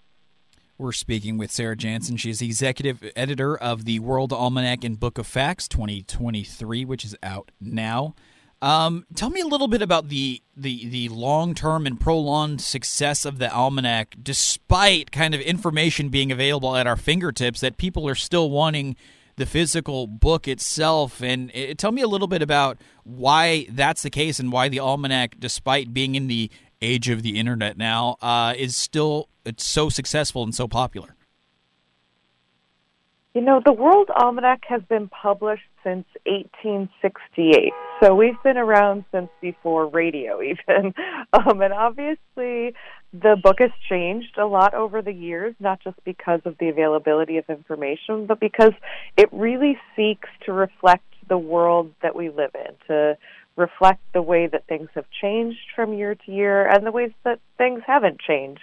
We're 0.80 0.92
speaking 0.92 1.40
with 1.40 1.50
Sarah 1.52 1.76
Janssen. 1.76 2.18
She 2.18 2.30
is 2.30 2.40
executive 2.40 3.12
editor 3.16 3.58
of 3.58 3.86
the 3.86 3.98
World 3.98 4.32
Almanac 4.32 4.84
and 4.84 5.00
Book 5.00 5.18
of 5.18 5.26
Facts 5.26 5.68
2023, 5.68 6.86
which 6.86 7.04
is 7.04 7.16
out 7.24 7.50
now. 7.60 8.14
Um, 8.62 9.08
tell 9.16 9.32
me 9.32 9.42
a 9.42 9.48
little 9.48 9.68
bit 9.68 9.82
about 9.82 10.10
the 10.10 10.44
the, 10.56 10.88
the 10.88 11.10
long 11.10 11.56
term 11.56 11.88
and 11.88 12.00
prolonged 12.00 12.62
success 12.62 13.26
of 13.26 13.40
the 13.40 13.52
almanac, 13.52 14.18
despite 14.22 15.12
kind 15.12 15.34
of 15.34 15.42
information 15.42 16.10
being 16.10 16.32
available 16.32 16.76
at 16.76 16.86
our 16.86 16.96
fingertips, 16.96 17.60
that 17.62 17.78
people 17.78 18.08
are 18.08 18.14
still 18.14 18.52
wanting 18.52 18.96
the 19.36 19.48
physical 19.48 20.06
book 20.06 20.48
itself. 20.48 21.24
And 21.24 21.50
it, 21.56 21.72
uh, 21.72 21.74
tell 21.76 21.92
me 21.92 22.04
a 22.04 22.08
little 22.08 22.28
bit 22.28 22.44
about 22.44 22.78
why 23.04 23.66
that's 23.72 24.04
the 24.04 24.12
case 24.12 24.40
and 24.40 24.52
why 24.52 24.70
the 24.70 24.80
almanac, 24.80 25.38
despite 25.40 25.92
being 25.92 26.14
in 26.14 26.28
the 26.28 26.52
age 26.84 27.10
of 27.10 27.24
the 27.24 27.40
internet 27.40 27.78
now, 27.80 28.18
uh, 28.22 28.54
is 28.56 28.78
still 28.78 29.30
it's 29.48 29.66
so 29.66 29.90
successful 29.90 30.44
and 30.44 30.54
so 30.54 30.68
popular? 30.68 31.16
You 33.34 33.42
know, 33.44 33.62
the 33.64 33.72
World 33.72 34.10
Almanac 34.16 34.64
has 34.68 34.82
been 34.90 35.10
published 35.10 35.70
since 35.84 36.06
1868. 36.26 37.72
So 38.02 38.16
we've 38.16 38.42
been 38.44 38.58
around 38.58 39.06
since 39.12 39.30
before 39.42 39.86
radio, 39.88 40.42
even. 40.42 40.94
Um, 41.34 41.62
and 41.62 41.72
obviously, 41.72 42.74
the 43.14 43.38
book 43.42 43.58
has 43.60 43.70
changed 43.88 44.40
a 44.40 44.46
lot 44.48 44.74
over 44.74 45.04
the 45.04 45.14
years, 45.14 45.54
not 45.60 45.80
just 45.84 46.04
because 46.04 46.42
of 46.46 46.58
the 46.60 46.70
availability 46.70 47.38
of 47.38 47.46
information, 47.48 48.26
but 48.26 48.40
because 48.40 48.74
it 49.18 49.30
really 49.32 49.78
seeks 49.96 50.30
to 50.48 50.52
reflect 50.52 51.06
the 51.30 51.38
world 51.38 51.94
that 52.02 52.16
we 52.16 52.30
live 52.30 52.56
in, 52.56 52.74
to 52.88 53.18
reflect 53.56 54.02
the 54.14 54.22
way 54.22 54.48
that 54.48 54.66
things 54.68 54.90
have 54.96 55.06
changed 55.22 55.60
from 55.76 55.94
year 55.94 56.16
to 56.16 56.32
year 56.32 56.68
and 56.68 56.86
the 56.86 56.92
ways 56.92 57.12
that 57.24 57.40
things 57.58 57.82
haven't 57.86 58.20
changed. 58.20 58.62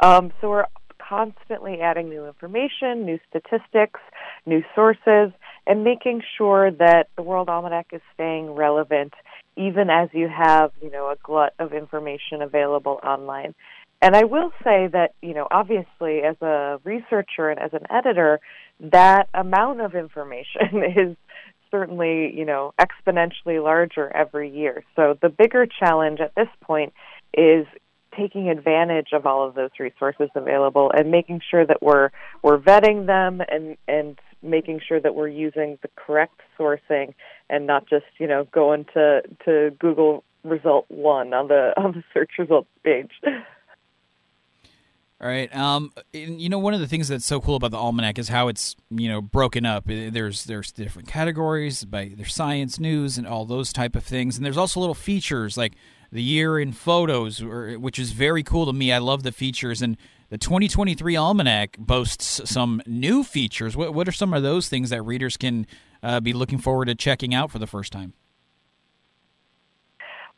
Um, 0.00 0.32
so 0.40 0.48
we're 0.48 0.66
constantly 0.98 1.80
adding 1.80 2.08
new 2.08 2.26
information, 2.26 3.04
new 3.04 3.18
statistics, 3.28 4.00
new 4.46 4.62
sources, 4.74 5.32
and 5.66 5.84
making 5.84 6.22
sure 6.38 6.70
that 6.70 7.08
the 7.16 7.22
World 7.22 7.48
Almanac 7.48 7.88
is 7.92 8.00
staying 8.14 8.50
relevant 8.50 9.12
even 9.56 9.90
as 9.90 10.08
you 10.12 10.28
have, 10.28 10.70
you 10.80 10.90
know, 10.90 11.10
a 11.10 11.16
glut 11.22 11.52
of 11.58 11.72
information 11.72 12.40
available 12.40 13.00
online. 13.04 13.54
And 14.02 14.16
I 14.16 14.24
will 14.24 14.50
say 14.64 14.88
that, 14.92 15.10
you 15.20 15.34
know, 15.34 15.46
obviously 15.50 16.22
as 16.22 16.40
a 16.40 16.80
researcher 16.84 17.50
and 17.50 17.60
as 17.60 17.72
an 17.74 17.86
editor, 17.90 18.40
that 18.80 19.28
amount 19.34 19.82
of 19.82 19.94
information 19.94 20.82
is 20.96 21.16
certainly, 21.70 22.32
you 22.34 22.44
know, 22.44 22.72
exponentially 22.80 23.62
larger 23.62 24.14
every 24.14 24.50
year. 24.50 24.82
So 24.96 25.18
the 25.20 25.28
bigger 25.28 25.66
challenge 25.66 26.20
at 26.20 26.34
this 26.34 26.48
point 26.62 26.94
is 27.34 27.66
taking 28.16 28.48
advantage 28.48 29.08
of 29.12 29.26
all 29.26 29.46
of 29.46 29.54
those 29.54 29.70
resources 29.78 30.28
available 30.34 30.90
and 30.94 31.10
making 31.10 31.40
sure 31.50 31.66
that 31.66 31.82
we're 31.82 32.10
we're 32.42 32.58
vetting 32.58 33.06
them 33.06 33.40
and 33.48 33.76
and 33.88 34.18
making 34.42 34.80
sure 34.86 35.00
that 35.00 35.14
we're 35.14 35.28
using 35.28 35.78
the 35.82 35.88
correct 35.96 36.40
sourcing 36.58 37.14
and 37.48 37.66
not 37.66 37.88
just 37.88 38.06
you 38.18 38.26
know 38.26 38.46
going 38.52 38.84
to 38.94 39.22
to 39.44 39.70
Google 39.78 40.24
result 40.44 40.86
one 40.88 41.32
on 41.34 41.48
the 41.48 41.72
on 41.76 41.92
the 41.92 42.04
search 42.12 42.30
results 42.38 42.68
page. 42.84 43.12
All 45.22 45.28
right. 45.28 45.54
Um, 45.54 45.92
you 46.14 46.48
know, 46.48 46.58
one 46.58 46.72
of 46.72 46.80
the 46.80 46.86
things 46.86 47.08
that's 47.08 47.26
so 47.26 47.42
cool 47.42 47.56
about 47.56 47.72
the 47.72 47.76
almanac 47.76 48.18
is 48.18 48.30
how 48.30 48.48
it's 48.48 48.74
you 48.90 49.06
know 49.06 49.20
broken 49.20 49.66
up. 49.66 49.84
There's 49.86 50.44
there's 50.44 50.72
different 50.72 51.08
categories 51.08 51.84
by 51.84 52.12
there's 52.16 52.34
science, 52.34 52.80
news, 52.80 53.18
and 53.18 53.26
all 53.26 53.44
those 53.44 53.70
type 53.70 53.94
of 53.94 54.02
things. 54.02 54.36
And 54.36 54.46
there's 54.46 54.56
also 54.56 54.80
little 54.80 54.94
features 54.94 55.58
like 55.58 55.74
the 56.12 56.22
year 56.22 56.58
in 56.58 56.72
photos, 56.72 57.42
which 57.42 57.98
is 57.98 58.12
very 58.12 58.42
cool 58.42 58.66
to 58.66 58.72
me. 58.72 58.92
I 58.92 58.98
love 58.98 59.22
the 59.22 59.32
features 59.32 59.82
and. 59.82 59.96
The 60.30 60.38
2023 60.38 61.16
Almanac 61.16 61.76
boasts 61.76 62.48
some 62.48 62.80
new 62.86 63.24
features. 63.24 63.76
What, 63.76 63.94
what 63.94 64.06
are 64.06 64.12
some 64.12 64.32
of 64.32 64.44
those 64.44 64.68
things 64.68 64.90
that 64.90 65.02
readers 65.02 65.36
can 65.36 65.66
uh, 66.04 66.20
be 66.20 66.32
looking 66.32 66.58
forward 66.58 66.84
to 66.84 66.94
checking 66.94 67.34
out 67.34 67.50
for 67.50 67.58
the 67.58 67.66
first 67.66 67.92
time? 67.92 68.12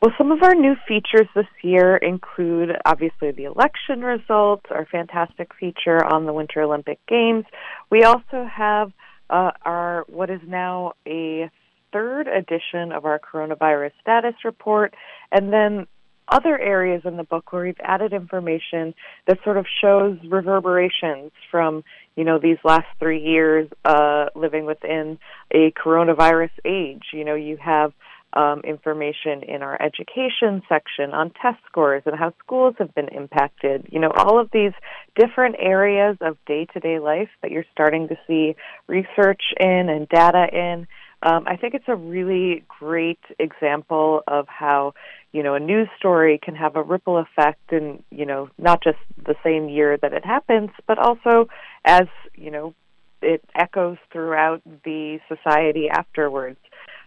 Well, 0.03 0.12
some 0.19 0.32
of 0.32 0.43
our 0.43 0.57
new 0.57 0.74
features 0.89 1.28
this 1.32 1.47
year 1.62 1.97
include 1.97 2.70
obviously 2.85 3.31
the 3.31 3.44
election 3.44 4.01
results, 4.01 4.65
our 4.70 4.85
fantastic 4.86 5.53
feature 5.55 6.05
on 6.05 6.27
the 6.27 6.32
Winter 6.32 6.62
Olympic 6.62 6.99
Games. 7.07 7.44
We 7.89 8.03
also 8.03 8.44
have 8.53 8.90
uh, 9.31 9.53
our 9.65 10.05
what 10.09 10.28
is 10.28 10.40
now 10.44 10.94
a 11.07 11.49
third 11.93 12.28
edition 12.28 12.93
of 12.93 13.05
our 13.05 13.19
coronavirus 13.19 13.93
status 14.01 14.35
report, 14.44 14.94
and 15.31 15.52
then 15.52 15.86
other 16.28 16.59
areas 16.59 17.02
in 17.05 17.16
the 17.16 17.24
book 17.24 17.52
where 17.52 17.64
we've 17.64 17.81
added 17.82 18.12
information 18.12 18.94
that 19.27 19.39
sort 19.44 19.56
of 19.56 19.66
shows 19.81 20.19
reverberations 20.28 21.31
from 21.51 21.85
you 22.16 22.24
know 22.24 22.39
these 22.39 22.59
last 22.64 22.86
three 22.98 23.23
years 23.23 23.69
uh, 23.85 24.27
living 24.35 24.64
within 24.64 25.19
a 25.51 25.73
coronavirus 25.73 26.51
age. 26.64 27.02
You 27.12 27.24
know, 27.24 27.35
you 27.35 27.59
have 27.59 27.93
um, 28.35 28.60
information 28.60 29.43
in 29.47 29.62
our 29.62 29.81
education 29.81 30.62
section 30.69 31.12
on 31.12 31.31
test 31.43 31.59
scores 31.69 32.02
and 32.06 32.19
how 32.19 32.32
schools 32.43 32.74
have 32.78 32.94
been 32.94 33.09
impacted. 33.09 33.89
You 33.90 34.01
know, 34.01 34.10
all 34.14 34.40
of 34.40 34.51
these 34.52 34.73
different 35.16 35.56
areas 35.59 36.16
of 36.20 36.39
day 36.47 36.66
to 36.73 36.81
day 36.81 36.98
life 36.98 37.28
that 37.43 37.51
you're 37.51 37.66
starting 37.73 38.09
to 38.09 38.16
see 38.27 38.55
research 38.86 39.43
in 39.60 39.89
and 39.89 40.09
data 40.09 40.47
in. 40.52 40.86
Um, 41.23 41.44
I 41.47 41.57
think 41.57 41.74
it's 41.74 41.89
a 41.89 41.94
really 41.94 42.65
great 42.81 43.20
example 43.39 44.23
of 44.27 44.49
how, 44.49 44.94
you 45.32 45.43
know, 45.43 45.55
a 45.55 45.61
news 45.61 45.89
story 45.97 46.40
can 46.43 46.55
have 46.57 46.77
a 46.77 46.82
ripple 46.82 47.19
effect 47.19 47.73
in, 47.73 48.03
you 48.11 48.27
know, 48.27 48.49
not 48.59 48.82
just 48.82 48.99
the 49.24 49.36
same 49.44 49.69
year 49.69 49.97
that 49.99 50.12
it 50.12 50.24
happens, 50.24 50.70
but 50.86 50.99
also 50.99 51.49
as, 51.85 52.09
you 52.35 52.51
know, 52.51 52.74
it 53.23 53.44
echoes 53.55 53.99
throughout 54.12 54.62
the 54.85 55.19
society 55.28 55.89
afterwards. 55.89 56.59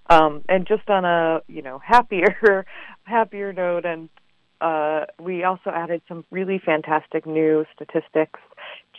Um, 0.10 0.44
and 0.48 0.68
just 0.68 0.88
on 0.90 1.04
a 1.04 1.42
you 1.48 1.64
know 1.64 1.80
happier 1.80 2.66
happier 3.04 3.54
note, 3.54 3.86
and 3.86 4.10
uh, 4.62 5.06
we 5.20 5.44
also 5.44 5.70
added 5.70 6.02
some 6.08 6.26
really 6.32 6.62
fantastic 6.64 7.26
new 7.26 7.66
statistics 7.76 8.40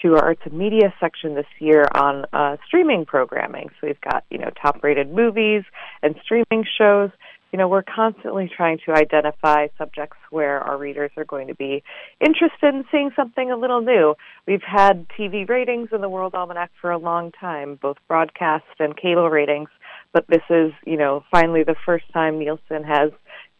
to 0.02 0.14
our 0.14 0.24
arts 0.24 0.42
and 0.44 0.54
media 0.54 0.92
section 1.00 1.34
this 1.34 1.46
year 1.58 1.86
on 1.94 2.26
uh, 2.32 2.56
streaming 2.66 3.04
programming. 3.06 3.68
So 3.80 3.86
we've 3.86 4.00
got 4.00 4.24
you 4.30 4.38
know 4.38 4.50
top 4.60 4.82
rated 4.82 5.12
movies 5.12 5.64
and 6.02 6.14
streaming 6.22 6.64
shows. 6.78 7.10
You 7.52 7.58
know, 7.58 7.68
we're 7.68 7.84
constantly 7.84 8.50
trying 8.54 8.80
to 8.84 8.92
identify 8.92 9.68
subjects 9.78 10.18
where 10.30 10.60
our 10.60 10.76
readers 10.76 11.12
are 11.16 11.24
going 11.24 11.46
to 11.46 11.54
be 11.54 11.82
interested 12.20 12.74
in 12.74 12.84
seeing 12.90 13.10
something 13.16 13.50
a 13.50 13.56
little 13.56 13.80
new. 13.80 14.14
We've 14.46 14.64
had 14.66 15.06
TV 15.18 15.48
ratings 15.48 15.88
in 15.92 16.00
the 16.00 16.08
World 16.08 16.34
Almanac 16.34 16.70
for 16.80 16.90
a 16.90 16.98
long 16.98 17.30
time, 17.40 17.78
both 17.80 17.96
broadcast 18.08 18.64
and 18.80 18.96
cable 18.96 19.30
ratings 19.30 19.68
but 20.16 20.24
this 20.28 20.42
is, 20.48 20.72
you 20.86 20.96
know, 20.96 21.24
finally 21.30 21.62
the 21.62 21.76
first 21.84 22.06
time 22.10 22.38
Nielsen 22.38 22.84
has 22.84 23.10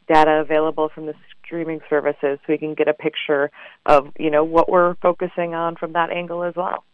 data 0.09 0.41
available 0.41 0.89
from 0.95 1.05
the 1.05 1.13
streaming 1.47 1.81
services 1.89 2.39
so 2.47 2.53
we 2.53 2.59
can 2.59 2.75
get 2.75 2.89
a 2.89 2.95
picture 2.95 3.51
of, 3.87 4.13
you 4.19 4.31
know, 4.31 4.45
what 4.45 4.69
we're 4.69 4.95
focusing 4.97 5.55
on 5.55 5.77
from 5.77 5.93
that 5.93 6.11
angle 6.11 6.43
as 6.43 6.55
well. 6.55 6.85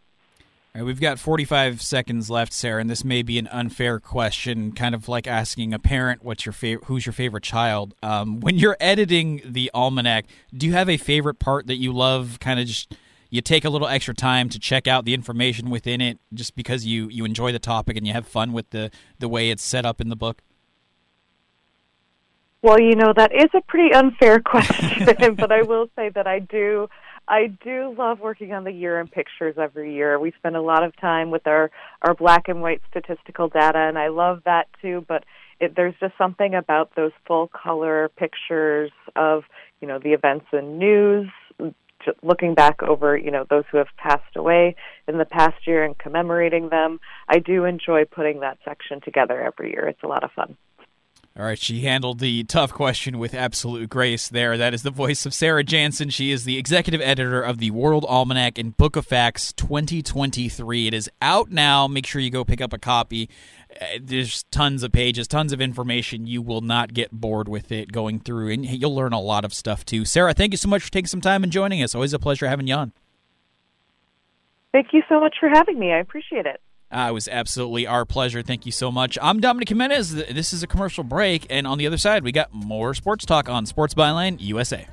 All 0.75 0.81
right, 0.81 0.85
we've 0.85 1.01
got 1.01 1.19
45 1.19 1.83
seconds 1.83 2.31
left, 2.31 2.51
Sarah, 2.51 2.81
and 2.81 2.89
this 2.89 3.03
may 3.03 3.21
be 3.21 3.37
an 3.37 3.47
unfair 3.47 3.99
question, 3.99 4.71
kind 4.71 4.95
of 4.95 5.07
like 5.07 5.27
asking 5.27 5.71
a 5.71 5.77
parent 5.77 6.23
what's 6.23 6.47
your 6.47 6.53
favorite, 6.53 6.87
who's 6.87 7.05
your 7.05 7.13
favorite 7.13 7.43
child. 7.43 7.93
Um, 8.01 8.39
when 8.39 8.57
you're 8.57 8.77
editing 8.79 9.41
the 9.45 9.69
almanac, 9.75 10.25
do 10.55 10.65
you 10.65 10.73
have 10.73 10.89
a 10.89 10.97
favorite 10.97 11.37
part 11.37 11.67
that 11.67 11.75
you 11.75 11.93
love, 11.93 12.39
kind 12.39 12.59
of 12.59 12.65
just 12.65 12.95
you 13.29 13.41
take 13.41 13.65
a 13.65 13.69
little 13.69 13.87
extra 13.87 14.13
time 14.13 14.47
to 14.49 14.59
check 14.59 14.87
out 14.87 15.05
the 15.05 15.13
information 15.15 15.71
within 15.71 16.01
it 16.01 16.19
just 16.35 16.55
because 16.55 16.85
you 16.85 17.07
you 17.09 17.25
enjoy 17.25 17.51
the 17.51 17.57
topic 17.57 17.97
and 17.97 18.05
you 18.05 18.13
have 18.13 18.27
fun 18.27 18.53
with 18.53 18.69
the 18.69 18.91
the 19.17 19.27
way 19.27 19.49
it's 19.49 19.63
set 19.63 19.87
up 19.87 19.99
in 19.99 20.09
the 20.09 20.15
book 20.15 20.43
well 22.63 22.79
you 22.79 22.95
know 22.95 23.13
that 23.15 23.31
is 23.31 23.49
a 23.53 23.61
pretty 23.67 23.93
unfair 23.93 24.39
question 24.45 25.35
but 25.35 25.51
i 25.51 25.61
will 25.61 25.87
say 25.95 26.09
that 26.09 26.25
i 26.25 26.39
do 26.39 26.87
I 27.27 27.47
do 27.63 27.95
love 27.97 28.19
working 28.19 28.51
on 28.51 28.65
the 28.65 28.71
year 28.71 28.99
in 28.99 29.07
pictures 29.07 29.55
every 29.57 29.95
year. 29.95 30.19
We 30.19 30.33
spend 30.37 30.57
a 30.57 30.61
lot 30.61 30.83
of 30.83 30.95
time 30.97 31.31
with 31.31 31.47
our 31.47 31.71
our 32.01 32.13
black 32.13 32.49
and 32.49 32.61
white 32.61 32.81
statistical 32.89 33.47
data, 33.47 33.79
and 33.79 33.97
I 33.97 34.09
love 34.09 34.41
that 34.45 34.67
too. 34.81 35.05
But 35.07 35.23
it, 35.59 35.75
there's 35.75 35.95
just 35.99 36.17
something 36.17 36.53
about 36.53 36.95
those 36.95 37.11
full 37.25 37.47
color 37.47 38.11
pictures 38.17 38.91
of 39.15 39.43
you 39.79 39.87
know 39.87 39.99
the 39.99 40.13
events 40.13 40.47
and 40.51 40.79
news 40.79 41.29
looking 42.21 42.53
back 42.53 42.83
over 42.83 43.15
you 43.15 43.31
know 43.31 43.45
those 43.49 43.63
who 43.71 43.77
have 43.77 43.87
passed 43.97 44.35
away 44.35 44.75
in 45.07 45.17
the 45.17 45.25
past 45.25 45.65
year 45.65 45.85
and 45.85 45.97
commemorating 45.97 46.69
them. 46.69 46.99
I 47.29 47.39
do 47.39 47.63
enjoy 47.63 48.03
putting 48.03 48.41
that 48.41 48.57
section 48.65 48.99
together 48.99 49.41
every 49.41 49.71
year. 49.71 49.87
It's 49.87 50.03
a 50.03 50.07
lot 50.07 50.25
of 50.25 50.31
fun. 50.31 50.57
All 51.35 51.45
right, 51.45 51.57
she 51.57 51.81
handled 51.81 52.19
the 52.19 52.43
tough 52.43 52.71
question 52.71 53.17
with 53.17 53.33
absolute 53.33 53.89
grace 53.89 54.29
there. 54.29 54.55
That 54.55 54.75
is 54.75 54.83
the 54.83 54.91
voice 54.91 55.25
of 55.25 55.33
Sarah 55.33 55.63
Janssen. 55.63 56.11
She 56.11 56.29
is 56.29 56.43
the 56.43 56.59
executive 56.59 57.01
editor 57.01 57.41
of 57.41 57.57
the 57.57 57.71
World 57.71 58.05
Almanac 58.07 58.59
and 58.59 58.77
Book 58.77 58.95
of 58.95 59.07
Facts 59.07 59.51
2023. 59.53 60.85
It 60.85 60.93
is 60.93 61.09
out 61.23 61.49
now. 61.49 61.87
Make 61.87 62.05
sure 62.05 62.21
you 62.21 62.29
go 62.29 62.45
pick 62.45 62.61
up 62.61 62.71
a 62.71 62.77
copy. 62.77 63.31
Uh, 63.81 63.97
there's 63.99 64.43
tons 64.51 64.83
of 64.83 64.91
pages, 64.91 65.27
tons 65.27 65.51
of 65.51 65.59
information. 65.59 66.27
You 66.27 66.43
will 66.43 66.61
not 66.61 66.93
get 66.93 67.09
bored 67.11 67.49
with 67.49 67.71
it 67.71 67.91
going 67.91 68.19
through, 68.19 68.51
and 68.51 68.63
you'll 68.63 68.93
learn 68.93 69.13
a 69.13 69.19
lot 69.19 69.43
of 69.43 69.55
stuff 69.55 69.83
too. 69.83 70.05
Sarah, 70.05 70.35
thank 70.35 70.53
you 70.53 70.57
so 70.57 70.69
much 70.69 70.83
for 70.83 70.91
taking 70.91 71.07
some 71.07 71.21
time 71.21 71.41
and 71.41 71.51
joining 71.51 71.81
us. 71.81 71.95
Always 71.95 72.13
a 72.13 72.19
pleasure 72.19 72.47
having 72.47 72.67
you 72.67 72.75
on. 72.75 72.93
Thank 74.71 74.89
you 74.93 75.01
so 75.09 75.19
much 75.19 75.37
for 75.39 75.49
having 75.49 75.79
me. 75.79 75.91
I 75.91 75.97
appreciate 75.97 76.45
it. 76.45 76.61
Uh, 76.93 77.07
it 77.09 77.11
was 77.11 77.27
absolutely 77.27 77.87
our 77.87 78.05
pleasure. 78.05 78.43
Thank 78.43 78.65
you 78.65 78.71
so 78.71 78.91
much. 78.91 79.17
I'm 79.21 79.39
Dominic 79.39 79.69
Jimenez. 79.69 80.13
This 80.13 80.53
is 80.53 80.61
a 80.61 80.67
commercial 80.67 81.03
break, 81.03 81.47
and 81.49 81.65
on 81.65 81.79
the 81.79 81.87
other 81.87 81.97
side, 81.97 82.23
we 82.23 82.31
got 82.31 82.53
more 82.53 82.93
sports 82.93 83.25
talk 83.25 83.49
on 83.49 83.65
Sports 83.65 83.95
Byline 83.95 84.37
USA. 84.39 84.87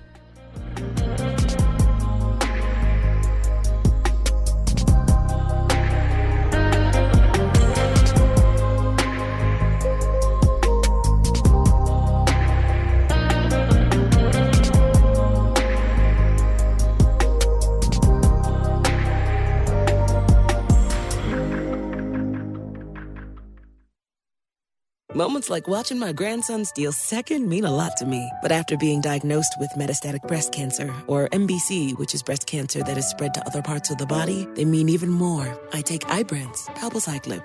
Moments 25.15 25.51
like 25.51 25.67
watching 25.67 25.99
my 25.99 26.13
grandson 26.13 26.65
steal 26.65 26.93
second 26.93 27.49
mean 27.49 27.65
a 27.65 27.75
lot 27.75 27.97
to 27.97 28.05
me. 28.05 28.31
But 28.41 28.53
after 28.53 28.77
being 28.77 29.01
diagnosed 29.01 29.57
with 29.59 29.71
metastatic 29.71 30.23
breast 30.29 30.53
cancer, 30.53 30.95
or 31.09 31.29
MBC, 31.31 31.99
which 31.99 32.15
is 32.15 32.23
breast 32.23 32.47
cancer 32.47 32.85
that 32.85 32.97
is 32.97 33.09
spread 33.09 33.35
to 33.35 33.45
other 33.45 33.61
parts 33.61 33.91
of 33.91 33.99
the 33.99 34.07
body, 34.07 34.47
they 34.55 34.65
mean 34.65 34.89
even 34.89 35.09
more. 35.09 35.59
I 35.73 35.81
take 35.81 36.03
Ibrance, 36.03 36.69
palbociclib. 36.77 37.45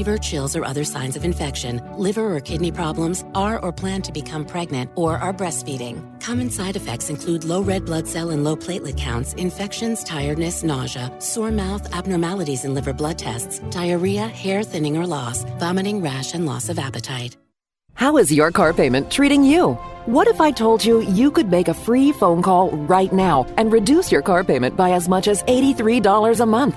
fever, 0.00 0.16
chills, 0.16 0.56
or 0.56 0.64
other 0.64 0.84
signs 0.84 1.14
of 1.16 1.24
infection, 1.24 1.78
liver 1.98 2.34
or 2.34 2.40
kidney 2.40 2.72
problems, 2.72 3.22
are 3.34 3.58
or 3.64 3.70
plan 3.70 4.00
to 4.00 4.12
become 4.12 4.46
pregnant, 4.46 4.90
or 4.94 5.18
are 5.18 5.34
breastfeeding. 5.34 5.96
Common 6.22 6.48
side 6.48 6.76
effects 6.76 7.10
include 7.10 7.44
low 7.44 7.60
red 7.60 7.84
blood 7.84 8.08
cell 8.08 8.30
and 8.30 8.42
low 8.42 8.56
platelet 8.56 8.96
counts, 8.96 9.34
infections, 9.34 10.02
tiredness, 10.02 10.62
nausea, 10.62 11.12
sore 11.18 11.50
mouth, 11.50 11.84
abnormalities 11.94 12.64
in 12.64 12.72
liver 12.72 12.94
blood 12.94 13.18
tests, 13.18 13.58
diarrhea, 13.70 14.26
hair 14.26 14.62
thinning 14.62 14.96
or 14.96 15.06
loss, 15.06 15.44
vomiting, 15.58 16.00
rash, 16.00 16.32
and 16.34 16.46
loss 16.46 16.70
of 16.70 16.78
appetite. 16.78 17.36
How 17.94 18.16
is 18.16 18.32
your 18.32 18.50
car 18.50 18.72
payment 18.72 19.10
treating 19.10 19.44
you? 19.44 19.74
What 20.06 20.28
if 20.28 20.40
I 20.40 20.50
told 20.50 20.82
you 20.82 21.02
you 21.20 21.30
could 21.30 21.50
make 21.50 21.68
a 21.68 21.74
free 21.74 22.12
phone 22.12 22.40
call 22.40 22.70
right 22.88 23.12
now 23.12 23.44
and 23.58 23.70
reduce 23.70 24.10
your 24.10 24.22
car 24.22 24.44
payment 24.44 24.76
by 24.76 24.92
as 24.92 25.08
much 25.08 25.28
as 25.28 25.42
$83 25.42 26.40
a 26.40 26.46
month? 26.46 26.76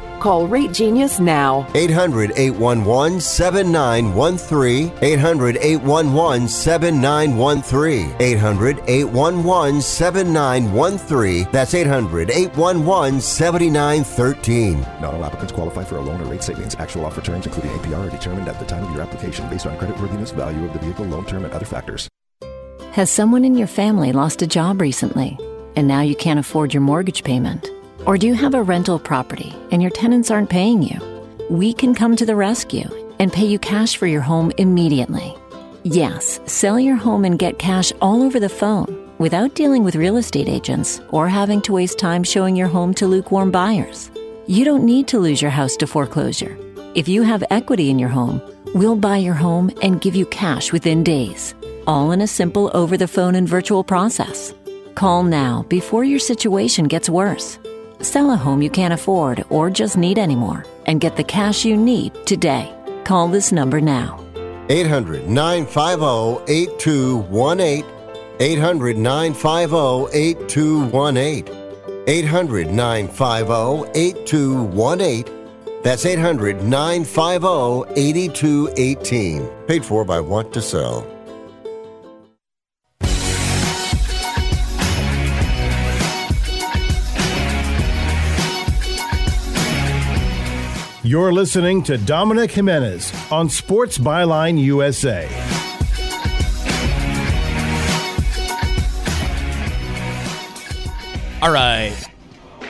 Call 0.21 0.45
Rate 0.47 0.71
Genius 0.71 1.19
now. 1.19 1.67
800 1.73 2.33
811 2.35 3.19
7913. 3.19 4.93
800 5.01 5.57
811 5.57 6.47
7913. 6.47 8.15
800 8.19 8.83
811 8.87 9.81
7913. 9.81 11.47
That's 11.51 11.73
800 11.73 12.29
811 12.29 13.19
7913. 13.19 14.81
Not 15.01 15.15
all 15.15 15.25
applicants 15.25 15.53
qualify 15.53 15.83
for 15.83 15.97
a 15.97 16.01
loan 16.01 16.21
or 16.21 16.25
rate 16.25 16.43
savings. 16.43 16.75
Actual 16.75 17.07
offer 17.07 17.21
terms, 17.21 17.47
including 17.47 17.71
APR, 17.71 18.07
are 18.07 18.11
determined 18.11 18.47
at 18.47 18.59
the 18.59 18.65
time 18.65 18.83
of 18.83 18.91
your 18.91 19.01
application 19.01 19.49
based 19.49 19.65
on 19.65 19.75
creditworthiness, 19.79 20.35
value 20.35 20.63
of 20.65 20.73
the 20.73 20.79
vehicle, 20.79 21.05
loan 21.05 21.25
term, 21.25 21.45
and 21.45 21.53
other 21.53 21.65
factors. 21.65 22.07
Has 22.91 23.09
someone 23.09 23.43
in 23.43 23.57
your 23.57 23.67
family 23.67 24.11
lost 24.11 24.43
a 24.43 24.47
job 24.47 24.81
recently 24.81 25.39
and 25.75 25.87
now 25.87 26.01
you 26.01 26.15
can't 26.15 26.39
afford 26.39 26.75
your 26.75 26.81
mortgage 26.81 27.23
payment? 27.23 27.71
Or 28.05 28.17
do 28.17 28.27
you 28.27 28.33
have 28.33 28.55
a 28.55 28.63
rental 28.63 28.97
property 28.97 29.53
and 29.71 29.81
your 29.81 29.91
tenants 29.91 30.31
aren't 30.31 30.49
paying 30.49 30.81
you? 30.81 30.99
We 31.49 31.73
can 31.73 31.93
come 31.93 32.15
to 32.15 32.25
the 32.25 32.35
rescue 32.35 32.89
and 33.19 33.31
pay 33.31 33.45
you 33.45 33.59
cash 33.59 33.97
for 33.97 34.07
your 34.07 34.21
home 34.21 34.51
immediately. 34.57 35.35
Yes, 35.83 36.39
sell 36.45 36.79
your 36.79 36.95
home 36.95 37.25
and 37.25 37.37
get 37.37 37.59
cash 37.59 37.91
all 38.01 38.23
over 38.23 38.39
the 38.39 38.49
phone 38.49 39.09
without 39.19 39.53
dealing 39.53 39.83
with 39.83 39.95
real 39.95 40.17
estate 40.17 40.49
agents 40.49 40.99
or 41.09 41.29
having 41.29 41.61
to 41.61 41.73
waste 41.73 41.99
time 41.99 42.23
showing 42.23 42.55
your 42.55 42.67
home 42.67 42.93
to 42.95 43.05
lukewarm 43.05 43.51
buyers. 43.51 44.09
You 44.47 44.65
don't 44.65 44.83
need 44.83 45.07
to 45.09 45.19
lose 45.19 45.41
your 45.41 45.51
house 45.51 45.75
to 45.77 45.87
foreclosure. 45.87 46.57
If 46.95 47.07
you 47.07 47.21
have 47.21 47.43
equity 47.51 47.91
in 47.91 47.99
your 47.99 48.09
home, 48.09 48.41
we'll 48.73 48.95
buy 48.95 49.17
your 49.17 49.35
home 49.35 49.71
and 49.83 50.01
give 50.01 50.15
you 50.15 50.25
cash 50.25 50.71
within 50.71 51.03
days, 51.03 51.53
all 51.85 52.11
in 52.11 52.21
a 52.21 52.27
simple 52.27 52.71
over 52.73 52.97
the 52.97 53.07
phone 53.07 53.35
and 53.35 53.47
virtual 53.47 53.83
process. 53.83 54.53
Call 54.95 55.23
now 55.23 55.65
before 55.69 56.03
your 56.03 56.19
situation 56.19 56.85
gets 56.85 57.09
worse. 57.09 57.59
Sell 58.01 58.31
a 58.31 58.35
home 58.35 58.61
you 58.61 58.69
can't 58.69 58.93
afford 58.93 59.43
or 59.49 59.69
just 59.69 59.97
need 59.97 60.17
anymore 60.17 60.65
and 60.85 60.99
get 60.99 61.15
the 61.15 61.23
cash 61.23 61.63
you 61.63 61.77
need 61.77 62.13
today. 62.25 62.73
Call 63.03 63.27
this 63.27 63.51
number 63.51 63.79
now. 63.79 64.23
800 64.69 65.27
950 65.27 66.51
8218. 66.51 67.85
800 68.39 68.97
950 68.97 70.17
8218. 70.17 71.61
800 72.07 72.71
950 72.71 73.91
8218. 73.99 75.81
That's 75.83 76.05
800 76.05 76.63
950 76.63 77.93
8218. 77.99 79.47
Paid 79.67 79.85
for 79.85 80.05
by 80.05 80.19
Want 80.19 80.53
to 80.53 80.61
Sell. 80.61 81.10
You're 91.03 91.33
listening 91.33 91.81
to 91.85 91.97
Dominic 91.97 92.51
Jimenez 92.51 93.11
on 93.31 93.49
Sports 93.49 93.97
Byline 93.97 94.61
USA. 94.61 95.25
All 101.41 101.51
right. 101.51 101.91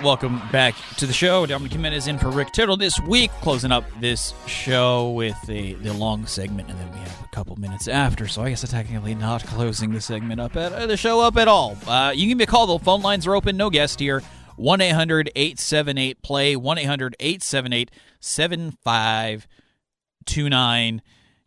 Welcome 0.01 0.41
back 0.49 0.75
to 0.95 1.05
the 1.05 1.11
show. 1.11 1.45
Dominic 1.45 1.73
Jimenez 1.73 2.07
in 2.07 2.17
for 2.17 2.29
Rick 2.29 2.53
Tittle 2.53 2.77
this 2.77 2.97
week, 3.01 3.31
closing 3.41 3.73
up 3.73 3.83
this 3.99 4.33
show 4.47 5.11
with 5.11 5.35
the, 5.45 5.73
the 5.73 5.91
long 5.91 6.25
segment, 6.25 6.69
and 6.69 6.79
then 6.79 6.89
we 6.93 6.99
have 6.99 7.21
a 7.25 7.35
couple 7.35 7.57
minutes 7.57 7.89
after. 7.89 8.29
So 8.29 8.43
I 8.43 8.51
guess 8.51 8.63
I'm 8.63 8.69
technically 8.69 9.13
not 9.13 9.43
closing 9.43 9.91
the 9.91 9.99
segment 9.99 10.39
up 10.39 10.55
at 10.55 10.71
uh, 10.71 10.85
the 10.85 10.95
show 10.95 11.19
up 11.19 11.35
at 11.35 11.49
all. 11.49 11.75
Uh, 11.85 12.13
you 12.15 12.21
can 12.21 12.29
give 12.29 12.37
me 12.37 12.43
a 12.45 12.47
call. 12.47 12.65
The 12.65 12.79
phone 12.79 13.01
lines 13.01 13.27
are 13.27 13.35
open. 13.35 13.57
No 13.57 13.69
guest 13.69 13.99
here. 13.99 14.23
1 14.55 14.79
800 14.79 15.31
878 15.35 16.21
play. 16.21 16.55
1 16.55 16.77
800 16.77 17.15
878 17.19 17.91
7529. 18.21 21.01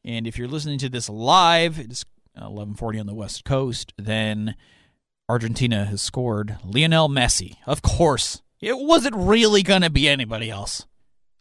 And 0.05 0.27
if 0.27 0.37
you're 0.37 0.49
listening 0.49 0.79
to 0.81 0.91
this 0.91 1.09
live, 1.09 1.79
it's 1.79 2.05
uh, 2.37 2.51
1140 2.51 3.01
on 3.01 3.07
the 3.07 3.15
West 3.15 3.45
Coast, 3.45 3.95
then 3.97 4.57
Argentina 5.29 5.85
has 5.87 6.03
scored. 6.03 6.59
Lionel 6.65 7.09
Messi, 7.09 7.57
of 7.67 7.81
course. 7.81 8.43
It 8.61 8.79
wasn't 8.79 9.17
really 9.17 9.63
going 9.63 9.83
to 9.83 9.91
be 9.91 10.09
anybody 10.09 10.51
else. 10.51 10.87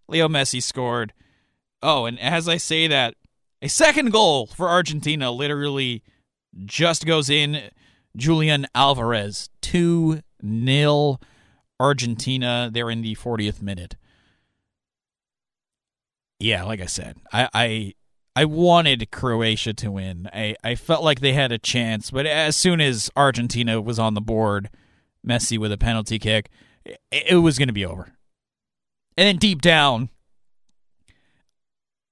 Leo 0.08 0.28
Messi 0.28 0.62
scored. 0.62 1.14
Oh, 1.82 2.06
and 2.06 2.20
as 2.20 2.48
I 2.48 2.58
say 2.58 2.88
that, 2.88 3.16
a 3.62 3.70
second 3.70 4.12
goal 4.12 4.48
for 4.48 4.70
Argentina 4.70 5.32
literally 5.32 6.04
just 6.66 7.06
goes 7.06 7.30
in. 7.30 7.62
Julian 8.16 8.68
Alvarez, 8.76 9.50
2 9.62 10.22
0 10.46 11.20
Argentina. 11.80 12.70
They're 12.72 12.90
in 12.90 13.02
the 13.02 13.16
40th 13.16 13.62
minute. 13.62 13.96
Yeah, 16.44 16.64
like 16.64 16.82
I 16.82 16.88
said, 16.88 17.16
I, 17.32 17.48
I 17.54 17.94
I 18.36 18.44
wanted 18.44 19.12
Croatia 19.12 19.74
to 19.76 19.92
win. 19.92 20.30
I, 20.34 20.58
I 20.62 20.76
felt 20.76 21.02
like 21.02 21.22
they 21.22 21.32
had 21.32 21.54
a 21.54 21.58
chance, 21.58 22.12
but 22.12 22.26
as 22.26 22.58
soon 22.58 22.82
as 22.82 23.10
Argentina 23.16 23.80
was 23.80 23.98
on 23.98 24.14
the 24.14 24.20
board, 24.20 24.70
Messi 25.26 25.58
with 25.58 25.72
a 25.72 25.78
penalty 25.78 26.20
kick, 26.20 26.50
it, 26.84 27.00
it 27.12 27.36
was 27.38 27.58
going 27.58 27.70
to 27.70 27.74
be 27.74 27.86
over. 27.86 28.12
And 29.16 29.26
then 29.26 29.38
deep 29.38 29.62
down, 29.62 30.10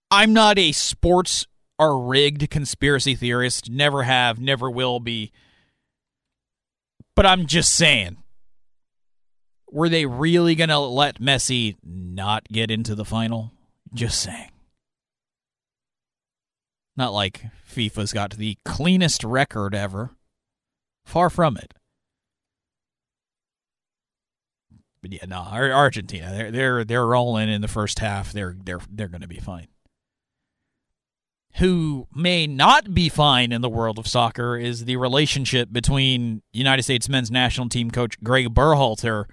I'm 0.09 0.31
not 0.31 0.57
a 0.57 0.71
sports 0.71 1.45
are 1.77 1.99
rigged 1.99 2.49
conspiracy 2.49 3.15
theorist. 3.15 3.69
Never 3.69 4.03
have, 4.03 4.39
never 4.39 4.71
will 4.71 5.01
be. 5.01 5.33
But 7.17 7.25
I'm 7.25 7.47
just 7.47 7.75
saying. 7.75 8.15
Were 9.69 9.89
they 9.89 10.05
really 10.05 10.55
going 10.55 10.69
to 10.69 10.79
let 10.79 11.19
Messi 11.19 11.75
not 11.83 12.47
get 12.47 12.71
into 12.71 12.95
the 12.95 13.05
final? 13.05 13.51
Just 13.93 14.22
saying. 14.22 14.51
Not 16.95 17.13
like 17.13 17.45
FIFA's 17.69 18.13
got 18.13 18.31
the 18.31 18.57
cleanest 18.65 19.23
record 19.23 19.73
ever. 19.76 20.11
Far 21.05 21.30
from 21.30 21.57
it. 21.57 21.73
But 25.01 25.13
yeah, 25.13 25.26
no, 25.27 25.39
Argentina, 25.39 26.30
they're 26.31 26.51
they're 26.51 26.85
they're 26.85 27.07
rolling 27.07 27.49
in 27.49 27.61
the 27.61 27.68
first 27.68 27.99
half. 27.99 28.31
They're 28.31 28.55
they're 28.63 28.81
they're 28.89 29.07
going 29.07 29.22
to 29.22 29.27
be 29.27 29.39
fine. 29.39 29.68
Who 31.55 32.07
may 32.15 32.47
not 32.47 32.93
be 32.93 33.09
fine 33.09 33.51
in 33.51 33.61
the 33.61 33.69
world 33.69 33.97
of 33.99 34.07
soccer 34.07 34.55
is 34.55 34.85
the 34.85 34.97
relationship 34.97 35.69
between 35.72 36.43
United 36.53 36.84
States 36.84 37.09
men's 37.09 37.31
national 37.31 37.68
team 37.69 37.89
coach 37.91 38.22
Greg 38.23 38.53
Berhalter 38.53 39.26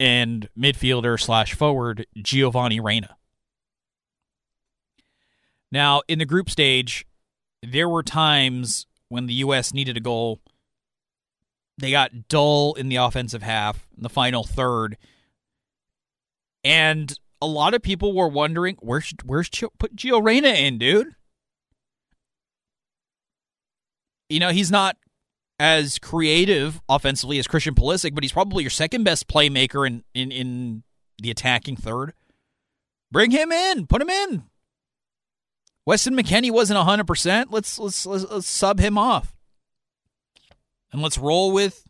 and 0.00 0.48
midfielder 0.58 1.20
slash 1.20 1.54
forward 1.54 2.06
Giovanni 2.16 2.80
Reyna. 2.80 3.16
Now, 5.74 6.02
in 6.06 6.20
the 6.20 6.24
group 6.24 6.48
stage, 6.48 7.04
there 7.60 7.88
were 7.88 8.04
times 8.04 8.86
when 9.08 9.26
the 9.26 9.34
U.S. 9.34 9.74
needed 9.74 9.96
a 9.96 10.00
goal. 10.00 10.38
They 11.78 11.90
got 11.90 12.28
dull 12.28 12.74
in 12.74 12.88
the 12.88 12.96
offensive 12.96 13.42
half, 13.42 13.88
in 13.96 14.04
the 14.04 14.08
final 14.08 14.44
third. 14.44 14.96
And 16.62 17.12
a 17.42 17.46
lot 17.46 17.74
of 17.74 17.82
people 17.82 18.14
were 18.14 18.28
wondering 18.28 18.76
where's 18.82 19.12
where's 19.24 19.50
put 19.50 19.96
Gio 19.96 20.24
Reyna 20.24 20.50
in, 20.50 20.78
dude? 20.78 21.08
You 24.28 24.38
know, 24.38 24.50
he's 24.50 24.70
not 24.70 24.96
as 25.58 25.98
creative 25.98 26.80
offensively 26.88 27.40
as 27.40 27.48
Christian 27.48 27.74
Pulisic, 27.74 28.14
but 28.14 28.22
he's 28.22 28.32
probably 28.32 28.62
your 28.62 28.70
second 28.70 29.02
best 29.02 29.26
playmaker 29.26 29.84
in, 29.84 30.04
in, 30.14 30.30
in 30.30 30.84
the 31.20 31.32
attacking 31.32 31.76
third. 31.76 32.12
Bring 33.10 33.32
him 33.32 33.50
in. 33.50 33.88
Put 33.88 34.00
him 34.00 34.10
in. 34.10 34.44
Weston 35.86 36.16
McKennie 36.16 36.50
wasn't 36.50 36.78
100%. 36.78 37.46
Let's, 37.50 37.78
let's, 37.78 38.06
let's, 38.06 38.24
let's 38.30 38.48
sub 38.48 38.80
him 38.80 38.96
off. 38.96 39.34
And 40.92 41.02
let's 41.02 41.18
roll 41.18 41.52
with 41.52 41.86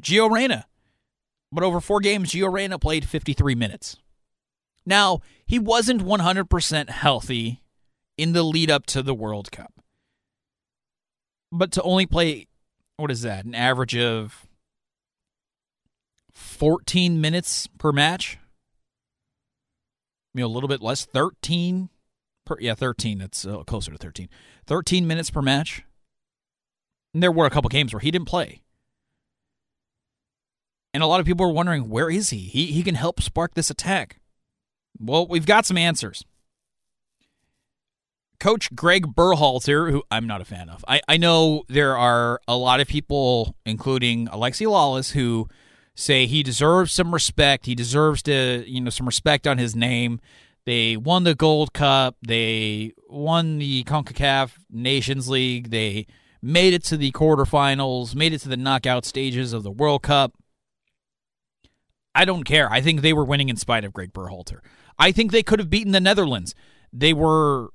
Gio 0.00 0.30
Reyna. 0.30 0.66
But 1.50 1.64
over 1.64 1.80
four 1.80 2.00
games, 2.00 2.32
Gio 2.32 2.52
Reyna 2.52 2.78
played 2.78 3.08
53 3.08 3.54
minutes. 3.54 3.96
Now, 4.84 5.20
he 5.46 5.58
wasn't 5.58 6.02
100% 6.02 6.90
healthy 6.90 7.62
in 8.18 8.32
the 8.32 8.42
lead 8.42 8.70
up 8.70 8.86
to 8.86 9.02
the 9.02 9.14
World 9.14 9.50
Cup. 9.50 9.72
But 11.50 11.72
to 11.72 11.82
only 11.82 12.06
play, 12.06 12.48
what 12.96 13.10
is 13.10 13.22
that, 13.22 13.44
an 13.44 13.54
average 13.54 13.96
of 13.96 14.46
14 16.34 17.20
minutes 17.20 17.68
per 17.78 17.92
match? 17.92 18.38
You 20.34 20.42
know, 20.42 20.46
a 20.46 20.48
little 20.48 20.68
bit 20.68 20.82
less, 20.82 21.04
13 21.04 21.88
per, 22.46 22.56
yeah, 22.60 22.74
13. 22.74 23.18
That's 23.18 23.44
uh, 23.44 23.62
closer 23.64 23.92
to 23.92 23.98
13. 23.98 24.28
13 24.66 25.06
minutes 25.06 25.30
per 25.30 25.42
match. 25.42 25.84
And 27.12 27.22
there 27.22 27.32
were 27.32 27.46
a 27.46 27.50
couple 27.50 27.68
games 27.68 27.92
where 27.92 28.00
he 28.00 28.10
didn't 28.10 28.28
play. 28.28 28.62
And 30.94 31.02
a 31.02 31.06
lot 31.06 31.20
of 31.20 31.26
people 31.26 31.44
are 31.44 31.52
wondering, 31.52 31.90
where 31.90 32.08
is 32.08 32.30
he? 32.30 32.38
He 32.38 32.66
he 32.66 32.82
can 32.82 32.94
help 32.94 33.20
spark 33.20 33.52
this 33.52 33.68
attack. 33.68 34.18
Well, 34.98 35.26
we've 35.26 35.44
got 35.44 35.66
some 35.66 35.76
answers. 35.76 36.24
Coach 38.38 38.74
Greg 38.74 39.14
Berhalter, 39.14 39.90
who 39.90 40.02
I'm 40.10 40.26
not 40.26 40.40
a 40.40 40.44
fan 40.44 40.68
of. 40.68 40.84
I, 40.88 41.00
I 41.08 41.16
know 41.16 41.64
there 41.68 41.96
are 41.96 42.40
a 42.46 42.56
lot 42.56 42.80
of 42.80 42.88
people, 42.88 43.56
including 43.64 44.26
Alexi 44.28 44.66
Lalas, 44.66 45.12
who 45.12 45.48
say 45.94 46.26
he 46.26 46.42
deserves 46.42 46.92
some 46.92 47.12
respect. 47.12 47.66
He 47.66 47.74
deserves 47.74 48.22
to, 48.24 48.64
you 48.66 48.80
know, 48.80 48.90
some 48.90 49.06
respect 49.06 49.46
on 49.46 49.58
his 49.58 49.74
name. 49.74 50.20
They 50.66 50.96
won 50.96 51.22
the 51.24 51.36
Gold 51.36 51.72
Cup. 51.72 52.16
They 52.26 52.92
won 53.08 53.58
the 53.58 53.84
CONCACAF 53.84 54.52
Nations 54.70 55.28
League. 55.28 55.70
They 55.70 56.06
made 56.42 56.74
it 56.74 56.84
to 56.84 56.96
the 56.96 57.12
quarterfinals, 57.12 58.14
made 58.16 58.32
it 58.32 58.40
to 58.40 58.48
the 58.48 58.56
knockout 58.56 59.04
stages 59.04 59.52
of 59.52 59.62
the 59.62 59.70
World 59.70 60.02
Cup. 60.02 60.34
I 62.14 62.24
don't 62.24 62.44
care. 62.44 62.70
I 62.70 62.80
think 62.80 63.00
they 63.00 63.12
were 63.12 63.24
winning 63.24 63.48
in 63.48 63.56
spite 63.56 63.84
of 63.84 63.92
Greg 63.92 64.12
Berhalter. 64.12 64.58
I 64.98 65.12
think 65.12 65.30
they 65.30 65.42
could 65.42 65.60
have 65.60 65.70
beaten 65.70 65.92
the 65.92 66.00
Netherlands. 66.00 66.54
They 66.92 67.12
were 67.12 67.68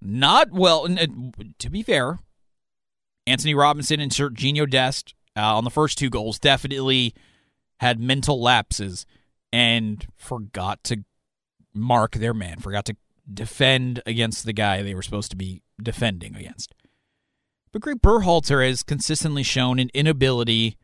not 0.00 0.52
well. 0.52 0.88
To 1.58 1.70
be 1.70 1.82
fair, 1.82 2.20
Antonee 3.26 3.54
Robinson 3.54 4.00
and 4.00 4.12
Sergio 4.12 4.70
Dest 4.70 5.14
uh, 5.36 5.56
on 5.56 5.64
the 5.64 5.70
first 5.70 5.98
two 5.98 6.08
goals 6.08 6.38
definitely 6.38 7.12
had 7.80 8.00
mental 8.00 8.40
lapses 8.40 9.04
and 9.52 10.06
forgot 10.16 10.82
to 10.84 11.04
mark 11.76 12.12
their 12.12 12.34
man, 12.34 12.58
forgot 12.58 12.84
to 12.86 12.96
defend 13.32 14.02
against 14.06 14.44
the 14.44 14.52
guy 14.52 14.82
they 14.82 14.94
were 14.94 15.02
supposed 15.02 15.30
to 15.30 15.36
be 15.36 15.62
defending 15.82 16.34
against. 16.34 16.74
But 17.72 17.82
Greg 17.82 18.00
Berhalter 18.00 18.66
has 18.66 18.82
consistently 18.82 19.42
shown 19.42 19.78
an 19.78 19.90
inability 19.92 20.76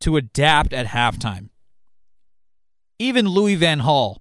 to 0.00 0.16
adapt 0.16 0.72
at 0.72 0.86
halftime. 0.86 1.50
Even 2.98 3.28
Louis 3.28 3.54
Van 3.54 3.82
Gaal, 3.82 4.16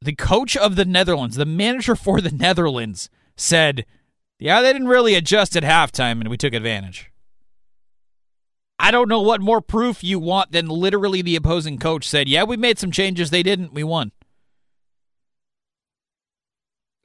the 0.00 0.14
coach 0.14 0.56
of 0.56 0.76
the 0.76 0.84
Netherlands, 0.84 1.36
the 1.36 1.46
manager 1.46 1.94
for 1.94 2.20
the 2.20 2.32
Netherlands, 2.32 3.08
said, 3.36 3.86
Yeah, 4.38 4.60
they 4.60 4.72
didn't 4.72 4.88
really 4.88 5.14
adjust 5.14 5.56
at 5.56 5.62
halftime 5.62 6.20
and 6.20 6.28
we 6.28 6.36
took 6.36 6.54
advantage. 6.54 7.11
I 8.82 8.90
don't 8.90 9.08
know 9.08 9.20
what 9.20 9.40
more 9.40 9.60
proof 9.60 10.02
you 10.02 10.18
want 10.18 10.50
than 10.50 10.66
literally 10.66 11.22
the 11.22 11.36
opposing 11.36 11.78
coach 11.78 12.06
said, 12.06 12.28
Yeah, 12.28 12.42
we 12.42 12.56
made 12.56 12.80
some 12.80 12.90
changes. 12.90 13.30
They 13.30 13.44
didn't. 13.44 13.72
We 13.72 13.84
won. 13.84 14.10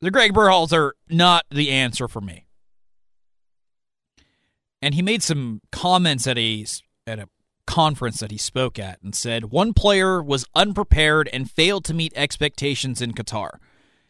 The 0.02 0.10
Greg 0.10 0.34
Berhalters 0.34 0.74
are 0.74 0.96
not 1.08 1.46
the 1.52 1.70
answer 1.70 2.08
for 2.08 2.20
me. 2.20 2.48
And 4.82 4.96
he 4.96 5.04
made 5.04 5.22
some 5.22 5.62
comments 5.72 6.26
at 6.26 6.40
a 6.40 6.66
at 7.06 7.20
a 7.20 7.30
conference 7.68 8.22
that 8.22 8.32
he 8.32 8.38
spoke 8.38 8.80
at 8.80 9.00
and 9.04 9.14
said 9.14 9.46
one 9.46 9.74
player 9.74 10.24
was 10.24 10.48
unprepared 10.56 11.30
and 11.32 11.52
failed 11.52 11.86
to 11.86 11.94
meet 11.94 12.14
expectations 12.16 13.04
in 13.04 13.14
Qatar. 13.14 13.60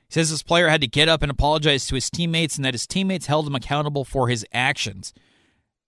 He 0.07 0.14
says 0.14 0.30
this 0.30 0.44
player 0.44 0.69
had 0.69 0.81
to 0.81 0.88
get 0.88 1.10
up 1.10 1.22
and 1.22 1.31
apologize 1.31 1.85
to 1.88 1.95
his 1.95 2.10
teammates 2.10 2.56
and 2.56 2.64
that 2.64 2.73
his 2.73 2.88
teammates 2.88 3.26
held 3.26 3.45
him 3.45 3.56
accountable 3.56 4.06
for 4.06 4.30
his 4.30 4.45
actions. 4.53 5.14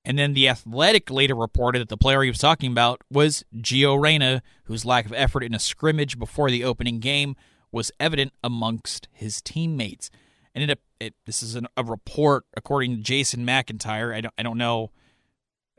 And 0.09 0.17
then 0.17 0.33
the 0.33 0.49
Athletic 0.49 1.11
later 1.11 1.35
reported 1.35 1.81
that 1.81 1.89
the 1.89 1.95
player 1.95 2.23
he 2.23 2.31
was 2.31 2.39
talking 2.39 2.71
about 2.71 2.99
was 3.11 3.45
Gio 3.57 4.01
Reyna, 4.01 4.41
whose 4.63 4.83
lack 4.83 5.05
of 5.05 5.13
effort 5.13 5.43
in 5.43 5.53
a 5.53 5.59
scrimmage 5.59 6.17
before 6.17 6.49
the 6.49 6.63
opening 6.63 6.99
game 6.99 7.35
was 7.71 7.91
evident 7.99 8.33
amongst 8.43 9.07
his 9.11 9.39
teammates. 9.39 10.09
And 10.55 10.71
it, 10.71 10.79
it 10.99 11.13
this 11.27 11.43
is 11.43 11.53
an, 11.53 11.67
a 11.77 11.83
report 11.83 12.45
according 12.57 12.95
to 12.95 13.03
Jason 13.03 13.45
McIntyre. 13.45 14.11
I 14.11 14.21
don't 14.21 14.33
I 14.35 14.41
don't 14.41 14.57
know. 14.57 14.89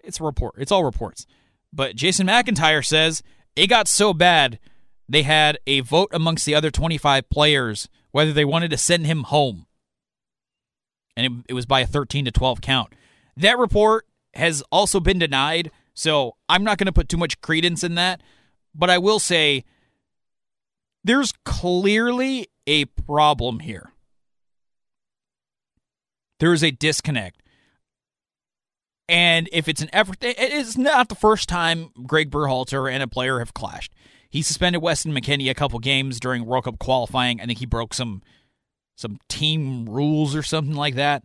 It's 0.04 0.20
a 0.20 0.24
report. 0.24 0.54
It's 0.58 0.70
all 0.70 0.84
reports. 0.84 1.26
But 1.72 1.96
Jason 1.96 2.28
McIntyre 2.28 2.86
says 2.86 3.24
it 3.56 3.66
got 3.66 3.88
so 3.88 4.14
bad 4.14 4.60
they 5.08 5.24
had 5.24 5.58
a 5.66 5.80
vote 5.80 6.10
amongst 6.12 6.46
the 6.46 6.54
other 6.54 6.70
25 6.70 7.28
players 7.30 7.88
whether 8.12 8.32
they 8.32 8.44
wanted 8.44 8.70
to 8.70 8.78
send 8.78 9.06
him 9.06 9.24
home. 9.24 9.66
And 11.16 11.26
it, 11.26 11.32
it 11.48 11.54
was 11.54 11.66
by 11.66 11.80
a 11.80 11.86
13 11.86 12.26
to 12.26 12.30
12 12.30 12.60
count. 12.60 12.92
That 13.36 13.58
report 13.58 14.06
has 14.34 14.62
also 14.70 15.00
been 15.00 15.18
denied, 15.18 15.70
so 15.94 16.36
I'm 16.48 16.64
not 16.64 16.78
going 16.78 16.86
to 16.86 16.92
put 16.92 17.08
too 17.08 17.16
much 17.16 17.40
credence 17.40 17.84
in 17.84 17.94
that. 17.96 18.22
But 18.74 18.90
I 18.90 18.98
will 18.98 19.18
say 19.18 19.64
there's 21.02 21.32
clearly 21.44 22.48
a 22.66 22.84
problem 22.84 23.60
here. 23.60 23.92
There 26.38 26.52
is 26.52 26.62
a 26.62 26.70
disconnect. 26.70 27.42
And 29.08 29.48
if 29.52 29.68
it's 29.68 29.82
an 29.82 29.90
effort, 29.92 30.22
it 30.22 30.38
is 30.38 30.78
not 30.78 31.08
the 31.08 31.16
first 31.16 31.48
time 31.48 31.90
Greg 32.06 32.30
Berhalter 32.30 32.90
and 32.90 33.02
a 33.02 33.08
player 33.08 33.40
have 33.40 33.52
clashed. 33.52 33.92
He 34.30 34.40
suspended 34.40 34.80
Weston 34.80 35.12
McKennie 35.12 35.50
a 35.50 35.54
couple 35.54 35.80
games 35.80 36.20
during 36.20 36.46
World 36.46 36.64
Cup 36.64 36.78
qualifying. 36.78 37.40
I 37.40 37.46
think 37.46 37.58
he 37.58 37.66
broke 37.66 37.92
some 37.92 38.22
some 38.96 39.18
team 39.28 39.88
rules 39.88 40.36
or 40.36 40.42
something 40.42 40.76
like 40.76 40.94
that. 40.94 41.24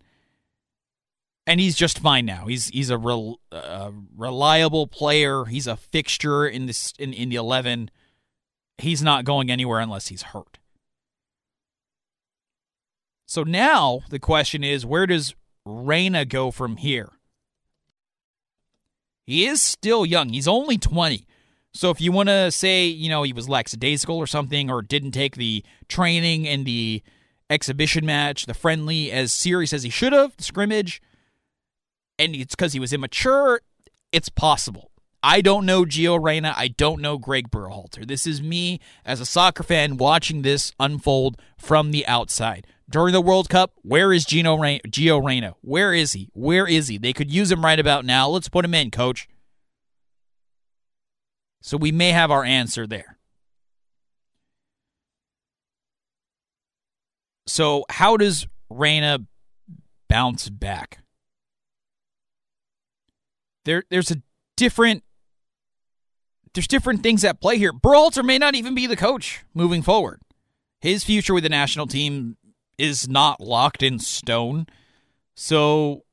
And 1.48 1.60
he's 1.60 1.76
just 1.76 2.00
fine 2.00 2.26
now. 2.26 2.48
He's 2.48 2.70
he's 2.70 2.90
a 2.90 2.98
real 2.98 3.40
uh, 3.52 3.92
reliable 4.18 4.88
player. 4.88 5.46
He's 5.46 5.68
a 5.68 5.78
fixture 5.78 6.48
in 6.48 6.66
this 6.66 6.94
in, 6.98 7.14
in 7.14 7.30
the 7.30 7.36
eleven. 7.36 7.92
He's 8.78 9.02
not 9.02 9.26
going 9.26 9.52
anywhere 9.52 9.80
unless 9.80 10.08
he's 10.08 10.24
hurt. 10.24 10.58
So 13.26 13.44
now 13.44 14.02
the 14.10 14.20
question 14.20 14.64
is, 14.64 14.86
where 14.86 15.06
does 15.06 15.36
Reyna 15.66 16.26
go 16.26 16.52
from 16.52 16.78
here? 16.78 17.10
He 19.26 19.46
is 19.46 19.62
still 19.62 20.06
young. 20.06 20.30
He's 20.30 20.48
only 20.48 20.78
20. 20.78 21.26
So 21.74 21.90
if 21.90 22.00
you 22.00 22.12
want 22.12 22.30
to 22.30 22.52
say, 22.52 22.86
you 22.86 23.10
know, 23.10 23.24
he 23.24 23.34
was 23.34 23.50
lackadaisical 23.50 24.16
or 24.16 24.28
something, 24.28 24.70
or 24.70 24.82
didn't 24.82 25.12
take 25.12 25.36
the 25.36 25.64
training 25.90 26.48
and 26.48 26.66
the 26.66 27.02
exhibition 27.50 28.06
match, 28.06 28.46
the 28.46 28.54
friendly, 28.54 29.12
as 29.12 29.34
serious 29.34 29.74
as 29.74 29.84
he 29.84 29.90
should 29.90 30.14
have, 30.14 30.38
the 30.38 30.44
scrimmage, 30.44 31.02
and 32.18 32.36
it's 32.36 32.56
because 32.56 32.74
he 32.74 32.80
was 32.80 32.94
immature, 32.94 33.62
it's 34.12 34.30
possible. 34.30 34.92
I 35.22 35.42
don't 35.42 35.66
know 35.66 35.86
Gio 35.86 36.24
Reyna. 36.24 36.54
I 36.56 36.68
don't 36.68 37.02
know 37.02 37.18
Greg 37.18 37.50
Berhalter. 37.50 38.08
This 38.08 38.28
is 38.28 38.44
me 38.44 38.80
as 39.04 39.20
a 39.20 39.26
soccer 39.26 39.64
fan 39.64 39.98
watching 39.98 40.44
this 40.44 40.72
unfold 40.80 41.42
from 41.58 41.90
the 41.90 42.06
outside. 42.06 42.68
During 42.88 43.14
the 43.14 43.22
World 43.22 43.50
Cup, 43.50 43.74
where 43.82 44.14
is 44.14 44.24
Gino 44.24 44.56
Rey- 44.56 44.82
Gio 44.88 45.26
Reyna? 45.26 45.56
Where 45.62 45.96
is 45.96 46.14
he? 46.14 46.30
Where 46.34 46.68
is 46.68 46.90
he? 46.90 47.00
They 47.00 47.12
could 47.12 47.32
use 47.32 47.52
him 47.52 47.66
right 47.66 47.80
about 47.80 48.06
now. 48.06 48.30
Let's 48.30 48.50
put 48.50 48.64
him 48.64 48.76
in, 48.76 48.92
coach. 48.92 49.28
So 51.62 51.76
we 51.76 51.92
may 51.92 52.12
have 52.12 52.30
our 52.30 52.44
answer 52.44 52.86
there. 52.86 53.18
So, 57.48 57.86
how 57.90 58.18
does 58.18 58.48
Reyna 58.70 59.26
bounce 60.08 60.50
back? 60.50 61.00
There, 63.66 63.84
there's 63.90 64.12
a 64.12 64.22
different 64.56 65.04
there's 66.54 66.68
different 66.68 67.04
things 67.04 67.26
at 67.26 67.42
play 67.42 67.58
here. 67.58 67.74
Berhalter 67.74 68.24
may 68.24 68.38
not 68.38 68.56
even 68.56 68.74
be 68.74 68.88
the 68.88 68.96
coach 68.96 69.44
moving 69.54 69.82
forward. 69.82 70.22
His 70.80 71.04
future 71.04 71.34
with 71.34 71.44
the 71.44 71.50
national 71.50 71.86
team 71.86 72.38
is 72.78 73.10
not 73.10 73.42
locked 73.42 73.84
in 73.84 74.00
stone. 74.00 74.66
So 75.36 76.04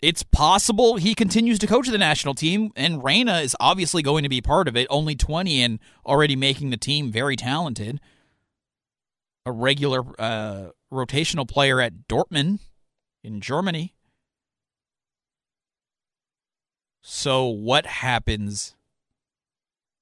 it's 0.00 0.22
possible 0.22 0.96
he 0.96 1.14
continues 1.14 1.58
to 1.58 1.66
coach 1.66 1.88
the 1.88 1.98
national 1.98 2.34
team, 2.34 2.70
and 2.74 3.04
Reyna 3.04 3.40
is 3.40 3.54
obviously 3.60 4.02
going 4.02 4.22
to 4.22 4.28
be 4.30 4.40
part 4.40 4.66
of 4.66 4.76
it. 4.76 4.86
Only 4.88 5.14
20 5.14 5.62
and 5.62 5.78
already 6.06 6.36
making 6.36 6.70
the 6.70 6.76
team 6.78 7.12
very 7.12 7.36
talented. 7.36 8.00
A 9.44 9.52
regular 9.52 10.02
uh, 10.18 10.70
rotational 10.92 11.46
player 11.46 11.82
at 11.82 12.08
Dortmund 12.08 12.60
in 13.22 13.42
Germany. 13.42 13.94
So, 17.06 17.48
what 17.48 17.84
happens 17.84 18.74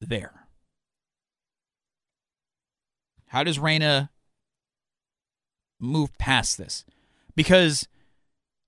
there? 0.00 0.46
How 3.26 3.42
does 3.42 3.58
Reyna 3.58 4.10
move 5.80 6.16
past 6.16 6.58
this? 6.58 6.84
Because 7.34 7.88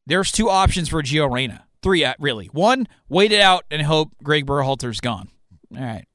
there's 0.05 0.33
two 0.33 0.51
options 0.51 0.89
for 0.89 1.01
Gio 1.01 1.33
Reyna. 1.33 1.67
Three, 1.81 2.05
uh, 2.05 2.15
really. 2.19 2.47
One, 2.47 2.89
wait 3.09 3.31
it 3.31 3.41
out 3.41 3.67
and 3.71 3.83
hope 3.83 4.11
Greg 4.21 4.47
Berhalter's 4.47 5.01
gone. 5.01 5.29
All 5.73 5.85
right. 5.85 6.07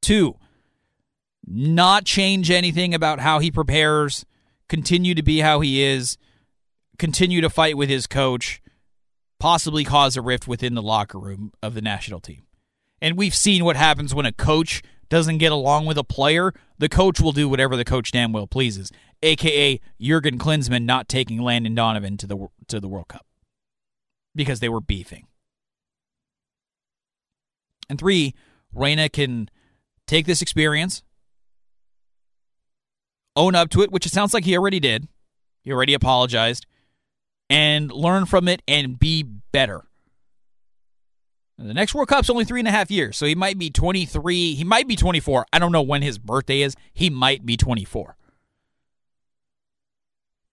Two, 0.00 0.36
not 1.46 2.06
change 2.06 2.50
anything 2.50 2.94
about 2.94 3.20
how 3.20 3.40
he 3.40 3.50
prepares, 3.50 4.24
continue 4.70 5.14
to 5.14 5.22
be 5.22 5.40
how 5.40 5.60
he 5.60 5.82
is, 5.82 6.16
continue 6.98 7.42
to 7.42 7.50
fight 7.50 7.76
with 7.76 7.90
his 7.90 8.06
coach, 8.06 8.62
possibly 9.38 9.84
cause 9.84 10.16
a 10.16 10.22
rift 10.22 10.48
within 10.48 10.74
the 10.74 10.82
locker 10.82 11.18
room 11.18 11.52
of 11.62 11.74
the 11.74 11.82
national 11.82 12.20
team. 12.20 12.42
And 13.00 13.16
we've 13.16 13.34
seen 13.34 13.64
what 13.64 13.76
happens 13.76 14.14
when 14.14 14.26
a 14.26 14.32
coach 14.32 14.82
doesn't 15.08 15.38
get 15.38 15.52
along 15.52 15.86
with 15.86 15.98
a 15.98 16.04
player. 16.04 16.52
The 16.78 16.88
coach 16.88 17.20
will 17.20 17.32
do 17.32 17.48
whatever 17.48 17.76
the 17.76 17.84
coach 17.84 18.10
damn 18.10 18.32
well 18.32 18.46
pleases, 18.46 18.90
aka 19.22 19.80
Jurgen 20.00 20.38
Klinsmann 20.38 20.84
not 20.84 21.08
taking 21.08 21.40
Landon 21.40 21.74
Donovan 21.74 22.16
to 22.18 22.26
the 22.26 22.48
to 22.68 22.80
the 22.80 22.88
World 22.88 23.08
Cup 23.08 23.26
because 24.34 24.60
they 24.60 24.68
were 24.68 24.80
beefing. 24.80 25.26
And 27.88 27.98
three, 27.98 28.34
Reyna 28.72 29.08
can 29.08 29.50
take 30.06 30.26
this 30.26 30.42
experience, 30.42 31.02
own 33.36 33.54
up 33.54 33.68
to 33.70 33.82
it, 33.82 33.92
which 33.92 34.06
it 34.06 34.12
sounds 34.12 34.34
like 34.34 34.44
he 34.44 34.56
already 34.56 34.80
did. 34.80 35.08
He 35.62 35.72
already 35.72 35.94
apologized, 35.94 36.66
and 37.48 37.90
learn 37.90 38.26
from 38.26 38.48
it 38.48 38.62
and 38.66 38.98
be 38.98 39.22
better. 39.22 39.84
The 41.56 41.74
next 41.74 41.94
World 41.94 42.08
Cup's 42.08 42.30
only 42.30 42.44
three 42.44 42.60
and 42.60 42.68
a 42.68 42.72
half 42.72 42.90
years, 42.90 43.16
so 43.16 43.26
he 43.26 43.36
might 43.36 43.58
be 43.58 43.70
23. 43.70 44.54
He 44.54 44.64
might 44.64 44.88
be 44.88 44.96
24. 44.96 45.46
I 45.52 45.58
don't 45.58 45.70
know 45.70 45.82
when 45.82 46.02
his 46.02 46.18
birthday 46.18 46.62
is. 46.62 46.74
He 46.92 47.10
might 47.10 47.46
be 47.46 47.56
24. 47.56 48.16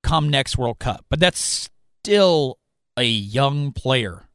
Come 0.03 0.29
next 0.29 0.57
World 0.57 0.77
Cup. 0.79 1.05
But 1.09 1.19
that's 1.19 1.69
still 2.03 2.59
a 2.95 3.03
young 3.03 3.71
player. 3.71 4.27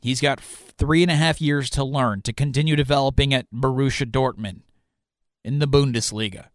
He's 0.00 0.20
got 0.20 0.40
three 0.40 1.02
and 1.02 1.12
a 1.12 1.16
half 1.16 1.40
years 1.40 1.70
to 1.70 1.84
learn 1.84 2.22
to 2.22 2.32
continue 2.32 2.74
developing 2.74 3.32
at 3.32 3.46
Borussia 3.52 4.10
Dortmund 4.10 4.62
in 5.44 5.60
the 5.60 5.68
Bundesliga. 5.68 6.46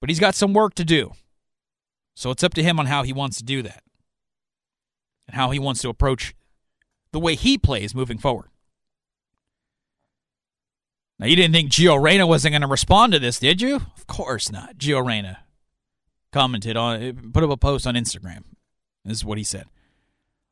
But 0.00 0.10
he's 0.10 0.20
got 0.20 0.34
some 0.34 0.52
work 0.52 0.74
to 0.74 0.84
do. 0.84 1.12
So 2.18 2.32
it's 2.32 2.42
up 2.42 2.54
to 2.54 2.64
him 2.64 2.80
on 2.80 2.86
how 2.86 3.04
he 3.04 3.12
wants 3.12 3.36
to 3.36 3.44
do 3.44 3.62
that 3.62 3.84
and 5.28 5.36
how 5.36 5.50
he 5.50 5.60
wants 5.60 5.80
to 5.82 5.88
approach 5.88 6.34
the 7.12 7.20
way 7.20 7.36
he 7.36 7.56
plays 7.56 7.94
moving 7.94 8.18
forward. 8.18 8.48
Now, 11.20 11.26
you 11.26 11.36
didn't 11.36 11.54
think 11.54 11.70
Gio 11.70 12.02
Reyna 12.02 12.26
wasn't 12.26 12.54
going 12.54 12.62
to 12.62 12.66
respond 12.66 13.12
to 13.12 13.20
this, 13.20 13.38
did 13.38 13.62
you? 13.62 13.76
Of 13.76 14.08
course 14.08 14.50
not. 14.50 14.78
Gio 14.78 15.06
Reyna 15.06 15.44
commented 16.32 16.76
on, 16.76 17.30
put 17.32 17.44
up 17.44 17.50
a 17.50 17.56
post 17.56 17.86
on 17.86 17.94
Instagram. 17.94 18.42
This 19.04 19.18
is 19.18 19.24
what 19.24 19.38
he 19.38 19.44
said. 19.44 19.66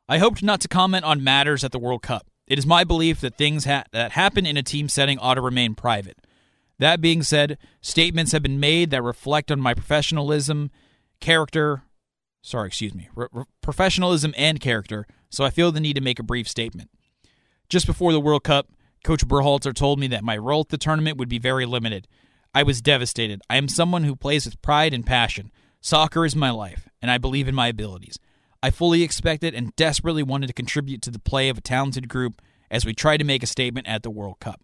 I 0.09 0.19
hoped 0.19 0.45
not 0.45 0.61
to 0.61 0.69
comment 0.69 1.05
on 1.05 1.25
matters 1.25 1.65
at 1.65 1.73
the 1.73 1.81
World 1.81 2.01
Cup. 2.01 2.29
It 2.47 2.61
is 2.61 2.67
my 2.67 2.85
belief 2.85 3.21
that 3.23 3.37
things 3.37 3.65
ha- 3.65 3.87
that 3.91 4.13
happen 4.13 4.47
in 4.47 4.57
a 4.57 4.63
team 4.63 4.89
setting 4.89 5.19
ought 5.19 5.35
to 5.35 5.41
remain 5.41 5.75
private. 5.75 6.19
That 6.79 7.01
being 7.01 7.25
said, 7.25 7.59
statements 7.81 8.31
have 8.31 8.45
been 8.45 8.61
made 8.61 8.91
that 8.91 9.03
reflect 9.03 9.51
on 9.51 9.61
my 9.61 9.75
professionalism, 9.75 10.71
character, 11.21 11.83
sorry, 12.43 12.69
excuse 12.69 12.95
me, 12.95 13.09
professionalism 13.63 14.35
and 14.37 14.61
character, 14.61 15.07
so 15.31 15.45
I 15.45 15.51
feel 15.51 15.73
the 15.73 15.81
need 15.81 15.95
to 15.97 16.01
make 16.01 16.19
a 16.19 16.25
brief 16.25 16.49
statement. 16.49 16.91
Just 17.69 17.87
before 17.87 18.13
the 18.13 18.21
World 18.21 18.45
Cup, 18.45 18.69
Coach 19.05 19.27
Berhalter 19.27 19.75
told 19.75 19.99
me 19.99 20.07
that 20.09 20.25
my 20.25 20.37
role 20.37 20.61
at 20.61 20.69
the 20.69 20.79
tournament 20.79 21.17
would 21.17 21.29
be 21.29 21.39
very 21.39 21.67
limited. 21.67 22.09
I 22.55 22.63
was 22.63 22.81
devastated. 22.81 23.43
I 23.51 23.57
am 23.57 23.69
someone 23.69 24.05
who 24.05 24.17
plays 24.17 24.47
with 24.47 24.63
pride 24.63 24.95
and 24.95 25.05
passion. 25.05 25.53
Soccer 25.81 26.25
is 26.25 26.35
my 26.35 26.51
life, 26.51 26.89
and 27.03 27.11
I 27.11 27.19
believe 27.19 27.49
in 27.49 27.55
my 27.55 27.69
abilities. 27.69 28.19
I 28.63 28.71
fully 28.71 29.03
expected 29.03 29.55
and 29.55 29.77
desperately 29.77 30.23
wanted 30.23 30.49
to 30.49 30.53
contribute 30.53 31.03
to 31.03 31.11
the 31.11 31.19
play 31.19 31.49
of 31.49 31.59
a 31.59 31.61
talented 31.61 32.09
group 32.09 32.41
as 32.71 32.85
we 32.85 32.95
tried 32.95 33.19
to 33.19 33.25
make 33.25 33.43
a 33.43 33.47
statement 33.47 33.87
at 33.87 34.03
the 34.03 34.11
World 34.11 34.41
Cup. 34.41 34.61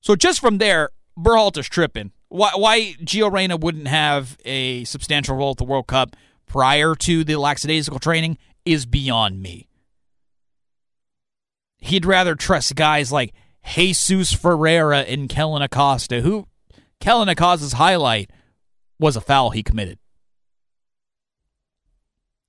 So 0.00 0.16
just 0.16 0.40
from 0.40 0.58
there, 0.58 0.90
Berhalter's 1.16 1.68
tripping. 1.68 2.12
Why, 2.28 2.52
why 2.54 2.94
Gio 3.02 3.32
Reyna 3.32 3.56
wouldn't 3.56 3.88
have 3.88 4.36
a 4.44 4.84
substantial 4.84 5.36
role 5.36 5.52
at 5.52 5.56
the 5.56 5.64
World 5.64 5.86
Cup 5.86 6.14
prior 6.46 6.94
to 6.94 7.24
the 7.24 7.36
lackadaisical 7.36 7.98
training 7.98 8.38
is 8.64 8.86
beyond 8.86 9.40
me. 9.40 9.68
He'd 11.78 12.04
rather 12.04 12.34
trust 12.34 12.74
guys 12.74 13.12
like 13.12 13.32
Jesus 13.64 14.32
Ferreira 14.32 15.00
and 15.00 15.28
Kellyn 15.28 15.62
Acosta, 15.62 16.20
who 16.20 16.46
Kellyn 17.00 17.28
Acosta's 17.28 17.74
highlight 17.74 18.30
was 18.98 19.16
a 19.16 19.20
foul 19.20 19.50
he 19.50 19.62
committed. 19.62 19.98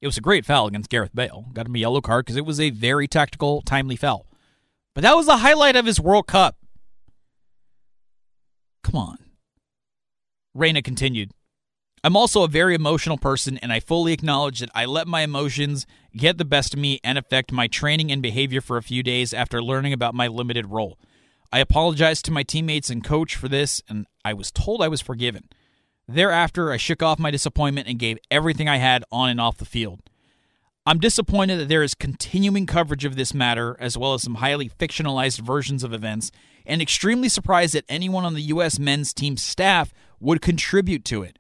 It 0.02 0.08
was 0.08 0.18
a 0.18 0.22
great 0.22 0.46
foul 0.46 0.68
against 0.68 0.90
Gareth 0.90 1.14
Bale. 1.14 1.46
Got 1.54 1.68
him 1.68 1.76
a 1.76 1.80
yellow 1.80 2.02
card 2.02 2.26
because 2.26 2.38
it 2.38 2.46
was 2.46 2.60
a 2.60 2.70
very 2.70 3.08
tactical, 3.08 3.62
timely 3.62 3.98
foul. 3.98 4.26
But 4.96 5.02
that 5.02 5.16
was 5.16 5.26
the 5.26 5.38
highlight 5.38 5.76
of 5.76 5.86
his 5.86 6.00
World 6.00 6.28
Cup. 6.28 6.56
Come 8.84 8.96
on. 8.96 9.18
Reyna 10.54 10.82
continued. 10.82 11.32
I'm 12.04 12.16
also 12.16 12.44
a 12.44 12.48
very 12.48 12.76
emotional 12.76 13.18
person, 13.18 13.58
and 13.58 13.74
I 13.74 13.82
fully 13.82 14.14
acknowledge 14.14 14.60
that 14.60 14.72
I 14.74 14.86
let 14.86 15.08
my 15.08 15.22
emotions 15.22 15.86
get 16.16 16.38
the 16.38 16.46
best 16.46 16.74
of 16.74 16.80
me 16.80 17.00
and 17.04 17.18
affect 17.18 17.52
my 17.52 17.68
training 17.68 18.12
and 18.12 18.22
behavior 18.22 18.62
for 18.62 18.78
a 18.78 18.84
few 18.84 19.04
days 19.04 19.34
after 19.34 19.62
learning 19.62 19.92
about 19.92 20.16
my 20.16 20.28
limited 20.28 20.68
role. 20.68 20.98
I 21.52 21.60
apologized 21.60 22.26
to 22.26 22.32
my 22.32 22.44
teammates 22.44 22.90
and 22.90 23.04
coach 23.04 23.36
for 23.36 23.50
this, 23.50 23.82
and 23.90 24.06
I 24.24 24.34
was 24.34 24.52
told 24.52 24.82
I 24.82 24.88
was 24.88 25.02
forgiven. 25.02 25.50
Thereafter, 26.08 26.72
I 26.72 26.78
shook 26.78 27.04
off 27.04 27.20
my 27.20 27.32
disappointment 27.32 27.88
and 27.88 28.00
gave 28.00 28.18
everything 28.32 28.70
I 28.70 28.78
had 28.78 29.04
on 29.12 29.30
and 29.30 29.42
off 29.42 29.58
the 29.58 29.66
field. 29.66 30.02
I'm 30.86 31.00
disappointed 31.00 31.58
that 31.58 31.68
there 31.68 31.84
is 31.84 31.94
continuing 31.94 32.66
coverage 32.66 33.04
of 33.06 33.16
this 33.16 33.34
matter, 33.34 33.76
as 33.80 33.98
well 33.98 34.14
as 34.14 34.24
some 34.24 34.36
highly 34.36 34.70
fictionalized 34.70 35.40
versions 35.40 35.84
of 35.84 35.94
events, 35.94 36.32
and 36.66 36.82
extremely 36.82 37.30
surprised 37.30 37.74
that 37.76 37.86
anyone 37.90 38.26
on 38.26 38.36
the 38.36 38.42
U.S. 38.44 38.80
men's 38.80 39.14
team 39.14 39.36
staff 39.36 39.94
would 40.20 40.42
contribute 40.42 41.06
to 41.06 41.24
it. 41.24 41.38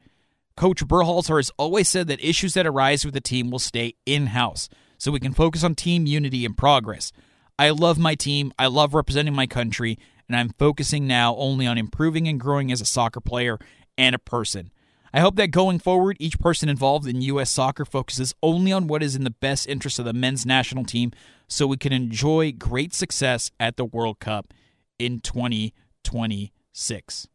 Coach 0.55 0.85
Berhalter 0.85 1.37
has 1.37 1.51
always 1.57 1.87
said 1.87 2.07
that 2.07 2.23
issues 2.23 2.53
that 2.53 2.67
arise 2.67 3.05
with 3.05 3.13
the 3.13 3.21
team 3.21 3.49
will 3.49 3.59
stay 3.59 3.95
in 4.05 4.27
house 4.27 4.67
so 4.97 5.11
we 5.11 5.19
can 5.19 5.33
focus 5.33 5.63
on 5.63 5.75
team 5.75 6.05
unity 6.05 6.45
and 6.45 6.57
progress. 6.57 7.11
I 7.57 7.69
love 7.69 7.97
my 7.97 8.15
team, 8.15 8.53
I 8.59 8.67
love 8.67 8.93
representing 8.93 9.35
my 9.35 9.47
country, 9.47 9.97
and 10.27 10.35
I'm 10.35 10.49
focusing 10.59 11.07
now 11.07 11.35
only 11.35 11.65
on 11.65 11.77
improving 11.77 12.27
and 12.27 12.39
growing 12.39 12.71
as 12.71 12.81
a 12.81 12.85
soccer 12.85 13.21
player 13.21 13.57
and 13.97 14.13
a 14.13 14.19
person. 14.19 14.71
I 15.13 15.21
hope 15.21 15.37
that 15.37 15.51
going 15.51 15.79
forward, 15.79 16.17
each 16.19 16.39
person 16.39 16.69
involved 16.69 17.07
in 17.07 17.21
U.S. 17.21 17.49
soccer 17.49 17.83
focuses 17.83 18.35
only 18.43 18.71
on 18.71 18.87
what 18.87 19.01
is 19.01 19.15
in 19.15 19.23
the 19.23 19.31
best 19.31 19.67
interest 19.67 19.97
of 19.97 20.05
the 20.05 20.13
men's 20.13 20.45
national 20.45 20.83
team 20.83 21.11
so 21.47 21.65
we 21.65 21.77
can 21.77 21.91
enjoy 21.91 22.51
great 22.51 22.93
success 22.93 23.49
at 23.59 23.75
the 23.75 23.85
World 23.85 24.19
Cup 24.19 24.53
in 24.99 25.19
2026. 25.19 27.27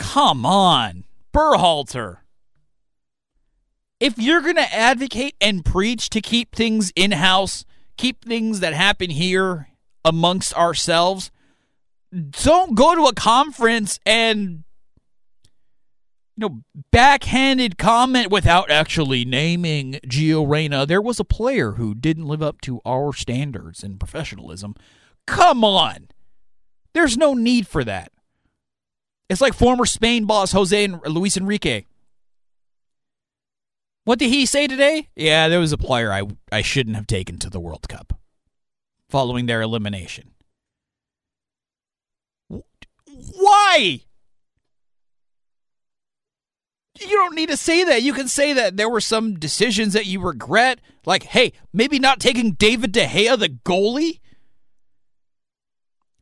Come 0.00 0.46
on, 0.46 1.04
Berhalter. 1.30 2.20
If 4.00 4.18
you're 4.18 4.40
going 4.40 4.56
to 4.56 4.74
advocate 4.74 5.36
and 5.42 5.62
preach 5.62 6.08
to 6.08 6.22
keep 6.22 6.56
things 6.56 6.90
in 6.96 7.12
house, 7.12 7.66
keep 7.98 8.24
things 8.24 8.60
that 8.60 8.72
happen 8.72 9.10
here 9.10 9.68
amongst 10.02 10.54
ourselves, 10.54 11.30
don't 12.42 12.74
go 12.74 12.94
to 12.94 13.04
a 13.04 13.14
conference 13.14 14.00
and 14.06 14.64
you 16.34 16.48
know 16.48 16.62
backhanded 16.90 17.76
comment 17.76 18.30
without 18.30 18.70
actually 18.70 19.26
naming 19.26 20.00
Gio 20.06 20.48
Reyna. 20.48 20.86
There 20.86 21.02
was 21.02 21.20
a 21.20 21.24
player 21.24 21.72
who 21.72 21.94
didn't 21.94 22.26
live 22.26 22.42
up 22.42 22.62
to 22.62 22.80
our 22.86 23.12
standards 23.12 23.84
and 23.84 24.00
professionalism. 24.00 24.74
Come 25.26 25.62
on. 25.62 26.08
There's 26.94 27.18
no 27.18 27.34
need 27.34 27.68
for 27.68 27.84
that. 27.84 28.10
It's 29.30 29.40
like 29.40 29.54
former 29.54 29.86
Spain 29.86 30.24
boss 30.24 30.50
Jose 30.50 30.84
and 30.84 31.00
Luis 31.06 31.36
Enrique. 31.36 31.84
What 34.04 34.18
did 34.18 34.28
he 34.28 34.44
say 34.44 34.66
today? 34.66 35.08
Yeah, 35.14 35.46
there 35.46 35.60
was 35.60 35.72
a 35.72 35.78
player 35.78 36.12
I 36.12 36.24
I 36.50 36.62
shouldn't 36.62 36.96
have 36.96 37.06
taken 37.06 37.38
to 37.38 37.48
the 37.48 37.60
World 37.60 37.88
Cup 37.88 38.18
following 39.08 39.46
their 39.46 39.62
elimination. 39.62 40.32
Why? 42.48 44.00
You 46.98 47.16
don't 47.16 47.36
need 47.36 47.50
to 47.50 47.56
say 47.56 47.84
that. 47.84 48.02
You 48.02 48.12
can 48.12 48.26
say 48.26 48.52
that 48.52 48.76
there 48.76 48.90
were 48.90 49.00
some 49.00 49.38
decisions 49.38 49.92
that 49.92 50.06
you 50.06 50.20
regret, 50.20 50.80
like, 51.06 51.22
hey, 51.22 51.52
maybe 51.72 52.00
not 52.00 52.18
taking 52.18 52.52
David 52.52 52.90
De 52.90 53.06
Gea, 53.06 53.38
the 53.38 53.48
goalie, 53.48 54.18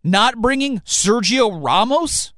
not 0.04 0.36
bringing 0.36 0.80
Sergio 0.80 1.64
Ramos. 1.64 2.34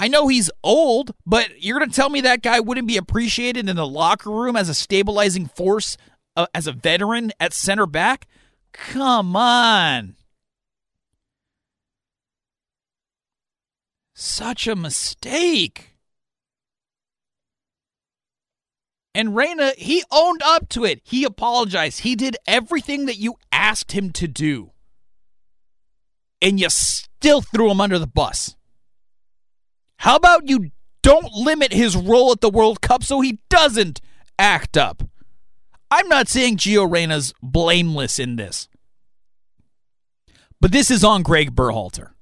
I 0.00 0.08
know 0.08 0.28
he's 0.28 0.50
old, 0.64 1.12
but 1.26 1.62
you're 1.62 1.78
going 1.78 1.90
to 1.90 1.94
tell 1.94 2.08
me 2.08 2.22
that 2.22 2.42
guy 2.42 2.58
wouldn't 2.58 2.88
be 2.88 2.96
appreciated 2.96 3.68
in 3.68 3.76
the 3.76 3.86
locker 3.86 4.30
room 4.30 4.56
as 4.56 4.70
a 4.70 4.74
stabilizing 4.74 5.46
force, 5.46 5.98
uh, 6.38 6.46
as 6.54 6.66
a 6.66 6.72
veteran 6.72 7.32
at 7.38 7.52
center 7.52 7.84
back? 7.84 8.26
Come 8.72 9.36
on. 9.36 10.16
Such 14.14 14.66
a 14.66 14.74
mistake. 14.74 15.98
And 19.14 19.36
Reyna, 19.36 19.72
he 19.76 20.02
owned 20.10 20.40
up 20.42 20.70
to 20.70 20.86
it. 20.86 21.02
He 21.04 21.24
apologized. 21.24 22.00
He 22.00 22.16
did 22.16 22.38
everything 22.46 23.04
that 23.04 23.18
you 23.18 23.34
asked 23.52 23.92
him 23.92 24.12
to 24.12 24.26
do. 24.26 24.70
And 26.40 26.58
you 26.58 26.70
still 26.70 27.42
threw 27.42 27.70
him 27.70 27.82
under 27.82 27.98
the 27.98 28.06
bus. 28.06 28.56
How 30.00 30.16
about 30.16 30.48
you 30.48 30.70
don't 31.02 31.30
limit 31.34 31.74
his 31.74 31.94
role 31.94 32.32
at 32.32 32.40
the 32.40 32.48
World 32.48 32.80
Cup 32.80 33.04
so 33.04 33.20
he 33.20 33.38
doesn't 33.50 34.00
act 34.38 34.78
up? 34.78 35.02
I'm 35.90 36.08
not 36.08 36.26
saying 36.26 36.56
Gio 36.56 36.90
Reyna's 36.90 37.34
blameless 37.42 38.18
in 38.18 38.36
this. 38.36 38.66
But 40.58 40.72
this 40.72 40.90
is 40.90 41.04
on 41.04 41.22
Greg 41.22 41.54
Berhalter. 41.54 42.12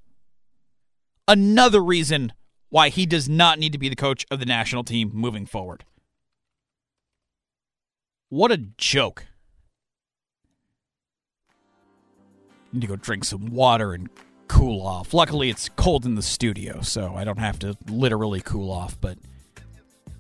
Another 1.29 1.81
reason 1.81 2.33
why 2.69 2.89
he 2.89 3.07
does 3.07 3.29
not 3.29 3.61
need 3.61 3.71
to 3.75 3.79
be 3.79 3.89
the 3.89 3.95
coach 3.95 4.27
of 4.29 4.41
the 4.41 4.47
national 4.47 4.83
team 4.83 5.13
moving 5.15 5.47
forward. 5.47 5.85
What 8.29 8.51
a 8.51 8.57
joke. 8.77 9.27
Need 12.73 12.81
to 12.81 12.87
go 12.89 12.97
drink 12.97 13.25
some 13.25 13.47
water 13.47 13.93
and 13.93 14.09
cool 14.49 14.85
off. 14.85 15.15
Luckily, 15.15 15.51
it's 15.51 15.69
cold 15.71 16.05
in 16.05 16.15
the 16.15 16.23
studio, 16.23 16.81
so 16.81 17.15
I 17.15 17.25
don't 17.25 17.39
have 17.39 17.59
to 17.61 17.77
literally 17.89 18.41
cool 18.41 18.71
off, 18.71 19.01
but 19.01 19.19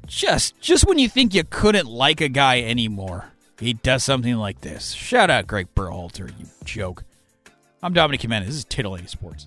just 0.06 0.58
just 0.60 0.86
when 0.86 0.98
you 0.98 1.08
think 1.08 1.34
you 1.34 1.44
couldn't 1.44 1.86
like 1.86 2.20
a 2.20 2.28
guy 2.28 2.60
anymore, 2.60 3.32
he 3.58 3.74
does 3.74 4.04
something 4.04 4.36
like 4.36 4.60
this. 4.60 4.92
Shout 4.92 5.30
out 5.30 5.46
Greg 5.46 5.68
Berhalter, 5.74 6.28
you 6.38 6.46
joke. 6.64 7.04
I'm 7.82 7.92
Dominic 7.92 8.22
Jimenez. 8.22 8.48
This 8.48 8.56
is 8.56 8.64
Titillating 8.64 9.08
Sports. 9.08 9.46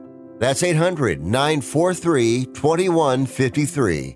That's 0.41 0.63
800 0.63 1.21
943 1.21 2.45
2153. 2.45 4.15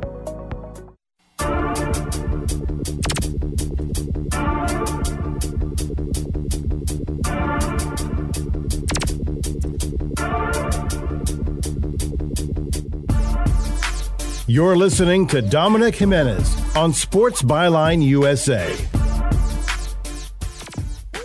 You're 14.51 14.75
listening 14.75 15.27
to 15.27 15.41
Dominic 15.41 15.95
Jimenez 15.95 16.75
on 16.75 16.91
Sports 16.91 17.41
Byline 17.41 18.03
USA. 18.03 18.67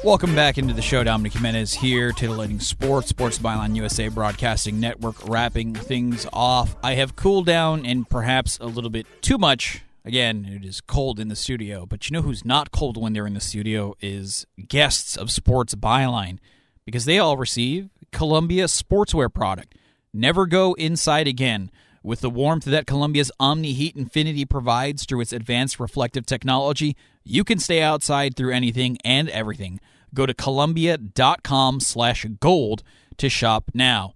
Welcome 0.05 0.37
back 0.37 0.59
into 0.59 0.73
the 0.73 0.81
show. 0.81 1.03
Dominic 1.03 1.33
Jimenez 1.33 1.73
here, 1.73 2.13
titillating 2.13 2.61
sports, 2.61 3.09
Sports 3.09 3.41
Byline 3.41 3.75
USA 3.75 4.07
Broadcasting 4.07 4.79
Network, 4.79 5.29
wrapping 5.29 5.75
things 5.75 6.25
off. 6.33 6.77
I 6.85 6.95
have 6.95 7.17
cooled 7.17 7.47
down 7.47 7.85
and 7.85 8.09
perhaps 8.09 8.59
a 8.61 8.67
little 8.67 8.91
bit 8.91 9.09
too 9.23 9.39
much. 9.39 9.83
Again, 10.05 10.45
it 10.49 10.65
is 10.65 10.81
cold 10.81 11.19
in 11.19 11.27
the 11.27 11.35
studio, 11.35 11.85
but 11.85 12.09
you 12.09 12.15
know 12.15 12.23
who's 12.23 12.45
not 12.45 12.71
cold 12.71 12.97
when 12.97 13.13
they're 13.13 13.27
in 13.27 13.35
the 13.35 13.41
studio 13.41 13.97
is 14.01 14.47
guests 14.69 15.17
of 15.17 15.33
Sports 15.33 15.75
Byline 15.75 16.39
because 16.85 17.07
they 17.07 17.19
all 17.19 17.37
receive 17.37 17.91
Columbia 18.13 18.67
sportswear 18.67 19.35
product. 19.35 19.75
Never 20.15 20.47
go 20.47 20.75
inside 20.75 21.27
again. 21.27 21.73
With 22.07 22.21
the 22.21 22.31
warmth 22.31 22.67
that 22.67 22.87
Columbia's 22.87 23.33
Omni 23.41 23.73
Heat 23.73 23.97
Infinity 23.97 24.45
provides 24.45 25.05
through 25.05 25.23
its 25.23 25.33
advanced 25.33 25.81
reflective 25.81 26.25
technology, 26.25 26.97
you 27.25 27.43
can 27.43 27.59
stay 27.59 27.83
outside 27.83 28.37
through 28.37 28.53
anything 28.53 28.97
and 29.05 29.29
everything. 29.29 29.81
Go 30.15 30.25
to 30.25 30.33
columbia.com 30.33 31.81
slash 31.81 32.25
gold 32.39 32.85
to 33.17 33.29
shop 33.29 33.73
now. 33.75 34.15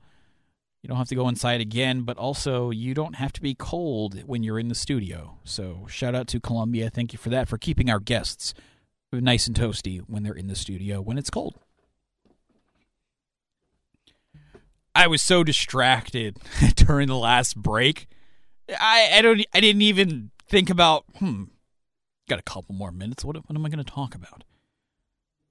You 0.85 0.89
don't 0.89 0.99
have 0.99 1.09
to 1.09 1.17
go 1.17 1.29
inside 1.29 1.61
again, 1.61 2.03
but 2.03 2.17
also 2.17 2.71
you 2.71 2.95
don't 2.95 3.17
have 3.17 3.33
to 3.33 3.43
be 3.43 3.57
cold 3.57 4.23
when 4.25 4.45
you're 4.45 4.61
in 4.61 4.69
the 4.69 4.77
studio. 4.77 5.39
So 5.43 5.89
shout 5.89 6.15
out 6.15 6.29
to 6.29 6.39
Columbia. 6.39 6.91
Thank 6.91 7.13
you 7.13 7.19
for 7.19 7.31
that, 7.31 7.49
for 7.49 7.59
keeping 7.59 7.91
our 7.91 7.99
guests 7.99 8.55
nice 9.13 9.49
and 9.49 9.57
toasty 9.57 9.99
when 10.07 10.23
they're 10.23 10.33
in 10.33 10.47
the 10.47 10.55
studio 10.55 11.01
when 11.01 11.19
it's 11.19 11.29
cold. 11.29 11.59
I 14.95 15.07
was 15.07 15.23
so 15.23 15.45
distracted 15.45 16.39
during 16.75 17.09
the 17.09 17.17
last 17.17 17.57
break. 17.57 18.09
I, 18.69 19.11
I 19.15 19.23
don't 19.23 19.45
I 19.55 19.61
didn't 19.61 19.83
even 19.83 20.31
think 20.49 20.71
about 20.71 21.05
hmm. 21.17 21.45
Got 22.29 22.39
a 22.39 22.43
couple 22.43 22.77
more 22.77 22.93
minutes. 22.93 23.25
What, 23.25 23.35
what 23.35 23.57
am 23.57 23.67
I 23.67 23.69
going 23.69 23.85
to 23.85 23.93
talk 23.93 24.15
about? 24.15 24.45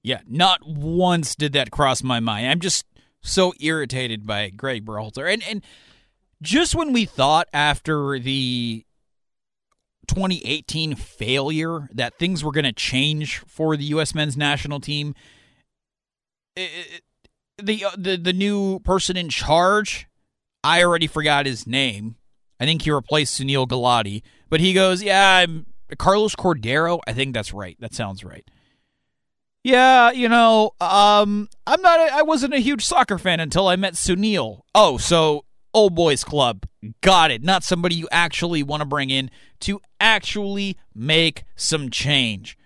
Yeah, 0.02 0.20
not 0.26 0.66
once 0.66 1.34
did 1.34 1.52
that 1.52 1.70
cross 1.70 2.02
my 2.02 2.20
mind. 2.20 2.46
I'm 2.46 2.60
just 2.60 2.86
so 3.20 3.52
irritated 3.60 4.26
by 4.26 4.48
Greg 4.48 4.86
Berhalter. 4.86 5.30
And 5.30 5.42
and 5.46 5.62
just 6.40 6.74
when 6.74 6.92
we 6.92 7.04
thought 7.04 7.48
after 7.52 8.18
the 8.18 8.86
2018 10.08 10.94
failure 10.94 11.88
that 11.92 12.18
things 12.18 12.42
were 12.42 12.52
going 12.52 12.64
to 12.64 12.72
change 12.72 13.38
for 13.46 13.76
the 13.76 13.84
U.S. 13.84 14.14
men's 14.14 14.36
national 14.36 14.80
team, 14.80 15.14
it, 16.56 17.02
the 17.62 17.84
uh, 17.84 17.90
the 17.96 18.16
the 18.16 18.32
new 18.32 18.80
person 18.80 19.16
in 19.16 19.28
charge, 19.28 20.06
I 20.64 20.82
already 20.82 21.06
forgot 21.06 21.46
his 21.46 21.66
name. 21.66 22.16
I 22.58 22.64
think 22.66 22.82
he 22.82 22.90
replaced 22.90 23.40
Sunil 23.40 23.66
Gulati, 23.66 24.22
but 24.48 24.60
he 24.60 24.72
goes, 24.72 25.02
"Yeah, 25.02 25.36
I'm 25.36 25.66
Carlos 25.98 26.34
Cordeiro. 26.34 27.00
I 27.06 27.12
think 27.12 27.34
that's 27.34 27.52
right. 27.52 27.76
That 27.80 27.94
sounds 27.94 28.24
right." 28.24 28.46
Yeah, 29.62 30.10
you 30.10 30.28
know, 30.28 30.72
um, 30.80 31.48
I'm 31.66 31.82
not. 31.82 32.00
A, 32.00 32.14
I 32.14 32.22
wasn't 32.22 32.54
a 32.54 32.58
huge 32.58 32.84
soccer 32.84 33.18
fan 33.18 33.40
until 33.40 33.68
I 33.68 33.76
met 33.76 33.94
Sunil. 33.94 34.62
Oh, 34.74 34.96
so 34.96 35.44
old 35.74 35.94
boys 35.94 36.24
club. 36.24 36.66
Got 37.02 37.30
it. 37.30 37.42
Not 37.42 37.64
somebody 37.64 37.94
you 37.94 38.08
actually 38.10 38.62
want 38.62 38.80
to 38.80 38.86
bring 38.86 39.10
in 39.10 39.30
to 39.60 39.80
actually 40.00 40.76
make 40.94 41.44
some 41.56 41.90
change. 41.90 42.56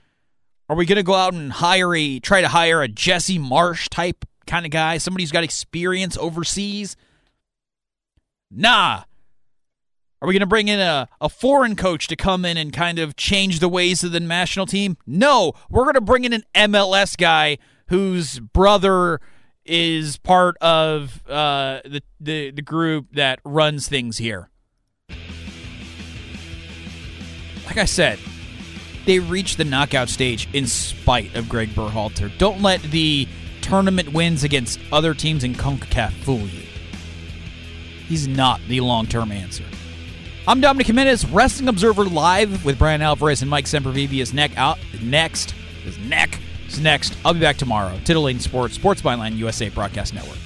Are 0.68 0.76
we 0.76 0.86
going 0.86 0.96
to 0.96 1.02
go 1.02 1.14
out 1.14 1.34
and 1.34 1.52
hire 1.52 1.94
a 1.94 2.20
try 2.20 2.40
to 2.40 2.48
hire 2.48 2.80
a 2.80 2.88
Jesse 2.88 3.38
Marsch 3.38 3.88
type 3.88 4.24
kind 4.46 4.64
of 4.64 4.70
guy, 4.70 4.98
somebody 4.98 5.24
who's 5.24 5.32
got 5.32 5.44
experience 5.44 6.16
overseas? 6.16 6.96
Nah. 8.50 9.02
Are 10.22 10.28
we 10.28 10.32
going 10.32 10.40
to 10.40 10.46
bring 10.46 10.68
in 10.68 10.80
a, 10.80 11.08
a 11.20 11.28
foreign 11.28 11.76
coach 11.76 12.06
to 12.08 12.16
come 12.16 12.44
in 12.44 12.56
and 12.56 12.72
kind 12.72 12.98
of 12.98 13.14
change 13.16 13.60
the 13.60 13.68
ways 13.68 14.02
of 14.02 14.12
the 14.12 14.20
national 14.20 14.64
team? 14.64 14.96
No, 15.06 15.52
we're 15.68 15.82
going 15.82 15.94
to 15.94 16.00
bring 16.00 16.24
in 16.24 16.32
an 16.32 16.44
MLS 16.54 17.16
guy 17.16 17.58
whose 17.88 18.40
brother 18.40 19.20
is 19.66 20.16
part 20.18 20.56
of 20.58 21.22
uh, 21.28 21.80
the, 21.84 22.02
the 22.20 22.50
the 22.50 22.62
group 22.62 23.06
that 23.12 23.40
runs 23.44 23.88
things 23.88 24.18
here. 24.18 24.50
Like 27.66 27.78
I 27.78 27.86
said, 27.86 28.18
they 29.06 29.18
reached 29.18 29.56
the 29.58 29.64
knockout 29.64 30.08
stage 30.08 30.48
in 30.52 30.66
spite 30.66 31.34
of 31.34 31.48
Greg 31.48 31.70
Berhalter. 31.70 32.36
Don't 32.38 32.62
let 32.62 32.82
the 32.82 33.26
tournament 33.64 34.12
wins 34.12 34.44
against 34.44 34.78
other 34.92 35.14
teams 35.14 35.42
in 35.42 35.54
CONCACAF 35.54 36.12
fool 36.12 36.40
you. 36.40 36.62
He's 38.06 38.28
not 38.28 38.60
the 38.68 38.82
long 38.82 39.06
term 39.06 39.32
answer. 39.32 39.64
I'm 40.46 40.60
Dominic 40.60 40.86
Jimenez, 40.86 41.26
Wrestling 41.30 41.68
Observer 41.68 42.04
Live 42.04 42.66
with 42.66 42.78
Bryan 42.78 43.00
Alvarez 43.00 43.40
and 43.40 43.50
Mike 43.50 43.64
Sempervive 43.64 44.20
is 44.20 44.34
neck 44.34 44.50
out 44.58 44.78
next. 45.02 45.52
His 45.82 45.98
neck 45.98 46.38
is 46.68 46.78
next. 46.78 47.16
I'll 47.24 47.32
be 47.32 47.40
back 47.40 47.56
tomorrow. 47.56 47.98
Titillating 48.04 48.40
Sports, 48.40 48.74
Sports 48.74 49.00
Byline 49.00 49.36
USA 49.36 49.70
Broadcast 49.70 50.12
Network. 50.12 50.38